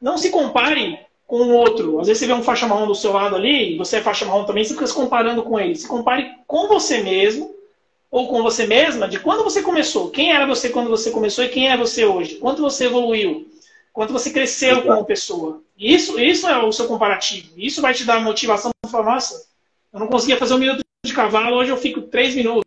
não 0.00 0.16
se 0.18 0.30
comparem 0.30 0.98
com 1.26 1.36
o 1.38 1.54
outro. 1.54 2.00
Às 2.00 2.06
vezes 2.06 2.20
você 2.20 2.26
vê 2.26 2.32
um 2.32 2.42
faixa 2.42 2.66
marrom 2.66 2.86
do 2.86 2.94
seu 2.94 3.12
lado 3.12 3.36
ali, 3.36 3.74
e 3.74 3.78
você 3.78 3.96
é 3.96 4.02
faixa 4.02 4.24
marrom 4.24 4.44
também, 4.44 4.64
você 4.64 4.74
fica 4.74 4.86
se 4.86 4.94
comparando 4.94 5.42
com 5.42 5.58
ele. 5.58 5.74
Se 5.74 5.88
compare 5.88 6.36
com 6.46 6.68
você 6.68 7.02
mesmo 7.02 7.54
ou 8.10 8.28
com 8.28 8.42
você 8.42 8.66
mesma 8.66 9.08
de 9.08 9.18
quando 9.18 9.42
você 9.42 9.62
começou. 9.62 10.10
Quem 10.10 10.32
era 10.32 10.46
você 10.46 10.68
quando 10.68 10.88
você 10.88 11.10
começou 11.10 11.44
e 11.44 11.48
quem 11.48 11.68
é 11.68 11.76
você 11.76 12.04
hoje? 12.04 12.36
Quanto 12.36 12.62
você 12.62 12.86
evoluiu? 12.86 13.48
Quanto 13.92 14.12
você 14.12 14.30
cresceu 14.30 14.82
como 14.82 15.04
pessoa? 15.04 15.62
Isso, 15.78 16.18
isso 16.20 16.46
é 16.46 16.62
o 16.62 16.72
seu 16.72 16.86
comparativo. 16.86 17.48
Isso 17.56 17.80
vai 17.80 17.94
te 17.94 18.04
dar 18.04 18.20
motivação 18.20 18.70
para 18.80 18.90
falar, 18.90 19.14
nossa, 19.14 19.46
eu 19.92 20.00
não 20.00 20.06
conseguia 20.06 20.36
fazer 20.36 20.54
um 20.54 20.58
minuto 20.58 20.84
de 21.04 21.12
cavalo, 21.12 21.56
hoje 21.56 21.70
eu 21.70 21.76
fico 21.76 22.02
três 22.02 22.34
minutos. 22.34 22.63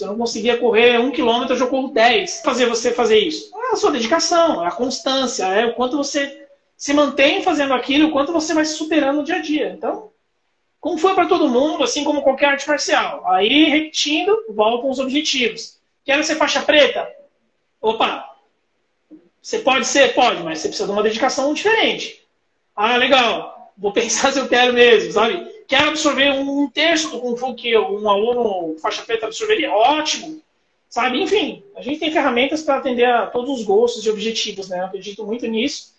Eu 0.00 0.08
não 0.08 0.18
conseguia 0.18 0.56
correr 0.58 0.98
um 0.98 1.10
quilômetro, 1.10 1.54
hoje 1.54 1.62
eu 1.62 1.68
corro 1.68 1.92
dez. 1.92 2.40
Fazer 2.42 2.66
você 2.66 2.92
fazer 2.92 3.18
isso? 3.18 3.50
É 3.54 3.72
a 3.72 3.76
sua 3.76 3.90
dedicação, 3.90 4.64
é 4.64 4.68
a 4.68 4.72
constância, 4.72 5.44
é 5.44 5.66
o 5.66 5.74
quanto 5.74 5.96
você 5.96 6.46
se 6.76 6.92
mantém 6.92 7.42
fazendo 7.42 7.72
aquilo, 7.72 8.08
o 8.08 8.12
quanto 8.12 8.32
você 8.32 8.52
vai 8.52 8.64
se 8.64 8.74
superando 8.74 9.16
no 9.16 9.24
dia 9.24 9.36
a 9.36 9.40
dia. 9.40 9.70
Então, 9.70 10.10
como 10.80 10.98
foi 10.98 11.14
para 11.14 11.26
todo 11.26 11.48
mundo, 11.48 11.82
assim 11.82 12.04
como 12.04 12.22
qualquer 12.22 12.46
arte 12.46 12.68
marcial. 12.68 13.26
Aí, 13.28 13.64
repetindo, 13.64 14.44
voltam 14.50 14.90
os 14.90 14.98
objetivos. 14.98 15.78
Quero 16.04 16.22
ser 16.22 16.36
faixa 16.36 16.62
preta? 16.62 17.08
Opa! 17.80 18.36
Você 19.42 19.60
pode 19.60 19.86
ser? 19.86 20.14
Pode, 20.14 20.42
mas 20.42 20.58
você 20.58 20.68
precisa 20.68 20.86
de 20.86 20.92
uma 20.92 21.02
dedicação 21.02 21.54
diferente. 21.54 22.24
Ah, 22.74 22.96
legal. 22.96 23.72
Vou 23.76 23.90
pensar 23.92 24.32
se 24.32 24.38
eu 24.38 24.48
quero 24.48 24.72
mesmo, 24.72 25.12
sabe? 25.12 25.55
Quero 25.66 25.88
absorver 25.88 26.30
um 26.32 26.68
terço 26.68 27.10
Fu 27.36 27.54
que 27.54 27.76
um 27.76 28.08
aluno 28.08 28.76
faixa 28.78 29.02
preta 29.02 29.26
absorveria? 29.26 29.72
Ótimo! 29.72 30.40
Sabe? 30.88 31.20
Enfim, 31.20 31.62
a 31.74 31.82
gente 31.82 31.98
tem 31.98 32.12
ferramentas 32.12 32.62
para 32.62 32.76
atender 32.76 33.04
a 33.04 33.26
todos 33.26 33.58
os 33.58 33.64
gostos 33.64 34.06
e 34.06 34.10
objetivos, 34.10 34.68
né? 34.68 34.80
Eu 34.80 34.86
acredito 34.86 35.24
muito 35.24 35.46
nisso. 35.46 35.94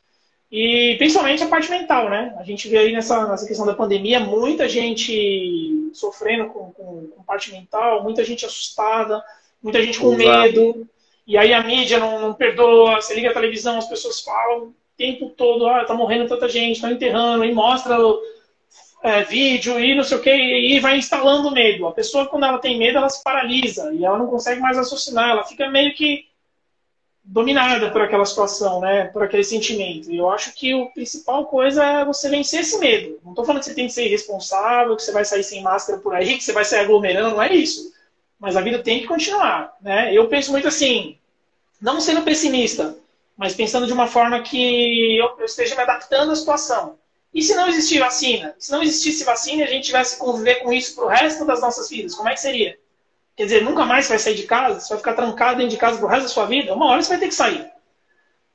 E 0.51 0.95
principalmente 0.97 1.43
a 1.43 1.47
parte 1.47 1.70
mental, 1.70 2.09
né? 2.09 2.34
A 2.39 2.43
gente 2.43 2.70
vê 2.70 2.78
aí 2.78 2.93
nessa, 2.93 3.28
nessa 3.28 3.45
questão 3.45 3.65
da 3.65 3.74
pandemia 3.74 4.20
muita 4.20 4.68
gente 4.70 5.89
sofrendo 5.93 6.45
com, 6.47 6.72
com, 6.72 7.07
com 7.07 7.24
parte 7.24 7.51
mental, 7.51 8.01
muita 8.01 8.24
gente 8.24 8.45
assustada, 8.45 9.22
muita 9.61 9.82
gente 9.82 9.99
com 9.99 10.13
Exato. 10.13 10.41
medo. 10.41 10.88
E 11.28 11.38
aí 11.38 11.53
a 11.53 11.61
mídia 11.61 11.99
não, 11.99 12.22
não, 12.22 12.34
perdoa, 12.34 13.01
você 13.01 13.13
liga 13.13 13.30
a 13.30 13.34
televisão, 13.34 13.78
as 13.78 13.89
pessoas 13.89 14.22
falam 14.22 14.68
o 14.68 14.76
tempo 14.95 15.30
todo, 15.32 15.68
ah, 15.68 15.84
tá 15.84 15.93
morrendo 15.93 16.30
tanta 16.30 16.47
gente, 16.47 16.80
tá 16.80 16.89
enterrando, 16.89 17.43
e 17.43 17.53
mostra 17.53 17.97
é, 19.08 19.24
vídeo 19.24 19.80
e 19.80 19.95
não 19.95 20.03
sei 20.03 20.18
o 20.18 20.22
que, 20.22 20.32
e 20.32 20.80
vai 20.80 20.97
instalando 20.97 21.51
medo. 21.51 21.88
A 21.88 21.91
pessoa, 21.91 22.28
quando 22.28 22.45
ela 22.45 22.60
tem 22.60 22.78
medo, 22.78 22.97
ela 22.97 23.10
se 23.10 23.24
paralisa 23.24 23.93
e 23.93 24.03
ela 24.03 24.18
não 24.18 24.28
consegue 24.28 24.62
mais 24.62 24.78
raciocinar, 24.78 25.30
ela 25.30 25.43
fica 25.43 25.70
meio 25.70 25.93
que 25.93 26.28
dominada 27.24 27.91
por 27.91 28.01
aquela 28.01 28.26
situação, 28.26 28.80
né? 28.80 29.05
Por 29.05 29.22
aquele 29.24 29.43
sentimento. 29.43 30.10
E 30.10 30.18
eu 30.18 30.30
acho 30.30 30.53
que 30.53 30.74
a 30.74 30.86
principal 30.88 31.45
coisa 31.45 31.84
é 31.84 32.05
você 32.05 32.30
vencer 32.30 32.62
esse 32.62 32.80
medo. 32.80 33.20
Não 33.24 33.32
estou 33.32 33.45
falando 33.45 33.60
que 33.60 33.66
você 33.66 33.76
tem 33.76 33.88
que 33.88 33.93
ser 33.93 34.05
irresponsável, 34.05 34.95
que 34.95 35.03
você 35.03 35.12
vai 35.12 35.26
sair 35.26 35.43
sem 35.43 35.62
máscara 35.62 35.99
por 35.99 36.16
aí, 36.16 36.38
que 36.38 36.43
você 36.43 36.53
vai 36.53 36.64
sair 36.64 36.82
aglomerando, 36.82 37.36
não 37.36 37.43
é 37.43 37.53
isso. 37.53 37.91
Mas 38.39 38.55
a 38.55 38.62
vida 38.62 38.80
tem 38.80 39.01
que 39.01 39.08
continuar, 39.08 39.76
né? 39.82 40.14
Eu 40.14 40.28
penso 40.28 40.51
muito 40.51 40.68
assim, 40.68 41.18
não 41.82 41.99
sendo 41.99 42.22
pessimista, 42.22 42.97
mas 43.36 43.53
pensando 43.53 43.88
de 43.88 43.93
uma 43.93 44.08
forma 44.08 44.41
que 44.41 45.18
eu, 45.18 45.43
esteja 45.43 45.76
me 45.76 45.82
adaptando 45.82 46.32
à 46.32 46.36
situação. 46.36 46.97
E 47.34 47.41
se 47.41 47.55
não 47.55 47.67
existir 47.67 47.99
vacina? 47.99 48.55
Se 48.57 48.71
não 48.71 48.82
existisse 48.82 49.23
vacina 49.23 49.61
e 49.61 49.65
a 49.65 49.69
gente 49.69 49.85
tivesse 49.85 50.15
que 50.15 50.22
conviver 50.23 50.56
com 50.56 50.73
isso 50.73 50.95
pro 50.95 51.07
resto 51.07 51.45
das 51.45 51.61
nossas 51.61 51.89
vidas, 51.89 52.15
como 52.15 52.30
é 52.30 52.34
que 52.34 52.41
seria? 52.41 52.77
Quer 53.35 53.43
dizer, 53.43 53.64
nunca 53.64 53.85
mais 53.85 54.06
você 54.06 54.10
vai 54.10 54.19
sair 54.19 54.35
de 54.35 54.43
casa, 54.43 54.80
você 54.80 54.89
vai 54.89 54.97
ficar 54.97 55.14
trancado 55.14 55.57
dentro 55.57 55.72
de 55.72 55.77
casa 55.77 55.99
pro 55.99 56.07
resto 56.07 56.23
da 56.23 56.30
sua 56.30 56.45
vida, 56.45 56.73
uma 56.73 56.88
hora 56.88 57.02
você 57.02 57.10
vai 57.10 57.19
ter 57.19 57.27
que 57.27 57.35
sair. 57.35 57.68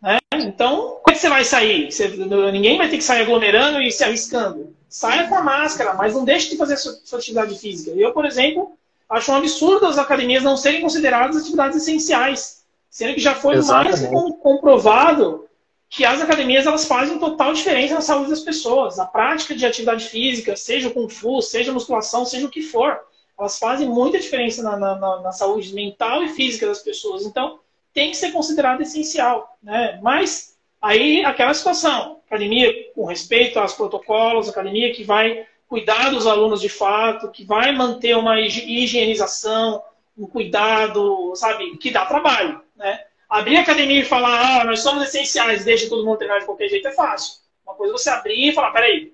Né? 0.02 0.18
Então, 0.34 0.98
como 1.02 1.10
é 1.10 1.12
que 1.12 1.20
você 1.20 1.28
vai 1.28 1.44
sair? 1.44 1.92
Você, 1.92 2.08
ninguém 2.08 2.76
vai 2.76 2.88
ter 2.88 2.96
que 2.96 3.04
sair 3.04 3.22
aglomerando 3.22 3.80
e 3.80 3.92
se 3.92 4.02
arriscando. 4.02 4.74
Saia 4.88 5.28
com 5.28 5.36
a 5.36 5.42
máscara, 5.42 5.94
mas 5.94 6.14
não 6.14 6.24
deixe 6.24 6.50
de 6.50 6.56
fazer 6.56 6.76
sua, 6.76 6.92
sua 7.04 7.18
atividade 7.18 7.56
física. 7.56 7.96
Eu, 7.96 8.12
por 8.12 8.26
exemplo, 8.26 8.76
acho 9.08 9.30
um 9.30 9.36
absurdo 9.36 9.86
as 9.86 9.98
academias 9.98 10.42
não 10.42 10.56
serem 10.56 10.80
consideradas 10.80 11.36
atividades 11.36 11.76
essenciais. 11.76 12.62
Sendo 12.90 13.14
que 13.14 13.20
já 13.20 13.34
foi 13.34 13.54
Exatamente. 13.54 14.12
mais 14.12 14.34
comprovado 14.42 15.48
que 15.94 16.06
as 16.06 16.22
academias 16.22 16.66
elas 16.66 16.86
fazem 16.86 17.18
total 17.18 17.52
diferença 17.52 17.92
na 17.92 18.00
saúde 18.00 18.30
das 18.30 18.40
pessoas. 18.40 18.98
A 18.98 19.04
prática 19.04 19.54
de 19.54 19.66
atividade 19.66 20.06
física, 20.06 20.56
seja 20.56 20.88
o 20.88 20.90
Kung 20.90 21.06
Fu, 21.06 21.42
seja 21.42 21.70
musculação, 21.70 22.24
seja 22.24 22.46
o 22.46 22.50
que 22.50 22.62
for 22.62 22.98
elas 23.38 23.58
fazem 23.58 23.88
muita 23.88 24.18
diferença 24.18 24.62
na, 24.62 24.76
na, 24.76 25.20
na, 25.20 25.32
saúde 25.32 25.74
mental 25.74 26.22
e 26.22 26.28
física 26.28 26.66
das 26.66 26.80
pessoas. 26.80 27.26
Então, 27.26 27.58
tem 27.92 28.10
que 28.10 28.16
ser 28.16 28.30
considerado 28.30 28.80
essencial. 28.82 29.58
Né? 29.62 29.98
Mas, 30.02 30.56
aí, 30.80 31.24
aquela 31.24 31.52
situação, 31.52 32.20
academia 32.26 32.72
com 32.94 33.04
respeito 33.04 33.58
aos 33.58 33.74
protocolos, 33.74 34.48
academia 34.48 34.92
que 34.92 35.02
vai 35.02 35.46
cuidar 35.68 36.10
dos 36.10 36.26
alunos 36.26 36.60
de 36.60 36.68
fato, 36.68 37.30
que 37.30 37.44
vai 37.44 37.74
manter 37.74 38.16
uma 38.16 38.40
higienização, 38.40 39.82
um 40.16 40.26
cuidado, 40.26 41.34
sabe, 41.34 41.76
que 41.78 41.90
dá 41.90 42.06
trabalho. 42.06 42.62
Né? 42.76 43.02
Abrir 43.32 43.56
a 43.56 43.62
academia 43.62 44.02
e 44.02 44.04
falar, 44.04 44.60
ah, 44.60 44.64
nós 44.64 44.80
somos 44.80 45.04
essenciais, 45.04 45.64
deixa 45.64 45.88
todo 45.88 46.04
mundo 46.04 46.18
treinar 46.18 46.40
de 46.40 46.44
qualquer 46.44 46.68
jeito, 46.68 46.86
é 46.86 46.92
fácil. 46.92 47.40
Uma 47.64 47.74
coisa 47.74 47.94
é 47.94 47.96
você 47.96 48.10
abrir 48.10 48.50
e 48.50 48.52
falar, 48.52 48.72
peraí, 48.72 49.10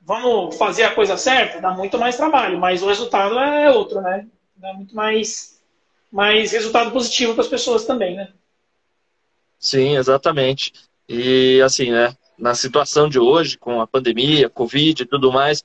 vamos 0.00 0.56
fazer 0.56 0.84
a 0.84 0.94
coisa 0.94 1.14
certa, 1.18 1.60
dá 1.60 1.72
muito 1.72 1.98
mais 1.98 2.16
trabalho, 2.16 2.58
mas 2.58 2.82
o 2.82 2.86
resultado 2.86 3.38
é 3.38 3.70
outro, 3.70 4.00
né? 4.00 4.26
Dá 4.56 4.72
muito 4.72 4.96
mais, 4.96 5.60
mais 6.10 6.52
resultado 6.52 6.90
positivo 6.90 7.34
para 7.34 7.42
as 7.42 7.48
pessoas 7.50 7.84
também, 7.84 8.16
né? 8.16 8.32
Sim, 9.58 9.98
exatamente. 9.98 10.72
E 11.06 11.60
assim, 11.60 11.90
né? 11.90 12.16
Na 12.38 12.54
situação 12.54 13.10
de 13.10 13.18
hoje, 13.18 13.58
com 13.58 13.82
a 13.82 13.86
pandemia, 13.86 14.48
Covid 14.48 15.02
e 15.02 15.06
tudo 15.06 15.30
mais, 15.30 15.62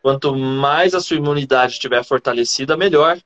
quanto 0.00 0.36
mais 0.36 0.94
a 0.94 1.00
sua 1.00 1.16
imunidade 1.16 1.72
estiver 1.72 2.04
fortalecida, 2.04 2.76
melhor, 2.76 3.18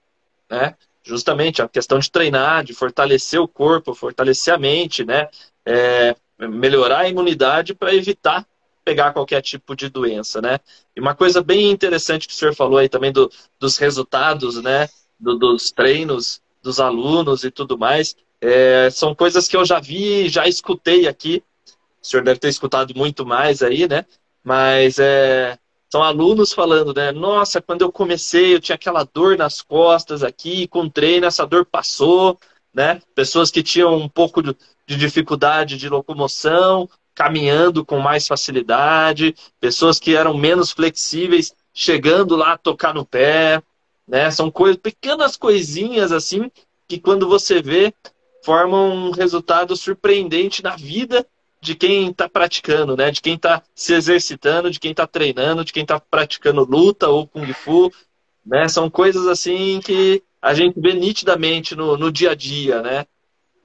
né? 0.48 0.74
Justamente 1.04 1.60
a 1.60 1.68
questão 1.68 1.98
de 1.98 2.10
treinar, 2.10 2.64
de 2.64 2.72
fortalecer 2.72 3.40
o 3.40 3.46
corpo, 3.48 3.94
fortalecer 3.94 4.54
a 4.54 4.58
mente, 4.58 5.04
né? 5.04 5.28
É, 5.66 6.16
melhorar 6.38 7.00
a 7.00 7.08
imunidade 7.08 7.74
para 7.74 7.94
evitar 7.94 8.46
pegar 8.84 9.12
qualquer 9.12 9.40
tipo 9.40 9.74
de 9.74 9.88
doença, 9.88 10.42
né? 10.42 10.58
E 10.94 11.00
uma 11.00 11.14
coisa 11.14 11.42
bem 11.42 11.70
interessante 11.70 12.28
que 12.28 12.34
o 12.34 12.36
senhor 12.36 12.54
falou 12.54 12.78
aí 12.78 12.88
também 12.88 13.10
do, 13.10 13.30
dos 13.58 13.78
resultados, 13.78 14.62
né? 14.62 14.88
Do, 15.18 15.38
dos 15.38 15.70
treinos 15.70 16.42
dos 16.62 16.80
alunos 16.80 17.44
e 17.44 17.50
tudo 17.50 17.78
mais, 17.78 18.16
é, 18.40 18.88
são 18.90 19.14
coisas 19.14 19.46
que 19.46 19.56
eu 19.56 19.64
já 19.64 19.78
vi, 19.78 20.28
já 20.28 20.48
escutei 20.48 21.06
aqui. 21.06 21.42
O 22.02 22.06
senhor 22.06 22.22
deve 22.22 22.40
ter 22.40 22.48
escutado 22.48 22.94
muito 22.96 23.24
mais 23.24 23.62
aí, 23.62 23.86
né? 23.88 24.04
Mas 24.42 24.98
é, 24.98 25.58
são 25.94 26.02
alunos 26.02 26.52
falando, 26.52 26.92
né? 26.92 27.12
Nossa, 27.12 27.62
quando 27.62 27.82
eu 27.82 27.92
comecei, 27.92 28.52
eu 28.52 28.60
tinha 28.60 28.74
aquela 28.74 29.04
dor 29.04 29.38
nas 29.38 29.62
costas 29.62 30.24
aqui, 30.24 30.66
com 30.66 30.88
treino, 30.88 31.24
essa 31.24 31.46
dor 31.46 31.64
passou, 31.64 32.36
né? 32.74 33.00
Pessoas 33.14 33.48
que 33.48 33.62
tinham 33.62 33.94
um 33.94 34.08
pouco 34.08 34.42
de 34.42 34.56
dificuldade 34.96 35.76
de 35.76 35.88
locomoção, 35.88 36.90
caminhando 37.14 37.84
com 37.84 38.00
mais 38.00 38.26
facilidade, 38.26 39.36
pessoas 39.60 40.00
que 40.00 40.16
eram 40.16 40.36
menos 40.36 40.72
flexíveis, 40.72 41.54
chegando 41.72 42.34
lá 42.34 42.54
a 42.54 42.58
tocar 42.58 42.92
no 42.92 43.06
pé, 43.06 43.62
né? 44.04 44.32
São 44.32 44.50
coisas, 44.50 44.76
pequenas 44.82 45.36
coisinhas 45.36 46.10
assim 46.10 46.50
que 46.88 46.98
quando 46.98 47.28
você 47.28 47.62
vê 47.62 47.94
formam 48.44 48.90
um 48.90 49.10
resultado 49.12 49.76
surpreendente 49.76 50.60
na 50.60 50.74
vida 50.74 51.24
de 51.64 51.74
quem 51.74 52.10
está 52.10 52.28
praticando, 52.28 52.96
né? 52.96 53.10
De 53.10 53.20
quem 53.20 53.34
está 53.34 53.62
se 53.74 53.94
exercitando, 53.94 54.70
de 54.70 54.78
quem 54.78 54.90
está 54.90 55.06
treinando, 55.06 55.64
de 55.64 55.72
quem 55.72 55.82
está 55.82 55.98
praticando 55.98 56.64
luta 56.64 57.08
ou 57.08 57.26
kung 57.26 57.50
fu, 57.52 57.90
né? 58.44 58.68
São 58.68 58.90
coisas 58.90 59.26
assim 59.26 59.80
que 59.80 60.22
a 60.40 60.52
gente 60.52 60.78
vê 60.78 60.92
nitidamente 60.92 61.74
no, 61.74 61.96
no 61.96 62.12
dia 62.12 62.32
a 62.32 62.34
dia, 62.34 62.82
né? 62.82 63.06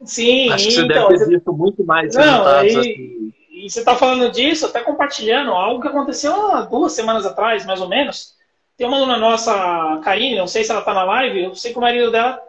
Sim, 0.04 0.50
Acho 0.50 0.68
que 0.68 0.72
você 0.72 0.82
então, 0.82 1.10
deve 1.10 1.26
ter 1.26 1.30
visto 1.30 1.52
muito 1.52 1.84
mais 1.84 2.16
não, 2.16 2.24
resultados 2.24 2.76
aí, 2.76 2.80
assim. 2.80 3.34
E 3.52 3.70
você 3.70 3.80
está 3.80 3.94
falando 3.94 4.32
disso, 4.32 4.66
até 4.66 4.80
compartilhando 4.80 5.52
algo 5.52 5.82
que 5.82 5.90
aconteceu 5.90 6.34
há 6.54 6.62
duas 6.62 6.94
semanas 6.94 7.26
atrás, 7.26 7.66
mais 7.66 7.82
ou 7.82 7.90
menos. 7.90 8.34
Tem 8.78 8.88
uma 8.88 8.96
aluna 8.96 9.18
nossa, 9.18 10.00
Karine, 10.02 10.38
não 10.38 10.48
sei 10.48 10.64
se 10.64 10.72
ela 10.72 10.80
está 10.80 10.94
na 10.94 11.04
live, 11.04 11.44
eu 11.44 11.56
sei 11.56 11.74
que 11.74 11.78
o 11.78 11.82
marido 11.82 12.10
dela 12.10 12.42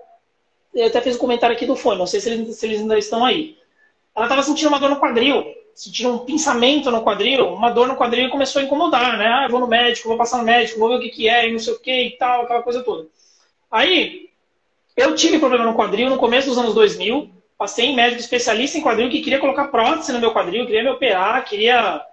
eu 0.73 0.87
até 0.87 1.01
fez 1.01 1.17
um 1.17 1.19
comentário 1.19 1.55
aqui 1.55 1.67
do 1.67 1.75
fone, 1.75 1.99
não 1.99 2.07
sei 2.07 2.21
se 2.21 2.31
eles, 2.31 2.57
se 2.57 2.67
eles 2.67 2.81
ainda 2.81 2.97
estão 2.97 3.25
aí. 3.25 3.59
Ela 4.15 4.27
estava 4.27 4.43
sentindo 4.43 4.69
uma 4.69 4.81
dor 4.81 4.91
no 4.91 5.01
quadril, 5.01 5.45
sentindo 5.75 6.13
um 6.13 6.19
pinçamento 6.19 6.91
no 6.91 7.03
quadril, 7.03 7.49
uma 7.49 7.71
dor 7.71 7.89
no 7.89 7.97
quadril 7.97 8.31
começou 8.31 8.61
a 8.61 8.65
incomodar, 8.65 9.17
né? 9.17 9.27
Ah, 9.27 9.49
vou 9.49 9.61
no 9.61 9.67
médico, 9.67 10.09
vou 10.09 10.19
passar 10.19 10.39
no 10.39 10.45
médico, 10.45 10.79
vou 10.79 10.89
ver 10.89 10.97
o 10.97 11.01
que, 11.01 11.09
que 11.09 11.29
é, 11.29 11.49
e 11.49 11.53
não 11.53 11.59
sei 11.59 11.75
o 11.75 11.79
que 11.79 12.03
e 12.05 12.11
tal, 12.19 12.43
aquela 12.43 12.63
coisa 12.63 12.83
toda. 12.83 13.09
Aí, 13.71 14.29
eu 14.97 15.15
tive 15.15 15.39
problema 15.39 15.65
no 15.65 15.75
quadril 15.75 16.11
no 16.11 16.19
começo 16.19 16.49
dos 16.49 16.59
anos 16.59 16.75
2000, 16.75 17.31
passei 17.57 17.87
em 17.87 17.97
médico 17.97 18.21
especialista 18.21 18.79
em 18.79 18.83
quadril 18.83 19.09
que 19.09 19.23
queria 19.23 19.39
colocar 19.39 19.69
prótese 19.69 20.13
no 20.13 20.19
meu 20.19 20.33
quadril, 20.33 20.67
queria 20.67 20.83
me 20.83 20.91
operar, 20.91 21.45
queria 21.45 22.05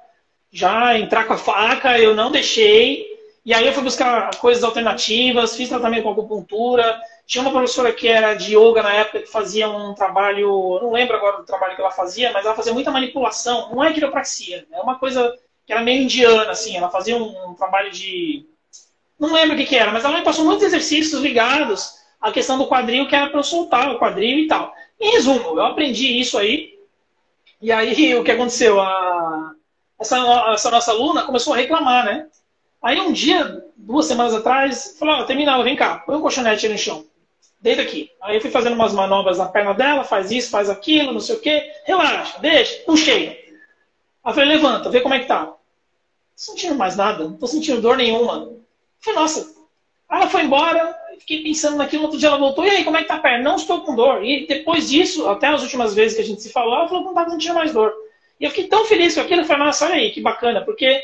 já 0.51 0.97
entrar 0.97 1.25
com 1.25 1.33
a 1.33 1.37
faca, 1.37 1.99
eu 1.99 2.15
não 2.15 2.31
deixei. 2.31 3.16
E 3.47 3.53
aí 3.53 3.65
eu 3.65 3.71
fui 3.71 3.81
buscar 3.81 4.35
coisas 4.39 4.61
alternativas, 4.61 5.55
fiz 5.55 5.69
tratamento 5.69 6.03
com 6.03 6.11
acupuntura. 6.11 6.99
Tinha 7.25 7.41
uma 7.41 7.51
professora 7.51 7.93
que 7.93 8.05
era 8.05 8.33
de 8.33 8.57
yoga 8.57 8.83
na 8.83 8.93
época 8.93 9.21
que 9.21 9.31
fazia 9.31 9.69
um 9.69 9.93
trabalho, 9.93 10.77
não 10.81 10.91
lembro 10.91 11.15
agora 11.15 11.37
do 11.37 11.45
trabalho 11.45 11.73
que 11.73 11.79
ela 11.79 11.89
fazia, 11.89 12.29
mas 12.33 12.45
ela 12.45 12.53
fazia 12.53 12.73
muita 12.73 12.91
manipulação. 12.91 13.69
Não 13.73 13.81
é 13.81 13.93
quiropraxia, 13.93 14.67
é 14.69 14.81
uma 14.81 14.99
coisa 14.99 15.33
que 15.65 15.71
era 15.71 15.81
meio 15.81 16.03
indiana, 16.03 16.51
assim. 16.51 16.75
Ela 16.75 16.89
fazia 16.89 17.15
um, 17.15 17.51
um 17.51 17.53
trabalho 17.53 17.89
de. 17.89 18.45
Não 19.17 19.31
lembro 19.31 19.55
o 19.55 19.57
que, 19.57 19.65
que 19.65 19.77
era, 19.77 19.93
mas 19.93 20.03
ela 20.03 20.17
me 20.17 20.25
passou 20.25 20.43
muitos 20.43 20.65
exercícios 20.65 21.21
ligados 21.21 21.99
à 22.19 22.33
questão 22.33 22.57
do 22.57 22.67
quadril, 22.67 23.07
que 23.07 23.15
era 23.15 23.29
para 23.29 23.39
eu 23.39 23.43
soltar 23.43 23.89
o 23.89 23.97
quadril 23.97 24.39
e 24.39 24.47
tal. 24.47 24.73
Em 24.99 25.11
resumo, 25.11 25.57
eu 25.57 25.65
aprendi 25.65 26.19
isso 26.19 26.37
aí. 26.37 26.77
E 27.61 27.71
aí 27.71 28.13
o 28.13 28.25
que 28.25 28.31
aconteceu? 28.31 28.81
A, 28.81 29.53
essa, 29.97 30.17
essa 30.51 30.69
nossa 30.69 30.91
aluna 30.91 31.23
começou 31.23 31.53
a 31.53 31.57
reclamar, 31.57 32.03
né? 32.03 32.27
Aí 32.87 33.01
um 33.01 33.11
dia, 33.11 33.65
duas 33.75 34.05
semanas 34.05 34.33
atrás, 34.33 34.95
falou, 34.97 35.19
oh, 35.19 35.25
terminava, 35.25 35.61
vem 35.61 35.75
cá, 35.75 35.97
põe 36.05 36.15
um 36.15 36.21
colchonete 36.21 36.69
no 36.69 36.77
chão. 36.77 37.03
Deita 37.59 37.81
aqui. 37.81 38.09
Aí 38.21 38.37
eu 38.37 38.41
fui 38.41 38.49
fazendo 38.49 38.75
umas 38.75 38.93
manobras 38.93 39.39
na 39.39 39.45
perna 39.45 39.73
dela, 39.73 40.05
faz 40.05 40.31
isso, 40.31 40.49
faz 40.49 40.69
aquilo, 40.69 41.11
não 41.11 41.19
sei 41.19 41.35
o 41.35 41.39
quê. 41.41 41.69
Relaxa, 41.83 42.39
deixa, 42.39 42.81
puxei. 42.85 43.57
Aí 44.23 44.33
falei, 44.33 44.47
levanta, 44.47 44.89
vê 44.89 45.01
como 45.01 45.13
é 45.13 45.19
que 45.19 45.25
tá. 45.25 45.47
Não 45.47 45.57
sentindo 46.37 46.75
mais 46.75 46.95
nada, 46.95 47.25
não 47.25 47.33
tô 47.35 47.45
sentindo 47.45 47.81
dor 47.81 47.97
nenhuma. 47.97 48.53
Falei, 49.01 49.19
nossa. 49.19 49.53
Aí 50.07 50.21
ela 50.21 50.29
foi 50.29 50.43
embora, 50.43 50.95
fiquei 51.19 51.43
pensando 51.43 51.75
naquilo, 51.75 52.03
outro 52.03 52.17
dia 52.17 52.29
ela 52.29 52.37
voltou, 52.37 52.65
e 52.65 52.69
aí, 52.69 52.85
como 52.85 52.95
é 52.95 53.01
que 53.01 53.09
tá 53.09 53.15
a 53.15 53.19
perna? 53.19 53.43
Não 53.43 53.57
estou 53.57 53.81
com 53.81 53.97
dor. 53.97 54.23
E 54.23 54.47
depois 54.47 54.89
disso, 54.89 55.27
até 55.27 55.47
as 55.47 55.61
últimas 55.61 55.93
vezes 55.93 56.15
que 56.15 56.23
a 56.23 56.25
gente 56.25 56.41
se 56.41 56.53
falou, 56.53 56.73
ela 56.73 56.87
falou 56.87 57.03
que 57.03 57.07
não 57.07 57.11
estava 57.11 57.31
sentindo 57.31 57.55
mais 57.55 57.73
dor. 57.73 57.93
E 58.39 58.45
eu 58.45 58.49
fiquei 58.49 58.67
tão 58.69 58.85
feliz 58.85 59.13
com 59.13 59.19
aquilo, 59.19 59.41
eu 59.41 59.45
falei, 59.45 59.65
nossa, 59.65 59.83
olha 59.83 59.95
aí, 59.95 60.09
que 60.11 60.21
bacana, 60.21 60.63
porque 60.63 61.03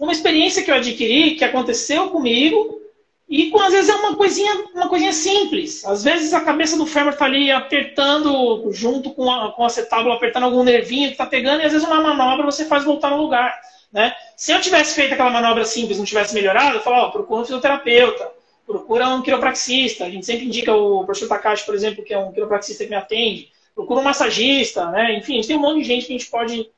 uma 0.00 0.12
experiência 0.12 0.62
que 0.62 0.70
eu 0.70 0.74
adquiri, 0.74 1.34
que 1.34 1.44
aconteceu 1.44 2.08
comigo, 2.08 2.80
e 3.28 3.52
às 3.60 3.72
vezes 3.72 3.90
é 3.90 3.94
uma 3.94 4.16
coisinha, 4.16 4.64
uma 4.74 4.88
coisinha 4.88 5.12
simples. 5.12 5.84
Às 5.84 6.02
vezes 6.02 6.32
a 6.32 6.40
cabeça 6.40 6.76
do 6.76 6.86
fêmur 6.86 7.12
está 7.12 7.26
ali 7.26 7.50
apertando, 7.50 8.72
junto 8.72 9.10
com 9.10 9.30
a, 9.30 9.52
com 9.52 9.62
a 9.62 9.66
acetábulo, 9.66 10.12
apertando 10.12 10.44
algum 10.44 10.64
nervinho 10.64 11.08
que 11.08 11.14
está 11.14 11.26
pegando, 11.26 11.60
e 11.60 11.66
às 11.66 11.72
vezes 11.72 11.86
uma 11.86 12.00
manobra 12.00 12.44
você 12.44 12.64
faz 12.64 12.82
voltar 12.82 13.10
no 13.10 13.18
lugar. 13.18 13.54
Né? 13.92 14.14
Se 14.36 14.52
eu 14.52 14.60
tivesse 14.60 14.94
feito 14.94 15.12
aquela 15.12 15.30
manobra 15.30 15.64
simples 15.64 15.98
não 15.98 16.04
tivesse 16.04 16.34
melhorado, 16.34 16.78
eu 16.78 16.82
falava, 16.82 17.12
procura 17.12 17.42
um 17.42 17.44
fisioterapeuta, 17.44 18.32
procura 18.66 19.08
um 19.10 19.20
quiropraxista. 19.20 20.06
A 20.06 20.10
gente 20.10 20.24
sempre 20.24 20.46
indica 20.46 20.74
o 20.74 21.04
professor 21.04 21.28
Takashi, 21.28 21.66
por 21.66 21.74
exemplo, 21.74 22.02
que 22.02 22.14
é 22.14 22.18
um 22.18 22.32
quiropraxista 22.32 22.84
que 22.84 22.90
me 22.90 22.96
atende. 22.96 23.52
Procura 23.74 24.00
um 24.00 24.04
massagista, 24.04 24.86
né? 24.90 25.16
Enfim, 25.18 25.34
a 25.34 25.36
gente 25.36 25.48
tem 25.48 25.56
um 25.56 25.60
monte 25.60 25.82
de 25.82 25.84
gente 25.84 26.06
que 26.06 26.14
a 26.14 26.18
gente 26.18 26.30
pode 26.30 26.68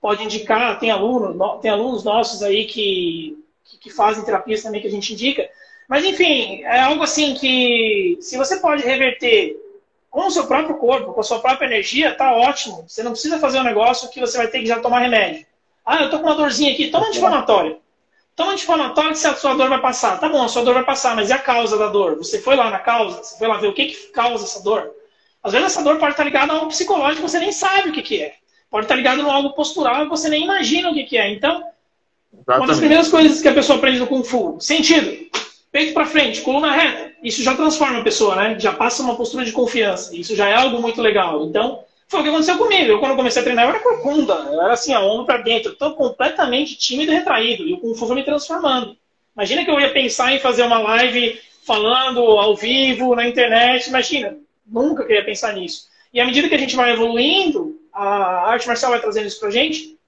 pode 0.00 0.24
indicar, 0.24 0.78
tem, 0.78 0.90
aluno, 0.90 1.58
tem 1.58 1.70
alunos 1.70 2.04
nossos 2.04 2.42
aí 2.42 2.64
que, 2.64 3.36
que 3.80 3.90
fazem 3.90 4.24
terapias 4.24 4.62
também 4.62 4.80
que 4.80 4.86
a 4.86 4.90
gente 4.90 5.12
indica. 5.12 5.48
Mas, 5.88 6.04
enfim, 6.04 6.62
é 6.62 6.80
algo 6.80 7.02
assim 7.02 7.34
que, 7.34 8.18
se 8.20 8.36
você 8.36 8.58
pode 8.58 8.82
reverter 8.82 9.56
com 10.10 10.26
o 10.26 10.30
seu 10.30 10.46
próprio 10.46 10.76
corpo, 10.76 11.12
com 11.12 11.20
a 11.20 11.24
sua 11.24 11.40
própria 11.40 11.66
energia, 11.66 12.14
tá 12.14 12.34
ótimo. 12.34 12.84
Você 12.86 13.02
não 13.02 13.12
precisa 13.12 13.38
fazer 13.38 13.58
um 13.58 13.64
negócio 13.64 14.10
que 14.10 14.20
você 14.20 14.36
vai 14.36 14.48
ter 14.48 14.60
que 14.60 14.66
já 14.66 14.80
tomar 14.80 15.00
remédio. 15.00 15.46
Ah, 15.84 16.02
eu 16.02 16.10
tô 16.10 16.18
com 16.18 16.26
uma 16.26 16.34
dorzinha 16.34 16.72
aqui, 16.72 16.88
toma 16.88 17.06
anti-inflamatório. 17.08 17.78
Toma 18.36 18.52
anti-inflamatório 18.52 19.18
que 19.18 19.26
a 19.26 19.34
sua 19.34 19.54
dor 19.54 19.68
vai 19.68 19.80
passar. 19.80 20.20
Tá 20.20 20.28
bom, 20.28 20.42
a 20.42 20.48
sua 20.48 20.62
dor 20.62 20.74
vai 20.74 20.84
passar, 20.84 21.16
mas 21.16 21.30
e 21.30 21.32
a 21.32 21.38
causa 21.38 21.78
da 21.78 21.88
dor? 21.88 22.16
Você 22.16 22.38
foi 22.40 22.54
lá 22.54 22.70
na 22.70 22.78
causa? 22.78 23.22
Você 23.22 23.38
foi 23.38 23.48
lá 23.48 23.56
ver 23.56 23.68
o 23.68 23.72
que, 23.72 23.86
que 23.86 24.06
causa 24.08 24.44
essa 24.44 24.62
dor? 24.62 24.90
Às 25.42 25.52
vezes 25.52 25.68
essa 25.68 25.82
dor 25.82 25.98
pode 25.98 26.12
estar 26.12 26.24
ligada 26.24 26.52
a 26.52 26.56
algo 26.56 26.68
psicológico 26.68 27.24
que 27.24 27.30
você 27.30 27.38
nem 27.38 27.52
sabe 27.52 27.88
o 27.88 27.92
que, 27.92 28.02
que 28.02 28.22
é. 28.22 28.34
Pode 28.70 28.84
estar 28.84 28.94
ligado 28.94 29.22
no 29.22 29.30
algo 29.30 29.50
postural 29.50 30.04
e 30.04 30.08
você 30.08 30.28
nem 30.28 30.44
imagina 30.44 30.90
o 30.90 30.94
que, 30.94 31.04
que 31.04 31.16
é. 31.16 31.30
Então, 31.30 31.64
Exatamente. 32.32 32.60
uma 32.60 32.66
das 32.66 32.78
primeiras 32.78 33.08
coisas 33.08 33.40
que 33.40 33.48
a 33.48 33.54
pessoa 33.54 33.78
aprende 33.78 33.98
no 33.98 34.06
Kung 34.06 34.22
Fu, 34.22 34.58
sentido, 34.60 35.28
peito 35.72 35.94
para 35.94 36.06
frente, 36.06 36.40
coluna 36.42 36.72
reta, 36.72 37.12
isso 37.22 37.42
já 37.42 37.54
transforma 37.54 37.98
a 37.98 38.04
pessoa, 38.04 38.36
né? 38.36 38.56
Já 38.58 38.72
passa 38.72 39.02
uma 39.02 39.16
postura 39.16 39.44
de 39.44 39.52
confiança. 39.52 40.14
Isso 40.14 40.36
já 40.36 40.48
é 40.48 40.54
algo 40.54 40.80
muito 40.80 41.00
legal. 41.00 41.46
Então, 41.46 41.82
foi 42.06 42.20
o 42.20 42.22
que 42.22 42.28
aconteceu 42.28 42.56
comigo. 42.56 42.90
Eu, 42.90 43.00
quando 43.00 43.16
comecei 43.16 43.40
a 43.40 43.44
treinar, 43.44 43.64
eu 43.64 43.70
era 43.70 43.80
corcunda. 43.80 44.34
Eu 44.34 44.62
era 44.62 44.72
assim, 44.72 44.92
a 44.92 45.00
ombro 45.00 45.26
para 45.26 45.42
dentro. 45.42 45.72
Estou 45.72 45.94
completamente 45.94 46.76
tímido 46.76 47.12
e 47.12 47.14
retraído. 47.14 47.64
E 47.64 47.74
o 47.74 47.78
Kung 47.78 47.94
Fu 47.94 48.06
foi 48.06 48.16
me 48.16 48.24
transformando. 48.24 48.96
Imagina 49.36 49.64
que 49.64 49.70
eu 49.70 49.80
ia 49.80 49.92
pensar 49.92 50.32
em 50.32 50.38
fazer 50.38 50.62
uma 50.62 50.78
live 50.78 51.40
falando 51.66 52.20
ao 52.20 52.56
vivo, 52.56 53.14
na 53.14 53.26
internet. 53.26 53.88
Imagina. 53.88 54.36
Nunca 54.66 55.04
queria 55.04 55.24
pensar 55.24 55.54
nisso. 55.54 55.88
E 56.12 56.20
à 56.20 56.24
medida 56.24 56.48
que 56.48 56.54
a 56.54 56.58
gente 56.58 56.76
vai 56.76 56.92
evoluindo, 56.92 57.77
a 57.98 58.50
arte 58.50 58.66
marcial 58.66 58.92
vai 58.92 59.00
trazendo 59.00 59.26
isso 59.26 59.40
pra 59.40 59.50
gente, 59.50 59.98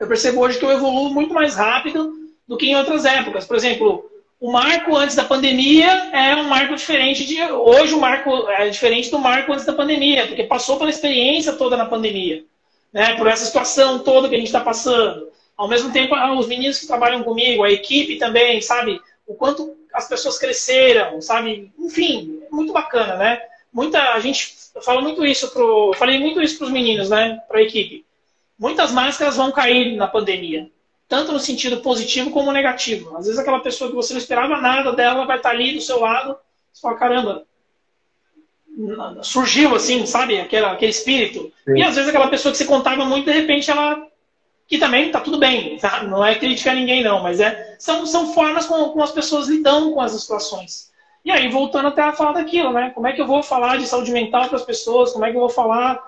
eu 0.00 0.06
percebo 0.06 0.40
hoje 0.40 0.58
que 0.58 0.64
eu 0.64 0.70
evoluo 0.70 1.10
muito 1.10 1.34
mais 1.34 1.54
rápido 1.54 2.12
do 2.46 2.56
que 2.56 2.66
em 2.66 2.76
outras 2.76 3.04
épocas. 3.04 3.44
Por 3.44 3.56
exemplo, 3.56 4.10
o 4.40 4.50
marco 4.50 4.96
antes 4.96 5.16
da 5.16 5.24
pandemia 5.24 5.88
é 6.12 6.36
um 6.36 6.44
marco 6.44 6.74
diferente 6.74 7.24
de. 7.24 7.42
Hoje 7.42 7.94
o 7.94 8.00
marco 8.00 8.48
é 8.50 8.68
diferente 8.68 9.10
do 9.10 9.18
marco 9.18 9.52
antes 9.52 9.64
da 9.64 9.72
pandemia, 9.72 10.26
porque 10.26 10.44
passou 10.44 10.78
pela 10.78 10.90
experiência 10.90 11.54
toda 11.54 11.76
na 11.76 11.86
pandemia. 11.86 12.44
Né, 12.92 13.14
por 13.16 13.26
essa 13.26 13.44
situação 13.44 13.98
toda 13.98 14.28
que 14.28 14.34
a 14.34 14.38
gente 14.38 14.46
está 14.46 14.60
passando. 14.60 15.28
Ao 15.54 15.68
mesmo 15.68 15.92
tempo, 15.92 16.14
ah, 16.14 16.32
os 16.32 16.46
meninos 16.46 16.78
que 16.78 16.86
trabalham 16.86 17.22
comigo, 17.22 17.62
a 17.62 17.70
equipe 17.70 18.16
também, 18.16 18.60
sabe? 18.62 19.00
O 19.26 19.34
quanto 19.34 19.76
as 19.92 20.08
pessoas 20.08 20.38
cresceram, 20.38 21.20
sabe? 21.20 21.70
Enfim, 21.78 22.42
muito 22.50 22.72
bacana, 22.72 23.16
né? 23.16 23.40
Muita, 23.76 24.14
a 24.14 24.20
gente 24.20 24.56
eu 24.74 24.80
falo 24.80 25.02
muito 25.02 25.22
isso 25.24 25.50
pro, 25.50 25.92
falei 25.98 26.18
muito 26.18 26.40
isso 26.40 26.56
para 26.56 26.66
os 26.66 26.72
meninos, 26.72 27.10
né, 27.10 27.42
para 27.46 27.58
a 27.58 27.62
equipe. 27.62 28.06
Muitas 28.58 28.90
máscaras 28.90 29.36
vão 29.36 29.52
cair 29.52 29.94
na 29.96 30.06
pandemia, 30.06 30.70
tanto 31.06 31.30
no 31.30 31.38
sentido 31.38 31.82
positivo 31.82 32.30
como 32.30 32.52
negativo. 32.52 33.14
Às 33.18 33.26
vezes 33.26 33.38
aquela 33.38 33.60
pessoa 33.60 33.90
que 33.90 33.96
você 33.96 34.14
não 34.14 34.18
esperava 34.18 34.62
nada 34.62 34.92
dela 34.92 35.26
vai 35.26 35.36
estar 35.36 35.50
tá 35.50 35.54
ali 35.54 35.74
do 35.74 35.82
seu 35.82 36.00
lado, 36.00 36.38
Você 36.72 36.80
fala, 36.80 36.96
caramba, 36.96 37.46
surgiu 39.22 39.74
assim, 39.74 40.06
sabe, 40.06 40.40
aquele, 40.40 40.64
aquele 40.64 40.90
espírito. 40.90 41.52
Sim. 41.66 41.76
E 41.76 41.82
às 41.82 41.96
vezes 41.96 42.08
aquela 42.08 42.28
pessoa 42.28 42.52
que 42.52 42.56
você 42.56 42.64
contava 42.64 43.04
muito, 43.04 43.26
de 43.26 43.32
repente 43.32 43.70
ela. 43.70 44.06
Que 44.66 44.78
também 44.78 45.12
tá 45.12 45.20
tudo 45.20 45.38
bem, 45.38 45.78
não 46.08 46.24
é 46.24 46.34
criticar 46.34 46.74
ninguém, 46.74 47.04
não, 47.04 47.22
mas 47.22 47.40
é, 47.40 47.76
são, 47.78 48.04
são 48.06 48.32
formas 48.32 48.64
como, 48.66 48.88
como 48.88 49.04
as 49.04 49.12
pessoas 49.12 49.48
lidam 49.48 49.92
com 49.92 50.00
as 50.00 50.12
situações. 50.12 50.90
E 51.26 51.30
aí, 51.32 51.48
voltando 51.48 51.88
até 51.88 52.02
a 52.02 52.12
falar 52.12 52.34
daquilo, 52.34 52.72
né? 52.72 52.92
Como 52.94 53.08
é 53.08 53.12
que 53.12 53.20
eu 53.20 53.26
vou 53.26 53.42
falar 53.42 53.78
de 53.78 53.88
saúde 53.88 54.12
mental 54.12 54.46
para 54.46 54.58
as 54.58 54.64
pessoas? 54.64 55.10
Como 55.12 55.24
é 55.24 55.30
que 55.32 55.36
eu 55.36 55.40
vou 55.40 55.48
falar 55.48 56.00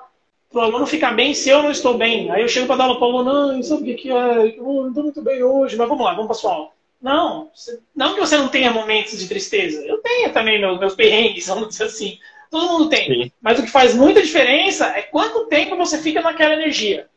para 0.49 0.61
o 0.61 0.63
aluno 0.63 0.87
ficar 0.87 1.11
bem 1.11 1.35
se 1.35 1.51
eu 1.51 1.61
não 1.61 1.73
estou 1.73 1.99
bem? 1.99 2.31
Aí 2.31 2.41
eu 2.41 2.47
chego 2.47 2.69
para 2.69 2.77
dar 2.77 2.85
aula 2.85 3.01
para 3.01 3.09
o 3.09 3.11
aluno, 3.11 3.53
não, 3.53 3.63
sabe 3.65 3.95
o 3.95 3.97
que, 3.97 4.13
é? 4.13 4.57
Eu 4.57 4.63
não 4.63 4.89
estou 4.91 5.03
muito 5.03 5.21
bem 5.21 5.43
hoje, 5.43 5.77
mas 5.77 5.89
vamos 5.89 6.05
lá, 6.05 6.13
vamos 6.13 6.29
para 6.29 6.37
a 6.37 6.39
sua 6.39 6.53
aula. 6.53 6.69
Não, 7.03 7.51
não 7.97 8.15
que 8.15 8.21
você 8.21 8.37
não 8.37 8.47
tenha 8.47 8.71
momentos 8.71 9.19
de 9.19 9.27
tristeza. 9.27 9.85
Eu 9.85 9.99
tenho 9.99 10.33
também 10.33 10.61
meus, 10.61 10.79
meus 10.79 10.95
perrengues, 10.95 11.49
vamos 11.51 11.71
dizer 11.71 11.87
assim. 11.87 12.17
Todo 12.49 12.69
mundo 12.69 12.89
tem. 12.89 13.25
Sim. 13.25 13.33
Mas 13.43 13.59
o 13.59 13.65
que 13.65 13.71
faz 13.73 13.97
muita 13.97 14.23
diferença 14.23 14.87
é 14.87 15.03
quanto 15.03 15.47
tempo 15.47 15.77
você 15.77 15.99
fica 15.99 16.23
naquela 16.23 16.55
energia. 16.55 17.09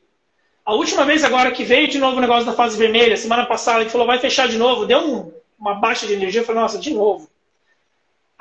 A 0.65 0.73
última 0.73 1.06
vez 1.06 1.23
agora 1.23 1.52
que 1.52 1.64
veio 1.64 1.88
de 1.88 1.99
novo 1.99 2.18
o 2.18 2.22
negócio 2.22 2.48
da 2.48 2.53
fase 2.53 2.80
vermelha, 2.80 3.15
semana 3.15 3.45
passada, 3.45 3.86
que 3.86 3.91
falou 3.91 4.07
vai 4.07 4.18
fechar 4.18 4.48
de 4.48 4.57
novo, 4.57 4.88
deu 4.88 4.99
um, 5.02 5.32
uma 5.60 5.76
baixa 5.76 6.07
de 6.07 6.14
energia, 6.14 6.41
eu 6.41 6.45
falei, 6.45 6.64
nossa, 6.64 6.80
de 6.80 6.91
novo. 6.91 7.30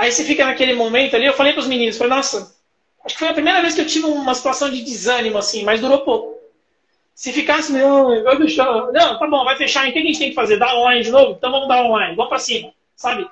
Aí 0.01 0.10
você 0.10 0.24
fica 0.24 0.47
naquele 0.47 0.72
momento 0.72 1.14
ali, 1.14 1.27
eu 1.27 1.35
falei 1.35 1.52
para 1.52 1.60
os 1.60 1.66
meninos, 1.66 1.98
falei, 1.98 2.14
nossa, 2.14 2.56
acho 3.05 3.14
que 3.14 3.18
foi 3.18 3.28
a 3.28 3.35
primeira 3.35 3.60
vez 3.60 3.74
que 3.74 3.82
eu 3.82 3.86
tive 3.86 4.06
uma 4.06 4.35
situação 4.35 4.70
de 4.70 4.82
desânimo 4.82 5.36
assim, 5.36 5.62
mas 5.62 5.78
durou 5.78 5.98
pouco. 5.98 6.39
Se 7.14 7.31
ficasse, 7.35 7.70
não, 7.70 8.22
vai 8.22 8.35
fechar. 8.39 8.90
Não, 8.93 9.18
tá 9.18 9.27
bom, 9.27 9.44
vai 9.44 9.59
fechar. 9.59 9.86
Então 9.86 9.90
o 9.90 9.93
que 9.93 9.98
a 9.98 10.10
gente 10.10 10.18
tem 10.18 10.28
que 10.31 10.35
fazer? 10.35 10.59
Dar 10.59 10.74
online 10.74 11.05
de 11.05 11.10
novo? 11.10 11.32
Então 11.32 11.52
vamos 11.52 11.68
dar 11.68 11.85
online, 11.85 12.16
vamos 12.16 12.31
para 12.31 12.39
cima, 12.39 12.72
sabe? 12.97 13.28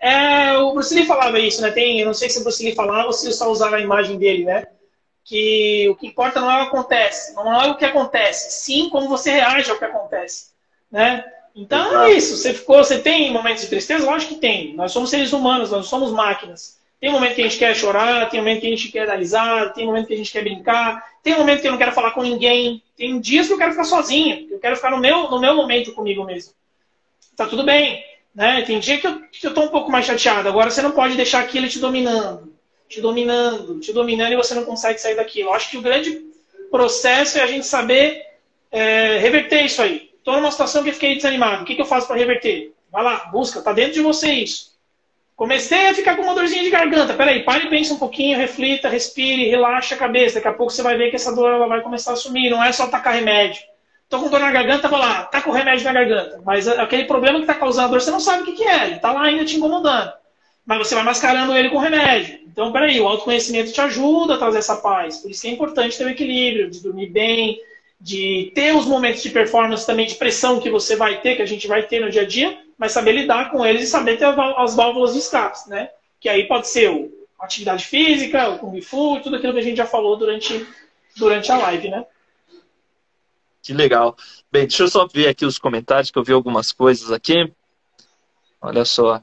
É, 0.00 0.56
o 0.56 0.72
Bruce 0.72 0.94
Lee 0.94 1.04
falava 1.04 1.38
isso, 1.38 1.60
né? 1.60 1.70
Tem, 1.70 2.00
eu 2.00 2.06
não 2.06 2.14
sei 2.14 2.30
se 2.30 2.40
o 2.40 2.44
Bruce 2.44 2.64
Lee 2.64 2.74
falava 2.74 3.08
ou 3.08 3.12
se 3.12 3.30
só 3.34 3.50
usava 3.50 3.76
a 3.76 3.80
imagem 3.80 4.16
dele, 4.16 4.46
né? 4.46 4.68
Que 5.22 5.86
o 5.90 5.96
que 5.96 6.06
importa 6.06 6.40
não 6.40 6.50
é 6.50 6.62
o 6.62 6.62
que 6.62 6.68
acontece, 6.68 7.34
não 7.34 7.62
é 7.62 7.66
o 7.66 7.76
que 7.76 7.84
acontece, 7.84 8.64
sim 8.64 8.88
como 8.88 9.06
você 9.06 9.32
reage 9.32 9.70
ao 9.70 9.76
que 9.76 9.84
acontece, 9.84 10.52
né? 10.90 11.30
Então 11.54 11.88
Exato. 11.88 12.04
é 12.04 12.12
isso. 12.12 12.36
Você 12.36 12.54
ficou, 12.54 12.78
você 12.78 12.98
tem 12.98 13.32
momentos 13.32 13.62
de 13.62 13.68
tristeza? 13.68 14.04
Lógico 14.04 14.34
que 14.34 14.40
tem. 14.40 14.74
Nós 14.74 14.92
somos 14.92 15.10
seres 15.10 15.32
humanos, 15.32 15.70
nós 15.70 15.80
não 15.80 15.88
somos 15.88 16.12
máquinas. 16.12 16.78
Tem 17.00 17.10
momento 17.10 17.34
que 17.34 17.40
a 17.40 17.44
gente 17.44 17.58
quer 17.58 17.74
chorar, 17.74 18.28
tem 18.28 18.40
momento 18.40 18.60
que 18.60 18.66
a 18.66 18.70
gente 18.70 18.88
quer 18.88 19.04
analisar, 19.04 19.72
tem 19.72 19.86
momento 19.86 20.06
que 20.06 20.14
a 20.14 20.16
gente 20.16 20.30
quer 20.30 20.42
brincar, 20.42 21.02
tem 21.22 21.34
momento 21.34 21.62
que 21.62 21.66
eu 21.66 21.72
não 21.72 21.78
quero 21.78 21.92
falar 21.92 22.10
com 22.10 22.22
ninguém, 22.22 22.82
tem 22.94 23.18
dias 23.18 23.46
que 23.46 23.54
eu 23.54 23.58
quero 23.58 23.70
ficar 23.70 23.84
sozinho, 23.84 24.46
eu 24.50 24.58
quero 24.58 24.76
ficar 24.76 24.90
no 24.90 24.98
meu, 24.98 25.30
no 25.30 25.40
meu 25.40 25.56
momento 25.56 25.92
comigo 25.92 26.24
mesmo. 26.24 26.52
Tá 27.34 27.46
tudo 27.46 27.64
bem. 27.64 28.04
Né? 28.34 28.62
Tem 28.62 28.78
dia 28.78 28.98
que 28.98 29.06
eu, 29.06 29.20
que 29.32 29.46
eu 29.46 29.54
tô 29.54 29.62
um 29.62 29.68
pouco 29.68 29.90
mais 29.90 30.04
chateado. 30.04 30.48
Agora 30.48 30.70
você 30.70 30.82
não 30.82 30.92
pode 30.92 31.16
deixar 31.16 31.40
aquilo 31.40 31.68
te 31.68 31.78
dominando, 31.78 32.52
te 32.86 33.00
dominando, 33.00 33.80
te 33.80 33.92
dominando 33.94 34.32
e 34.32 34.36
você 34.36 34.54
não 34.54 34.64
consegue 34.64 35.00
sair 35.00 35.16
daquilo. 35.16 35.48
Eu 35.48 35.54
acho 35.54 35.70
que 35.70 35.78
o 35.78 35.82
grande 35.82 36.22
processo 36.70 37.38
é 37.38 37.42
a 37.42 37.46
gente 37.46 37.66
saber 37.66 38.22
é, 38.70 39.16
reverter 39.18 39.64
isso 39.64 39.80
aí. 39.80 40.09
Estou 40.20 40.36
numa 40.36 40.52
situação 40.52 40.84
que 40.84 40.90
eu 40.90 40.94
fiquei 40.94 41.16
desanimado. 41.16 41.62
O 41.62 41.66
que, 41.66 41.74
que 41.74 41.82
eu 41.82 41.86
faço 41.86 42.06
para 42.06 42.16
reverter? 42.16 42.72
Vai 42.92 43.02
lá, 43.02 43.24
busca, 43.32 43.60
tá 43.60 43.72
dentro 43.72 43.94
de 43.94 44.00
você 44.00 44.30
isso. 44.32 44.70
Comecei 45.34 45.88
a 45.88 45.94
ficar 45.94 46.16
com 46.16 46.22
uma 46.22 46.34
dorzinha 46.34 46.62
de 46.62 46.70
garganta. 46.70 47.14
Peraí, 47.14 47.42
pare 47.42 47.66
e 47.66 47.70
pense 47.70 47.92
um 47.92 47.98
pouquinho, 47.98 48.38
reflita, 48.38 48.88
respire, 48.88 49.48
relaxa 49.48 49.96
a 49.96 49.98
cabeça. 49.98 50.36
Daqui 50.36 50.48
a 50.48 50.52
pouco 50.52 50.72
você 50.72 50.82
vai 50.82 50.96
ver 50.96 51.10
que 51.10 51.16
essa 51.16 51.34
dor 51.34 51.50
ela 51.50 51.66
vai 51.66 51.80
começar 51.80 52.12
a 52.12 52.16
sumir. 52.16 52.50
Não 52.50 52.62
é 52.62 52.70
só 52.70 52.86
tacar 52.86 53.14
remédio 53.14 53.62
tô 54.10 54.18
com 54.18 54.28
dor 54.28 54.40
na 54.40 54.50
garganta, 54.50 54.88
vou 54.88 54.98
lá, 54.98 55.22
tá 55.22 55.40
com 55.40 55.52
remédio 55.52 55.84
na 55.84 55.92
garganta. 55.92 56.42
Mas 56.44 56.66
aquele 56.66 57.04
problema 57.04 57.40
que 57.40 57.46
tá 57.46 57.54
causando 57.54 57.86
a 57.86 57.90
dor, 57.92 58.00
você 58.00 58.10
não 58.10 58.18
sabe 58.18 58.42
o 58.42 58.44
que, 58.44 58.52
que 58.52 58.64
é, 58.64 58.88
ele 58.88 58.98
tá 58.98 59.12
lá 59.12 59.22
ainda 59.22 59.44
te 59.44 59.56
incomodando. 59.56 60.12
Mas 60.66 60.78
você 60.78 60.96
vai 60.96 61.04
mascarando 61.04 61.56
ele 61.56 61.70
com 61.70 61.78
remédio. 61.78 62.40
Então, 62.46 62.72
peraí, 62.72 63.00
o 63.00 63.06
autoconhecimento 63.06 63.72
te 63.72 63.80
ajuda 63.80 64.34
a 64.34 64.38
trazer 64.38 64.58
essa 64.58 64.76
paz. 64.76 65.18
Por 65.18 65.30
isso 65.30 65.42
que 65.42 65.48
é 65.48 65.52
importante 65.52 65.96
ter 65.96 66.04
o 66.04 66.10
equilíbrio, 66.10 66.68
de 66.68 66.82
dormir 66.82 67.06
bem, 67.06 67.60
de 68.00 68.50
ter 68.54 68.74
os 68.74 68.86
momentos 68.86 69.22
de 69.22 69.30
performance 69.30 69.86
também, 69.86 70.06
de 70.06 70.14
pressão 70.14 70.58
que 70.58 70.70
você 70.70 70.96
vai 70.96 71.20
ter, 71.20 71.36
que 71.36 71.42
a 71.42 71.46
gente 71.46 71.68
vai 71.68 71.82
ter 71.82 72.00
no 72.00 72.10
dia 72.10 72.22
a 72.22 72.26
dia, 72.26 72.58
mas 72.78 72.92
saber 72.92 73.12
lidar 73.12 73.50
com 73.50 73.64
eles 73.64 73.82
e 73.82 73.86
saber 73.86 74.16
ter 74.16 74.24
as 74.24 74.74
válvulas 74.74 75.12
de 75.12 75.18
escape, 75.18 75.68
né? 75.68 75.90
Que 76.18 76.28
aí 76.28 76.48
pode 76.48 76.68
ser 76.68 76.88
a 77.38 77.44
atividade 77.44 77.84
física, 77.84 78.48
o 78.48 78.58
Kung 78.58 78.80
Fu, 78.80 79.20
tudo 79.20 79.36
aquilo 79.36 79.52
que 79.52 79.58
a 79.58 79.62
gente 79.62 79.76
já 79.76 79.86
falou 79.86 80.16
durante, 80.16 80.66
durante 81.16 81.52
a 81.52 81.58
live, 81.58 81.90
né? 81.90 82.06
Que 83.62 83.74
legal. 83.74 84.16
Bem, 84.50 84.66
deixa 84.66 84.84
eu 84.84 84.88
só 84.88 85.06
ver 85.06 85.28
aqui 85.28 85.44
os 85.44 85.58
comentários, 85.58 86.10
que 86.10 86.18
eu 86.18 86.24
vi 86.24 86.32
algumas 86.32 86.72
coisas 86.72 87.12
aqui. 87.12 87.52
Olha 88.62 88.84
só. 88.86 89.22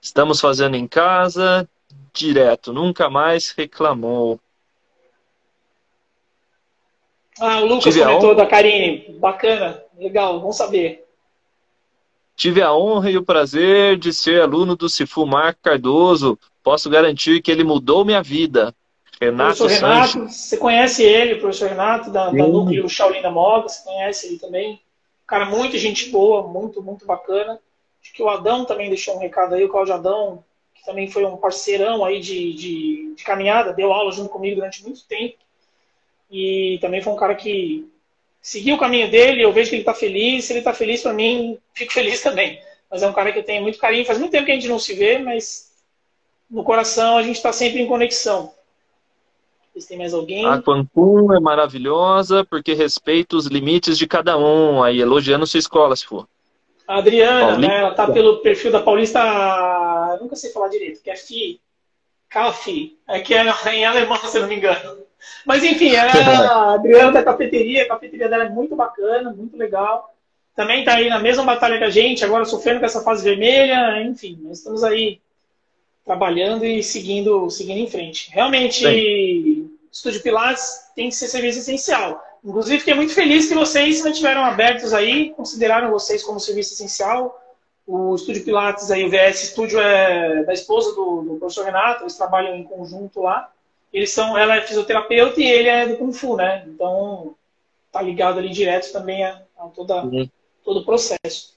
Estamos 0.00 0.40
fazendo 0.40 0.76
em 0.76 0.86
casa, 0.86 1.68
direto, 2.12 2.72
nunca 2.72 3.08
mais 3.08 3.50
reclamou. 3.50 4.40
Ah, 7.40 7.60
o 7.60 7.66
Lucas 7.66 7.84
Tive 7.92 8.04
comentou 8.04 8.34
da 8.34 8.46
Karine. 8.46 9.16
Bacana, 9.18 9.82
legal, 9.98 10.40
vamos 10.40 10.56
saber. 10.56 11.04
Tive 12.34 12.60
a 12.62 12.74
honra 12.74 13.10
e 13.10 13.16
o 13.16 13.24
prazer 13.24 13.96
de 13.96 14.12
ser 14.12 14.42
aluno 14.42 14.76
do 14.76 14.88
Cifu 14.88 15.26
Marco 15.26 15.60
Cardoso. 15.62 16.38
Posso 16.62 16.90
garantir 16.90 17.40
que 17.40 17.50
ele 17.50 17.64
mudou 17.64 18.04
minha 18.04 18.22
vida. 18.22 18.74
Renato 19.20 19.58
professor 19.58 19.86
Renato, 19.86 20.12
Sanches. 20.12 20.36
você 20.36 20.56
conhece 20.58 21.02
ele, 21.02 21.34
o 21.34 21.40
professor 21.40 21.70
Renato, 21.70 22.10
da, 22.10 22.26
da 22.26 22.32
Núcleo 22.32 22.88
Shaolin 22.88 23.22
da 23.22 23.30
Moga, 23.30 23.68
você 23.68 23.82
conhece 23.82 24.26
ele 24.26 24.38
também. 24.38 24.80
Cara, 25.26 25.46
muito 25.46 25.78
gente 25.78 26.10
boa, 26.10 26.46
muito, 26.46 26.82
muito 26.82 27.06
bacana. 27.06 27.58
Acho 28.02 28.12
que 28.12 28.22
o 28.22 28.28
Adão 28.28 28.66
também 28.66 28.90
deixou 28.90 29.16
um 29.16 29.18
recado 29.18 29.54
aí, 29.54 29.64
o 29.64 29.68
Cláudio 29.70 29.94
Adão, 29.94 30.44
que 30.74 30.84
também 30.84 31.10
foi 31.10 31.24
um 31.24 31.38
parceirão 31.38 32.04
aí 32.04 32.20
de, 32.20 32.52
de, 32.52 33.14
de 33.16 33.24
caminhada, 33.24 33.72
deu 33.72 33.92
aula 33.92 34.12
junto 34.12 34.28
comigo 34.28 34.56
durante 34.56 34.84
muito 34.84 35.04
tempo. 35.06 35.38
E 36.30 36.78
também 36.80 37.00
foi 37.00 37.12
um 37.12 37.16
cara 37.16 37.34
que 37.34 37.88
seguiu 38.40 38.76
o 38.76 38.78
caminho 38.78 39.10
dele, 39.10 39.42
eu 39.42 39.52
vejo 39.52 39.70
que 39.70 39.76
ele 39.76 39.82
está 39.82 39.94
feliz. 39.94 40.44
Se 40.44 40.52
ele 40.52 40.60
está 40.60 40.72
feliz, 40.72 41.02
para 41.02 41.12
mim, 41.12 41.58
fico 41.74 41.92
feliz 41.92 42.22
também. 42.22 42.60
Mas 42.90 43.02
é 43.02 43.06
um 43.08 43.12
cara 43.12 43.32
que 43.32 43.40
eu 43.40 43.44
tenho 43.44 43.62
muito 43.62 43.78
carinho. 43.78 44.04
Faz 44.04 44.18
muito 44.18 44.30
tempo 44.30 44.46
que 44.46 44.52
a 44.52 44.54
gente 44.54 44.68
não 44.68 44.78
se 44.78 44.94
vê, 44.94 45.18
mas 45.18 45.72
no 46.48 46.62
coração 46.62 47.18
a 47.18 47.22
gente 47.22 47.36
está 47.36 47.52
sempre 47.52 47.80
em 47.80 47.86
conexão. 47.86 48.52
Se 49.76 49.88
tem 49.88 49.98
mais 49.98 50.14
alguém. 50.14 50.46
A 50.46 50.62
Quantum 50.62 51.34
é 51.34 51.40
maravilhosa 51.40 52.46
porque 52.46 52.72
respeita 52.72 53.36
os 53.36 53.46
limites 53.46 53.98
de 53.98 54.06
cada 54.06 54.38
um. 54.38 54.82
Aí 54.82 55.00
elogiando 55.00 55.46
sua 55.46 55.58
escola, 55.58 55.94
se 55.94 56.06
for. 56.06 56.26
A 56.88 56.98
Adriana, 56.98 57.48
Paulista. 57.48 57.72
né? 57.72 57.80
Ela 57.80 57.94
tá 57.94 58.10
pelo 58.10 58.38
perfil 58.38 58.72
da 58.72 58.80
Paulista. 58.80 60.18
Nunca 60.20 60.34
sei 60.36 60.50
falar 60.50 60.68
direito, 60.68 61.02
que 61.02 61.10
é 61.10 61.16
FI. 61.16 61.60
Cafi. 62.28 62.96
É 63.06 63.20
que 63.20 63.34
é 63.34 63.44
em 63.74 63.84
alemão, 63.84 64.16
se 64.16 64.38
eu 64.38 64.42
não 64.42 64.48
me 64.48 64.56
engano. 64.56 64.98
Mas 65.44 65.62
enfim, 65.62 65.94
ela 65.94 66.10
é 66.10 66.46
a 66.46 66.74
Adriana 66.74 67.12
da 67.12 67.22
cafeteria. 67.22 67.84
A 67.84 67.88
cafeteria 67.88 68.28
dela 68.28 68.44
é 68.44 68.48
muito 68.48 68.74
bacana, 68.74 69.32
muito 69.32 69.56
legal. 69.56 70.14
Também 70.54 70.80
está 70.80 70.94
aí 70.94 71.08
na 71.08 71.18
mesma 71.18 71.44
batalha 71.44 71.78
que 71.78 71.84
a 71.84 71.90
gente, 71.90 72.24
agora 72.24 72.44
sofrendo 72.44 72.80
com 72.80 72.86
essa 72.86 73.02
fase 73.02 73.22
vermelha. 73.22 74.02
Enfim, 74.02 74.38
nós 74.42 74.58
estamos 74.58 74.82
aí 74.82 75.20
trabalhando 76.04 76.64
e 76.64 76.82
seguindo, 76.82 77.50
seguindo 77.50 77.78
em 77.78 77.90
frente. 77.90 78.30
Realmente, 78.30 78.84
Sim. 78.84 79.70
Estúdio 79.92 80.22
Pilates 80.22 80.90
tem 80.94 81.08
que 81.08 81.14
ser 81.14 81.26
serviço 81.26 81.58
essencial. 81.58 82.22
Inclusive, 82.44 82.78
fiquei 82.78 82.94
muito 82.94 83.12
feliz 83.12 83.48
que 83.48 83.54
vocês 83.54 84.04
mantiveram 84.04 84.44
abertos 84.44 84.94
aí, 84.94 85.30
consideraram 85.30 85.90
vocês 85.90 86.22
como 86.22 86.38
serviço 86.38 86.74
essencial. 86.74 87.42
O 87.86 88.14
Estúdio 88.14 88.44
Pilates 88.44 88.90
aí, 88.90 89.04
o 89.04 89.10
VS 89.10 89.42
Estúdio 89.44 89.80
é 89.80 90.44
da 90.44 90.52
esposa 90.52 90.94
do, 90.94 91.22
do 91.22 91.34
professor 91.36 91.64
Renato, 91.64 92.04
eles 92.04 92.16
trabalham 92.16 92.54
em 92.54 92.64
conjunto 92.64 93.22
lá. 93.22 93.50
Eles 93.96 94.10
são, 94.10 94.36
ela 94.36 94.56
é 94.56 94.60
fisioterapeuta 94.60 95.40
e 95.40 95.46
ele 95.46 95.70
é 95.70 95.88
do 95.88 95.96
Kung 95.96 96.12
Fu, 96.12 96.36
né? 96.36 96.64
Então, 96.66 97.34
tá 97.90 98.02
ligado 98.02 98.38
ali 98.38 98.50
direto 98.50 98.92
também 98.92 99.24
a, 99.24 99.40
a 99.58 99.68
toda, 99.68 100.04
uhum. 100.04 100.28
todo 100.62 100.80
o 100.80 100.84
processo. 100.84 101.54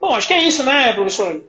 Bom, 0.00 0.14
acho 0.14 0.28
que 0.28 0.32
é 0.32 0.44
isso, 0.44 0.62
né, 0.62 0.92
professor? 0.92 1.42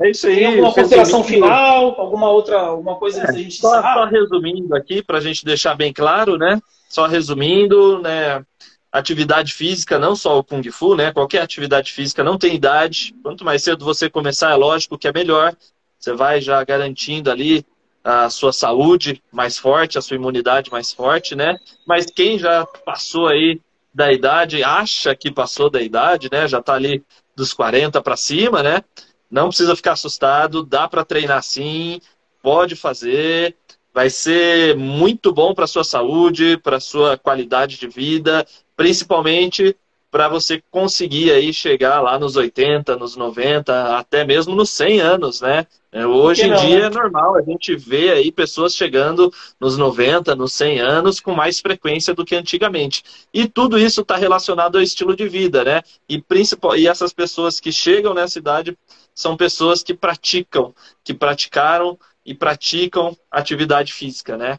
É 0.00 0.10
isso 0.10 0.28
aí. 0.28 0.36
Tem 0.36 0.46
alguma 0.46 0.72
consideração 0.72 1.22
final? 1.22 1.94
Alguma 2.00 2.30
outra 2.30 2.58
alguma 2.58 2.96
coisa 2.96 3.20
é, 3.20 3.28
a 3.28 3.32
gente 3.32 3.56
só, 3.56 3.82
só 3.82 4.06
resumindo 4.06 4.74
aqui, 4.74 5.02
para 5.02 5.18
a 5.18 5.20
gente 5.20 5.44
deixar 5.44 5.74
bem 5.74 5.92
claro, 5.92 6.38
né? 6.38 6.58
Só 6.88 7.06
resumindo, 7.06 8.00
né? 8.00 8.42
Atividade 8.90 9.52
física, 9.52 9.98
não 9.98 10.16
só 10.16 10.38
o 10.38 10.44
Kung 10.44 10.62
Fu, 10.70 10.96
né? 10.96 11.12
Qualquer 11.12 11.42
atividade 11.42 11.92
física 11.92 12.24
não 12.24 12.38
tem 12.38 12.54
idade. 12.54 13.14
Quanto 13.22 13.44
mais 13.44 13.62
cedo 13.62 13.84
você 13.84 14.08
começar, 14.08 14.52
é 14.52 14.56
lógico 14.56 14.96
que 14.96 15.06
é 15.06 15.12
melhor. 15.12 15.54
Você 15.98 16.14
vai 16.14 16.40
já 16.40 16.64
garantindo 16.64 17.30
ali 17.30 17.62
a 18.06 18.30
sua 18.30 18.52
saúde 18.52 19.20
mais 19.32 19.58
forte, 19.58 19.98
a 19.98 20.00
sua 20.00 20.14
imunidade 20.14 20.70
mais 20.70 20.92
forte, 20.92 21.34
né? 21.34 21.58
Mas 21.84 22.06
quem 22.06 22.38
já 22.38 22.64
passou 22.64 23.26
aí 23.26 23.60
da 23.92 24.12
idade, 24.12 24.62
acha 24.62 25.16
que 25.16 25.28
passou 25.28 25.68
da 25.68 25.82
idade, 25.82 26.28
né? 26.30 26.46
Já 26.46 26.60
está 26.60 26.74
ali 26.74 27.04
dos 27.34 27.52
40 27.52 28.00
para 28.00 28.16
cima, 28.16 28.62
né? 28.62 28.80
Não 29.28 29.48
precisa 29.48 29.74
ficar 29.74 29.92
assustado, 29.92 30.62
dá 30.62 30.86
para 30.86 31.04
treinar 31.04 31.42
sim, 31.42 32.00
pode 32.40 32.76
fazer, 32.76 33.56
vai 33.92 34.08
ser 34.08 34.76
muito 34.76 35.32
bom 35.32 35.52
para 35.52 35.66
sua 35.66 35.82
saúde, 35.82 36.56
para 36.58 36.78
sua 36.78 37.18
qualidade 37.18 37.76
de 37.76 37.88
vida, 37.88 38.46
principalmente 38.76 39.76
para 40.16 40.28
você 40.28 40.62
conseguir 40.70 41.30
aí 41.30 41.52
chegar 41.52 42.00
lá 42.00 42.18
nos 42.18 42.36
80, 42.36 42.96
nos 42.96 43.16
90, 43.16 43.98
até 43.98 44.24
mesmo 44.24 44.54
nos 44.54 44.70
100 44.70 45.00
anos, 45.00 45.42
né? 45.42 45.66
É, 45.92 46.06
hoje 46.06 46.46
não, 46.46 46.56
em 46.56 46.66
dia 46.66 46.80
né? 46.80 46.86
é 46.86 46.88
normal, 46.88 47.36
a 47.36 47.42
gente 47.42 47.76
vê 47.76 48.10
aí 48.10 48.32
pessoas 48.32 48.74
chegando 48.74 49.30
nos 49.60 49.76
90, 49.76 50.34
nos 50.34 50.54
100 50.54 50.80
anos 50.80 51.20
com 51.20 51.34
mais 51.34 51.60
frequência 51.60 52.14
do 52.14 52.24
que 52.24 52.34
antigamente. 52.34 53.04
E 53.30 53.46
tudo 53.46 53.78
isso 53.78 54.00
está 54.00 54.16
relacionado 54.16 54.76
ao 54.76 54.82
estilo 54.82 55.14
de 55.14 55.28
vida, 55.28 55.62
né? 55.62 55.82
E, 56.08 56.18
principal, 56.18 56.74
e 56.74 56.88
essas 56.88 57.12
pessoas 57.12 57.60
que 57.60 57.70
chegam 57.70 58.14
nessa 58.14 58.38
idade 58.38 58.74
são 59.14 59.36
pessoas 59.36 59.82
que 59.82 59.92
praticam, 59.92 60.74
que 61.04 61.12
praticaram 61.12 61.98
e 62.24 62.34
praticam 62.34 63.14
atividade 63.30 63.92
física, 63.92 64.34
né? 64.38 64.58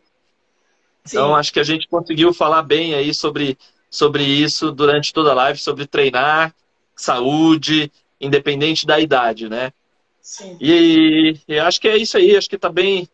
Sim. 1.04 1.18
Então, 1.18 1.36
acho 1.36 1.52
que 1.52 1.60
a 1.60 1.64
gente 1.64 1.88
conseguiu 1.88 2.32
falar 2.32 2.62
bem 2.62 2.94
aí 2.94 3.12
sobre 3.12 3.58
sobre 3.90 4.24
isso 4.24 4.72
durante 4.72 5.14
toda 5.14 5.32
a 5.32 5.36
live, 5.36 5.60
sobre 5.60 5.86
treinar, 5.86 6.54
saúde, 6.96 7.92
independente 8.20 8.86
da 8.86 9.00
idade, 9.00 9.50
né? 9.50 9.72
Sim. 10.22 10.58
E, 10.60 11.38
e 11.48 11.60
acho 11.60 11.80
que 11.80 11.88
é 11.88 11.98
isso 11.98 12.18
aí, 12.18 12.36
acho 12.36 12.50
que 12.50 12.58
tá 12.58 12.70
bem. 12.70 13.08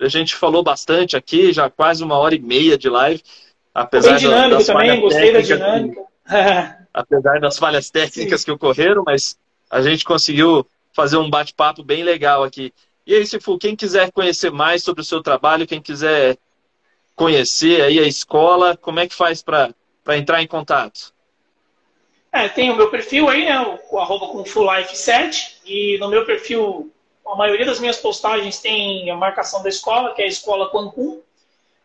A 0.00 0.08
gente 0.08 0.34
falou 0.34 0.62
bastante 0.62 1.16
aqui, 1.16 1.52
já 1.52 1.68
quase 1.70 2.02
uma 2.02 2.16
hora 2.16 2.34
e 2.34 2.38
meia 2.38 2.76
de 2.78 2.88
live. 2.88 3.22
Apesar 3.74 4.10
bem 4.10 4.18
dinâmico 4.18 4.58
das 4.58 4.66
também, 4.66 5.00
gostei 5.00 5.32
da 5.32 5.40
dinâmica. 5.40 6.00
Que, 6.00 6.34
apesar 6.92 7.40
das 7.40 7.58
falhas 7.58 7.90
técnicas 7.90 8.40
Sim. 8.40 8.44
que 8.44 8.52
ocorreram, 8.52 9.02
mas 9.04 9.36
a 9.70 9.80
gente 9.80 10.04
conseguiu 10.04 10.66
fazer 10.92 11.16
um 11.16 11.30
bate-papo 11.30 11.82
bem 11.82 12.02
legal 12.02 12.44
aqui. 12.44 12.72
E 13.06 13.14
aí, 13.14 13.26
Sifu, 13.26 13.58
quem 13.58 13.74
quiser 13.74 14.12
conhecer 14.12 14.52
mais 14.52 14.82
sobre 14.82 15.00
o 15.00 15.04
seu 15.04 15.22
trabalho, 15.22 15.66
quem 15.66 15.80
quiser 15.80 16.36
conhecer 17.16 17.82
aí 17.82 17.98
a 17.98 18.06
escola, 18.06 18.76
como 18.76 19.00
é 19.00 19.08
que 19.08 19.14
faz 19.14 19.42
para 19.42 19.74
para 20.04 20.18
entrar 20.18 20.42
em 20.42 20.46
contato? 20.46 21.14
É, 22.32 22.48
tem 22.48 22.70
o 22.70 22.76
meu 22.76 22.90
perfil 22.90 23.28
aí, 23.28 23.44
né, 23.44 23.60
o, 23.60 23.78
o 23.94 23.98
arroba 23.98 24.28
com 24.28 24.42
Life7, 24.42 25.56
e 25.66 25.98
no 25.98 26.08
meu 26.08 26.24
perfil, 26.24 26.90
a 27.26 27.36
maioria 27.36 27.66
das 27.66 27.78
minhas 27.78 27.98
postagens 27.98 28.58
tem 28.58 29.10
a 29.10 29.16
marcação 29.16 29.62
da 29.62 29.68
escola, 29.68 30.14
que 30.14 30.22
é 30.22 30.24
a 30.24 30.28
Escola 30.28 30.70
Quancum, 30.70 31.20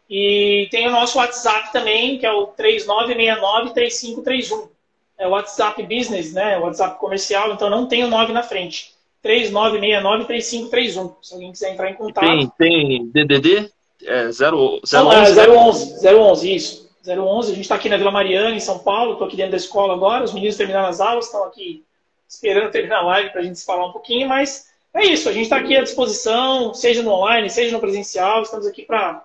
e 0.09 0.69
tem 0.71 0.87
o 0.87 0.91
nosso 0.91 1.17
WhatsApp 1.17 1.73
também, 1.73 2.17
que 2.17 2.25
é 2.25 2.31
o 2.31 2.47
3969-3531. 2.47 4.69
É 5.17 5.27
o 5.27 5.31
WhatsApp 5.31 5.83
Business, 5.83 6.31
né, 6.31 6.57
o 6.57 6.61
WhatsApp 6.61 6.97
comercial, 6.97 7.51
então 7.51 7.69
não 7.69 7.87
tem 7.87 8.05
o 8.05 8.07
9 8.07 8.31
na 8.31 8.43
frente. 8.43 8.95
3969-3531, 9.25 11.15
se 11.21 11.33
alguém 11.33 11.51
quiser 11.51 11.73
entrar 11.73 11.89
em 11.89 11.95
contato. 11.95 12.25
Tem, 12.25 12.49
tem 12.57 13.05
DDD? 13.07 13.69
É, 14.05 14.31
0, 14.31 14.79
011, 14.85 14.93
Não, 14.93 15.11
é 15.11 15.49
011, 15.49 16.07
011, 16.07 16.55
isso. 16.55 16.86
011. 17.07 17.51
A 17.51 17.55
gente 17.55 17.63
está 17.63 17.75
aqui 17.75 17.89
na 17.89 17.97
Vila 17.97 18.11
Mariana, 18.11 18.55
em 18.55 18.59
São 18.59 18.79
Paulo. 18.79 19.13
Estou 19.13 19.27
aqui 19.27 19.37
dentro 19.37 19.51
da 19.51 19.57
escola 19.57 19.93
agora. 19.93 20.23
Os 20.23 20.33
meninos 20.33 20.57
terminaram 20.57 20.89
as 20.89 20.99
aulas, 20.99 21.25
estão 21.25 21.43
aqui 21.43 21.83
esperando 22.27 22.71
terminar 22.71 22.99
a 22.99 23.05
live 23.05 23.29
para 23.29 23.41
a 23.41 23.43
gente 23.43 23.59
se 23.59 23.65
falar 23.65 23.85
um 23.85 23.91
pouquinho. 23.91 24.27
Mas 24.27 24.67
é 24.93 25.05
isso. 25.05 25.29
A 25.29 25.31
gente 25.31 25.43
está 25.43 25.57
aqui 25.57 25.75
à 25.77 25.83
disposição, 25.83 26.73
seja 26.73 27.01
no 27.01 27.11
online, 27.11 27.49
seja 27.49 27.71
no 27.71 27.79
presencial. 27.79 28.41
Estamos 28.41 28.67
aqui 28.67 28.83
para 28.83 29.23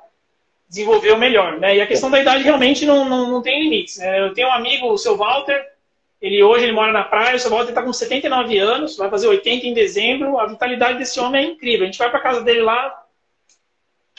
desenvolver 0.69 1.13
o 1.13 1.19
melhor. 1.19 1.59
Né? 1.59 1.77
E 1.77 1.81
a 1.81 1.87
questão 1.87 2.11
da 2.11 2.21
idade 2.21 2.45
realmente 2.45 2.87
não, 2.87 3.05
não, 3.05 3.29
não 3.29 3.43
tem 3.43 3.63
limites. 3.63 3.99
Né? 3.99 4.21
Eu 4.21 4.33
tenho 4.33 4.49
um 4.49 4.53
amigo, 4.53 4.89
o 4.89 4.99
seu 4.99 5.17
Walter. 5.17 5.73
Ele 6.21 6.41
hoje 6.41 6.65
ele 6.65 6.73
mora 6.73 6.93
na 6.93 7.03
praia. 7.03 7.35
O 7.35 7.39
seu 7.39 7.51
Walter 7.51 7.71
está 7.71 7.83
com 7.83 7.93
79 7.93 8.59
anos, 8.59 8.97
vai 8.97 9.11
fazer 9.11 9.27
80 9.27 9.67
em 9.67 9.75
dezembro. 9.75 10.39
A 10.39 10.47
vitalidade 10.47 10.99
desse 10.99 11.19
homem 11.19 11.45
é 11.45 11.49
incrível. 11.49 11.83
A 11.83 11.87
gente 11.87 11.99
vai 11.99 12.11
para 12.11 12.21
casa 12.21 12.43
dele 12.43 12.61
lá, 12.61 13.02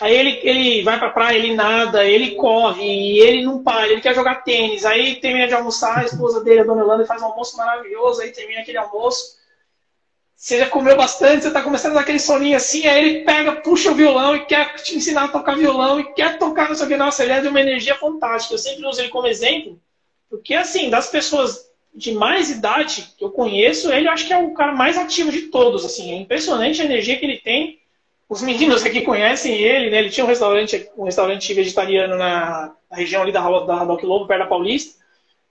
Aí 0.01 0.15
ele, 0.15 0.39
ele 0.41 0.83
vai 0.83 0.97
pra 0.97 1.11
praia, 1.11 1.37
ele 1.37 1.55
nada, 1.55 2.03
ele 2.03 2.31
corre, 2.31 3.19
ele 3.19 3.43
não 3.45 3.61
para, 3.63 3.87
ele 3.87 4.01
quer 4.01 4.15
jogar 4.15 4.43
tênis. 4.43 4.85
Aí 4.85 5.15
termina 5.17 5.47
de 5.47 5.53
almoçar, 5.53 5.99
a 5.99 6.05
esposa 6.05 6.43
dele, 6.43 6.61
a 6.61 6.63
dona 6.63 6.81
Yolanda, 6.81 7.05
faz 7.05 7.21
um 7.21 7.25
almoço 7.25 7.55
maravilhoso, 7.57 8.21
aí 8.21 8.31
termina 8.31 8.61
aquele 8.61 8.79
almoço. 8.79 9.37
Você 10.35 10.57
já 10.57 10.67
comeu 10.67 10.97
bastante, 10.97 11.43
você 11.43 11.51
tá 11.51 11.61
começando 11.61 11.91
a 11.91 11.95
dar 11.95 12.01
aquele 12.01 12.19
soninho 12.19 12.57
assim, 12.57 12.85
aí 12.87 13.01
ele 13.01 13.23
pega, 13.23 13.61
puxa 13.61 13.91
o 13.91 13.95
violão 13.95 14.35
e 14.35 14.45
quer 14.45 14.75
te 14.75 14.97
ensinar 14.97 15.25
a 15.25 15.27
tocar 15.29 15.55
violão 15.55 15.99
e 15.99 16.13
quer 16.13 16.37
tocar 16.39 16.69
no 16.69 16.75
seu 16.75 16.87
que. 16.87 16.97
Nossa, 16.97 17.23
ele 17.23 17.33
é 17.33 17.41
de 17.41 17.47
uma 17.47 17.61
energia 17.61 17.95
fantástica. 17.95 18.55
Eu 18.55 18.59
sempre 18.59 18.85
uso 18.85 18.99
ele 18.99 19.09
como 19.09 19.27
exemplo, 19.27 19.79
porque 20.29 20.55
assim, 20.55 20.89
das 20.89 21.07
pessoas 21.07 21.69
de 21.95 22.11
mais 22.11 22.49
idade 22.49 23.13
que 23.17 23.23
eu 23.23 23.29
conheço, 23.29 23.93
ele 23.93 24.09
acho 24.09 24.25
que 24.25 24.33
é 24.33 24.37
o 24.37 24.53
cara 24.53 24.73
mais 24.73 24.97
ativo 24.97 25.31
de 25.31 25.43
todos. 25.43 25.85
Assim, 25.85 26.11
é 26.11 26.15
impressionante 26.15 26.81
a 26.81 26.85
energia 26.85 27.17
que 27.17 27.25
ele 27.25 27.37
tem 27.37 27.79
os 28.33 28.41
meninos 28.41 28.83
aqui 28.83 29.01
conhecem 29.01 29.53
ele, 29.53 29.91
né? 29.91 29.99
Ele 29.99 30.09
tinha 30.09 30.25
um 30.25 30.27
restaurante, 30.27 30.89
um 30.97 31.03
restaurante 31.03 31.53
vegetariano 31.53 32.17
na, 32.17 32.73
na 32.89 32.97
região 32.97 33.21
ali 33.21 33.31
da, 33.31 33.41
da 33.59 33.85
Doc 33.85 34.01
Lobo, 34.01 34.25
perto 34.25 34.39
da 34.39 34.47
Paulista. 34.47 34.99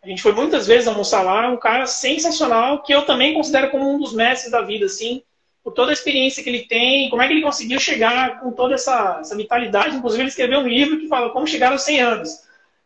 A 0.02 0.08
gente 0.08 0.20
foi 0.20 0.32
muitas 0.32 0.66
vezes 0.66 0.88
almoçar 0.88 1.22
lá, 1.22 1.48
um 1.48 1.56
cara 1.56 1.86
sensacional, 1.86 2.82
que 2.82 2.92
eu 2.92 3.02
também 3.02 3.34
considero 3.34 3.70
como 3.70 3.88
um 3.88 4.00
dos 4.00 4.12
mestres 4.12 4.50
da 4.50 4.60
vida, 4.62 4.86
assim, 4.86 5.22
por 5.62 5.72
toda 5.72 5.90
a 5.90 5.92
experiência 5.92 6.42
que 6.42 6.50
ele 6.50 6.66
tem, 6.66 7.08
como 7.08 7.22
é 7.22 7.28
que 7.28 7.32
ele 7.34 7.42
conseguiu 7.42 7.78
chegar 7.78 8.40
com 8.40 8.50
toda 8.50 8.74
essa, 8.74 9.18
essa 9.20 9.36
vitalidade. 9.36 9.94
Inclusive, 9.94 10.24
ele 10.24 10.30
escreveu 10.30 10.58
um 10.58 10.66
livro 10.66 10.98
que 10.98 11.06
fala 11.06 11.30
como 11.30 11.46
chegar 11.46 11.70
aos 11.70 11.82
100 11.82 12.00
anos. 12.00 12.30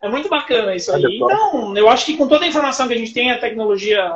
É 0.03 0.11
muito 0.11 0.29
bacana 0.29 0.77
isso 0.77 0.93
aí. 0.93 1.03
Então, 1.17 1.75
eu 1.75 1.89
acho 1.89 2.05
que 2.05 2.19
com 2.19 2.29
toda 2.29 2.45
a 2.45 2.49
informação 2.49 2.87
que 2.87 2.93
a 2.93 2.99
gente 2.99 3.15
tem, 3.15 3.33
a 3.33 3.39
tecnologia, 3.39 4.13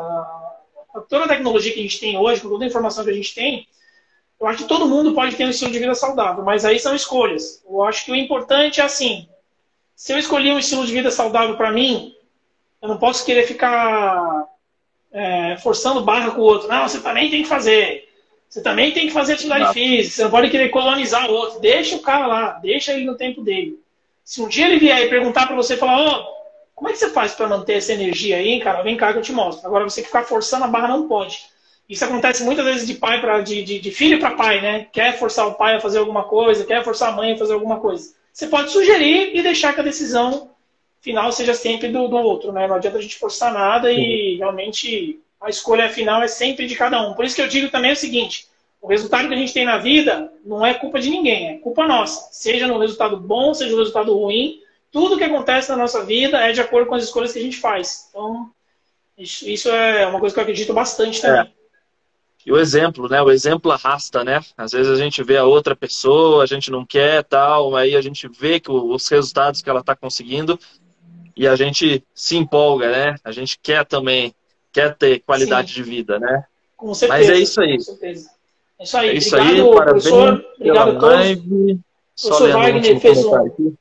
toda 1.09 1.25
a 1.25 1.29
tecnologia 1.29 1.73
que 1.73 1.81
a 1.81 1.83
gente 1.83 1.99
tem 1.99 2.19
hoje, 2.19 2.43
com 2.43 2.51
toda 2.51 2.65
a 2.65 2.69
informação 2.69 3.03
que 3.03 3.11
a 3.11 3.15
gente 3.15 3.35
tem, 3.35 3.67
eu 4.41 4.47
acho 4.47 4.63
que 4.63 4.69
todo 4.69 4.89
mundo 4.89 5.13
pode 5.13 5.37
ter 5.37 5.45
um 5.45 5.51
estilo 5.51 5.71
de 5.71 5.79
vida 5.79 5.95
saudável, 5.95 6.43
mas 6.43 6.65
aí 6.65 6.79
são 6.79 6.95
escolhas. 6.95 7.63
Eu 7.69 7.83
acho 7.85 8.05
que 8.05 8.13
o 8.13 8.17
importante 8.17 8.81
é 8.81 8.85
assim: 8.85 9.29
se 9.95 10.13
eu 10.13 10.19
escolhi 10.19 10.51
um 10.51 10.59
estilo 10.59 10.87
de 10.87 10.93
vida 10.93 11.11
saudável 11.11 11.57
para 11.57 11.71
mim, 11.71 12.15
eu 12.81 12.89
não 12.89 12.97
posso 12.97 13.25
querer 13.25 13.47
ficar 13.47 14.47
é, 15.13 15.59
forçando 15.59 16.03
barra 16.03 16.31
com 16.31 16.41
o 16.41 16.45
outro. 16.45 16.69
Não, 16.69 16.89
você 16.89 17.01
também 17.01 17.31
tem 17.31 17.43
que 17.43 17.49
fazer. 17.49 18.09
Você 18.49 18.63
também 18.63 18.93
tem 18.93 19.07
que 19.07 19.13
fazer 19.13 19.35
atividade 19.35 19.65
não. 19.65 19.73
física. 19.75 20.17
Você 20.17 20.25
não 20.25 20.31
pode 20.31 20.51
querer 20.51 20.71
colonizar 20.71 21.31
o 21.31 21.35
outro. 21.35 21.61
Deixa 21.61 21.97
o 21.97 22.01
cara 22.01 22.27
lá, 22.27 22.53
deixa 22.63 22.95
ele 22.95 23.05
no 23.05 23.17
tempo 23.17 23.43
dele. 23.43 23.79
Se 24.25 24.41
um 24.41 24.49
dia 24.49 24.67
ele 24.67 24.79
vier 24.79 25.03
e 25.03 25.11
perguntar 25.11 25.47
para 25.47 25.55
você, 25.55 25.77
falar, 25.77 26.01
oh, 26.01 26.41
como 26.75 26.89
é 26.89 26.93
que 26.93 26.99
você 26.99 27.11
faz 27.11 27.33
para 27.33 27.47
manter 27.47 27.75
essa 27.75 27.93
energia 27.93 28.39
aí, 28.39 28.59
cara? 28.61 28.83
Vem 28.83 28.97
cá 28.97 29.13
que 29.13 29.19
eu 29.19 29.23
te 29.23 29.33
mostro. 29.33 29.67
Agora 29.67 29.85
você 29.85 30.03
ficar 30.03 30.25
forçando 30.25 30.65
a 30.65 30.69
barra 30.69 30.89
não 30.89 31.07
pode. 31.07 31.45
Isso 31.91 32.05
acontece 32.05 32.45
muitas 32.45 32.65
vezes 32.65 32.87
de 32.87 32.95
pai 32.95 33.21
para 33.21 33.41
de, 33.41 33.65
de, 33.65 33.81
de, 33.81 33.91
filho 33.91 34.21
para 34.21 34.37
pai, 34.37 34.61
né? 34.61 34.87
Quer 34.93 35.19
forçar 35.19 35.49
o 35.49 35.55
pai 35.55 35.75
a 35.75 35.81
fazer 35.81 35.99
alguma 35.99 36.23
coisa, 36.23 36.65
quer 36.65 36.85
forçar 36.85 37.13
a 37.13 37.17
mãe 37.17 37.33
a 37.33 37.37
fazer 37.37 37.53
alguma 37.53 37.81
coisa. 37.81 38.15
Você 38.33 38.47
pode 38.47 38.71
sugerir 38.71 39.37
e 39.37 39.43
deixar 39.43 39.75
que 39.75 39.81
a 39.81 39.83
decisão 39.83 40.53
final 41.01 41.33
seja 41.33 41.53
sempre 41.53 41.89
do, 41.89 42.07
do 42.07 42.17
outro, 42.17 42.53
né? 42.53 42.69
Não 42.69 42.77
adianta 42.77 42.99
a 42.99 43.03
gente 43.03 43.19
forçar 43.19 43.53
nada 43.53 43.91
e 43.93 44.37
realmente 44.37 45.19
a 45.41 45.51
escolha 45.51 45.89
final 45.89 46.23
é 46.23 46.29
sempre 46.29 46.69
de 46.69 46.77
cada 46.77 47.03
um. 47.03 47.15
Por 47.15 47.25
isso 47.25 47.35
que 47.35 47.43
eu 47.43 47.49
digo 47.49 47.69
também 47.71 47.91
o 47.91 47.97
seguinte: 47.97 48.47
o 48.81 48.87
resultado 48.87 49.27
que 49.27 49.35
a 49.35 49.39
gente 49.39 49.53
tem 49.53 49.65
na 49.65 49.79
vida 49.79 50.33
não 50.45 50.65
é 50.65 50.73
culpa 50.75 51.01
de 51.01 51.11
ninguém, 51.11 51.49
é 51.49 51.59
culpa 51.59 51.89
nossa. 51.89 52.29
Seja 52.31 52.69
no 52.69 52.79
resultado 52.79 53.17
bom, 53.17 53.53
seja 53.53 53.73
no 53.73 53.79
resultado 53.79 54.17
ruim, 54.17 54.61
tudo 54.93 55.19
que 55.19 55.25
acontece 55.25 55.69
na 55.69 55.77
nossa 55.77 56.05
vida 56.05 56.39
é 56.39 56.53
de 56.53 56.61
acordo 56.61 56.89
com 56.89 56.95
as 56.95 57.03
escolhas 57.03 57.33
que 57.33 57.41
a 57.41 57.43
gente 57.43 57.57
faz. 57.57 58.07
Então, 58.11 58.49
isso, 59.19 59.49
isso 59.49 59.69
é 59.69 60.07
uma 60.07 60.21
coisa 60.21 60.33
que 60.33 60.39
eu 60.39 60.45
acredito 60.45 60.73
bastante 60.73 61.21
também. 61.21 61.53
É. 61.57 61.60
E 62.45 62.53
o 62.53 62.59
exemplo, 62.59 63.09
né? 63.09 63.21
O 63.21 63.31
exemplo 63.31 63.71
arrasta, 63.71 64.25
né? 64.25 64.41
Às 64.57 64.73
vezes 64.73 64.91
a 64.91 64.97
gente 64.97 65.23
vê 65.23 65.37
a 65.37 65.45
outra 65.45 65.77
pessoa, 65.77 66.43
a 66.43 66.47
gente 66.47 66.71
não 66.71 66.87
quer 66.87 67.23
tal, 67.25 67.77
aí 67.77 67.95
a 67.95 68.01
gente 68.01 68.29
vê 68.29 68.59
que 68.59 68.71
os 68.71 69.09
resultados 69.09 69.61
que 69.61 69.69
ela 69.69 69.81
está 69.81 69.95
conseguindo 69.95 70.59
e 71.37 71.47
a 71.47 71.55
gente 71.55 72.03
se 72.15 72.37
empolga, 72.37 72.91
né? 72.91 73.17
A 73.23 73.31
gente 73.33 73.59
quer 73.63 73.85
também, 73.85 74.35
quer 74.73 74.97
ter 74.97 75.21
qualidade 75.21 75.69
Sim. 75.69 75.75
de 75.75 75.83
vida, 75.83 76.19
né? 76.19 76.45
Com 76.77 76.95
certeza. 76.95 77.19
Mas 77.19 77.31
é 77.31 77.39
isso 77.41 77.61
aí. 77.61 77.77
Com 77.77 77.83
certeza. 77.83 78.31
É 78.79 78.85
isso 78.85 78.97
aí. 78.97 79.09
É 79.09 79.15
isso 79.15 79.37
obrigado, 79.37 79.69
aí, 79.69 79.75
parabéns 79.75 80.05
professor. 80.05 80.45
Obrigado 80.57 80.91
a 80.91 80.99
todos. 80.99 81.15
Live. 81.15 81.81
Professor 82.21 82.53
Wagner 82.53 83.01
fez 83.01 83.25
um... 83.25 83.35
Aqui. 83.35 83.75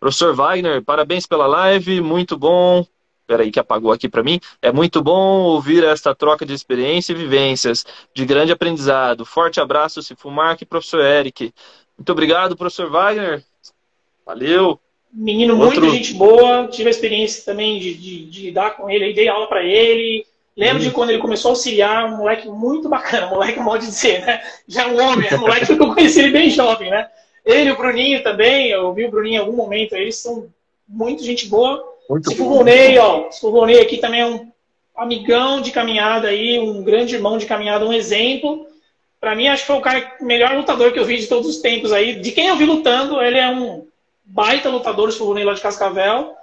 Professor 0.00 0.34
Wagner, 0.34 0.82
parabéns 0.82 1.26
pela 1.26 1.46
live, 1.46 2.00
muito 2.00 2.36
bom. 2.36 2.86
Peraí 3.26 3.50
que 3.50 3.58
apagou 3.58 3.92
aqui 3.92 4.08
para 4.08 4.22
mim. 4.22 4.40
É 4.62 4.70
muito 4.70 5.02
bom 5.02 5.42
ouvir 5.42 5.82
esta 5.84 6.14
troca 6.14 6.46
de 6.46 6.54
experiência 6.54 7.12
e 7.12 7.16
vivências, 7.16 7.84
de 8.14 8.24
grande 8.24 8.52
aprendizado. 8.52 9.24
Forte 9.24 9.60
abraço, 9.60 10.02
Sifumark 10.02 10.62
e 10.62 10.66
professor 10.66 11.04
Eric. 11.04 11.52
Muito 11.98 12.12
obrigado, 12.12 12.56
professor 12.56 12.90
Wagner. 12.90 13.42
Valeu. 14.24 14.78
Menino, 15.12 15.58
Outro... 15.58 15.80
muita 15.80 15.96
gente 15.96 16.14
boa. 16.14 16.68
Tive 16.68 16.88
a 16.88 16.90
experiência 16.90 17.44
também 17.44 17.78
de, 17.78 17.94
de, 17.94 18.24
de 18.26 18.42
lidar 18.42 18.76
com 18.76 18.88
ele, 18.88 19.14
dei 19.14 19.28
aula 19.28 19.48
para 19.48 19.64
ele. 19.64 20.26
Lembro 20.56 20.82
de 20.82 20.90
quando 20.90 21.10
ele 21.10 21.18
começou 21.18 21.50
a 21.50 21.52
auxiliar, 21.52 22.06
um 22.06 22.16
moleque 22.16 22.48
muito 22.48 22.88
bacana, 22.88 23.26
moleque 23.28 23.62
pode 23.62 23.86
dizer, 23.86 24.24
né? 24.24 24.42
Já 24.66 24.84
é 24.84 24.86
um 24.86 25.00
homem, 25.00 25.28
é 25.30 25.36
um 25.36 25.40
moleque 25.40 25.66
que 25.66 25.72
eu 25.72 25.94
conheci 25.94 26.20
ele 26.20 26.30
bem 26.30 26.48
jovem, 26.48 26.90
né? 26.90 27.08
Ele 27.44 27.68
e 27.68 27.72
o 27.72 27.76
Bruninho 27.76 28.22
também, 28.22 28.68
eu 28.70 28.92
vi 28.92 29.04
o 29.04 29.10
Bruninho 29.10 29.34
em 29.34 29.38
algum 29.38 29.52
momento, 29.52 29.94
eles 29.94 30.16
são 30.16 30.48
muito 30.88 31.22
gente 31.22 31.46
boa. 31.46 31.95
Muito 32.08 32.30
Silvonei, 32.30 32.98
ó. 32.98 33.30
Silvonei 33.30 33.80
aqui 33.80 33.98
também 33.98 34.20
é 34.20 34.26
um 34.26 34.52
amigão 34.96 35.60
de 35.60 35.70
caminhada 35.70 36.28
aí, 36.28 36.58
um 36.58 36.82
grande 36.82 37.14
irmão 37.14 37.36
de 37.36 37.46
caminhada, 37.46 37.86
um 37.86 37.92
exemplo. 37.92 38.66
Para 39.20 39.34
mim, 39.34 39.48
acho 39.48 39.62
que 39.62 39.66
foi 39.66 39.76
o 39.76 39.80
cara 39.80 40.16
melhor 40.20 40.56
lutador 40.56 40.92
que 40.92 40.98
eu 40.98 41.04
vi 41.04 41.18
de 41.18 41.26
todos 41.26 41.48
os 41.48 41.58
tempos 41.58 41.92
aí. 41.92 42.14
De 42.14 42.32
quem 42.32 42.48
eu 42.48 42.56
vi 42.56 42.64
lutando, 42.64 43.20
ele 43.20 43.38
é 43.38 43.48
um 43.48 43.86
baita 44.24 44.68
lutador, 44.68 45.08
o 45.08 45.12
Silvonei 45.12 45.44
lá 45.44 45.54
de 45.54 45.60
Cascavel. 45.60 46.34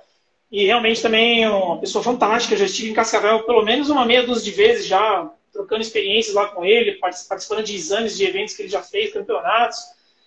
E 0.51 0.65
realmente 0.65 1.01
também 1.01 1.43
é 1.43 1.49
uma 1.49 1.79
pessoa 1.79 2.03
fantástica. 2.03 2.53
Eu 2.53 2.59
já 2.59 2.65
estive 2.65 2.91
em 2.91 2.93
Cascavel 2.93 3.43
pelo 3.43 3.63
menos 3.63 3.89
uma 3.89 4.05
meia 4.05 4.25
dúzia 4.25 4.43
de 4.43 4.51
vezes 4.51 4.85
já, 4.85 5.29
trocando 5.51 5.81
experiências 5.81 6.35
lá 6.35 6.47
com 6.47 6.63
ele, 6.63 6.99
participando 6.99 7.63
de 7.63 7.75
exames 7.75 8.15
de 8.15 8.25
eventos 8.25 8.55
que 8.55 8.61
ele 8.61 8.69
já 8.69 8.81
fez, 8.81 9.13
campeonatos. 9.13 9.79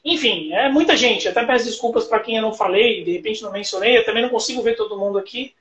Enfim, 0.06 0.52
é 0.52 0.68
muita 0.70 0.96
gente. 0.96 1.26
Até 1.26 1.44
peço 1.44 1.64
desculpas 1.64 2.04
para 2.04 2.20
quem 2.20 2.36
eu 2.36 2.42
não 2.42 2.54
falei, 2.54 3.02
de 3.02 3.10
repente 3.10 3.42
não 3.42 3.50
mencionei. 3.50 3.98
Eu 3.98 4.04
também 4.04 4.22
não 4.22 4.30
consigo 4.30 4.62
ver 4.62 4.76
todo 4.76 4.96
mundo 4.96 5.18
aqui. 5.18 5.52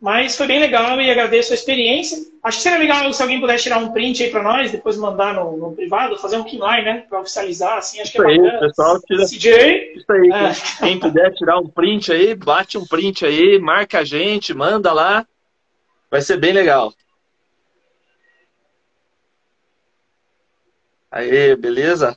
Mas 0.00 0.36
foi 0.36 0.46
bem 0.46 0.60
legal 0.60 0.98
e 1.00 1.10
agradeço 1.10 1.52
a 1.52 1.56
experiência. 1.56 2.16
Acho 2.42 2.58
que 2.58 2.62
seria 2.62 2.78
legal 2.78 3.12
se 3.12 3.20
alguém 3.20 3.40
pudesse 3.40 3.64
tirar 3.64 3.78
um 3.78 3.92
print 3.92 4.22
aí 4.22 4.30
para 4.30 4.42
nós, 4.42 4.70
depois 4.70 4.96
mandar 4.96 5.34
no, 5.34 5.56
no, 5.56 5.72
privado, 5.72 6.16
fazer 6.16 6.36
um 6.36 6.44
keyline, 6.44 6.84
né? 6.84 7.04
Para 7.06 7.20
oficializar, 7.20 7.78
assim, 7.78 8.00
acho 8.00 8.12
que 8.12 8.22
é 8.22 8.32
isso 8.32 8.42
bacana. 8.42 8.60
Aí, 8.60 8.68
pessoal, 8.68 9.00
tira... 9.02 9.26
CJ. 9.26 9.92
Isso 9.96 10.12
aí, 10.12 10.30
é. 10.30 10.86
quem 10.86 10.98
puder 10.98 11.34
tirar 11.34 11.58
um 11.58 11.68
print 11.68 12.12
aí, 12.12 12.34
bate 12.34 12.78
um 12.78 12.86
print 12.86 13.26
aí, 13.26 13.58
marca 13.58 13.98
a 13.98 14.04
gente, 14.04 14.54
manda 14.54 14.92
lá. 14.92 15.26
Vai 16.08 16.22
ser 16.22 16.38
bem 16.38 16.52
legal. 16.52 16.94
Aí, 21.10 21.56
beleza? 21.56 22.16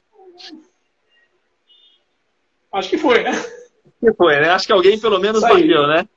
Acho 2.73 2.89
que 2.89 2.97
foi, 2.97 3.21
né? 3.21 3.29
Acho 3.29 3.99
que 4.01 4.13
foi, 4.13 4.39
né? 4.39 4.49
Acho 4.49 4.67
que 4.67 4.73
alguém 4.73 4.99
pelo 4.99 5.19
menos 5.19 5.41
bateu, 5.41 5.87
né? 5.87 6.07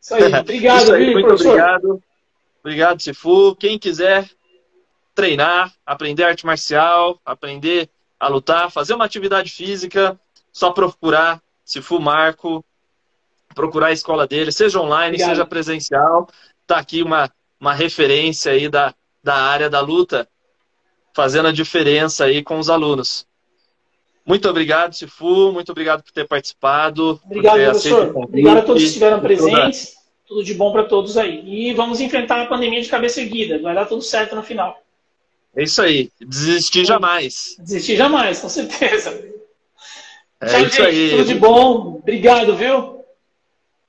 Isso 0.00 0.14
aí, 0.14 0.32
obrigado, 0.38 0.82
Isso 0.82 0.94
aí, 0.94 1.12
muito 1.12 1.26
professor. 1.26 1.50
obrigado. 1.50 2.02
Obrigado, 2.60 3.02
Sifu. 3.02 3.56
Quem 3.56 3.78
quiser 3.78 4.30
treinar, 5.14 5.72
aprender 5.84 6.24
arte 6.24 6.46
marcial, 6.46 7.20
aprender 7.24 7.90
a 8.18 8.28
lutar, 8.28 8.70
fazer 8.70 8.94
uma 8.94 9.04
atividade 9.04 9.50
física, 9.50 10.18
só 10.52 10.70
procurar 10.70 11.42
Sifu 11.64 12.00
Marco, 12.00 12.64
procurar 13.54 13.88
a 13.88 13.92
escola 13.92 14.26
dele, 14.26 14.52
seja 14.52 14.80
online, 14.80 15.08
obrigado. 15.14 15.28
seja 15.30 15.46
presencial. 15.46 16.28
Tá 16.66 16.78
aqui 16.78 17.02
uma, 17.02 17.30
uma 17.60 17.74
referência 17.74 18.52
aí 18.52 18.68
da, 18.68 18.94
da 19.22 19.34
área 19.34 19.68
da 19.68 19.80
luta, 19.80 20.28
fazendo 21.14 21.48
a 21.48 21.52
diferença 21.52 22.24
aí 22.24 22.42
com 22.42 22.58
os 22.58 22.70
alunos. 22.70 23.26
Muito 24.26 24.48
obrigado, 24.48 24.94
Sifu. 24.94 25.52
Muito 25.52 25.70
obrigado 25.70 26.02
por 26.02 26.10
ter 26.10 26.26
participado. 26.26 27.20
Obrigado, 27.24 27.62
professor. 27.62 28.16
Obrigado 28.16 28.58
a 28.58 28.62
todos 28.62 28.82
que 28.82 28.88
estiveram 28.88 29.20
presentes. 29.20 29.96
Tudo 30.26 30.42
de 30.42 30.54
bom 30.54 30.72
para 30.72 30.84
todos 30.84 31.18
aí. 31.18 31.42
E 31.46 31.74
vamos 31.74 32.00
enfrentar 32.00 32.40
a 32.40 32.46
pandemia 32.46 32.80
de 32.80 32.88
cabeça 32.88 33.20
erguida. 33.20 33.60
Vai 33.60 33.74
dar 33.74 33.84
tudo 33.84 34.00
certo 34.00 34.34
no 34.34 34.42
final. 34.42 34.80
É 35.54 35.62
isso 35.62 35.82
aí. 35.82 36.10
Desistir 36.18 36.86
jamais. 36.86 37.54
Desistir 37.58 37.96
jamais, 37.96 38.40
com 38.40 38.48
certeza. 38.48 39.10
É 40.40 40.46
Tchau, 40.46 40.60
isso 40.60 40.76
gente. 40.76 40.82
aí. 40.82 41.10
Tudo 41.10 41.24
de 41.24 41.34
bom. 41.34 41.98
Obrigado, 42.02 42.56
viu? 42.56 43.04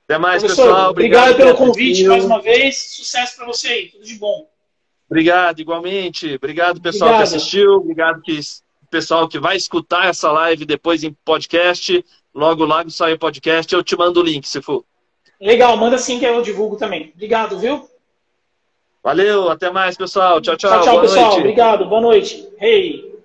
Até 0.04 0.18
mais, 0.18 0.42
professor, 0.42 0.66
pessoal. 0.66 0.90
Obrigado, 0.90 1.30
obrigado 1.30 1.56
pelo 1.56 1.66
convite 1.66 2.04
mais 2.04 2.24
uma 2.24 2.40
vez. 2.40 2.76
Sucesso 2.94 3.36
para 3.36 3.46
você 3.46 3.68
aí. 3.68 3.88
Tudo 3.88 4.04
de 4.04 4.14
bom. 4.14 4.48
Obrigado, 5.08 5.60
igualmente. 5.60 6.34
Obrigado, 6.34 6.80
pessoal 6.80 7.16
que 7.16 7.22
assistiu. 7.22 7.72
Obrigado 7.76 8.20
que 8.22 8.38
pessoal 8.96 9.28
que 9.28 9.38
vai 9.38 9.56
escutar 9.56 10.06
essa 10.06 10.32
live 10.32 10.64
depois 10.64 11.04
em 11.04 11.14
podcast. 11.22 12.02
Logo, 12.34 12.64
logo 12.64 12.90
sai 12.90 13.12
o 13.12 13.18
podcast. 13.18 13.74
Eu 13.74 13.82
te 13.82 13.94
mando 13.94 14.20
o 14.20 14.22
link, 14.22 14.48
se 14.48 14.62
for. 14.62 14.84
Legal, 15.38 15.76
manda 15.76 15.98
sim 15.98 16.18
que 16.18 16.24
eu 16.24 16.40
divulgo 16.40 16.76
também. 16.76 17.12
Obrigado, 17.14 17.58
viu? 17.58 17.86
Valeu, 19.04 19.50
até 19.50 19.70
mais, 19.70 19.98
pessoal. 19.98 20.40
Tchau, 20.40 20.56
tchau. 20.56 20.70
Tchau, 20.70 20.80
tchau, 20.82 20.92
Boa 20.92 21.02
pessoal. 21.02 21.26
Noite. 21.26 21.40
Obrigado, 21.40 21.84
boa 21.84 22.00
noite. 22.00 22.48
Hey. 22.58 23.15